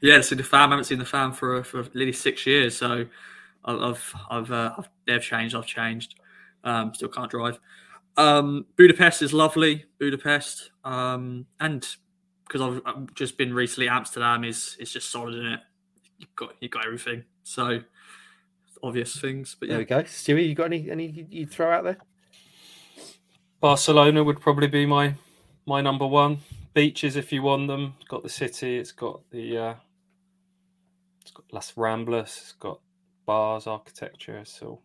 Yeah, 0.00 0.20
see 0.20 0.36
the 0.36 0.44
fam. 0.44 0.68
I 0.70 0.74
haven't 0.74 0.84
seen 0.84 1.00
the 1.00 1.04
fam 1.04 1.32
for 1.32 1.64
for 1.64 1.84
nearly 1.92 2.12
six 2.12 2.46
years, 2.46 2.76
so 2.76 3.06
I've 3.64 4.14
I've 4.30 4.52
uh, 4.52 4.74
I've 4.78 4.88
they've 5.08 5.20
changed. 5.20 5.56
I've 5.56 5.66
changed. 5.66 6.14
Um, 6.62 6.94
still 6.94 7.08
can't 7.08 7.28
drive. 7.28 7.58
Um, 8.16 8.66
Budapest 8.76 9.22
is 9.22 9.32
lovely. 9.32 9.84
Budapest, 9.98 10.70
um, 10.84 11.46
and 11.58 11.84
because 12.46 12.60
I've, 12.60 12.80
I've 12.86 13.14
just 13.14 13.36
been 13.36 13.52
recently, 13.52 13.88
Amsterdam 13.88 14.44
is 14.44 14.76
is 14.78 14.92
just 14.92 15.10
solid 15.10 15.34
in 15.34 15.46
it. 15.46 15.60
You 16.18 16.26
got 16.34 16.54
you 16.60 16.68
got 16.68 16.86
everything. 16.86 17.24
So 17.42 17.80
obvious 18.82 19.18
things, 19.18 19.56
but 19.58 19.68
There 19.68 19.78
we 19.78 19.84
go. 19.84 20.02
Stewie, 20.04 20.48
you 20.48 20.54
got 20.54 20.66
any 20.66 20.90
any 20.90 21.26
you- 21.30 21.46
throw 21.46 21.70
out 21.72 21.84
there? 21.84 21.98
Barcelona 23.60 24.22
would 24.22 24.40
probably 24.40 24.66
be 24.68 24.86
my 24.86 25.14
my 25.66 25.80
number 25.80 26.06
one. 26.06 26.38
Beaches, 26.74 27.16
if 27.16 27.32
you 27.32 27.42
want 27.42 27.68
them. 27.68 27.94
It's 28.00 28.08
got 28.08 28.22
the 28.22 28.28
city. 28.28 28.76
It's 28.78 28.92
got 28.92 29.22
the 29.30 29.58
uh, 29.58 29.74
it's 31.22 31.30
got 31.30 31.44
Las 31.52 31.72
Ramblas. 31.72 32.22
It's 32.42 32.52
got 32.52 32.80
bars, 33.24 33.66
architecture. 33.66 34.42
So 34.44 34.80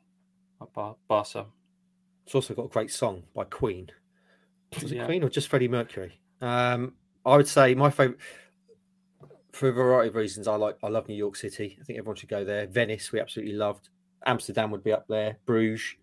Bar- 0.73 0.95
Barca. 1.07 1.45
It's 2.25 2.35
also 2.35 2.53
got 2.53 2.65
a 2.65 2.69
great 2.69 2.91
song 2.91 3.23
by 3.35 3.43
Queen. 3.45 3.89
Was 4.81 4.91
it 4.91 4.95
Yeah. 4.97 5.05
Queen 5.05 5.23
or 5.23 5.29
just 5.29 5.49
Freddie 5.49 5.67
Mercury? 5.67 6.19
Um, 6.39 6.93
I 7.25 7.35
would 7.35 7.47
say 7.47 7.75
my 7.75 7.89
favorite, 7.89 8.19
for 9.53 9.69
a 9.69 9.71
variety 9.73 10.09
of 10.09 10.15
reasons, 10.15 10.47
I 10.47 10.55
like 10.55 10.77
I 10.83 10.87
love 10.89 11.07
New 11.07 11.15
York 11.15 11.35
City. 11.35 11.77
I 11.79 11.83
think 11.83 11.99
everyone 11.99 12.15
should 12.15 12.29
go 12.29 12.43
there. 12.43 12.67
Venice, 12.67 13.11
we 13.11 13.19
absolutely 13.19 13.55
loved. 13.55 13.89
Amsterdam 14.25 14.71
would 14.71 14.83
be 14.83 14.91
up 14.93 15.05
there. 15.09 15.37
Bruges, 15.45 15.95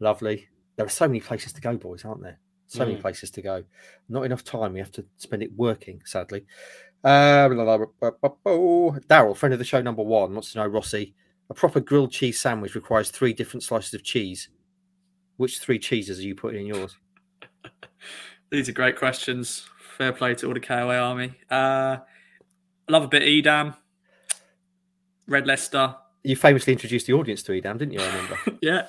lovely. 0.00 0.48
There 0.76 0.84
are 0.86 0.90
so 0.90 1.06
many 1.06 1.20
places 1.20 1.52
to 1.54 1.60
go, 1.60 1.76
boys, 1.76 2.04
aren't 2.04 2.22
there? 2.22 2.38
So 2.66 2.80
many 2.80 2.96
Mm. 2.96 3.00
places 3.02 3.30
to 3.32 3.42
go. 3.42 3.64
Not 4.08 4.22
enough 4.24 4.42
time. 4.42 4.72
We 4.72 4.80
have 4.80 4.90
to 4.92 5.04
spend 5.18 5.42
it 5.42 5.52
working, 5.54 6.00
sadly. 6.04 6.46
Uh. 7.04 7.48
Daryl, 7.48 9.36
friend 9.36 9.52
of 9.52 9.58
the 9.58 9.64
show, 9.64 9.80
number 9.82 10.02
one, 10.02 10.32
wants 10.32 10.52
to 10.52 10.58
know 10.58 10.66
Rossi. 10.66 11.14
A 11.50 11.54
proper 11.54 11.78
grilled 11.80 12.10
cheese 12.10 12.40
sandwich 12.40 12.74
requires 12.74 13.10
three 13.10 13.32
different 13.34 13.62
slices 13.62 13.94
of 13.94 14.02
cheese. 14.02 14.48
Which 15.36 15.58
three 15.58 15.78
cheeses 15.78 16.18
are 16.18 16.22
you 16.22 16.34
putting 16.34 16.62
in 16.62 16.66
yours? 16.74 16.96
these 18.50 18.68
are 18.68 18.72
great 18.72 18.96
questions. 18.96 19.68
Fair 19.98 20.12
play 20.12 20.34
to 20.36 20.46
all 20.48 20.54
the 20.54 20.60
KOA 20.60 20.96
army. 20.98 21.34
Uh, 21.50 21.98
love 22.88 23.04
a 23.04 23.08
bit 23.08 23.22
of 23.22 23.28
Edam, 23.28 23.74
Red 25.26 25.46
Leicester. 25.46 25.94
You 26.22 26.36
famously 26.36 26.72
introduced 26.72 27.06
the 27.06 27.12
audience 27.12 27.42
to 27.44 27.52
Edam, 27.52 27.76
didn't 27.78 27.92
you? 27.94 28.00
I 28.00 28.06
remember. 28.06 28.38
Yeah, 28.62 28.86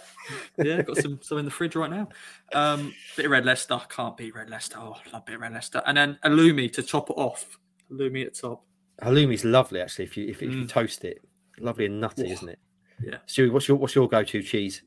yeah, 0.58 0.82
got 0.84 0.98
some 0.98 1.20
some 1.22 1.38
in 1.38 1.46
the 1.46 1.52
fridge 1.52 1.76
right 1.76 1.90
now. 1.92 2.08
Um, 2.54 2.94
bit 3.18 3.26
of 3.26 3.32
Red 3.32 3.46
Leicester, 3.46 3.78
can't 3.90 4.16
beat 4.16 4.34
Red 4.34 4.50
Leicester. 4.50 4.78
Oh, 4.80 4.96
love 5.12 5.22
a 5.22 5.24
bit 5.26 5.36
of 5.36 5.42
Red 5.42 5.52
Leicester, 5.54 5.82
and 5.86 5.98
then 5.98 6.18
Halloumi 6.24 6.72
to 6.74 6.82
top 6.84 7.10
it 7.10 7.14
off. 7.18 7.60
Halloumi 7.92 8.26
at 8.26 8.36
top. 8.36 8.64
Halloumi's 9.02 9.44
lovely, 9.44 9.82
actually. 9.82 10.06
If 10.06 10.16
you 10.16 10.28
if, 10.28 10.42
if 10.42 10.52
you 10.54 10.64
Mm. 10.64 10.70
toast 10.70 11.04
it, 11.04 11.22
lovely 11.60 11.88
and 11.88 12.00
nutty, 12.00 12.32
isn't 12.32 12.48
it? 12.48 12.60
yeah. 13.04 13.18
Stewie, 13.28 13.52
what's 13.52 13.68
your 13.68 13.76
what's 13.78 13.94
your 13.96 14.08
go-to 14.08 14.42
cheese? 14.42 14.82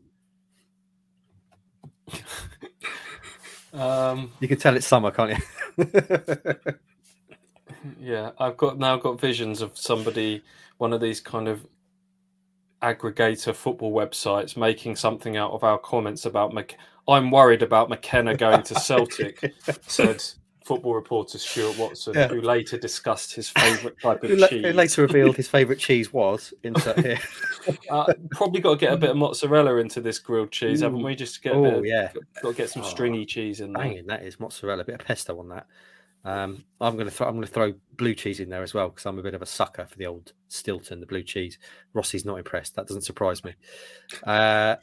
Um, 3.74 4.32
You 4.40 4.48
can 4.48 4.56
tell 4.56 4.74
it's 4.76 4.86
summer, 4.86 5.10
can't 5.10 5.38
you? 5.76 5.84
yeah, 8.00 8.30
I've 8.38 8.56
got 8.56 8.78
now 8.78 8.96
got 8.96 9.20
visions 9.20 9.60
of 9.62 9.76
somebody, 9.76 10.42
one 10.78 10.92
of 10.92 11.00
these 11.00 11.20
kind 11.20 11.48
of 11.48 11.66
aggregator 12.82 13.54
football 13.54 13.92
websites, 13.92 14.56
making 14.56 14.96
something 14.96 15.36
out 15.36 15.52
of 15.52 15.64
our 15.64 15.78
comments 15.78 16.24
about. 16.26 16.52
Mc- 16.54 16.76
I'm 17.08 17.30
worried 17.30 17.62
about 17.62 17.88
McKenna 17.88 18.36
going 18.36 18.62
to 18.64 18.74
Celtic. 18.74 19.54
said 19.86 20.22
football 20.64 20.94
reporter 20.94 21.38
Stuart 21.38 21.78
Watson, 21.78 22.12
Yeah. 22.14 22.28
who 22.28 22.42
later 22.42 22.76
discussed 22.76 23.34
his 23.34 23.48
favourite 23.48 23.98
type 24.02 24.22
of 24.22 24.30
cheese. 24.50 24.64
who 24.66 24.72
later 24.72 25.00
revealed 25.00 25.34
his 25.36 25.48
favourite 25.56 25.78
cheese 25.80 26.12
was 26.12 26.52
insert 26.62 26.98
here. 27.00 27.18
Uh, 27.90 28.10
probably 28.30 28.62
got 28.62 28.70
to 28.70 28.76
get 28.78 28.94
a 28.94 28.96
bit 28.96 29.10
of 29.10 29.16
mozzarella 29.18 29.76
into 29.76 30.00
this 30.00 30.18
grilled 30.18 30.50
cheese, 30.50 30.80
haven't 30.80 31.02
we? 31.02 31.14
Just 31.14 31.34
to 31.34 31.40
get 31.42 31.52
a 31.54 31.60
bit. 31.60 31.74
Oh 31.74 31.78
Of, 31.80 31.84
yeah, 31.86 32.10
Got 32.42 32.50
to 32.52 32.54
get 32.56 32.70
some 32.70 32.80
Oh, 32.82 32.86
stringy 32.86 33.26
cheese 33.26 33.60
in 33.60 33.74
there. 33.74 33.82
banging 33.82 34.06
that 34.06 34.22
is 34.22 34.40
mozzarella, 34.40 34.80
a 34.80 34.84
bit 34.86 34.94
of 35.00 35.06
pesto 35.06 35.38
on 35.38 35.50
that. 35.50 35.66
Um, 36.24 36.64
I'm 36.80 36.94
going 36.94 37.06
to 37.06 37.10
throw 37.10 37.28
I'm 37.28 37.34
going 37.34 37.46
to 37.46 37.52
throw 37.52 37.74
blue 37.96 38.14
cheese 38.14 38.40
in 38.40 38.48
there 38.48 38.62
as 38.62 38.74
well 38.74 38.88
because 38.88 39.06
I'm 39.06 39.18
a 39.18 39.22
bit 39.22 39.34
of 39.34 39.42
a 39.42 39.46
sucker 39.46 39.86
for 39.86 39.96
the 39.96 40.06
old 40.06 40.32
Stilton, 40.48 41.00
the 41.00 41.06
blue 41.06 41.22
cheese. 41.22 41.58
Rossi's 41.94 42.24
not 42.24 42.36
impressed. 42.38 42.74
That 42.76 42.86
doesn't 42.86 43.02
surprise 43.02 43.42
me. 43.44 43.54
Uh, 44.24 44.76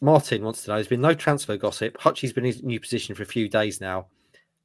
Martin 0.00 0.42
wants 0.42 0.64
to 0.64 0.70
know: 0.70 0.76
There's 0.76 0.88
been 0.88 1.00
no 1.00 1.14
transfer 1.14 1.56
gossip. 1.56 1.98
Hutchie's 1.98 2.32
been 2.32 2.44
in 2.44 2.52
his 2.52 2.62
new 2.62 2.80
position 2.80 3.14
for 3.14 3.22
a 3.22 3.26
few 3.26 3.48
days 3.48 3.80
now. 3.80 4.06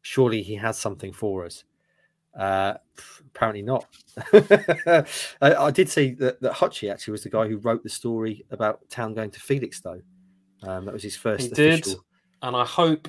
Surely 0.02 0.42
he 0.42 0.56
has 0.56 0.78
something 0.78 1.12
for 1.12 1.46
us. 1.46 1.64
Uh, 2.38 2.74
apparently 3.34 3.62
not. 3.62 3.86
I, 4.34 5.06
I 5.42 5.72
did 5.72 5.90
see 5.90 6.12
that, 6.16 6.42
that 6.42 6.54
Hutchie 6.54 6.92
actually 6.92 7.14
was 7.14 7.24
the 7.24 7.30
guy 7.30 7.48
who 7.48 7.58
wrote 7.58 7.84
the 7.84 7.90
story 7.90 8.46
about 8.52 8.88
Town 8.90 9.14
going 9.14 9.32
to 9.32 9.40
Felixstowe. 9.40 10.02
Um, 10.64 10.86
that 10.86 10.94
was 10.94 11.04
his 11.04 11.16
first 11.16 11.42
He 11.42 11.50
did. 11.50 11.86
and 12.42 12.56
I 12.56 12.66
hope 12.66 13.08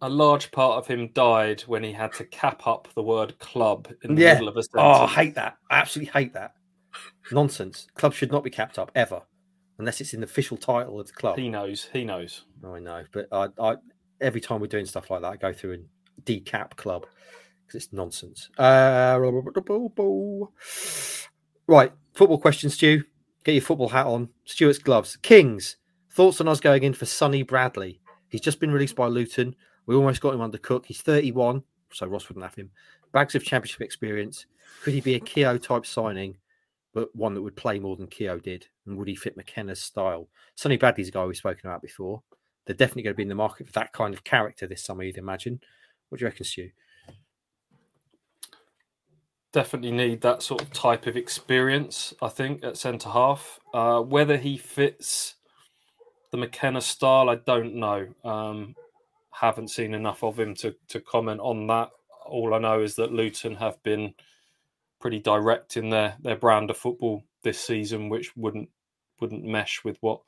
a 0.00 0.08
large 0.08 0.50
part 0.52 0.78
of 0.78 0.86
him 0.86 1.08
died 1.12 1.62
when 1.62 1.82
he 1.82 1.92
had 1.92 2.12
to 2.14 2.24
cap 2.24 2.66
up 2.66 2.88
the 2.94 3.02
word 3.02 3.38
club 3.38 3.88
in 4.02 4.14
the 4.14 4.22
Yeah. 4.22 4.34
middle 4.34 4.48
of 4.48 4.56
a 4.56 4.62
sentence. 4.62 4.82
Oh, 4.98 5.04
I 5.04 5.06
hate 5.08 5.34
that. 5.34 5.56
I 5.70 5.78
absolutely 5.78 6.12
hate 6.12 6.34
that. 6.34 6.54
Nonsense. 7.32 7.86
Clubs 7.94 8.16
should 8.16 8.32
not 8.32 8.44
be 8.44 8.50
capped 8.50 8.78
up 8.78 8.90
ever, 8.94 9.22
unless 9.78 10.00
it's 10.00 10.14
in 10.14 10.20
the 10.20 10.26
official 10.26 10.56
title 10.56 10.98
of 11.00 11.06
the 11.06 11.12
club. 11.12 11.36
He 11.38 11.48
knows. 11.48 11.88
He 11.92 12.04
knows. 12.04 12.44
Oh, 12.64 12.74
I 12.74 12.78
know, 12.80 13.04
but 13.12 13.26
I, 13.32 13.48
I 13.60 13.76
every 14.20 14.40
time 14.40 14.60
we're 14.60 14.66
doing 14.66 14.86
stuff 14.86 15.10
like 15.10 15.20
that, 15.22 15.28
I 15.32 15.36
go 15.36 15.52
through 15.52 15.74
and 15.74 15.84
decap 16.24 16.76
club 16.76 17.06
because 17.66 17.84
it's 17.84 17.92
nonsense. 17.92 18.48
Uh, 18.58 19.18
right, 21.66 21.92
football 22.14 22.38
question, 22.38 22.70
Stu. 22.70 23.04
Get 23.44 23.52
your 23.52 23.62
football 23.62 23.88
hat 23.88 24.06
on. 24.06 24.30
Stuart's 24.44 24.78
gloves. 24.78 25.16
Kings. 25.16 25.76
Thoughts 26.12 26.40
on 26.40 26.48
us 26.48 26.60
going 26.60 26.82
in 26.82 26.94
for 26.94 27.06
Sonny 27.06 27.42
Bradley? 27.42 28.00
He's 28.28 28.40
just 28.40 28.58
been 28.60 28.72
released 28.72 28.96
by 28.96 29.06
Luton. 29.06 29.54
We 29.88 29.96
almost 29.96 30.20
got 30.20 30.34
him 30.34 30.42
under 30.42 30.58
Cook. 30.58 30.84
He's 30.84 31.00
31, 31.00 31.62
so 31.94 32.06
Ross 32.06 32.28
wouldn't 32.28 32.44
have 32.44 32.54
him. 32.54 32.70
Bags 33.12 33.34
of 33.34 33.42
championship 33.42 33.80
experience. 33.80 34.44
Could 34.82 34.92
he 34.92 35.00
be 35.00 35.14
a 35.14 35.20
Keogh 35.20 35.56
type 35.56 35.86
signing, 35.86 36.36
but 36.92 37.08
one 37.16 37.32
that 37.32 37.40
would 37.40 37.56
play 37.56 37.78
more 37.78 37.96
than 37.96 38.06
Keogh 38.06 38.38
did? 38.38 38.66
And 38.84 38.98
would 38.98 39.08
he 39.08 39.14
fit 39.14 39.34
McKenna's 39.34 39.80
style? 39.80 40.28
Sonny 40.56 40.76
Bradley's 40.76 41.08
a 41.08 41.12
guy 41.12 41.24
we've 41.24 41.38
spoken 41.38 41.70
about 41.70 41.80
before. 41.80 42.22
They're 42.66 42.76
definitely 42.76 43.04
going 43.04 43.14
to 43.14 43.16
be 43.16 43.22
in 43.22 43.30
the 43.30 43.34
market 43.34 43.66
for 43.66 43.72
that 43.72 43.94
kind 43.94 44.12
of 44.12 44.24
character 44.24 44.66
this 44.66 44.84
summer, 44.84 45.04
you'd 45.04 45.16
imagine. 45.16 45.58
What 46.10 46.18
do 46.18 46.24
you 46.24 46.28
reckon, 46.28 46.44
Stu? 46.44 46.68
Definitely 49.52 49.92
need 49.92 50.20
that 50.20 50.42
sort 50.42 50.60
of 50.60 50.70
type 50.70 51.06
of 51.06 51.16
experience. 51.16 52.12
I 52.20 52.28
think 52.28 52.62
at 52.62 52.76
centre 52.76 53.08
half. 53.08 53.58
Uh, 53.72 54.02
whether 54.02 54.36
he 54.36 54.58
fits 54.58 55.36
the 56.30 56.36
McKenna 56.36 56.82
style, 56.82 57.30
I 57.30 57.36
don't 57.36 57.76
know. 57.76 58.08
Um, 58.22 58.74
haven't 59.40 59.68
seen 59.68 59.94
enough 59.94 60.22
of 60.22 60.38
him 60.38 60.54
to 60.56 60.74
to 60.88 61.00
comment 61.00 61.40
on 61.40 61.66
that. 61.68 61.90
All 62.26 62.54
I 62.54 62.58
know 62.58 62.80
is 62.80 62.94
that 62.96 63.12
Luton 63.12 63.54
have 63.56 63.82
been 63.82 64.14
pretty 65.00 65.20
direct 65.20 65.76
in 65.76 65.90
their 65.90 66.16
their 66.20 66.36
brand 66.36 66.70
of 66.70 66.76
football 66.76 67.22
this 67.42 67.60
season, 67.60 68.08
which 68.08 68.36
wouldn't 68.36 68.68
wouldn't 69.20 69.44
mesh 69.44 69.82
with 69.84 69.96
what 70.00 70.20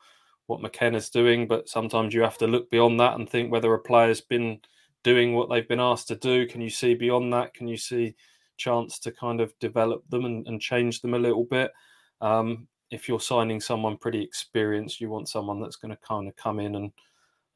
what 0.46 0.60
McKenna's 0.60 1.10
doing. 1.10 1.48
But 1.48 1.68
sometimes 1.68 2.14
you 2.14 2.22
have 2.22 2.38
to 2.38 2.46
look 2.46 2.70
beyond 2.70 3.00
that 3.00 3.14
and 3.14 3.28
think 3.28 3.50
whether 3.50 3.72
a 3.74 3.78
player's 3.78 4.20
been 4.20 4.60
doing 5.02 5.34
what 5.34 5.48
they've 5.48 5.68
been 5.68 5.80
asked 5.80 6.08
to 6.08 6.16
do. 6.16 6.46
Can 6.46 6.60
you 6.60 6.70
see 6.70 6.94
beyond 6.94 7.32
that? 7.32 7.54
Can 7.54 7.68
you 7.68 7.76
see 7.76 8.14
chance 8.56 8.98
to 9.00 9.10
kind 9.10 9.40
of 9.40 9.58
develop 9.58 10.02
them 10.10 10.24
and, 10.26 10.46
and 10.46 10.60
change 10.60 11.00
them 11.00 11.14
a 11.14 11.18
little 11.18 11.44
bit? 11.44 11.72
Um, 12.20 12.68
if 12.90 13.08
you're 13.08 13.20
signing 13.20 13.60
someone 13.60 13.96
pretty 13.96 14.22
experienced, 14.22 15.00
you 15.00 15.08
want 15.08 15.28
someone 15.28 15.60
that's 15.60 15.76
going 15.76 15.94
to 15.94 16.02
kind 16.06 16.28
of 16.28 16.36
come 16.36 16.60
in 16.60 16.74
and 16.74 16.92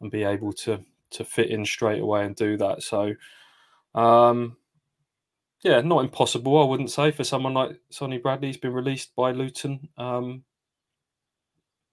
and 0.01 0.11
be 0.11 0.25
able 0.25 0.53
to 0.53 0.85
to 1.15 1.25
fit 1.25 1.51
in 1.51 1.65
straight 1.65 2.01
away 2.03 2.25
and 2.25 2.37
do 2.37 2.57
that. 2.59 2.83
So, 2.83 3.15
um, 3.95 4.57
yeah, 5.63 5.81
not 5.81 6.05
impossible. 6.05 6.61
I 6.61 6.67
wouldn't 6.67 6.91
say 6.91 7.11
for 7.11 7.25
someone 7.25 7.55
like 7.55 7.81
Sonny 7.91 8.19
Bradley. 8.19 8.49
He's 8.49 8.57
been 8.59 8.73
released 8.75 9.15
by 9.17 9.33
Luton. 9.33 9.89
Um, 9.97 10.45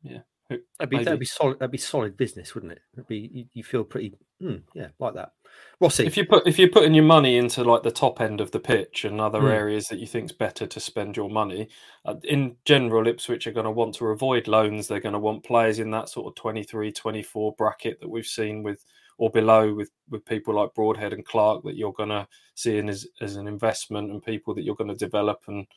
yeah, 0.04 0.20
That'd 0.50 0.90
be, 0.90 0.98
Maybe. 0.98 1.06
that'd 1.06 1.20
be 1.20 1.26
solid. 1.26 1.60
That'd 1.60 1.72
be 1.72 1.78
solid 1.78 2.18
business, 2.18 2.54
wouldn't 2.54 2.74
it? 2.74 2.82
That'd 2.94 3.08
be 3.08 3.30
you, 3.34 3.46
you 3.54 3.64
feel 3.64 3.86
pretty, 3.86 4.14
mm, 4.42 4.62
yeah, 4.74 4.88
like 5.00 5.14
that. 5.14 5.32
Rossi, 5.80 6.06
if 6.06 6.18
you 6.18 6.26
put 6.26 6.46
if 6.46 6.60
you're 6.60 6.68
putting 6.70 6.94
your 6.94 7.06
money 7.06 7.38
into 7.38 7.64
like 7.64 7.84
the 7.84 7.92
top 7.92 8.20
end 8.20 8.42
of 8.42 8.52
the 8.52 8.60
pitch 8.60 9.06
and 9.06 9.22
other 9.22 9.40
Hmm. 9.40 9.48
areas 9.48 9.88
that 9.88 10.00
you 10.00 10.08
think's 10.08 10.34
better 10.34 10.68
to 10.68 10.80
spend 10.82 11.16
your 11.16 11.30
money, 11.30 11.70
uh, 12.06 12.16
in 12.26 12.58
general, 12.66 13.08
Ipswich 13.08 13.48
are 13.48 13.54
going 13.54 13.66
to 13.66 13.72
want 13.72 13.96
to 13.96 14.08
avoid 14.08 14.50
loans. 14.50 14.88
They're 14.90 15.00
going 15.00 15.14
to 15.14 15.20
want 15.20 15.46
players 15.46 15.80
in 15.80 15.92
that 15.92 16.10
sort 16.10 16.28
of 16.28 16.36
23, 16.36 16.92
24 16.92 17.56
bracket 17.58 18.02
that 18.02 18.10
we've 18.10 18.26
seen 18.26 18.62
with 18.64 18.84
or 19.22 19.30
below 19.30 19.72
with 19.72 19.92
with 20.10 20.26
people 20.26 20.56
like 20.56 20.74
Broadhead 20.74 21.14
and 21.14 21.24
Clarke 21.24 21.64
that 21.66 21.78
you're 21.78 21.94
going 21.94 22.10
to 22.10 22.28
see 22.56 22.80
in 22.80 22.90
as, 22.90 23.06
as 23.22 23.36
an 23.36 23.48
investment 23.48 24.10
and 24.10 24.24
people 24.24 24.56
that 24.56 24.64
you're 24.64 24.76
going 24.76 24.90
to 24.90 24.96
develop 24.96 25.44
and 25.48 25.68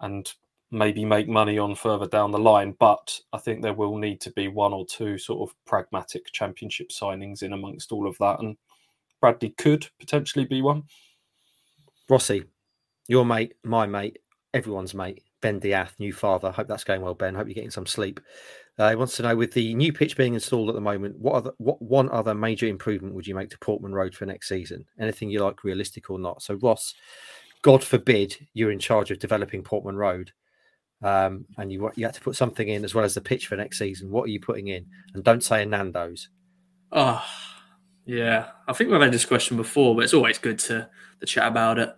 and 0.00 0.32
maybe 0.70 1.04
make 1.04 1.28
money 1.28 1.58
on 1.58 1.74
further 1.74 2.06
down 2.06 2.30
the 2.30 2.38
line. 2.38 2.74
But 2.78 3.20
I 3.34 3.38
think 3.38 3.60
there 3.60 3.74
will 3.74 3.98
need 3.98 4.18
to 4.22 4.30
be 4.30 4.48
one 4.48 4.72
or 4.72 4.86
two 4.86 5.18
sort 5.18 5.46
of 5.46 5.54
pragmatic 5.66 6.32
championship 6.32 6.88
signings 6.88 7.42
in 7.42 7.52
amongst 7.52 7.92
all 7.92 8.08
of 8.08 8.16
that. 8.16 8.40
And 8.40 8.56
Bradley 9.20 9.50
could 9.50 9.86
potentially 9.98 10.46
be 10.46 10.62
one. 10.62 10.84
Rossi, 12.08 12.44
your 13.08 13.26
mate, 13.26 13.56
my 13.62 13.86
mate, 13.86 14.20
everyone's 14.54 14.94
mate, 14.94 15.22
Ben 15.42 15.60
Diath, 15.60 15.96
new 15.98 16.14
father. 16.14 16.50
Hope 16.50 16.68
that's 16.68 16.84
going 16.84 17.02
well, 17.02 17.12
Ben. 17.12 17.34
Hope 17.34 17.46
you're 17.46 17.54
getting 17.54 17.70
some 17.70 17.84
sleep. 17.84 18.20
Uh, 18.80 18.88
he 18.88 18.96
wants 18.96 19.14
to 19.14 19.22
know 19.22 19.36
with 19.36 19.52
the 19.52 19.74
new 19.74 19.92
pitch 19.92 20.16
being 20.16 20.32
installed 20.32 20.70
at 20.70 20.74
the 20.74 20.80
moment, 20.80 21.14
what 21.18 21.34
other 21.34 21.52
what 21.58 21.82
one 21.82 22.08
other 22.08 22.34
major 22.34 22.66
improvement 22.66 23.14
would 23.14 23.26
you 23.26 23.34
make 23.34 23.50
to 23.50 23.58
Portman 23.58 23.92
Road 23.92 24.14
for 24.14 24.24
next 24.24 24.48
season? 24.48 24.86
Anything 24.98 25.28
you 25.28 25.44
like, 25.44 25.64
realistic 25.64 26.08
or 26.08 26.18
not? 26.18 26.40
So 26.40 26.54
Ross, 26.54 26.94
God 27.60 27.84
forbid 27.84 28.34
you're 28.54 28.70
in 28.70 28.78
charge 28.78 29.10
of 29.10 29.18
developing 29.18 29.62
Portman 29.62 29.96
Road, 29.96 30.32
um, 31.02 31.44
and 31.58 31.70
you 31.70 31.90
you 31.94 32.06
had 32.06 32.14
to 32.14 32.22
put 32.22 32.36
something 32.36 32.66
in 32.66 32.82
as 32.82 32.94
well 32.94 33.04
as 33.04 33.12
the 33.12 33.20
pitch 33.20 33.48
for 33.48 33.56
next 33.56 33.78
season. 33.78 34.10
What 34.10 34.24
are 34.24 34.32
you 34.32 34.40
putting 34.40 34.68
in? 34.68 34.86
And 35.12 35.22
don't 35.22 35.44
say 35.44 35.62
a 35.62 35.66
Nando's. 35.66 36.30
Oh, 36.90 37.22
yeah. 38.06 38.48
I 38.66 38.72
think 38.72 38.90
we've 38.90 38.98
had 38.98 39.12
this 39.12 39.26
question 39.26 39.58
before, 39.58 39.94
but 39.94 40.04
it's 40.04 40.14
always 40.14 40.38
good 40.38 40.58
to, 40.60 40.88
to 41.20 41.26
chat 41.26 41.46
about 41.46 41.78
it. 41.78 41.94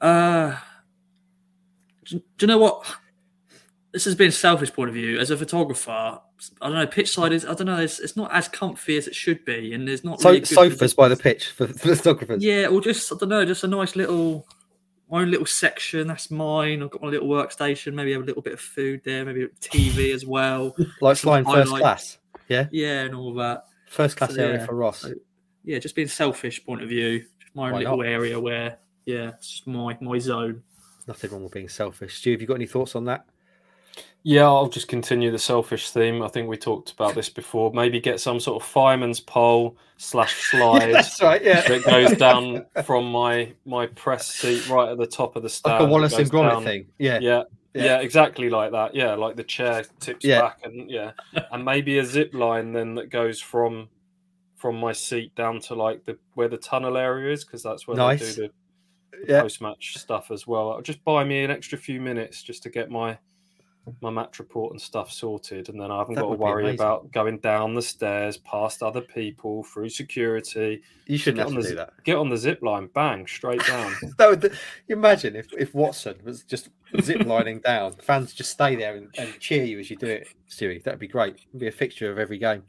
Uh, 0.00 0.56
do, 2.04 2.20
do 2.38 2.46
you 2.46 2.46
know 2.46 2.58
what? 2.58 2.86
This 3.94 4.04
has 4.06 4.16
been 4.16 4.28
a 4.28 4.32
selfish 4.32 4.72
point 4.72 4.88
of 4.88 4.94
view. 4.94 5.18
As 5.20 5.30
a 5.30 5.36
photographer, 5.36 5.90
I 5.90 6.18
don't 6.60 6.72
know, 6.74 6.86
pitch 6.86 7.14
side 7.14 7.32
is, 7.32 7.46
I 7.46 7.54
don't 7.54 7.66
know, 7.68 7.78
it's, 7.78 8.00
it's 8.00 8.16
not 8.16 8.30
as 8.34 8.48
comfy 8.48 8.96
as 8.96 9.06
it 9.06 9.14
should 9.14 9.44
be. 9.44 9.72
And 9.72 9.86
there's 9.86 10.02
not 10.02 10.20
So 10.20 10.30
really 10.30 10.40
good 10.40 10.48
sofas 10.48 10.94
by 10.94 11.06
the 11.08 11.16
pitch 11.16 11.46
for, 11.50 11.68
for 11.68 11.74
photographers. 11.96 12.42
Yeah, 12.42 12.66
or 12.66 12.80
just, 12.80 13.12
I 13.12 13.16
don't 13.16 13.28
know, 13.28 13.44
just 13.44 13.62
a 13.62 13.68
nice 13.68 13.94
little, 13.94 14.48
my 15.08 15.22
own 15.22 15.30
little 15.30 15.46
section. 15.46 16.08
That's 16.08 16.28
mine. 16.28 16.82
I've 16.82 16.90
got 16.90 17.02
my 17.02 17.08
little 17.08 17.28
workstation. 17.28 17.94
Maybe 17.94 18.12
have 18.14 18.22
a 18.22 18.24
little 18.24 18.42
bit 18.42 18.54
of 18.54 18.60
food 18.60 19.02
there, 19.04 19.24
maybe 19.24 19.44
a 19.44 19.48
TV 19.60 20.12
as 20.12 20.26
well. 20.26 20.74
like 21.00 21.16
flying 21.16 21.44
first 21.44 21.68
highlight. 21.70 21.80
class. 21.82 22.18
Yeah, 22.48 22.66
Yeah, 22.72 23.02
and 23.02 23.14
all 23.14 23.32
that. 23.34 23.64
first 23.88 24.16
class 24.16 24.34
So, 24.34 24.42
area 24.42 24.58
yeah. 24.58 24.66
for 24.66 24.74
Ross. 24.74 25.02
So- 25.02 25.14
Yeah, 25.62 25.78
just 25.78 25.94
being 25.94 26.08
selfish 26.08 26.64
point 26.66 26.82
of 26.82 26.88
view. 26.88 27.20
Just 27.40 27.54
my 27.54 27.66
own 27.68 27.72
Why 27.74 27.78
little 27.78 27.96
not? 27.98 28.06
area 28.06 28.40
where, 28.40 28.78
yeah, 29.06 29.28
it's 29.28 29.48
just 29.52 29.66
my 29.68 29.96
my 30.00 30.18
zone. 30.18 30.64
Nothing 31.06 31.30
wrong 31.30 31.44
with 31.44 31.52
being 31.52 31.68
selfish. 31.68 32.16
Stu, 32.18 32.32
have 32.32 32.40
you 32.40 32.48
got 32.48 32.54
any 32.56 32.66
thoughts 32.66 32.96
on 32.96 33.04
that? 33.04 33.24
Yeah, 34.26 34.44
I'll 34.44 34.68
just 34.68 34.88
continue 34.88 35.30
the 35.30 35.38
selfish 35.38 35.90
theme. 35.90 36.22
I 36.22 36.28
think 36.28 36.48
we 36.48 36.56
talked 36.56 36.92
about 36.92 37.14
this 37.14 37.28
before. 37.28 37.70
Maybe 37.74 38.00
get 38.00 38.20
some 38.20 38.40
sort 38.40 38.62
of 38.62 38.66
fireman's 38.66 39.20
pole 39.20 39.76
slash 39.98 40.34
slide 40.50 40.92
That's 40.94 41.20
right. 41.22 41.44
Yeah, 41.44 41.60
that 41.68 41.84
goes 41.84 42.12
down 42.18 42.64
from 42.84 43.10
my 43.10 43.52
my 43.66 43.86
press 43.88 44.26
seat 44.26 44.66
right 44.68 44.88
at 44.90 44.96
the 44.98 45.06
top 45.06 45.36
of 45.36 45.42
the 45.42 45.50
stand. 45.50 45.80
like 45.80 45.88
a 45.88 45.92
Wallace 45.92 46.14
and 46.18 46.30
Gromit 46.30 46.50
down- 46.50 46.64
thing. 46.64 46.86
Yeah, 46.98 47.18
Yeah, 47.20 47.42
Yeah. 47.74 47.84
yeah, 47.84 47.98
exactly 47.98 48.48
like 48.48 48.72
that. 48.72 48.94
Yeah, 48.94 49.14
like 49.14 49.36
the 49.36 49.44
chair 49.44 49.84
tips 50.00 50.24
Yeah. 50.24 50.40
back 50.40 50.60
and 50.64 50.90
yeah, 50.90 51.12
and 51.52 51.62
maybe 51.62 51.98
a 51.98 52.04
zip 52.06 52.32
line 52.32 52.72
then 52.72 52.94
that 52.94 53.10
goes 53.10 53.40
from 53.40 53.88
from 54.56 54.76
my 54.80 54.92
seat 54.92 55.34
down 55.34 55.60
to 55.60 55.74
like 55.74 56.02
the 56.06 56.16
where 56.32 56.48
the 56.48 56.56
tunnel 56.56 56.96
area 56.96 57.30
is 57.30 57.44
because 57.44 57.62
that's 57.62 57.86
where 57.86 57.98
Nice. 57.98 58.20
they 58.36 58.42
do 58.44 58.48
the 59.18 59.32
yeah. 59.34 59.42
post 59.42 59.60
match 59.60 59.98
stuff 59.98 60.30
as 60.30 60.46
well. 60.46 60.70
It'll 60.70 60.80
just 60.82 61.04
buy 61.04 61.24
me 61.24 61.44
an 61.44 61.50
extra 61.50 61.76
few 61.76 62.00
minutes 62.00 62.42
just 62.42 62.62
to 62.62 62.70
get 62.70 62.90
my 62.90 63.18
my 64.00 64.10
match 64.10 64.38
report 64.38 64.72
and 64.72 64.80
stuff 64.80 65.12
sorted, 65.12 65.68
and 65.68 65.80
then 65.80 65.90
I 65.90 65.98
haven't 65.98 66.14
That 66.14 66.22
got 66.22 66.30
to 66.30 66.36
worry 66.36 66.74
about 66.74 67.10
going 67.12 67.38
down 67.38 67.74
the 67.74 67.82
stairs 67.82 68.36
past 68.38 68.82
other 68.82 69.00
people 69.00 69.62
through 69.64 69.90
security. 69.90 70.82
You 71.06 71.18
shouldn't 71.18 71.38
Get 71.38 71.48
have 71.48 71.56
on 71.56 71.56
to 71.56 71.62
the 71.62 71.68
do 71.68 71.76
that. 71.76 71.92
Get 72.04 72.16
on 72.16 72.28
the 72.28 72.36
zip 72.36 72.62
line, 72.62 72.88
bang, 72.94 73.26
straight 73.26 73.64
down. 73.66 73.94
That 74.18 74.30
would 74.30 74.58
imagine 74.88 75.36
if, 75.36 75.52
if 75.52 75.74
Watson 75.74 76.16
was 76.24 76.42
just 76.44 76.68
zip 77.02 77.24
lining 77.26 77.60
down, 77.60 77.94
fans 78.02 78.32
just 78.32 78.50
stay 78.50 78.76
there 78.76 78.96
and, 78.96 79.08
and 79.18 79.38
cheer 79.40 79.64
you 79.64 79.78
as 79.78 79.90
you 79.90 79.96
do 79.96 80.06
it, 80.06 80.28
Stewie. 80.48 80.82
That'd 80.82 81.00
be 81.00 81.08
great. 81.08 81.34
It'd 81.48 81.60
be 81.60 81.66
a 81.66 81.72
fixture 81.72 82.10
of 82.10 82.18
every 82.18 82.38
game. 82.38 82.62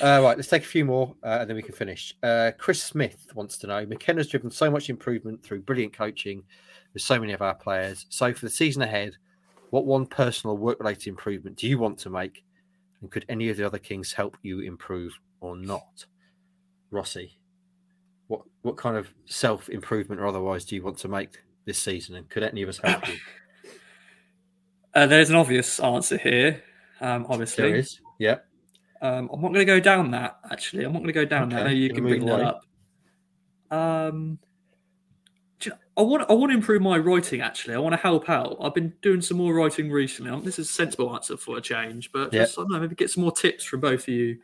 Uh, 0.00 0.20
right, 0.22 0.36
let's 0.36 0.48
take 0.48 0.62
a 0.62 0.66
few 0.66 0.84
more 0.84 1.14
uh, 1.24 1.38
and 1.40 1.50
then 1.50 1.56
we 1.56 1.62
can 1.62 1.74
finish. 1.74 2.14
Uh, 2.22 2.52
Chris 2.56 2.82
Smith 2.82 3.26
wants 3.34 3.58
to 3.58 3.66
know 3.66 3.84
McKenna's 3.86 4.28
driven 4.28 4.50
so 4.50 4.70
much 4.70 4.88
improvement 4.88 5.42
through 5.42 5.62
brilliant 5.62 5.92
coaching 5.92 6.42
with 6.92 7.02
so 7.02 7.18
many 7.18 7.32
of 7.32 7.42
our 7.42 7.54
players. 7.54 8.06
So, 8.08 8.32
for 8.32 8.46
the 8.46 8.50
season 8.50 8.82
ahead, 8.82 9.16
what 9.70 9.86
one 9.86 10.06
personal 10.06 10.56
work 10.56 10.78
related 10.80 11.08
improvement 11.08 11.56
do 11.56 11.68
you 11.68 11.78
want 11.78 11.98
to 12.00 12.10
make? 12.10 12.44
And 13.00 13.10
could 13.10 13.24
any 13.28 13.48
of 13.48 13.56
the 13.56 13.66
other 13.66 13.78
Kings 13.78 14.12
help 14.12 14.36
you 14.42 14.60
improve 14.60 15.18
or 15.40 15.56
not? 15.56 16.04
Rossi, 16.90 17.38
what 18.26 18.42
what 18.62 18.76
kind 18.76 18.96
of 18.96 19.12
self 19.26 19.68
improvement 19.68 20.20
or 20.20 20.26
otherwise 20.26 20.64
do 20.64 20.74
you 20.74 20.82
want 20.82 20.98
to 20.98 21.08
make 21.08 21.38
this 21.64 21.78
season? 21.78 22.16
And 22.16 22.28
could 22.28 22.42
any 22.42 22.62
of 22.62 22.68
us 22.68 22.78
help 22.82 23.08
you? 23.08 23.14
Uh, 24.92 25.06
there's 25.06 25.30
an 25.30 25.36
obvious 25.36 25.78
answer 25.78 26.18
here, 26.18 26.64
um, 27.00 27.24
obviously. 27.28 27.70
is. 27.70 28.00
Yeah. 28.18 28.38
Um, 29.00 29.30
I'm 29.32 29.40
not 29.40 29.52
going 29.52 29.64
to 29.64 29.64
go 29.64 29.78
down 29.78 30.10
that. 30.10 30.40
Actually, 30.50 30.82
I'm 30.82 30.92
not 30.92 30.98
going 30.98 31.06
to 31.06 31.12
go 31.12 31.24
down 31.24 31.48
that. 31.50 31.60
I 31.60 31.64
know 31.66 31.70
you 31.70 31.90
gonna 31.90 32.00
can 32.00 32.08
bring 32.08 32.26
that 32.26 32.40
up. 32.40 32.64
Um, 33.70 34.40
I 36.00 36.02
want 36.02 36.30
I 36.30 36.32
want 36.32 36.50
to 36.50 36.56
improve 36.56 36.80
my 36.80 36.96
writing. 36.96 37.42
Actually, 37.42 37.74
I 37.74 37.78
want 37.78 37.92
to 37.92 37.98
help 38.00 38.30
out. 38.30 38.56
I've 38.60 38.74
been 38.74 38.94
doing 39.02 39.20
some 39.20 39.36
more 39.36 39.52
writing 39.52 39.90
recently. 39.90 40.30
This 40.40 40.58
is 40.58 40.70
a 40.70 40.72
sensible 40.72 41.14
answer 41.14 41.36
for 41.36 41.58
a 41.58 41.60
change, 41.60 42.10
but 42.10 42.32
Yeah. 42.32 42.44
just 42.44 42.58
I 42.58 42.62
don't 42.62 42.72
know, 42.72 42.80
maybe 42.80 42.94
get 42.94 43.10
some 43.10 43.22
more 43.22 43.32
tips 43.32 43.64
from 43.64 43.80
both 43.80 44.02
of 44.02 44.08
you 44.08 44.38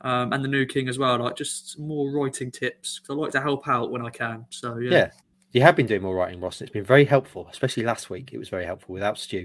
um, 0.00 0.32
and 0.32 0.42
the 0.44 0.48
new 0.48 0.66
king 0.66 0.88
as 0.88 0.98
well. 0.98 1.16
Like 1.18 1.36
just 1.36 1.72
some 1.74 1.86
more 1.86 2.10
writing 2.10 2.50
tips 2.50 2.98
because 2.98 3.16
I 3.16 3.18
like 3.20 3.30
to 3.32 3.40
help 3.40 3.68
out 3.68 3.92
when 3.92 4.04
I 4.04 4.10
can. 4.10 4.44
So 4.50 4.78
yeah, 4.78 4.90
Yeah. 4.90 5.10
You 5.52 5.62
have 5.62 5.76
been 5.76 5.86
doing 5.86 6.02
more 6.02 6.14
writing, 6.16 6.40
Ross, 6.40 6.60
and 6.60 6.68
it's 6.68 6.74
been 6.74 6.84
very 6.84 7.04
helpful, 7.06 7.48
especially 7.50 7.84
last 7.84 8.10
week. 8.10 8.30
It 8.32 8.38
was 8.38 8.48
very 8.48 8.66
helpful 8.66 8.92
without 8.92 9.16
Stu 9.18 9.38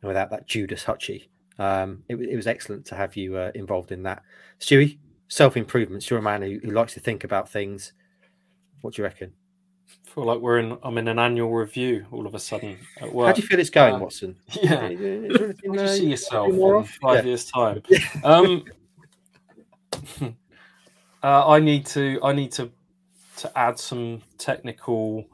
and 0.00 0.08
without 0.08 0.30
that 0.30 0.46
Judas 0.48 0.82
Hutchie. 0.82 1.28
Um, 1.58 2.02
it, 2.08 2.16
it 2.16 2.34
was 2.36 2.46
excellent 2.46 2.84
to 2.86 2.94
have 2.96 3.16
you 3.16 3.36
uh, 3.36 3.52
involved 3.54 3.92
in 3.92 4.02
that. 4.04 4.22
Stewie, 4.60 4.98
self 5.28 5.56
improvements. 5.56 6.10
You're 6.10 6.18
a 6.18 6.22
man 6.22 6.42
who, 6.42 6.58
who 6.64 6.72
likes 6.72 6.94
to 6.94 7.00
think 7.00 7.22
about 7.22 7.48
things. 7.48 7.92
What 8.80 8.94
do 8.94 9.02
you 9.02 9.04
reckon? 9.04 9.32
Feel 10.04 10.24
like 10.24 10.38
we're 10.40 10.58
in. 10.58 10.76
I'm 10.82 10.98
in 10.98 11.08
an 11.08 11.18
annual 11.18 11.52
review 11.52 12.06
all 12.10 12.26
of 12.26 12.34
a 12.34 12.38
sudden 12.38 12.78
at 13.00 13.12
work. 13.12 13.26
How 13.28 13.32
do 13.34 13.42
you 13.42 13.46
feel 13.48 13.58
it's 13.60 13.70
going, 13.70 13.94
uh, 13.94 13.98
Watson? 13.98 14.36
yeah. 14.62 14.86
Is 14.88 14.98
there 14.98 15.48
anything, 15.48 15.74
How 15.74 15.76
do 15.76 15.82
you 15.82 15.88
see 15.88 16.06
yourself 16.10 16.48
in 16.48 16.84
five 17.02 17.24
Yeah. 17.24 17.28
years' 17.28 17.44
time? 17.50 17.82
Um, 18.24 18.64
uh, 21.22 21.48
I 21.48 21.58
need 21.60 21.86
to. 21.86 22.20
I 22.22 22.32
need 22.32 22.52
to 22.52 22.70
to 23.38 23.58
add 23.58 23.78
some 23.78 24.22
technical 24.38 25.24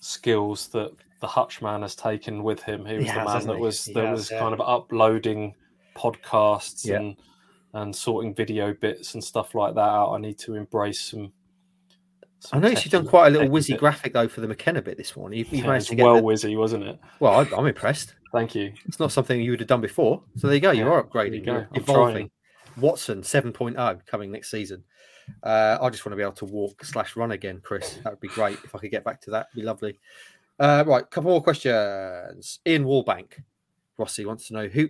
skills 0.00 0.68
that 0.68 0.92
the 1.20 1.26
Hutchman 1.26 1.82
has 1.82 1.94
taken 1.94 2.42
with 2.42 2.62
him. 2.62 2.84
He 2.84 2.96
was 2.96 3.06
He 3.06 3.12
the 3.12 3.20
has, 3.20 3.26
man 3.26 3.46
that 3.46 3.56
he? 3.56 3.62
was 3.62 3.84
that 3.86 4.04
has, 4.06 4.18
was 4.18 4.30
yeah. 4.30 4.38
kind 4.40 4.54
of 4.54 4.60
uploading 4.60 5.54
podcasts 5.96 6.84
Yeah. 6.86 6.96
and 6.96 7.16
and 7.74 7.94
sorting 7.94 8.34
video 8.34 8.72
bits 8.74 9.14
and 9.14 9.22
stuff 9.22 9.54
like 9.54 9.74
that 9.74 9.80
out. 9.80 10.12
I 10.14 10.18
need 10.18 10.38
to 10.40 10.54
embrace 10.54 11.00
some. 11.00 11.32
I 12.52 12.58
noticed 12.58 12.84
you've 12.84 12.92
done 12.92 13.06
quite 13.06 13.28
a 13.28 13.30
little 13.30 13.48
whizzy 13.48 13.70
bit. 13.70 13.80
graphic 13.80 14.12
though 14.12 14.28
for 14.28 14.40
the 14.40 14.48
McKenna 14.48 14.80
bit 14.82 14.96
this 14.96 15.16
morning. 15.16 15.38
You've, 15.40 15.48
you've 15.48 15.60
Yeah, 15.62 15.66
managed 15.66 15.88
to 15.88 15.96
get 15.96 16.04
well 16.04 16.14
the- 16.16 16.22
whizzy, 16.22 16.56
wasn't 16.56 16.84
it? 16.84 16.98
well. 17.20 17.34
I, 17.34 17.56
I'm 17.56 17.66
impressed. 17.66 18.14
Thank 18.32 18.54
you. 18.54 18.72
It's 18.86 19.00
not 19.00 19.10
something 19.10 19.40
you 19.40 19.50
would 19.52 19.60
have 19.60 19.68
done 19.68 19.80
before. 19.80 20.22
So 20.36 20.46
there 20.46 20.54
you 20.54 20.60
go. 20.60 20.70
You 20.70 20.84
Yeah, 20.84 20.90
are 20.90 21.02
upgrading. 21.04 21.34
you 21.34 21.44
go. 21.44 21.52
You're 21.72 21.82
evolving. 21.82 22.14
trying. 22.14 22.30
Watson 22.76 23.22
7.0 23.22 24.06
coming 24.06 24.30
next 24.30 24.50
season. 24.50 24.84
Uh, 25.42 25.78
I 25.80 25.90
just 25.90 26.04
want 26.06 26.12
to 26.12 26.16
be 26.16 26.22
able 26.22 26.32
to 26.32 26.44
walk 26.44 26.84
slash 26.84 27.16
run 27.16 27.32
again, 27.32 27.60
Chris. 27.62 27.98
That 28.04 28.12
would 28.12 28.20
be 28.20 28.28
great 28.28 28.58
if 28.64 28.74
I 28.74 28.78
could 28.78 28.90
get 28.90 29.02
back 29.04 29.20
to 29.22 29.30
that. 29.32 29.48
It'd 29.52 29.62
be 29.62 29.66
lovely. 29.66 29.98
Uh, 30.60 30.84
right, 30.86 31.08
couple 31.10 31.30
more 31.30 31.42
questions. 31.42 32.60
Ian 32.66 32.84
Wallbank, 32.84 33.42
Rossi 33.98 34.24
wants 34.26 34.46
to 34.48 34.54
know 34.54 34.68
who 34.68 34.88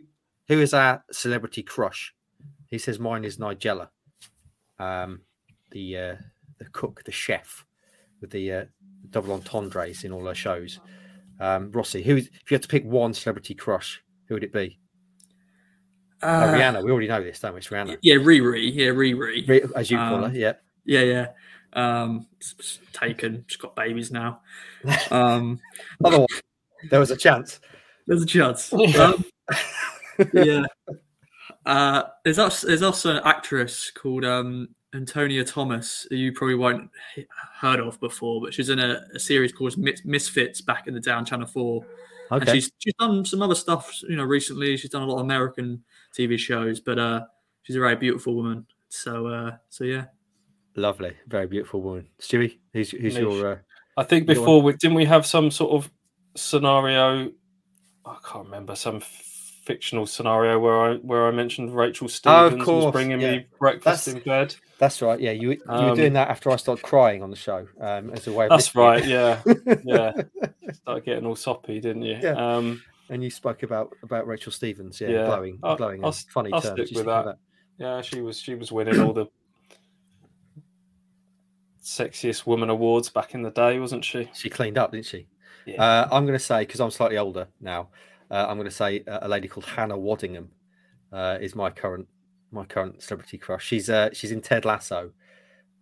who 0.49 0.61
is 0.61 0.73
our 0.75 1.03
celebrity 1.13 1.63
crush. 1.63 2.15
He 2.69 2.79
says 2.79 2.99
mine 2.99 3.25
is 3.25 3.39
Nigella, 3.39 3.89
um, 4.79 5.21
the 5.71 5.97
uh, 5.99 6.15
the 6.59 6.67
cook, 6.67 7.03
the 7.05 7.13
chef 7.13 7.65
with 8.21 8.31
the 8.31 8.53
uh, 8.53 8.65
double 9.11 9.33
entendres 9.33 10.05
in 10.05 10.13
all 10.13 10.27
her 10.27 10.35
shows. 10.35 10.81
Um, 11.41 11.71
Rossi, 11.71 12.03
who 12.03 12.17
if 12.17 12.29
you 12.51 12.55
had 12.55 12.63
to 12.63 12.69
pick 12.69 12.85
one 12.85 13.15
celebrity 13.15 13.55
crush, 13.55 14.03
who 14.27 14.35
would 14.35 14.45
it 14.45 14.53
be? 14.53 14.79
Uh, 16.23 16.27
Uh, 16.27 16.55
Rihanna. 16.55 16.83
We 16.85 16.91
already 16.91 17.07
know 17.09 17.23
this, 17.23 17.39
don't 17.41 17.53
we? 17.55 17.59
It's 17.59 17.69
Rihanna, 17.69 17.99
yeah, 18.03 18.17
Riri, 18.17 18.71
yeah, 18.75 18.87
Riri, 18.89 19.47
Ri- 19.49 19.63
as 19.77 19.91
you 19.91 19.97
call 19.99 20.25
Um, 20.25 20.31
her. 20.33 20.37
Yeah. 20.37 20.55
yeah, 20.85 21.03
yeah. 21.03 21.27
Um, 21.75 22.27
taken. 22.93 23.45
She's 23.47 23.57
got 23.59 23.77
babies 23.77 24.11
now. 24.11 24.41
Um, 25.11 25.61
Otherwise, 26.05 26.27
there 26.91 26.99
was 26.99 27.11
a 27.13 27.17
chance. 27.17 27.61
There's 28.07 28.23
a 28.23 28.27
chance. 28.27 28.73
Um, 28.99 29.25
yeah. 30.35 30.65
Uh, 31.65 32.03
there's 32.25 32.39
also, 32.41 32.67
there's 32.67 32.83
also 32.83 33.15
an 33.17 33.23
actress 33.25 33.93
called 33.93 34.25
um, 34.25 34.69
Antonia 34.95 35.45
Thomas, 35.45 36.07
who 36.11 36.17
you 36.17 36.33
probably 36.33 36.55
won't 36.55 36.91
heard 37.55 37.81
of 37.81 38.01
before, 38.01 38.41
but 38.41 38.55
she's 38.55 38.69
in 38.71 38.79
a, 38.79 39.03
a 39.15 39.19
series 39.19 39.53
called 39.53 39.77
Misfits 40.05 40.61
back 40.61 40.87
in 40.87 40.95
the 40.95 41.01
Down 41.01 41.25
Channel 41.25 41.47
4. 41.47 41.87
Okay. 42.31 42.41
And 42.41 42.51
she's, 42.51 42.71
she's 42.79 42.95
done 42.99 43.25
some 43.25 43.43
other 43.43 43.55
stuff, 43.55 44.03
you 44.09 44.17
know, 44.17 44.25
recently. 44.25 44.77
She's 44.77 44.91
done 44.91 45.03
a 45.03 45.07
lot 45.07 45.17
of 45.17 45.21
American 45.23 45.83
TV 46.17 46.39
shows, 46.39 46.81
but 46.81 46.99
uh, 46.99 47.25
she's 47.63 47.77
a 47.77 47.81
very 47.81 47.97
beautiful 47.97 48.35
woman. 48.35 48.67
So, 48.89 49.27
uh, 49.27 49.57
so 49.69 49.85
yeah. 49.85 50.07
Lovely. 50.75 51.13
Very 51.27 51.47
beautiful 51.47 51.83
woman. 51.83 52.09
Stewie, 52.21 52.59
who's, 52.73 52.91
who's 52.91 53.15
Niche. 53.15 53.23
your. 53.23 53.53
Uh, 53.53 53.57
I 53.97 54.05
think 54.05 54.27
before 54.27 54.63
we 54.63 54.75
didn't 54.75 54.95
we 54.95 55.05
have 55.07 55.27
some 55.27 55.51
sort 55.51 55.73
of 55.73 55.91
scenario. 56.37 57.31
I 58.07 58.17
can't 58.25 58.45
remember 58.45 58.77
some 58.77 59.01
fictional 59.01 60.07
scenario 60.07 60.59
where 60.59 60.81
I 60.81 60.95
where 60.97 61.27
I 61.27 61.31
mentioned 61.31 61.75
Rachel 61.75 62.09
Stevens 62.09 62.63
Oh, 62.63 62.65
course, 62.65 62.85
was 62.87 62.93
bringing 62.93 63.21
yeah. 63.21 63.33
me 63.33 63.47
breakfast 63.59 64.07
That's- 64.07 64.09
in 64.09 64.21
bed. 64.23 64.55
That's 64.79 65.03
right. 65.03 65.19
Yeah, 65.19 65.33
you 65.33 65.51
you 65.51 65.61
were 65.67 65.75
Um, 65.91 65.97
doing 65.97 66.13
that 66.13 66.29
after 66.29 66.51
I 66.51 66.57
started 66.57 66.83
crying 66.85 67.23
on 67.23 67.31
the 67.31 67.37
show 67.37 67.67
um, 67.81 68.11
as 68.11 68.27
a 68.29 68.33
way 68.33 68.47
of. 68.47 68.51
That's 68.51 68.75
right. 68.77 69.05
Yeah, 69.05 69.43
yeah. 69.85 70.13
Started 70.73 71.05
getting 71.05 71.27
all 71.27 71.35
soppy, 71.37 71.81
didn't 71.81 72.03
you? 72.03 72.19
Yeah. 72.23 72.35
Um, 72.57 72.83
and 73.11 73.23
you 73.25 73.31
spoke 73.31 73.63
about 73.65 73.93
about 74.03 74.27
Rachel 74.29 74.53
Stevens. 74.53 75.01
Yeah, 75.01 75.09
Yeah. 75.09 75.27
glowing, 75.27 75.59
I'll- 75.63 75.77
glowing, 75.77 76.05
I'll 76.05 76.13
funny 76.13 76.53
I'll 76.53 76.61
terms. 76.61 76.75
stick 76.75 76.97
with 76.97 77.05
stick 77.05 77.07
that. 77.07 77.39
yeah, 77.79 78.01
she 78.03 78.21
was 78.21 78.39
she 78.39 78.55
was 78.55 78.71
winning 78.71 79.01
all 79.01 79.13
the 79.13 79.27
sexiest 81.83 82.47
woman 82.47 82.71
awards 82.71 83.09
back 83.11 83.35
in 83.35 83.43
the 83.43 83.51
day, 83.51 83.79
wasn't 83.79 84.05
she? 84.05 84.31
She 84.35 84.51
cleaned 84.51 84.79
up, 84.79 84.93
didn't 84.93 85.07
she? 85.07 85.27
Yeah. 85.67 85.83
Uh, 85.83 86.09
I'm 86.13 86.25
going 86.27 86.39
to 86.39 86.45
say 86.45 86.61
because 86.61 86.81
I'm 86.81 86.91
slightly 86.91 87.19
older 87.19 87.49
now. 87.61 87.89
Uh, 88.31 88.47
I'm 88.49 88.57
going 88.59 88.69
to 88.69 88.75
say 88.75 89.03
uh, 89.09 89.21
a 89.23 89.29
lady 89.29 89.49
called 89.49 89.65
Hannah 89.65 89.97
Waddingham 89.97 90.49
uh, 91.13 91.39
is 91.41 91.55
my 91.55 91.71
current 91.71 92.07
my 92.51 92.65
current 92.65 93.03
celebrity 93.03 93.39
crush. 93.39 93.65
She's 93.65 93.91
uh, 93.91 94.11
she's 94.13 94.33
in 94.33 94.41
Ted 94.41 94.65
Lasso. 94.65 95.13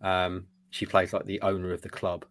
Um, 0.01 0.47
she 0.69 0.85
plays 0.85 1.13
like 1.13 1.25
the 1.25 1.41
owner 1.41 1.73
of 1.73 1.81
the 1.81 1.89
club. 1.89 2.25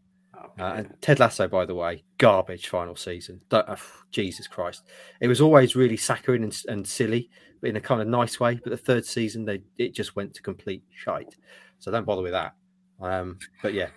Uh, 0.59 0.75
and 0.77 0.95
Ted 1.01 1.19
Lasso, 1.19 1.49
by 1.49 1.65
the 1.65 1.75
way, 1.75 2.05
garbage 2.19 2.69
final 2.69 2.95
season. 2.97 3.43
Don't, 3.49 3.69
uh, 3.69 3.77
Jesus 4.11 4.47
Christ, 4.47 4.85
it 5.21 5.29
was 5.29 5.41
always 5.41 5.75
really 5.75 5.97
saccharine 5.97 6.45
and, 6.45 6.63
and 6.69 6.87
silly, 6.87 7.31
but 7.61 7.71
in 7.71 7.77
a 7.77 7.81
kind 7.81 8.01
of 8.01 8.09
nice 8.09 8.39
way. 8.39 8.61
But 8.63 8.71
the 8.71 8.77
third 8.77 9.05
season, 9.05 9.45
they 9.45 9.63
it 9.79 9.95
just 9.95 10.17
went 10.17 10.35
to 10.35 10.43
complete 10.43 10.83
shite. 10.95 11.37
So 11.79 11.91
don't 11.91 12.07
bother 12.07 12.23
with 12.23 12.33
that. 12.33 12.55
Um, 13.01 13.39
but 13.63 13.75
yeah, 13.75 13.89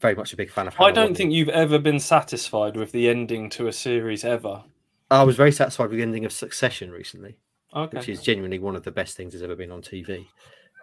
very 0.00 0.14
much 0.14 0.32
a 0.32 0.36
big 0.36 0.50
fan 0.50 0.66
of. 0.66 0.78
I 0.80 0.90
don't 0.90 1.16
think 1.16 1.32
you've 1.32 1.48
ever 1.48 1.78
been 1.78 2.00
satisfied 2.00 2.76
with 2.76 2.92
the 2.92 3.08
ending 3.08 3.48
to 3.50 3.68
a 3.68 3.72
series 3.72 4.24
ever. 4.24 4.64
I 5.10 5.22
was 5.22 5.36
very 5.36 5.52
satisfied 5.52 5.90
with 5.90 5.98
the 5.98 6.02
ending 6.02 6.24
of 6.24 6.32
Succession 6.32 6.90
recently, 6.90 7.38
Okay. 7.74 7.98
which 7.98 8.08
is 8.08 8.22
genuinely 8.22 8.58
one 8.58 8.76
of 8.76 8.84
the 8.84 8.92
best 8.92 9.16
things 9.16 9.32
that's 9.32 9.42
ever 9.42 9.56
been 9.56 9.72
on 9.72 9.82
TV. 9.82 10.26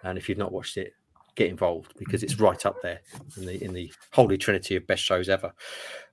And 0.04 0.18
if 0.18 0.28
you've 0.28 0.38
not 0.38 0.52
watched 0.52 0.78
it, 0.78 0.94
get 1.36 1.50
involved 1.50 1.94
because 1.98 2.24
it's 2.24 2.40
right 2.40 2.66
up 2.66 2.76
there 2.82 3.00
in 3.38 3.46
the 3.46 3.64
in 3.64 3.74
the 3.74 3.92
holy 4.12 4.38
trinity 4.38 4.76
of 4.76 4.86
best 4.88 5.04
shows 5.04 5.30
ever. 5.30 5.54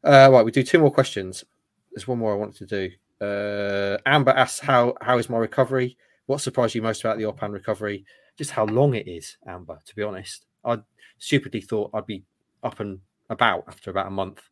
Uh, 0.04 0.28
right, 0.30 0.44
we 0.44 0.52
do 0.52 0.62
two 0.62 0.78
more 0.78 0.92
questions. 0.92 1.44
There's 1.92 2.06
one 2.06 2.18
more 2.18 2.32
I 2.32 2.36
wanted 2.36 2.68
to 2.68 2.88
do. 3.20 3.24
Uh, 3.24 3.98
Amber 4.06 4.30
asks, 4.32 4.60
"How 4.60 4.94
how 5.00 5.18
is 5.18 5.28
my 5.28 5.38
recovery? 5.38 5.96
What 6.26 6.40
surprised 6.40 6.74
you 6.74 6.82
most 6.82 7.00
about 7.00 7.18
the 7.18 7.24
Opan 7.24 7.52
recovery? 7.52 8.04
Just 8.36 8.52
how 8.52 8.66
long 8.66 8.94
it 8.94 9.08
is, 9.08 9.36
Amber. 9.46 9.78
To 9.84 9.96
be 9.96 10.02
honest, 10.02 10.46
I 10.64 10.78
stupidly 11.18 11.60
thought 11.60 11.90
I'd 11.94 12.06
be 12.06 12.22
up 12.62 12.78
and 12.80 13.00
about 13.30 13.64
after 13.66 13.90
about 13.90 14.06
a 14.06 14.10
month. 14.10 14.42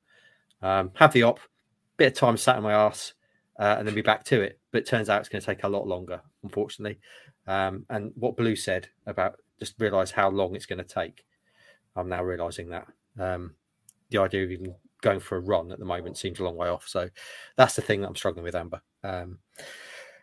Um, 0.62 0.90
have 0.94 1.12
the 1.12 1.22
op, 1.22 1.38
bit 1.96 2.08
of 2.08 2.14
time 2.14 2.36
sat 2.36 2.56
in 2.56 2.62
my 2.62 2.72
ass, 2.72 3.12
uh, 3.58 3.76
and 3.78 3.86
then 3.86 3.94
be 3.94 4.02
back 4.02 4.24
to 4.24 4.40
it. 4.40 4.58
But 4.72 4.86
turns 4.86 5.08
out 5.08 5.20
it's 5.20 5.28
going 5.28 5.40
to 5.40 5.46
take 5.46 5.64
a 5.64 5.68
lot 5.68 5.86
longer, 5.86 6.20
unfortunately. 6.42 6.98
Um, 7.46 7.86
and 7.88 8.12
what 8.16 8.36
Blue 8.36 8.56
said 8.56 8.88
about 9.06 9.36
just 9.58 9.74
realize 9.78 10.10
how 10.10 10.28
long 10.28 10.54
it's 10.54 10.66
going 10.66 10.78
to 10.78 10.84
take. 10.84 11.24
I'm 11.94 12.08
now 12.08 12.22
realizing 12.22 12.68
that 12.70 12.86
um, 13.18 13.54
the 14.10 14.18
idea 14.18 14.44
of 14.44 14.50
even 14.50 14.74
going 15.00 15.20
for 15.20 15.36
a 15.36 15.40
run 15.40 15.72
at 15.72 15.78
the 15.78 15.84
moment 15.84 16.18
seems 16.18 16.40
a 16.40 16.44
long 16.44 16.56
way 16.56 16.68
off. 16.68 16.86
So 16.86 17.08
that's 17.56 17.74
the 17.74 17.82
thing 17.82 18.00
that 18.00 18.08
I'm 18.08 18.16
struggling 18.16 18.44
with, 18.44 18.54
Amber. 18.54 18.82
Um, 19.02 19.38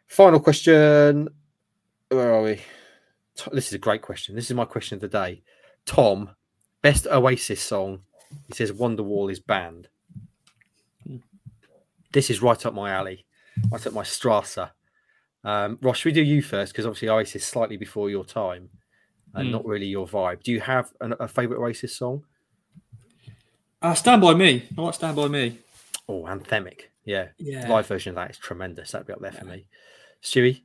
final 0.08 0.40
question. 0.40 1.30
Where 2.10 2.34
are 2.34 2.44
we? 2.44 2.62
This 3.52 3.68
is 3.68 3.74
a 3.74 3.80
great 3.80 4.02
question. 4.02 4.36
This 4.36 4.50
is 4.50 4.56
my 4.56 4.66
question 4.66 4.96
of 4.96 5.02
the 5.02 5.08
day. 5.08 5.42
Tom, 5.86 6.32
best 6.82 7.08
Oasis 7.08 7.62
song. 7.62 8.02
He 8.48 8.54
says 8.54 8.72
Wonderwall 8.72 9.32
is 9.32 9.40
banned. 9.40 9.88
This 12.14 12.30
is 12.30 12.42
right 12.42 12.66
up 12.66 12.74
my 12.74 12.92
alley, 12.92 13.26
right 13.72 13.86
up 13.86 13.94
my 13.94 14.04
Strasser. 14.04 14.72
Um, 15.44 15.78
Ross, 15.82 15.98
should 15.98 16.06
we 16.10 16.14
do 16.14 16.22
you 16.24 16.42
first? 16.42 16.72
Because 16.72 16.86
obviously 16.86 17.10
Oasis 17.10 17.36
is 17.42 17.46
slightly 17.46 17.76
before 17.76 18.10
your 18.10 18.24
time 18.24 18.70
and 19.36 19.48
Hmm. 19.48 19.52
not 19.52 19.66
really 19.66 19.88
your 19.88 20.08
vibe. 20.08 20.42
Do 20.44 20.52
you 20.54 20.62
have 20.62 20.94
an, 21.02 21.16
a 21.20 21.28
favorite 21.28 21.60
Oasis 21.60 21.98
song? 21.98 22.24
Uh, 23.82 23.94
Stand 23.94 24.22
by 24.22 24.34
me. 24.34 24.64
I 24.78 24.82
like 24.82 24.94
Stand 24.94 25.16
by 25.18 25.28
me. 25.28 25.60
Oh, 26.08 26.24
anthemic. 26.24 26.84
Yeah. 27.04 27.30
Yeah. 27.38 27.68
Live 27.68 27.88
version 27.88 28.12
of 28.12 28.16
that 28.16 28.32
is 28.32 28.38
tremendous. 28.38 28.92
That'd 28.92 29.08
be 29.08 29.14
up 29.14 29.20
there 29.20 29.32
for 29.34 29.44
me. 29.46 29.66
Stewie, 30.22 30.62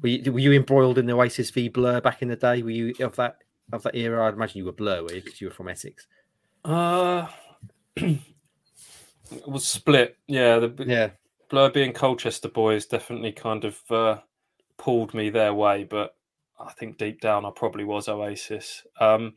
were 0.00 0.08
you, 0.08 0.32
were 0.32 0.38
you 0.38 0.52
embroiled 0.54 0.96
in 0.96 1.04
the 1.06 1.12
Oasis 1.14 1.50
v 1.50 1.68
Blur 1.68 2.00
back 2.00 2.22
in 2.22 2.28
the 2.28 2.36
day? 2.36 2.62
Were 2.62 2.70
you 2.70 2.94
of 3.00 3.16
that 3.16 3.36
of 3.72 3.82
that 3.82 3.94
era? 3.94 4.26
I'd 4.26 4.34
imagine 4.34 4.58
you 4.58 4.64
were 4.64 4.72
Blur, 4.72 5.02
were 5.02 5.12
you? 5.12 5.20
Because 5.20 5.40
you 5.42 5.48
were 5.48 5.52
from 5.54 5.68
Essex. 5.68 6.06
Uh, 6.64 7.26
it 9.30 9.48
was 9.48 9.66
split. 9.66 10.16
Yeah, 10.26 10.58
the 10.58 10.84
Yeah. 10.86 11.10
Blur 11.50 11.70
being 11.70 11.92
Colchester 11.92 12.48
boys 12.48 12.86
definitely 12.86 13.32
kind 13.32 13.64
of 13.64 13.80
uh, 13.90 14.18
pulled 14.76 15.14
me 15.14 15.30
their 15.30 15.54
way, 15.54 15.84
but 15.84 16.14
I 16.58 16.72
think 16.72 16.98
deep 16.98 17.20
down 17.20 17.46
I 17.46 17.50
probably 17.54 17.84
was 17.84 18.08
Oasis. 18.08 18.84
Um, 19.00 19.34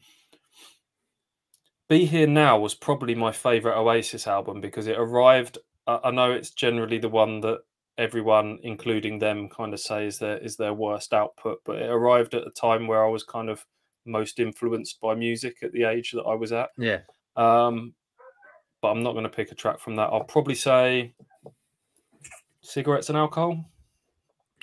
Be 1.88 2.06
Here 2.06 2.28
Now 2.28 2.60
was 2.60 2.74
probably 2.74 3.16
my 3.16 3.32
favourite 3.32 3.78
Oasis 3.78 4.28
album 4.28 4.62
because 4.62 4.88
it 4.88 4.98
arrived. 4.98 5.58
I 5.88 6.00
I 6.06 6.12
know 6.12 6.32
it's 6.32 6.52
generally 6.52 6.98
the 6.98 7.10
one 7.10 7.42
that 7.42 7.60
everyone, 7.98 8.60
including 8.64 9.20
them, 9.20 9.48
kind 9.50 9.74
of 9.74 9.80
say 9.80 10.08
is 10.08 10.20
their 10.20 10.38
is 10.38 10.58
their 10.58 10.74
worst 10.74 11.14
output, 11.14 11.60
but 11.66 11.78
it 11.78 11.90
arrived 11.90 12.34
at 12.34 12.48
a 12.48 12.52
time 12.52 12.88
where 12.88 13.06
I 13.06 13.10
was 13.10 13.24
kind 13.24 13.50
of 13.50 13.66
most 14.06 14.40
influenced 14.40 15.00
by 15.00 15.16
music 15.16 15.58
at 15.62 15.72
the 15.72 15.84
age 15.84 16.12
that 16.12 16.24
I 16.24 16.34
was 16.34 16.52
at. 16.52 16.70
Yeah. 16.78 17.00
Um, 17.36 17.94
but 18.82 18.90
I'm 18.90 19.04
not 19.04 19.14
going 19.14 19.24
to 19.24 19.30
pick 19.30 19.52
a 19.52 19.56
track 19.56 19.80
from 19.80 19.96
that. 19.96 20.10
I'll 20.12 20.24
probably 20.24 20.56
say 20.56 21.14
cigarettes 22.62 23.10
and 23.10 23.18
alcohol. 23.18 23.66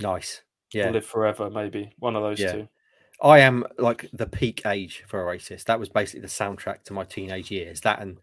Nice. 0.01 0.43
Yeah. 0.73 0.91
Live 0.91 1.07
forever, 1.07 1.51
maybe 1.51 1.93
one 1.99 2.17
of 2.17 2.23
those 2.23 2.41
Yeah. 2.41 2.53
two. 2.53 2.69
I 3.21 3.41
am 3.41 3.65
like 3.79 4.09
the 4.13 4.27
peak 4.27 4.65
age 4.65 5.03
for 5.09 5.29
Oasis. 5.29 5.65
That 5.65 5.81
was 5.81 5.89
basically 5.89 6.21
the 6.21 6.29
soundtrack 6.29 6.85
to 6.85 6.93
my 6.93 7.05
teenage 7.05 7.51
years. 7.51 7.81
That 7.81 8.01
and 8.01 8.19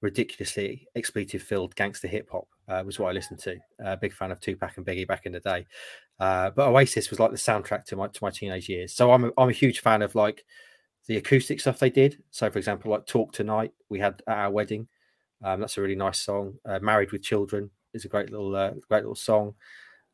ridiculously 0.00 0.86
expletive 0.94 1.42
filled 1.42 1.74
gangster 1.74 2.08
hip 2.08 2.28
hop 2.30 2.46
uh, 2.68 2.82
was 2.86 2.98
what 2.98 3.08
I 3.10 3.12
listened 3.12 3.40
to. 3.40 3.58
Uh, 3.84 3.96
big 3.96 4.14
fan 4.14 4.30
of 4.30 4.40
Tupac 4.40 4.76
and 4.76 4.86
Biggie 4.86 5.06
back 5.06 5.26
in 5.26 5.32
the 5.32 5.40
day. 5.40 5.66
Uh, 6.18 6.50
but 6.50 6.68
Oasis 6.68 7.10
was 7.10 7.20
like 7.20 7.30
the 7.30 7.36
soundtrack 7.36 7.84
to 7.86 7.96
my 7.96 8.08
to 8.08 8.24
my 8.24 8.30
teenage 8.30 8.68
years. 8.68 8.94
So 8.94 9.12
I'm 9.12 9.24
a, 9.24 9.30
I'm 9.36 9.48
a 9.50 9.52
huge 9.52 9.80
fan 9.80 10.02
of 10.02 10.14
like 10.14 10.44
the 11.06 11.16
acoustic 11.16 11.60
stuff 11.60 11.78
they 11.78 11.90
did. 11.90 12.22
So 12.30 12.50
for 12.50 12.58
example, 12.58 12.90
like 12.90 13.06
Talk 13.06 13.32
Tonight, 13.32 13.72
we 13.88 13.98
had 13.98 14.22
at 14.26 14.38
our 14.38 14.50
wedding. 14.50 14.88
Um, 15.42 15.60
that's 15.60 15.78
a 15.78 15.82
really 15.82 15.94
nice 15.94 16.20
song. 16.20 16.54
Uh, 16.64 16.78
Married 16.80 17.12
with 17.12 17.22
Children 17.22 17.70
is 17.94 18.04
a 18.04 18.08
great 18.08 18.30
little 18.30 18.54
uh, 18.54 18.72
great 18.88 19.02
little 19.02 19.14
song. 19.14 19.54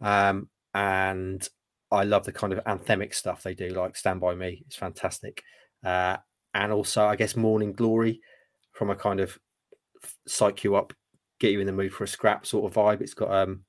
Um, 0.01 0.48
and 0.74 1.46
I 1.90 2.05
love 2.05 2.24
the 2.24 2.32
kind 2.32 2.52
of 2.52 2.64
anthemic 2.64 3.14
stuff 3.14 3.42
they 3.42 3.55
do, 3.55 3.68
like 3.70 3.96
Stand 3.96 4.20
By 4.20 4.34
Me. 4.34 4.62
It's 4.66 4.76
fantastic. 4.76 5.42
Uh, 5.84 6.16
and 6.55 6.72
also, 6.72 7.05
I 7.06 7.16
guess, 7.16 7.36
Morning 7.36 7.72
Glory 7.72 8.20
from 8.72 8.90
a 8.90 8.96
kind 8.96 9.20
of 9.20 9.38
psych 10.26 10.64
you 10.64 10.74
up, 10.74 10.92
get 11.38 11.52
you 11.52 11.60
in 11.60 11.66
the 11.66 11.72
mood 11.72 11.92
for 11.92 12.05
a 12.05 12.09
scrap 12.09 12.46
sort 12.46 12.70
of 12.70 12.76
vibe. 12.76 13.01
It's 13.01 13.14
got 13.14 13.30
um, 13.30 13.64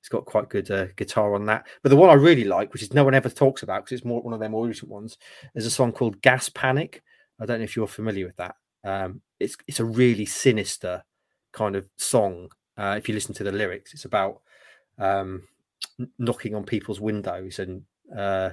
it's 0.00 0.08
got 0.08 0.24
quite 0.24 0.48
good 0.48 0.70
uh, 0.70 0.86
guitar 0.96 1.34
on 1.34 1.46
that. 1.46 1.66
But 1.82 1.90
the 1.90 1.96
one 1.96 2.10
I 2.10 2.14
really 2.14 2.44
like, 2.44 2.72
which 2.72 2.82
is 2.82 2.94
no 2.94 3.04
one 3.04 3.14
ever 3.14 3.28
talks 3.28 3.62
about 3.62 3.84
because 3.84 3.98
it's 3.98 4.06
more 4.06 4.22
one 4.22 4.34
of 4.34 4.40
their 4.40 4.48
more 4.48 4.66
recent 4.66 4.90
ones, 4.90 5.18
is 5.54 5.66
a 5.66 5.70
song 5.70 5.92
called 5.92 6.22
Gas 6.22 6.48
Panic. 6.48 7.02
I 7.40 7.46
don't 7.46 7.58
know 7.58 7.64
if 7.64 7.76
you're 7.76 7.86
familiar 7.86 8.26
with 8.26 8.36
that. 8.36 8.54
Um, 8.84 9.20
it's 9.38 9.56
it's 9.66 9.80
a 9.80 9.84
really 9.84 10.26
sinister 10.26 11.04
kind 11.52 11.76
of 11.76 11.88
song. 11.96 12.50
Uh, 12.76 12.94
if 12.96 13.08
you 13.08 13.14
listen 13.14 13.34
to 13.34 13.44
the 13.44 13.52
lyrics, 13.52 13.92
it's 13.92 14.04
about 14.04 14.40
um, 14.98 15.42
knocking 16.18 16.54
on 16.54 16.64
people's 16.64 17.00
windows 17.00 17.58
and 17.58 17.82
uh, 18.16 18.50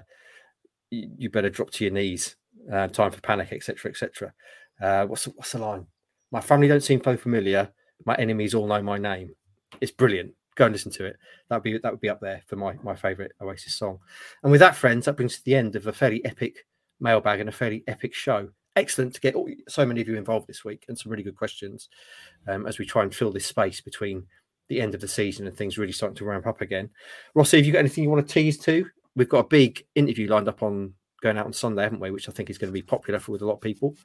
you, 0.90 1.10
you 1.18 1.30
better 1.30 1.50
drop 1.50 1.72
to 1.72 1.84
your 1.84 1.94
knees. 1.94 2.36
Uh, 2.72 2.88
time 2.88 3.12
for 3.12 3.22
panic, 3.22 3.54
etc., 3.54 3.92
etc. 3.92 4.34
Uh, 4.82 5.06
what's 5.06 5.24
the, 5.24 5.30
what's 5.32 5.54
the 5.54 5.60
line? 5.60 5.86
My 6.32 6.42
family 6.42 6.68
don't 6.68 6.84
seem 6.84 7.02
so 7.04 7.16
familiar. 7.16 7.70
My 8.06 8.16
enemies 8.16 8.54
all 8.54 8.68
know 8.68 8.82
my 8.82 8.98
name. 8.98 9.36
It's 9.80 9.92
brilliant. 9.92 10.34
Go 10.56 10.66
and 10.66 10.74
listen 10.74 10.92
to 10.94 11.06
it. 11.06 11.18
That'd 11.50 11.64
be 11.64 11.78
that 11.78 11.92
would 11.92 12.02
be 12.02 12.10
up 12.10 12.20
there 12.20 12.42
for 12.48 12.56
my 12.56 12.74
my 12.84 12.96
favorite 12.96 13.34
Oasis 13.42 13.76
song. 13.76 14.00
And 14.44 14.52
with 14.52 14.60
that, 14.60 14.76
friends, 14.76 15.06
that 15.06 15.16
brings 15.16 15.38
to 15.38 15.46
the 15.46 15.56
end 15.56 15.76
of 15.76 15.88
a 15.88 15.94
fairly 15.94 16.24
epic 16.26 16.66
mailbag 17.00 17.40
and 17.40 17.50
a 17.50 17.54
fairly 17.54 17.84
epic 17.88 18.14
show. 18.14 18.50
Excellent 18.78 19.14
to 19.16 19.22
get 19.22 19.34
all, 19.34 19.50
so 19.68 19.88
many 19.88 20.02
of 20.02 20.08
you 20.08 20.16
involved 20.16 20.48
this 20.48 20.64
week 20.64 20.86
and 20.88 20.96
some 20.96 21.12
really 21.12 21.24
good 21.24 21.36
questions 21.36 21.90
um, 22.48 22.68
as 22.68 22.78
we 22.78 22.86
try 22.86 23.02
and 23.02 23.14
fill 23.14 23.32
this 23.32 23.48
space 23.48 23.82
between 23.82 24.24
the 24.70 24.80
end 24.80 24.94
of 24.94 25.02
the 25.02 25.08
season 25.08 25.48
and 25.48 25.58
things 25.58 25.80
really 25.80 25.92
starting 25.92 26.16
to 26.16 26.26
ramp 26.26 26.46
up 26.46 26.62
again. 26.62 26.88
Rossi, 27.34 27.58
have 27.58 27.66
you 27.66 27.74
got 27.74 27.80
anything 27.80 28.04
you 28.04 28.10
want 28.12 28.28
to 28.28 28.32
tease 28.32 28.60
to? 28.60 28.86
We've 29.16 29.28
got 29.28 29.46
a 29.46 29.48
big 29.48 29.84
interview 29.96 30.30
lined 30.30 30.48
up 30.48 30.62
on 30.62 30.94
going 31.24 31.40
out 31.40 31.48
on 31.48 31.54
Sunday, 31.54 31.82
haven't 31.82 32.00
we? 32.00 32.12
Which 32.12 32.30
I 32.30 32.32
think 32.32 32.52
is 32.52 32.60
going 32.60 32.70
to 32.70 32.74
be 32.74 32.84
popular 32.84 33.20
for 33.20 33.32
with 33.32 33.42
a 33.42 33.48
lot 33.48 33.56
of 33.56 33.62
people. 33.62 33.96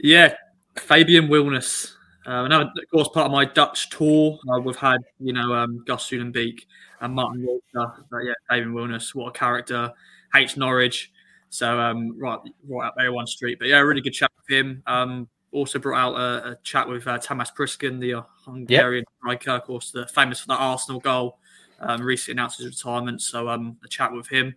Yeah, 0.00 0.34
Fabian 0.76 1.28
Wilnis. 1.28 1.92
Um, 2.26 2.46
and 2.46 2.54
of 2.54 2.70
course, 2.92 3.08
part 3.08 3.26
of 3.26 3.32
my 3.32 3.44
Dutch 3.44 3.88
tour, 3.90 4.36
uh, 4.52 4.58
we've 4.58 4.74
had 4.74 4.98
you 5.20 5.32
know 5.32 5.54
um, 5.54 5.84
Gus 5.86 6.10
Uhlenbeek 6.10 6.66
and 7.00 7.14
Martin 7.14 7.46
Walter. 7.46 8.04
But 8.10 8.18
yeah, 8.24 8.34
Fabian 8.50 8.72
Wilnis, 8.72 9.14
what 9.14 9.28
a 9.28 9.38
character. 9.38 9.92
Hates 10.34 10.56
Norwich, 10.56 11.11
so 11.52 11.78
um, 11.78 12.18
right, 12.18 12.38
right 12.66 12.88
up 12.88 12.96
A1 12.98 13.28
Street. 13.28 13.58
But 13.58 13.68
yeah, 13.68 13.78
really 13.80 14.00
good 14.00 14.14
chat 14.14 14.32
with 14.38 14.56
him. 14.56 14.82
Um, 14.86 15.28
also 15.50 15.78
brought 15.78 15.98
out 15.98 16.14
a, 16.18 16.52
a 16.52 16.58
chat 16.62 16.88
with 16.88 17.06
uh, 17.06 17.18
Tamas 17.18 17.50
Priskin, 17.50 18.00
the 18.00 18.14
uh, 18.14 18.22
Hungarian 18.46 19.04
striker, 19.18 19.50
of 19.50 19.64
course, 19.64 19.90
the 19.90 20.06
famous 20.06 20.40
for 20.40 20.48
that 20.48 20.60
Arsenal 20.60 20.98
goal. 20.98 21.38
Um, 21.78 22.00
recently 22.00 22.38
announced 22.38 22.58
his 22.58 22.68
retirement, 22.68 23.20
so 23.20 23.50
um, 23.50 23.76
a 23.84 23.88
chat 23.88 24.12
with 24.12 24.28
him. 24.28 24.54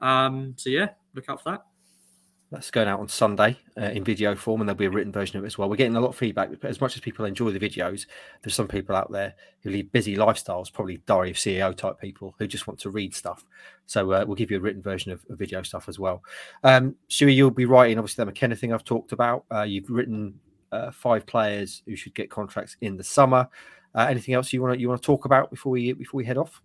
Um, 0.00 0.54
so 0.56 0.70
yeah, 0.70 0.90
look 1.14 1.28
out 1.28 1.42
for 1.42 1.50
that. 1.50 1.64
That's 2.52 2.70
going 2.70 2.86
out 2.86 3.00
on 3.00 3.08
Sunday 3.08 3.58
uh, 3.76 3.86
in 3.86 4.04
video 4.04 4.36
form, 4.36 4.60
and 4.60 4.68
there'll 4.68 4.78
be 4.78 4.84
a 4.84 4.90
written 4.90 5.10
version 5.10 5.36
of 5.36 5.42
it 5.42 5.48
as 5.48 5.58
well. 5.58 5.68
We're 5.68 5.74
getting 5.74 5.96
a 5.96 6.00
lot 6.00 6.10
of 6.10 6.16
feedback. 6.16 6.50
As 6.62 6.80
much 6.80 6.94
as 6.94 7.00
people 7.00 7.24
enjoy 7.24 7.50
the 7.50 7.58
videos, 7.58 8.06
there's 8.42 8.54
some 8.54 8.68
people 8.68 8.94
out 8.94 9.10
there 9.10 9.34
who 9.62 9.70
lead 9.70 9.90
busy 9.90 10.16
lifestyles, 10.16 10.72
probably 10.72 10.98
diary 11.06 11.30
of 11.30 11.36
CEO 11.36 11.76
type 11.76 11.98
people 12.00 12.36
who 12.38 12.46
just 12.46 12.68
want 12.68 12.78
to 12.80 12.90
read 12.90 13.12
stuff. 13.12 13.44
So 13.86 14.12
uh, 14.12 14.24
we'll 14.24 14.36
give 14.36 14.52
you 14.52 14.58
a 14.58 14.60
written 14.60 14.80
version 14.80 15.10
of, 15.10 15.24
of 15.28 15.38
video 15.38 15.62
stuff 15.62 15.88
as 15.88 15.98
well. 15.98 16.22
Um, 16.62 16.94
Stewie, 17.10 17.34
you'll 17.34 17.50
be 17.50 17.64
writing 17.64 17.98
obviously 17.98 18.22
the 18.22 18.26
McKenna 18.26 18.54
thing 18.54 18.72
I've 18.72 18.84
talked 18.84 19.10
about. 19.10 19.44
Uh, 19.52 19.62
you've 19.62 19.90
written 19.90 20.38
uh, 20.70 20.92
five 20.92 21.26
players 21.26 21.82
who 21.84 21.96
should 21.96 22.14
get 22.14 22.30
contracts 22.30 22.76
in 22.80 22.96
the 22.96 23.04
summer. 23.04 23.48
Uh, 23.92 24.06
anything 24.08 24.34
else 24.34 24.52
you 24.52 24.62
want 24.62 24.74
to 24.74 24.80
you 24.80 24.88
want 24.88 25.02
to 25.02 25.06
talk 25.06 25.24
about 25.24 25.50
before 25.50 25.72
we 25.72 25.92
before 25.94 26.18
we 26.18 26.24
head 26.24 26.38
off? 26.38 26.62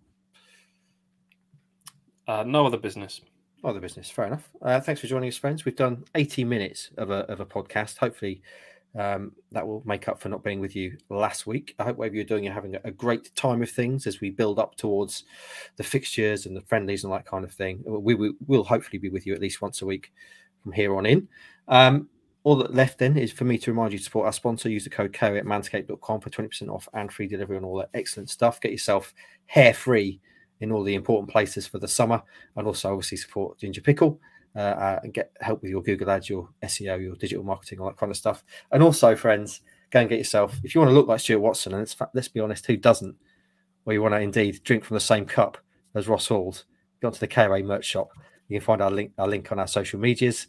Uh, 2.28 2.44
no 2.46 2.66
other 2.66 2.76
business. 2.76 3.20
The 3.62 3.80
business. 3.80 4.10
Fair 4.10 4.26
enough. 4.26 4.50
Uh, 4.60 4.80
thanks 4.80 5.00
for 5.00 5.06
joining 5.06 5.28
us, 5.28 5.36
friends. 5.36 5.64
We've 5.64 5.76
done 5.76 6.04
80 6.14 6.44
minutes 6.44 6.90
of 6.98 7.10
a, 7.10 7.20
of 7.30 7.40
a 7.40 7.46
podcast. 7.46 7.96
Hopefully, 7.96 8.42
um, 8.98 9.32
that 9.52 9.66
will 9.66 9.82
make 9.86 10.08
up 10.08 10.20
for 10.20 10.28
not 10.28 10.42
being 10.42 10.60
with 10.60 10.76
you 10.76 10.98
last 11.08 11.46
week. 11.46 11.74
I 11.78 11.84
hope 11.84 11.96
whatever 11.96 12.16
you're 12.16 12.24
doing, 12.24 12.44
you're 12.44 12.52
having 12.52 12.76
a 12.84 12.90
great 12.90 13.34
time 13.34 13.62
of 13.62 13.70
things 13.70 14.06
as 14.06 14.20
we 14.20 14.30
build 14.30 14.58
up 14.58 14.74
towards 14.76 15.24
the 15.76 15.84
fixtures 15.84 16.44
and 16.44 16.54
the 16.54 16.60
friendlies 16.62 17.04
and 17.04 17.12
that 17.14 17.24
kind 17.24 17.44
of 17.44 17.52
thing. 17.52 17.82
We, 17.86 18.14
we 18.14 18.34
will 18.46 18.64
hopefully 18.64 18.98
be 18.98 19.08
with 19.08 19.26
you 19.26 19.32
at 19.32 19.40
least 19.40 19.62
once 19.62 19.80
a 19.80 19.86
week 19.86 20.12
from 20.62 20.72
here 20.72 20.94
on 20.94 21.06
in. 21.06 21.28
Um, 21.68 22.08
all 22.42 22.56
that 22.56 22.74
left 22.74 22.98
then 22.98 23.16
is 23.16 23.32
for 23.32 23.44
me 23.44 23.56
to 23.58 23.70
remind 23.70 23.92
you 23.92 23.98
to 23.98 24.04
support 24.04 24.26
our 24.26 24.32
sponsor. 24.32 24.68
Use 24.68 24.84
the 24.84 24.90
code 24.90 25.12
KOA 25.12 25.38
at 25.38 25.44
manscaped.com 25.44 26.20
for 26.20 26.30
20% 26.30 26.68
off 26.68 26.88
and 26.92 27.10
free 27.12 27.28
delivery 27.28 27.56
on 27.56 27.64
all 27.64 27.78
that 27.78 27.90
excellent 27.94 28.28
stuff. 28.28 28.60
Get 28.60 28.72
yourself 28.72 29.14
hair 29.46 29.72
free 29.72 30.20
in 30.62 30.70
all 30.72 30.82
the 30.82 30.94
important 30.94 31.30
places 31.30 31.66
for 31.66 31.78
the 31.78 31.88
summer, 31.88 32.22
and 32.56 32.66
also 32.66 32.92
obviously 32.92 33.18
support 33.18 33.58
Ginger 33.58 33.80
Pickle 33.80 34.20
uh, 34.54 34.60
uh, 34.60 35.00
and 35.02 35.12
get 35.12 35.32
help 35.40 35.60
with 35.60 35.70
your 35.70 35.82
Google 35.82 36.10
ads, 36.10 36.30
your 36.30 36.48
SEO, 36.62 37.02
your 37.02 37.16
digital 37.16 37.44
marketing, 37.44 37.80
all 37.80 37.88
that 37.88 37.96
kind 37.96 38.10
of 38.10 38.16
stuff. 38.16 38.44
And 38.70 38.82
also, 38.82 39.16
friends, 39.16 39.60
go 39.90 40.00
and 40.00 40.08
get 40.08 40.18
yourself 40.18 40.58
if 40.62 40.74
you 40.74 40.80
want 40.80 40.90
to 40.90 40.94
look 40.94 41.08
like 41.08 41.20
Stuart 41.20 41.40
Watson, 41.40 41.72
and 41.72 41.80
let's, 41.80 41.96
let's 42.14 42.28
be 42.28 42.40
honest, 42.40 42.66
who 42.66 42.76
doesn't? 42.76 43.16
Or 43.84 43.92
you 43.92 44.00
want 44.00 44.14
to 44.14 44.20
indeed 44.20 44.60
drink 44.62 44.84
from 44.84 44.94
the 44.94 45.00
same 45.00 45.26
cup 45.26 45.58
as 45.94 46.06
Ross 46.06 46.28
Halls, 46.28 46.64
go 47.00 47.08
onto 47.08 47.18
the 47.18 47.26
KOA 47.26 47.62
merch 47.64 47.84
shop. 47.84 48.10
You 48.48 48.58
can 48.60 48.64
find 48.64 48.80
our 48.80 48.90
link 48.90 49.12
our 49.18 49.26
link 49.26 49.50
on 49.50 49.58
our 49.58 49.66
social 49.66 49.98
medias. 49.98 50.46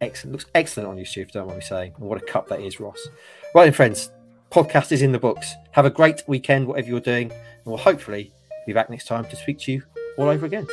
Excellent, 0.00 0.32
looks 0.32 0.46
excellent 0.54 0.88
on 0.88 0.98
you, 0.98 1.04
Stu, 1.04 1.24
don't 1.24 1.46
mind 1.46 1.58
me 1.58 1.64
saying. 1.64 1.94
And 1.96 2.06
what 2.06 2.22
a 2.22 2.26
cup 2.26 2.48
that 2.48 2.60
is, 2.60 2.78
Ross. 2.78 3.08
Right 3.54 3.64
then, 3.64 3.72
friends, 3.72 4.10
podcast 4.50 4.92
is 4.92 5.02
in 5.02 5.12
the 5.12 5.18
books. 5.18 5.54
Have 5.72 5.86
a 5.86 5.90
great 5.90 6.22
weekend, 6.28 6.68
whatever 6.68 6.88
you're 6.88 7.00
doing, 7.00 7.32
and 7.32 7.64
we'll 7.64 7.78
hopefully 7.78 8.32
be 8.66 8.72
back 8.72 8.90
next 8.90 9.06
time 9.06 9.24
to 9.24 9.36
speak 9.36 9.58
to 9.60 9.72
you 9.72 9.82
all 10.18 10.28
over 10.28 10.46
again. 10.46 10.66